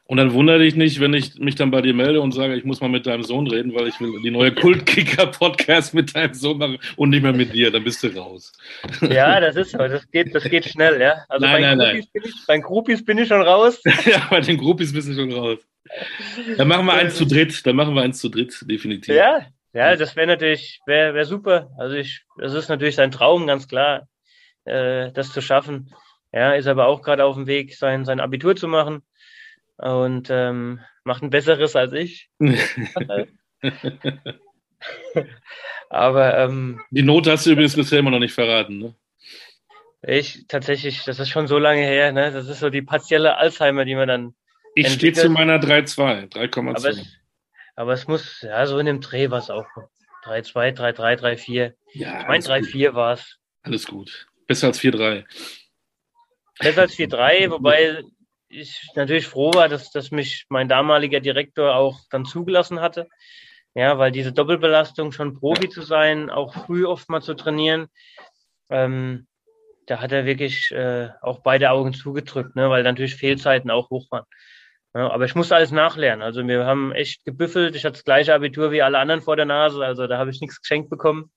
Und 0.05 0.19
dann 0.19 0.35
wundere 0.35 0.59
dich 0.59 0.77
nicht, 0.77 1.01
wenn 1.01 1.15
ich 1.15 1.37
mich 1.37 1.55
dann 1.55 1.71
bei 1.71 1.81
dir 1.81 1.95
melde 1.95 2.21
und 2.21 2.33
sage, 2.33 2.55
ich 2.55 2.65
muss 2.65 2.83
mal 2.83 2.91
mit 2.91 3.07
deinem 3.07 3.23
Sohn 3.23 3.47
reden, 3.47 3.75
weil 3.75 3.87
ich 3.87 3.99
will 3.99 4.13
die 4.23 4.31
neue 4.31 4.53
Kultkicker-Podcast 4.53 5.95
mit 5.95 6.15
deinem 6.15 6.35
Sohn 6.35 6.59
machen 6.59 6.79
und 6.97 7.11
nicht 7.11 7.23
mehr 7.23 7.33
mit 7.33 7.55
dir, 7.55 7.71
dann 7.71 7.83
bist 7.83 8.03
du 8.03 8.09
raus. 8.09 8.53
Ja, 9.01 9.41
das 9.41 9.57
ist 9.57 9.71
so, 9.71 9.79
das 9.79 10.07
geht, 10.11 10.35
das 10.35 10.45
geht 10.45 10.67
schnell, 10.67 11.01
ja. 11.01 11.25
Also 11.31 11.47
nein, 11.47 11.63
bei, 11.63 11.75
nein, 11.77 11.79
Groupies 11.79 12.05
nein. 12.05 12.11
Bin 12.13 12.23
ich, 12.27 12.47
bei 12.47 12.59
Groupies 12.59 13.05
bin 13.07 13.19
ich 13.19 13.29
schon 13.29 13.41
raus. 13.41 13.81
ja, 14.05 14.27
bei 14.29 14.41
den 14.43 14.59
Groupies 14.59 14.93
bist 14.93 15.09
du 15.09 15.15
schon 15.15 15.33
raus. 15.33 15.61
Dann 16.59 16.69
machen 16.69 16.85
wir 16.85 16.93
eins 16.93 17.15
zu 17.15 17.25
dritt, 17.25 17.65
dann 17.65 17.77
machen 17.77 17.95
wir 17.95 18.03
eins 18.03 18.19
zu 18.19 18.29
dritt, 18.29 18.55
definitiv. 18.69 19.15
Ja, 19.15 19.47
ja, 19.73 19.97
das 19.97 20.17
wäre 20.17 20.27
natürlich, 20.27 20.81
wäre 20.87 21.15
wär 21.15 21.25
super. 21.25 21.71
Also 21.79 21.97
ich, 21.97 22.25
das 22.39 22.55
ist 22.55 22.69
natürlich 22.69 22.97
sein 22.97 23.11
Traum, 23.11 23.47
ganz 23.47 23.69
klar, 23.69 24.09
äh, 24.65 25.13
das 25.13 25.33
zu 25.33 25.41
schaffen. 25.41 25.95
Ja, 26.33 26.53
ist 26.53 26.67
aber 26.67 26.87
auch 26.87 27.03
gerade 27.03 27.25
auf 27.25 27.35
dem 27.37 27.47
Weg, 27.47 27.75
sein, 27.75 28.05
sein 28.05 28.21
Abitur 28.21 28.55
zu 28.57 28.69
machen 28.69 29.03
und 29.77 30.29
ähm, 30.31 30.81
macht 31.05 31.23
ein 31.23 31.31
besseres 31.31 31.75
als 31.77 31.93
ich. 31.93 32.29
Aber 35.91 36.39
ähm, 36.39 36.81
die 36.91 37.03
Note 37.03 37.33
hast 37.33 37.47
du 37.47 37.51
übrigens 37.51 37.77
bisher 37.77 37.99
immer 37.99 38.11
noch 38.11 38.19
nicht 38.21 38.33
verraten, 38.33 38.79
ne? 38.79 38.95
Ich 40.03 40.47
tatsächlich, 40.49 41.05
das 41.05 41.19
ist 41.19 41.29
schon 41.29 41.47
so 41.47 41.59
lange 41.59 41.83
her, 41.83 42.13
ne? 42.13 42.33
Das 42.33 42.49
ist 42.49 42.61
so 42.61 42.71
die 42.71 42.81
partielle 42.81 43.37
Alzheimer, 43.37 43.85
die 43.85 43.95
man 43.95 44.09
dann. 44.09 44.35
Ich 44.75 44.89
stehe 44.89 45.13
zu 45.13 45.29
meiner 45.29 45.59
3,2, 45.59 46.33
3,2. 46.33 47.07
Aber, 47.81 47.95
es 47.95 48.07
muss, 48.07 48.43
ja, 48.43 48.67
so 48.67 48.79
in 48.79 48.85
dem 48.85 49.01
Dreh 49.01 49.31
war 49.31 49.39
es 49.39 49.49
auch. 49.49 49.65
3,2, 50.25 50.77
3,3, 50.77 51.19
3,4. 51.19 51.73
Ja, 51.95 52.21
ich 52.21 52.27
meine, 52.27 52.45
3,4 52.45 52.93
war 52.93 53.15
es. 53.15 53.39
Alles 53.63 53.87
gut. 53.87 54.27
Besser 54.47 54.67
als 54.67 54.81
4,3. 54.81 55.25
Besser 56.59 56.83
als 56.83 56.93
4,3, 56.93 57.51
wobei 57.51 58.03
ich 58.51 58.87
natürlich 58.97 59.27
froh 59.27 59.55
war, 59.55 59.71
dass, 59.71 59.91
dass 59.93 60.11
mich 60.11 60.45
mein 60.51 60.69
damaliger 60.69 61.21
Direktor 61.21 61.75
auch 61.75 62.01
dann 62.11 62.27
zugelassen 62.27 62.83
hatte. 62.83 63.09
Ja, 63.73 63.97
weil 63.97 64.13
diese 64.13 64.35
Doppelbelastung, 64.35 65.11
schon 65.11 65.39
Profi 65.39 65.71
zu 65.71 65.81
sein, 65.81 66.29
auch 66.29 66.53
früh 66.53 66.85
oft 66.85 67.09
mal 67.09 67.23
zu 67.23 67.33
trainieren, 67.33 67.87
ähm, 68.69 69.27
da 69.87 70.03
hat 70.03 70.13
er 70.13 70.27
wirklich 70.27 70.71
äh, 70.73 71.09
auch 71.23 71.39
beide 71.39 71.71
Augen 71.71 71.95
zugedrückt, 71.95 72.57
ne, 72.57 72.69
weil 72.69 72.83
natürlich 72.83 73.15
Fehlzeiten 73.15 73.71
auch 73.71 73.89
hoch 73.89 74.11
waren. 74.11 74.27
Ja, 74.95 75.11
aber 75.11 75.25
ich 75.25 75.35
musste 75.35 75.55
alles 75.55 75.71
nachlernen. 75.71 76.23
Also 76.23 76.47
wir 76.47 76.67
haben 76.67 76.93
echt 76.93 77.25
gebüffelt. 77.25 77.77
Ich 77.77 77.85
hatte 77.85 77.93
das 77.93 78.05
gleiche 78.05 78.35
Abitur 78.35 78.73
wie 78.73 78.83
alle 78.83 78.99
anderen 78.99 79.23
vor 79.23 79.37
der 79.37 79.45
Nase, 79.45 79.85
also 79.85 80.07
da 80.07 80.19
habe 80.19 80.31
ich 80.31 80.41
nichts 80.41 80.61
geschenkt 80.61 80.91
bekommen. 80.91 81.31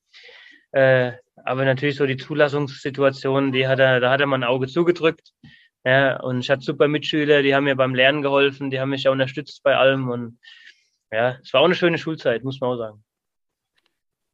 Äh, 0.71 1.13
aber 1.45 1.65
natürlich 1.65 1.97
so 1.97 2.05
die 2.07 2.17
Zulassungssituation, 2.17 3.51
die 3.51 3.67
hat 3.67 3.79
er, 3.79 3.99
da 3.99 4.09
hat 4.09 4.21
er 4.21 4.27
mal 4.27 4.37
ein 4.37 4.43
Auge 4.43 4.67
zugedrückt. 4.67 5.29
Ja, 5.85 6.19
und 6.21 6.39
ich 6.39 6.49
hatte 6.49 6.61
super 6.61 6.87
Mitschüler, 6.87 7.43
die 7.43 7.53
haben 7.53 7.65
mir 7.65 7.75
beim 7.75 7.93
Lernen 7.93 8.21
geholfen, 8.21 8.71
die 8.71 8.79
haben 8.79 8.89
mich 8.89 9.03
ja 9.03 9.11
unterstützt 9.11 9.61
bei 9.63 9.75
allem. 9.75 10.09
Und 10.09 10.39
ja, 11.11 11.37
es 11.43 11.53
war 11.53 11.61
auch 11.61 11.65
eine 11.65 11.75
schöne 11.75 11.97
Schulzeit, 11.97 12.43
muss 12.43 12.59
man 12.59 12.71
auch 12.71 12.77
sagen. 12.77 13.03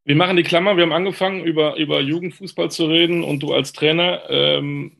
Wir 0.05 0.15
machen 0.15 0.37
die 0.37 0.43
Klammer, 0.43 0.77
wir 0.77 0.83
haben 0.83 0.93
angefangen, 0.93 1.43
über, 1.43 1.75
über 1.75 1.99
Jugendfußball 1.99 2.71
zu 2.71 2.85
reden 2.85 3.23
und 3.23 3.43
du 3.43 3.53
als 3.53 3.73
Trainer, 3.73 4.23
ähm, 4.29 4.98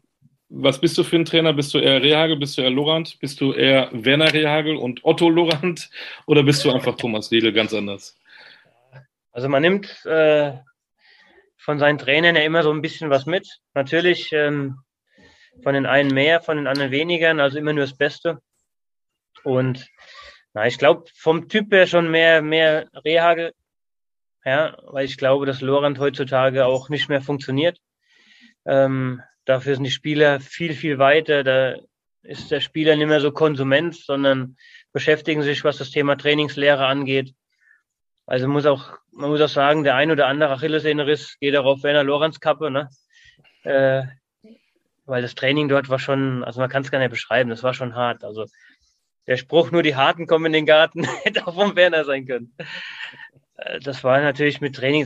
was 0.50 0.82
bist 0.82 0.98
du 0.98 1.04
für 1.04 1.16
ein 1.16 1.26
Trainer? 1.26 1.54
Bist 1.54 1.74
du 1.74 1.78
eher 1.78 2.02
Rehagel, 2.02 2.38
bist 2.38 2.58
du 2.58 2.62
eher 2.62 2.72
Lorand? 2.72 3.20
Bist 3.20 3.40
du 3.40 3.54
eher 3.54 3.90
Werner 3.92 4.34
Rehagel 4.34 4.76
und 4.76 5.06
Otto 5.06 5.30
Lorand? 5.30 5.90
Oder 6.26 6.44
bist 6.44 6.66
du 6.66 6.72
einfach 6.72 6.96
Thomas 6.96 7.32
Riedel 7.32 7.54
ganz 7.54 7.74
anders? 7.74 8.18
Also 9.32 9.48
man 9.48 9.62
nimmt 9.62 10.06
äh, 10.06 10.54
von 11.58 11.78
seinen 11.78 12.00
Trainern 12.00 12.36
ja 12.36 12.42
immer 12.42 12.64
so 12.64 12.72
ein 12.72 12.82
bisschen 12.82 13.12
was 13.12 13.28
mit. 13.28 13.48
Natürlich 13.76 14.32
ähm, 14.34 14.80
von 15.62 15.76
den 15.76 15.86
einen 15.86 16.14
mehr, 16.14 16.42
von 16.42 16.58
den 16.58 16.68
anderen 16.68 16.92
weniger, 16.92 17.38
also 17.38 17.58
immer 17.58 17.74
nur 17.74 17.86
das 17.86 17.96
Beste. 17.96 18.40
Und 19.44 19.88
na, 20.54 20.66
ich 20.66 20.80
glaube, 20.80 21.06
vom 21.16 21.48
Typ 21.48 21.72
her 21.72 21.86
schon 21.86 22.10
mehr, 22.10 22.42
mehr 22.42 22.90
Rehagel, 23.06 23.54
ja, 24.44 24.76
weil 24.88 25.06
ich 25.06 25.18
glaube, 25.18 25.46
dass 25.46 25.62
Lorand 25.62 26.00
heutzutage 26.00 26.66
auch 26.66 26.90
nicht 26.90 27.08
mehr 27.08 27.22
funktioniert. 27.22 27.78
Ähm, 28.66 29.22
dafür 29.46 29.76
sind 29.76 29.84
die 29.84 29.92
Spieler 29.92 30.40
viel, 30.40 30.74
viel 30.74 30.98
weiter. 30.98 31.44
Da 31.44 31.76
ist 32.24 32.52
der 32.52 32.60
Spieler 32.60 32.96
nicht 32.96 33.08
mehr 33.08 33.22
so 33.22 33.32
Konsument, 33.32 33.96
sondern 33.96 34.58
beschäftigen 34.92 35.42
sich, 35.42 35.64
was 35.64 35.78
das 35.78 35.92
Thema 35.92 36.18
Trainingslehre 36.18 36.86
angeht. 36.86 37.34
Also 38.26 38.48
muss 38.48 38.66
auch, 38.66 38.98
man 39.12 39.30
muss 39.30 39.42
auch 39.42 39.50
sagen, 39.50 39.84
der 39.84 39.96
ein 39.96 40.12
oder 40.12 40.28
andere 40.28 40.52
Achillessehnenriss 40.52 41.38
geht 41.40 41.56
auch 41.56 41.66
auf 41.66 41.84
Werner 41.84 42.04
Lorenz 42.04 42.40
Kappe, 42.40 42.70
ne? 42.70 42.90
Äh, 43.64 44.04
weil 45.06 45.24
das 45.24 45.34
Training 45.34 45.68
dort 45.68 45.90
war 45.90 45.98
schon, 45.98 46.44
also 46.44 46.60
man 46.60 46.70
kann 46.70 46.84
es 46.84 46.92
gar 46.92 47.00
nicht 47.00 47.10
beschreiben, 47.10 47.50
das 47.50 47.64
war 47.64 47.74
schon 47.74 47.96
hart. 47.96 48.24
Also 48.24 48.46
der 49.26 49.38
Spruch, 49.38 49.72
nur 49.72 49.82
die 49.82 49.96
Harten 49.96 50.28
kommen 50.28 50.46
in 50.48 50.54
den 50.54 50.66
Garten, 50.68 51.04
hätte 51.24 51.48
auch 51.48 51.56
vom 51.56 51.76
Werner 51.76 52.06
sein 52.06 52.28
können. 52.28 52.56
Äh, 53.58 53.80
das 53.80 54.04
war 54.04 54.22
natürlich 54.22 54.62
mit 54.62 54.76
Training, 54.76 55.06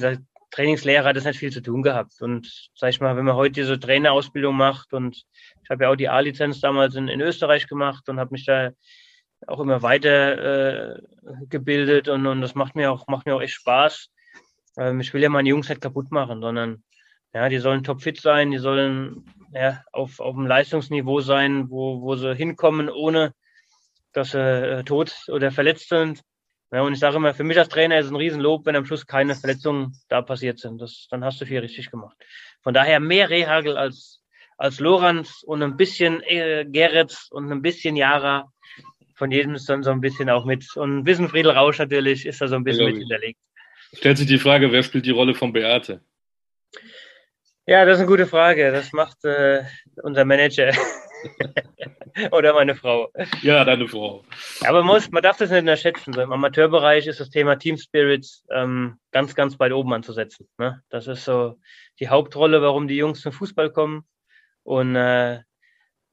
Trainingslehrer 0.53 1.09
hat 1.09 1.15
das 1.15 1.25
nicht 1.25 1.39
viel 1.39 1.51
zu 1.51 1.61
tun 1.61 1.81
gehabt. 1.81 2.21
Und 2.21 2.69
sag 2.75 2.89
ich 2.91 3.01
mal, 3.01 3.17
wenn 3.17 3.25
man 3.25 3.35
heute 3.35 3.53
diese 3.53 3.79
Trainerausbildung 3.79 4.55
macht 4.55 4.93
und 4.93 5.23
ich 5.63 5.69
habe 5.69 5.85
ja 5.85 5.89
auch 5.89 5.95
die 5.95 6.09
A-Lizenz 6.09 6.61
damals 6.61 6.95
in, 6.95 7.07
in, 7.07 7.21
Österreich 7.21 7.67
gemacht 7.67 8.07
und 8.07 8.19
habe 8.19 8.31
mich 8.31 8.45
da 8.45 8.71
auch 9.47 9.59
immer 9.59 9.81
weiter 9.81 10.93
äh, 10.93 11.01
gebildet 11.49 12.07
und, 12.07 12.27
und 12.27 12.41
das 12.41 12.53
macht 12.53 12.75
mir 12.75 12.91
auch 12.91 13.07
macht 13.07 13.25
mir 13.25 13.35
auch 13.35 13.41
echt 13.41 13.55
Spaß. 13.55 14.09
Ähm, 14.77 14.99
ich 14.99 15.11
will 15.13 15.23
ja 15.23 15.29
meine 15.29 15.49
Jungs 15.49 15.69
nicht 15.69 15.81
kaputt 15.81 16.11
machen, 16.11 16.41
sondern 16.41 16.83
ja, 17.33 17.49
die 17.49 17.57
sollen 17.57 17.83
topfit 17.83 18.21
sein, 18.21 18.51
die 18.51 18.59
sollen 18.59 19.25
ja, 19.53 19.83
auf, 19.91 20.19
auf 20.19 20.35
dem 20.35 20.45
Leistungsniveau 20.45 21.21
sein, 21.21 21.69
wo, 21.71 22.01
wo 22.01 22.15
sie 22.15 22.35
hinkommen, 22.35 22.89
ohne 22.89 23.33
dass 24.13 24.31
sie 24.31 24.39
äh, 24.39 24.83
tot 24.83 25.15
oder 25.29 25.51
verletzt 25.51 25.89
sind. 25.89 26.21
Ja, 26.73 26.81
und 26.81 26.93
ich 26.93 26.99
sage 26.99 27.17
immer, 27.17 27.35
für 27.35 27.43
mich 27.43 27.59
als 27.59 27.69
Trainer 27.69 27.99
ist 27.99 28.07
es 28.07 28.11
ein 28.11 28.15
Riesenlob, 28.15 28.65
wenn 28.65 28.75
am 28.75 28.85
Schluss 28.85 29.05
keine 29.05 29.35
Verletzungen 29.35 29.95
da 30.09 30.23
passiert 30.23 30.57
sind. 30.57 30.81
Das, 30.81 31.05
dann 31.11 31.23
hast 31.23 31.39
du 31.39 31.45
viel 31.45 31.59
richtig 31.59 31.91
gemacht. 31.91 32.17
Von 32.63 32.73
daher 32.73 32.99
mehr 32.99 33.29
Rehagel 33.29 33.77
als, 33.77 34.23
als 34.57 34.79
Lorenz 34.79 35.43
und 35.43 35.61
ein 35.61 35.77
bisschen 35.77 36.23
äh, 36.23 36.65
Gerrit 36.67 37.27
und 37.29 37.51
ein 37.51 37.61
bisschen 37.61 37.95
Jara. 37.95 38.51
Von 39.13 39.29
jedem 39.29 39.53
ist 39.53 39.69
dann 39.69 39.83
so 39.83 39.91
ein 39.91 40.01
bisschen 40.01 40.31
auch 40.31 40.45
mit. 40.45 40.75
Und 40.75 40.97
ein 40.97 41.03
bisschen 41.03 41.29
Friedel 41.29 41.51
Rausch 41.51 41.77
natürlich 41.77 42.25
ist 42.25 42.41
da 42.41 42.47
so 42.47 42.55
ein 42.55 42.63
bisschen 42.63 42.85
mit 42.85 42.97
hinterlegt. 42.97 43.39
Stellt 43.93 44.17
sich 44.17 44.25
die 44.25 44.39
Frage, 44.39 44.71
wer 44.71 44.81
spielt 44.81 45.05
die 45.05 45.11
Rolle 45.11 45.35
von 45.35 45.53
Beate? 45.53 46.01
Ja, 47.67 47.85
das 47.85 47.97
ist 47.97 48.01
eine 48.01 48.09
gute 48.09 48.25
Frage. 48.25 48.71
Das 48.71 48.93
macht 48.93 49.23
äh, 49.25 49.63
unser 50.01 50.25
Manager. 50.25 50.71
Oder 52.31 52.53
meine 52.53 52.75
Frau. 52.75 53.11
Ja, 53.41 53.65
deine 53.65 53.87
Frau. 53.87 54.23
Aber 54.65 54.83
man, 54.83 54.95
muss, 54.95 55.11
man 55.11 55.23
darf 55.23 55.37
das 55.37 55.49
nicht 55.49 55.61
unterschätzen. 55.61 56.13
So 56.13 56.21
Im 56.21 56.31
Amateurbereich 56.31 57.07
ist 57.07 57.19
das 57.19 57.29
Thema 57.29 57.55
Team 57.55 57.77
Spirit 57.77 58.27
ähm, 58.51 58.97
ganz, 59.11 59.35
ganz 59.35 59.59
weit 59.59 59.71
oben 59.71 59.93
anzusetzen. 59.93 60.47
Ne? 60.57 60.81
Das 60.89 61.07
ist 61.07 61.25
so 61.25 61.57
die 61.99 62.09
Hauptrolle, 62.09 62.61
warum 62.61 62.87
die 62.87 62.97
Jungs 62.97 63.21
zum 63.21 63.31
Fußball 63.31 63.71
kommen. 63.71 64.05
Und 64.63 64.95
äh, 64.95 65.41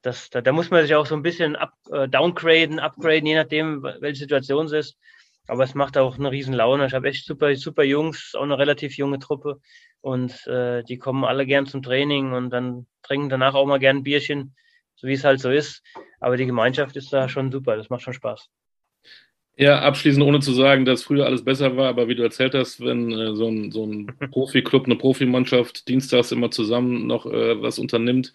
das, 0.02 0.30
da, 0.30 0.40
da 0.40 0.52
muss 0.52 0.70
man 0.70 0.82
sich 0.82 0.94
auch 0.94 1.06
so 1.06 1.14
ein 1.14 1.22
bisschen 1.22 1.56
up, 1.56 1.74
äh, 1.92 2.08
downgraden, 2.08 2.78
upgraden, 2.78 3.26
je 3.26 3.36
nachdem, 3.36 3.82
welche 3.82 4.20
Situation 4.20 4.66
es 4.66 4.72
ist. 4.72 4.98
Aber 5.46 5.64
es 5.64 5.74
macht 5.74 5.98
auch 5.98 6.18
eine 6.18 6.30
riesen 6.30 6.54
Laune. 6.54 6.86
Ich 6.86 6.94
habe 6.94 7.08
echt 7.08 7.26
super, 7.26 7.54
super 7.56 7.82
Jungs, 7.82 8.34
auch 8.34 8.42
eine 8.42 8.58
relativ 8.58 8.96
junge 8.96 9.18
Truppe. 9.18 9.60
Und 10.00 10.46
äh, 10.46 10.82
die 10.84 10.96
kommen 10.96 11.24
alle 11.24 11.44
gern 11.44 11.66
zum 11.66 11.82
Training 11.82 12.32
und 12.32 12.50
dann 12.50 12.86
trinken 13.02 13.28
danach 13.28 13.54
auch 13.54 13.66
mal 13.66 13.78
gern 13.78 13.98
ein 13.98 14.02
Bierchen 14.02 14.54
so 15.00 15.08
wie 15.08 15.14
es 15.14 15.24
halt 15.24 15.40
so 15.40 15.50
ist. 15.50 15.82
Aber 16.20 16.36
die 16.36 16.46
Gemeinschaft 16.46 16.96
ist 16.96 17.12
da 17.12 17.28
schon 17.28 17.50
super, 17.50 17.76
das 17.76 17.88
macht 17.88 18.02
schon 18.02 18.12
Spaß. 18.12 18.50
Ja, 19.56 19.80
abschließend, 19.80 20.24
ohne 20.24 20.40
zu 20.40 20.54
sagen, 20.54 20.86
dass 20.86 21.02
früher 21.02 21.26
alles 21.26 21.44
besser 21.44 21.76
war, 21.76 21.88
aber 21.88 22.08
wie 22.08 22.14
du 22.14 22.22
erzählt 22.22 22.54
hast, 22.54 22.82
wenn 22.82 23.12
äh, 23.12 23.34
so 23.34 23.48
ein, 23.48 23.70
so 23.70 23.84
ein 23.84 24.06
Profi-Club, 24.30 24.86
eine 24.86 24.96
Profimannschaft 24.96 25.86
dienstags 25.88 26.32
immer 26.32 26.50
zusammen 26.50 27.06
noch 27.06 27.26
äh, 27.26 27.60
was 27.60 27.78
unternimmt, 27.78 28.32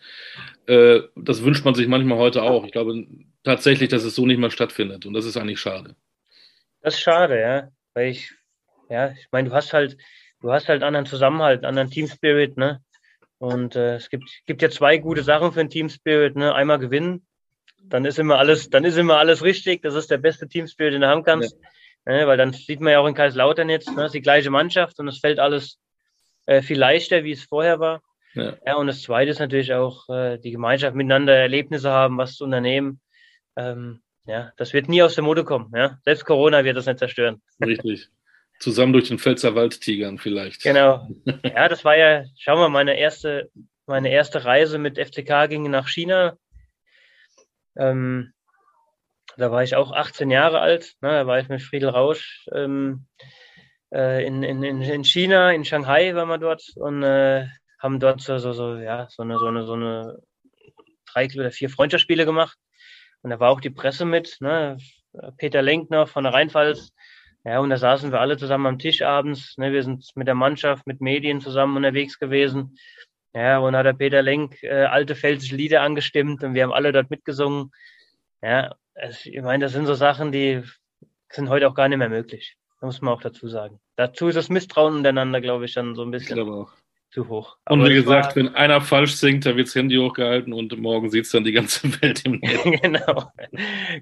äh, 0.68 1.02
das 1.16 1.44
wünscht 1.44 1.66
man 1.66 1.74
sich 1.74 1.88
manchmal 1.88 2.20
heute 2.20 2.44
auch. 2.44 2.66
Ich 2.66 2.72
glaube 2.72 3.08
tatsächlich, 3.44 3.90
dass 3.90 4.04
es 4.04 4.14
so 4.14 4.26
nicht 4.26 4.38
mehr 4.38 4.52
stattfindet 4.52 5.06
und 5.06 5.14
das 5.14 5.26
ist 5.26 5.38
eigentlich 5.38 5.60
schade. 5.60 5.96
Das 6.82 6.96
ist 6.96 7.02
schade, 7.02 7.40
ja, 7.40 7.70
weil 7.96 8.10
ich, 8.10 8.32
ja, 8.90 9.12
ich 9.12 9.28
meine, 9.32 9.50
du 9.50 9.56
hast 9.56 9.74
halt, 9.74 9.98
du 10.42 10.52
hast 10.52 10.70
halt 10.70 10.84
anderen 10.84 11.08
Zusammenhalt, 11.08 11.60
einen 11.60 11.70
anderen 11.70 11.90
Team-Spirit, 11.90 12.58
ne? 12.58 12.84
Und 13.46 13.76
äh, 13.76 13.96
es 13.96 14.10
gibt, 14.10 14.28
gibt 14.48 14.62
ja 14.64 14.70
zwei 14.70 14.98
gute 14.98 15.22
Sachen 15.22 15.52
für 15.52 15.60
ein 15.60 15.70
Team 15.70 15.88
Spirit. 15.90 16.36
Ne? 16.36 16.54
Einmal 16.56 16.80
gewinnen, 16.80 17.28
dann 17.84 18.04
ist 18.06 18.18
immer 18.18 18.40
alles, 18.40 18.72
dann 18.72 18.84
ist 18.86 18.98
immer 18.98 19.18
alles 19.18 19.44
richtig. 19.44 19.84
Das 19.84 19.94
ist 19.94 20.10
der 20.10 20.18
beste 20.18 20.48
Team 20.48 20.68
Spirit, 20.68 20.94
den 20.94 21.02
du 21.02 21.08
haben 21.08 21.24
kannst. 21.24 21.56
Ja. 22.08 22.14
Ne? 22.14 22.28
Weil 22.28 22.38
dann 22.38 22.54
sieht 22.54 22.82
man 22.82 22.94
ja 22.94 23.00
auch 23.00 23.08
in 23.08 23.14
Kaiserslautern 23.14 23.70
jetzt, 23.70 23.90
ne? 23.90 23.98
das 23.98 24.06
ist 24.08 24.16
die 24.16 24.22
gleiche 24.22 24.50
Mannschaft 24.50 25.00
und 25.00 25.08
es 25.08 25.20
fällt 25.20 25.40
alles 25.40 25.80
äh, 26.48 26.64
viel 26.64 26.80
leichter, 26.80 27.24
wie 27.24 27.34
es 27.34 27.44
vorher 27.44 27.80
war. 27.80 28.02
Ja. 28.34 28.58
ja, 28.66 28.76
und 28.76 28.88
das 28.88 29.02
Zweite 29.02 29.32
ist 29.32 29.40
natürlich 29.40 29.74
auch 29.74 30.10
äh, 30.10 30.38
die 30.40 30.52
Gemeinschaft 30.52 30.96
miteinander 30.96 31.36
Erlebnisse 31.36 31.92
haben, 31.92 32.18
was 32.18 32.36
zu 32.36 32.44
unternehmen. 32.44 33.00
Ähm, 33.56 34.02
ja, 34.26 34.52
das 34.58 34.74
wird 34.74 34.90
nie 34.90 35.04
aus 35.04 35.16
der 35.16 35.24
Mode 35.24 35.44
kommen. 35.44 35.72
Ja? 35.74 36.00
Selbst 36.04 36.26
Corona 36.26 36.64
wird 36.64 36.76
das 36.76 36.88
nicht 36.88 37.00
zerstören. 37.00 37.42
Richtig. 37.64 38.10
Zusammen 38.60 38.94
durch 38.94 39.10
den 39.10 39.20
Pfälzer 39.20 39.56
Wald 39.56 39.82
tigern 39.82 40.18
vielleicht. 40.18 40.64
Genau. 40.64 41.08
Ja, 41.44 41.68
das 41.68 41.84
war 41.84 41.98
ja, 41.98 42.26
schauen 42.38 42.60
wir, 42.60 42.70
meine 42.70 42.98
erste, 42.98 43.52
meine 43.86 44.10
erste 44.10 44.46
Reise 44.46 44.78
mit 44.78 44.98
FCK 44.98 45.50
ging 45.50 45.70
nach 45.70 45.88
China. 45.88 46.38
Ähm, 47.78 48.34
da 49.38 49.52
war 49.52 49.64
ich 49.64 49.76
auch 49.76 49.92
18 49.92 50.32
Jahre 50.32 50.60
alt. 50.60 50.96
Ne, 51.02 51.10
da 51.10 51.28
war 51.28 51.40
ich 51.40 51.50
mit 51.50 51.62
Friedel 51.62 51.90
Rausch 51.90 52.48
ähm, 52.54 53.06
äh, 53.94 54.26
in, 54.26 54.44
in, 54.44 54.64
in 54.64 55.04
China, 55.04 55.52
in 55.52 55.66
Shanghai 55.66 56.16
waren 56.16 56.30
wir 56.30 56.38
dort 56.38 56.64
und 56.76 57.04
äh, 57.04 57.48
haben 57.80 58.00
dort 58.00 58.22
so, 58.22 58.38
so, 58.38 58.54
so, 58.54 58.76
ja, 58.78 59.08
so 59.10 59.24
eine, 59.24 59.38
so 59.38 59.48
eine, 59.48 59.66
so 59.66 59.74
eine 59.74 60.20
drei 61.12 61.28
oder 61.38 61.52
vier 61.52 61.70
Freundschaftsspiele 61.70 62.26
gemacht. 62.26 62.58
Und 63.22 63.30
da 63.32 63.40
war 63.40 63.52
auch 63.52 63.62
die 63.62 63.70
Presse 63.70 64.06
mit, 64.06 64.38
ne? 64.40 64.78
Peter 65.38 65.62
Lenkner 65.62 66.08
von 66.08 66.26
der 66.26 66.34
Rheinpfalz, 66.34 66.92
ja, 67.46 67.60
und 67.60 67.70
da 67.70 67.78
saßen 67.78 68.12
wir 68.12 68.20
alle 68.20 68.38
zusammen 68.38 68.66
am 68.66 68.80
Tisch 68.80 69.04
abends. 69.04 69.56
Ne? 69.58 69.72
Wir 69.72 69.84
sind 69.84 70.10
mit 70.16 70.28
der 70.28 70.34
Mannschaft, 70.34 70.88
mit 70.88 71.00
Medien 71.00 71.42
zusammen 71.42 71.78
unterwegs 71.78 72.18
gewesen. 72.18 72.78
Ja, 73.34 73.60
und 73.60 73.76
hat 73.76 73.86
der 73.86 73.94
Peter 73.94 74.22
Lenk 74.22 74.64
äh, 74.64 74.86
alte 74.86 75.16
pfälzische 75.16 75.56
Lieder 75.56 75.82
angestimmt 75.82 76.44
und 76.44 76.56
wir 76.56 76.64
haben 76.64 76.74
alle 76.74 76.92
dort 76.92 77.12
mitgesungen. 77.12 77.72
Ja, 78.42 78.76
also, 78.96 79.30
ich 79.30 79.42
meine, 79.42 79.66
das 79.66 79.74
sind 79.74 79.86
so 79.86 79.94
Sachen, 79.94 80.32
die 80.32 80.64
sind 81.30 81.50
heute 81.50 81.68
auch 81.68 81.76
gar 81.76 81.88
nicht 81.88 81.98
mehr 81.98 82.10
möglich. 82.10 82.58
Da 82.80 82.88
muss 82.88 83.02
man 83.02 83.14
auch 83.14 83.22
dazu 83.22 83.48
sagen. 83.48 83.80
Dazu 83.96 84.28
ist 84.28 84.36
das 84.36 84.50
Misstrauen 84.50 84.96
untereinander, 84.96 85.42
glaube 85.42 85.66
ich, 85.66 85.74
dann 85.74 85.96
so 85.96 86.04
ein 86.04 86.12
bisschen. 86.12 86.38
Ich 86.38 86.44
glaube 86.44 86.54
auch 86.54 86.74
zu 87.16 87.30
hoch. 87.30 87.58
Aber 87.64 87.82
und 87.82 87.90
wie 87.90 87.94
gesagt, 87.94 88.28
war, 88.28 88.36
wenn 88.36 88.56
einer 88.56 88.82
falsch 88.82 89.16
singt, 89.16 89.46
dann 89.46 89.56
wird 89.56 89.68
das 89.68 89.76
Handy 89.76 89.96
hochgehalten 89.96 90.52
und 90.52 90.78
morgen 90.78 91.10
sieht 91.10 91.26
es 91.26 91.32
dann 91.32 91.46
die 91.46 91.54
ganze 91.54 91.84
Welt 92.02 92.26
im 92.26 92.40
Netz. 92.40 92.64
genau, 92.82 93.32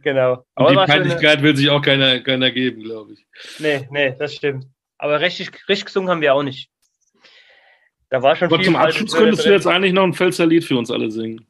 genau. 0.01 0.45
Und 0.55 0.72
die 0.72 0.76
Peinlichkeit 0.76 1.43
will 1.43 1.55
sich 1.55 1.70
auch 1.70 1.82
keiner, 1.82 2.20
keiner 2.22 2.51
geben, 2.51 2.82
glaube 2.82 3.14
ich. 3.14 3.26
Nee, 3.59 3.88
nee, 3.91 4.16
das 4.18 4.34
stimmt. 4.34 4.66
Aber 4.97 5.22
richtig, 5.22 5.51
richtig 5.70 5.86
gesungen 5.86 6.09
haben 6.09 6.22
wir 6.22 6.34
auch 6.34 6.43
nicht. 6.43 6.70
Da 8.09 8.24
war 8.24 8.36
schon 8.36 8.47
Aber 8.47 8.57
viel 8.57 8.66
zum 8.66 8.76
Abschluss 8.76 9.14
könntest 9.14 9.45
du 9.45 9.51
jetzt 9.51 9.68
eigentlich 9.68 9.93
noch 9.93 10.03
ein 10.03 10.14
Pfälzer 10.14 10.47
Lied 10.47 10.64
für 10.64 10.78
uns 10.78 10.89
alle 10.89 11.11
singen. 11.11 11.47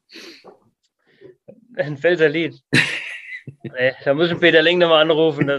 Ein 1.75 1.97
Pfälzer 1.97 2.29
Lied? 2.29 2.55
nee, 3.63 3.93
da 4.03 4.13
muss 4.13 4.31
ich 4.31 4.39
Peter 4.39 4.61
Ling 4.61 4.79
nochmal 4.79 5.01
anrufen. 5.01 5.49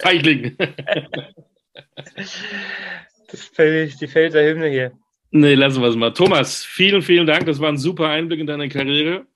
Feigling. 0.00 0.56
Ist 3.34 4.00
die 4.00 4.08
Pfälzer 4.08 4.42
Hymne 4.42 4.68
hier. 4.68 4.92
Nee, 5.30 5.54
lassen 5.54 5.82
wir 5.82 5.88
es 5.88 5.96
mal. 5.96 6.12
Thomas, 6.12 6.64
vielen, 6.64 7.02
vielen 7.02 7.26
Dank. 7.26 7.46
Das 7.46 7.60
war 7.60 7.68
ein 7.68 7.76
super 7.76 8.08
Einblick 8.08 8.38
in 8.38 8.46
deine 8.46 8.68
Karriere. 8.68 9.26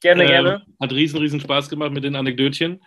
Gerne, 0.00 0.24
äh, 0.24 0.26
gerne. 0.26 0.62
Hat 0.80 0.92
riesen, 0.92 1.18
riesen 1.18 1.40
Spaß 1.40 1.68
gemacht 1.68 1.92
mit 1.92 2.04
den 2.04 2.16
Anekdötchen. 2.16 2.82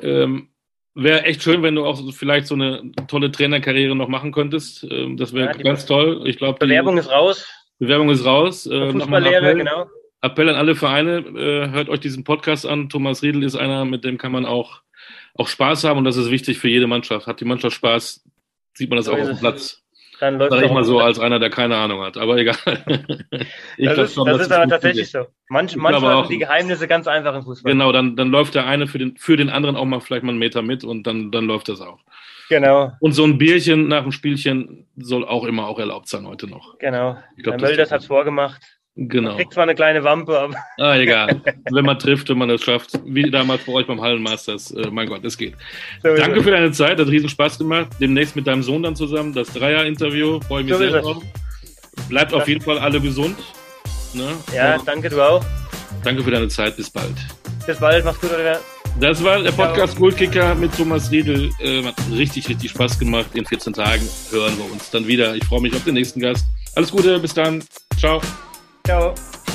Ähm, 0.00 0.48
wäre 0.94 1.24
echt 1.24 1.42
schön, 1.42 1.62
wenn 1.62 1.74
du 1.74 1.84
auch 1.84 2.00
vielleicht 2.12 2.46
so 2.46 2.54
eine 2.54 2.92
tolle 3.08 3.30
Trainerkarriere 3.30 3.94
noch 3.94 4.08
machen 4.08 4.32
könntest. 4.32 4.86
Ähm, 4.90 5.16
das 5.16 5.32
wäre 5.32 5.46
ja, 5.46 5.52
ganz 5.52 5.86
toll. 5.86 6.22
Ich 6.26 6.38
glaube, 6.38 6.58
Bewerbung 6.58 6.98
ist 6.98 7.10
raus. 7.10 7.46
Bewerbung 7.78 8.10
ist 8.10 8.24
raus. 8.24 8.66
Äh, 8.66 8.92
Fußballlehre, 8.92 9.36
Appell, 9.36 9.58
genau. 9.58 9.86
Appell 10.22 10.48
an 10.48 10.56
alle 10.56 10.74
Vereine. 10.74 11.18
Äh, 11.18 11.70
hört 11.70 11.88
euch 11.88 12.00
diesen 12.00 12.24
Podcast 12.24 12.64
an. 12.64 12.88
Thomas 12.88 13.22
Riedel 13.22 13.42
ist 13.42 13.56
einer, 13.56 13.84
mit 13.84 14.04
dem 14.04 14.18
kann 14.18 14.32
man 14.32 14.46
auch, 14.46 14.80
auch 15.34 15.48
Spaß 15.48 15.84
haben 15.84 15.98
und 15.98 16.04
das 16.04 16.16
ist 16.16 16.30
wichtig 16.30 16.58
für 16.58 16.68
jede 16.68 16.86
Mannschaft. 16.86 17.26
Hat 17.26 17.40
die 17.40 17.44
Mannschaft 17.44 17.76
Spaß, 17.76 18.24
sieht 18.76 18.90
man 18.90 18.98
das 18.98 19.08
auch 19.08 19.18
auf 19.18 19.26
dem 19.26 19.38
Platz. 19.38 19.82
Dann 20.20 20.38
läuft 20.38 20.52
Sag 20.52 20.64
ich 20.64 20.72
mal 20.72 20.84
so, 20.84 21.00
als 21.00 21.18
einer, 21.18 21.38
der 21.38 21.50
keine 21.50 21.76
Ahnung 21.76 22.00
hat. 22.00 22.16
Aber 22.16 22.36
egal. 22.38 22.56
ich 23.76 23.86
das 23.86 23.98
ist, 23.98 24.14
schon, 24.14 24.26
das 24.26 24.40
ist 24.40 24.52
aber 24.52 24.66
tatsächlich 24.66 25.10
so. 25.10 25.26
Manch, 25.48 25.76
manchmal 25.76 26.16
sind 26.22 26.30
die 26.30 26.38
Geheimnisse 26.38 26.88
ganz 26.88 27.06
einfach 27.06 27.34
im 27.34 27.42
Fußball. 27.42 27.72
Genau, 27.72 27.92
dann, 27.92 28.16
dann 28.16 28.28
läuft 28.28 28.54
der 28.54 28.66
eine 28.66 28.86
für 28.86 28.98
den, 28.98 29.16
für 29.18 29.36
den 29.36 29.50
anderen 29.50 29.76
auch 29.76 29.84
mal 29.84 30.00
vielleicht 30.00 30.22
mal 30.22 30.30
einen 30.30 30.38
Meter 30.38 30.62
mit 30.62 30.84
und 30.84 31.06
dann, 31.06 31.30
dann 31.30 31.44
läuft 31.44 31.68
das 31.68 31.80
auch. 31.82 31.98
Genau. 32.48 32.92
Und 33.00 33.12
so 33.12 33.24
ein 33.24 33.38
Bierchen 33.38 33.88
nach 33.88 34.02
dem 34.02 34.12
Spielchen 34.12 34.86
soll 34.96 35.24
auch 35.24 35.44
immer 35.44 35.66
auch 35.66 35.78
erlaubt 35.78 36.08
sein 36.08 36.26
heute 36.26 36.46
noch. 36.46 36.78
Genau. 36.78 37.18
Ich 37.36 37.42
glaub, 37.42 37.56
Herr 37.56 37.68
Mölders 37.68 37.90
hat 37.90 38.00
es 38.00 38.06
vorgemacht. 38.06 38.75
Genau. 38.98 39.36
Kriegt 39.36 39.52
zwar 39.52 39.64
eine 39.64 39.74
kleine 39.74 40.02
Wampe, 40.04 40.38
aber. 40.38 40.54
Ah, 40.78 40.96
egal. 40.96 41.40
wenn 41.70 41.84
man 41.84 41.98
trifft, 41.98 42.30
wenn 42.30 42.38
man 42.38 42.48
es 42.48 42.62
schafft. 42.62 42.98
Wie 43.04 43.30
damals 43.30 43.64
bei 43.64 43.72
euch 43.72 43.86
beim 43.86 44.00
Hallenmasters. 44.00 44.70
Äh, 44.70 44.88
mein 44.90 45.08
Gott, 45.08 45.24
es 45.24 45.36
geht. 45.36 45.54
So 46.02 46.14
Danke 46.16 46.42
für 46.42 46.50
deine 46.50 46.72
Zeit, 46.72 46.98
hat 46.98 47.08
riesen 47.08 47.28
Spaß 47.28 47.58
gemacht. 47.58 47.88
Demnächst 48.00 48.36
mit 48.36 48.46
deinem 48.46 48.62
Sohn 48.62 48.82
dann 48.82 48.96
zusammen. 48.96 49.34
Das 49.34 49.48
Dreier-Interview. 49.52 50.40
Freue 50.40 50.64
mich 50.64 50.72
so 50.72 50.78
sehr 50.78 51.00
drauf. 51.00 51.22
Bleibt 52.08 52.32
auf 52.32 52.48
jeden 52.48 52.62
Fall 52.62 52.78
alle 52.78 53.00
gesund. 53.00 53.36
Ne? 54.14 54.28
Ja, 54.54 54.76
Und 54.76 54.88
danke, 54.88 55.10
du 55.10 55.20
auch. 55.20 55.44
Danke 56.02 56.22
für 56.22 56.30
deine 56.30 56.48
Zeit. 56.48 56.76
Bis 56.76 56.88
bald. 56.88 57.14
Bis 57.66 57.78
bald. 57.78 58.04
Mach's 58.04 58.20
gut, 58.20 58.30
oder? 58.32 58.60
Das 58.98 59.22
war 59.22 59.42
der 59.42 59.52
Podcast 59.52 59.98
Goldkicker 59.98 60.54
mit 60.54 60.74
Thomas 60.74 61.10
Riedel. 61.10 61.50
Äh, 61.60 61.82
hat 61.82 61.96
richtig, 62.10 62.48
richtig 62.48 62.70
Spaß 62.70 62.98
gemacht. 62.98 63.26
In 63.34 63.44
14 63.44 63.74
Tagen 63.74 64.08
hören 64.30 64.56
wir 64.56 64.72
uns 64.72 64.90
dann 64.90 65.06
wieder. 65.06 65.34
Ich 65.34 65.44
freue 65.44 65.60
mich 65.60 65.74
auf 65.74 65.84
den 65.84 65.94
nächsten 65.94 66.20
Gast. 66.20 66.46
Alles 66.74 66.90
Gute, 66.90 67.18
bis 67.18 67.34
dann. 67.34 67.62
Ciao. 67.98 68.22
Ciao. 68.86 69.45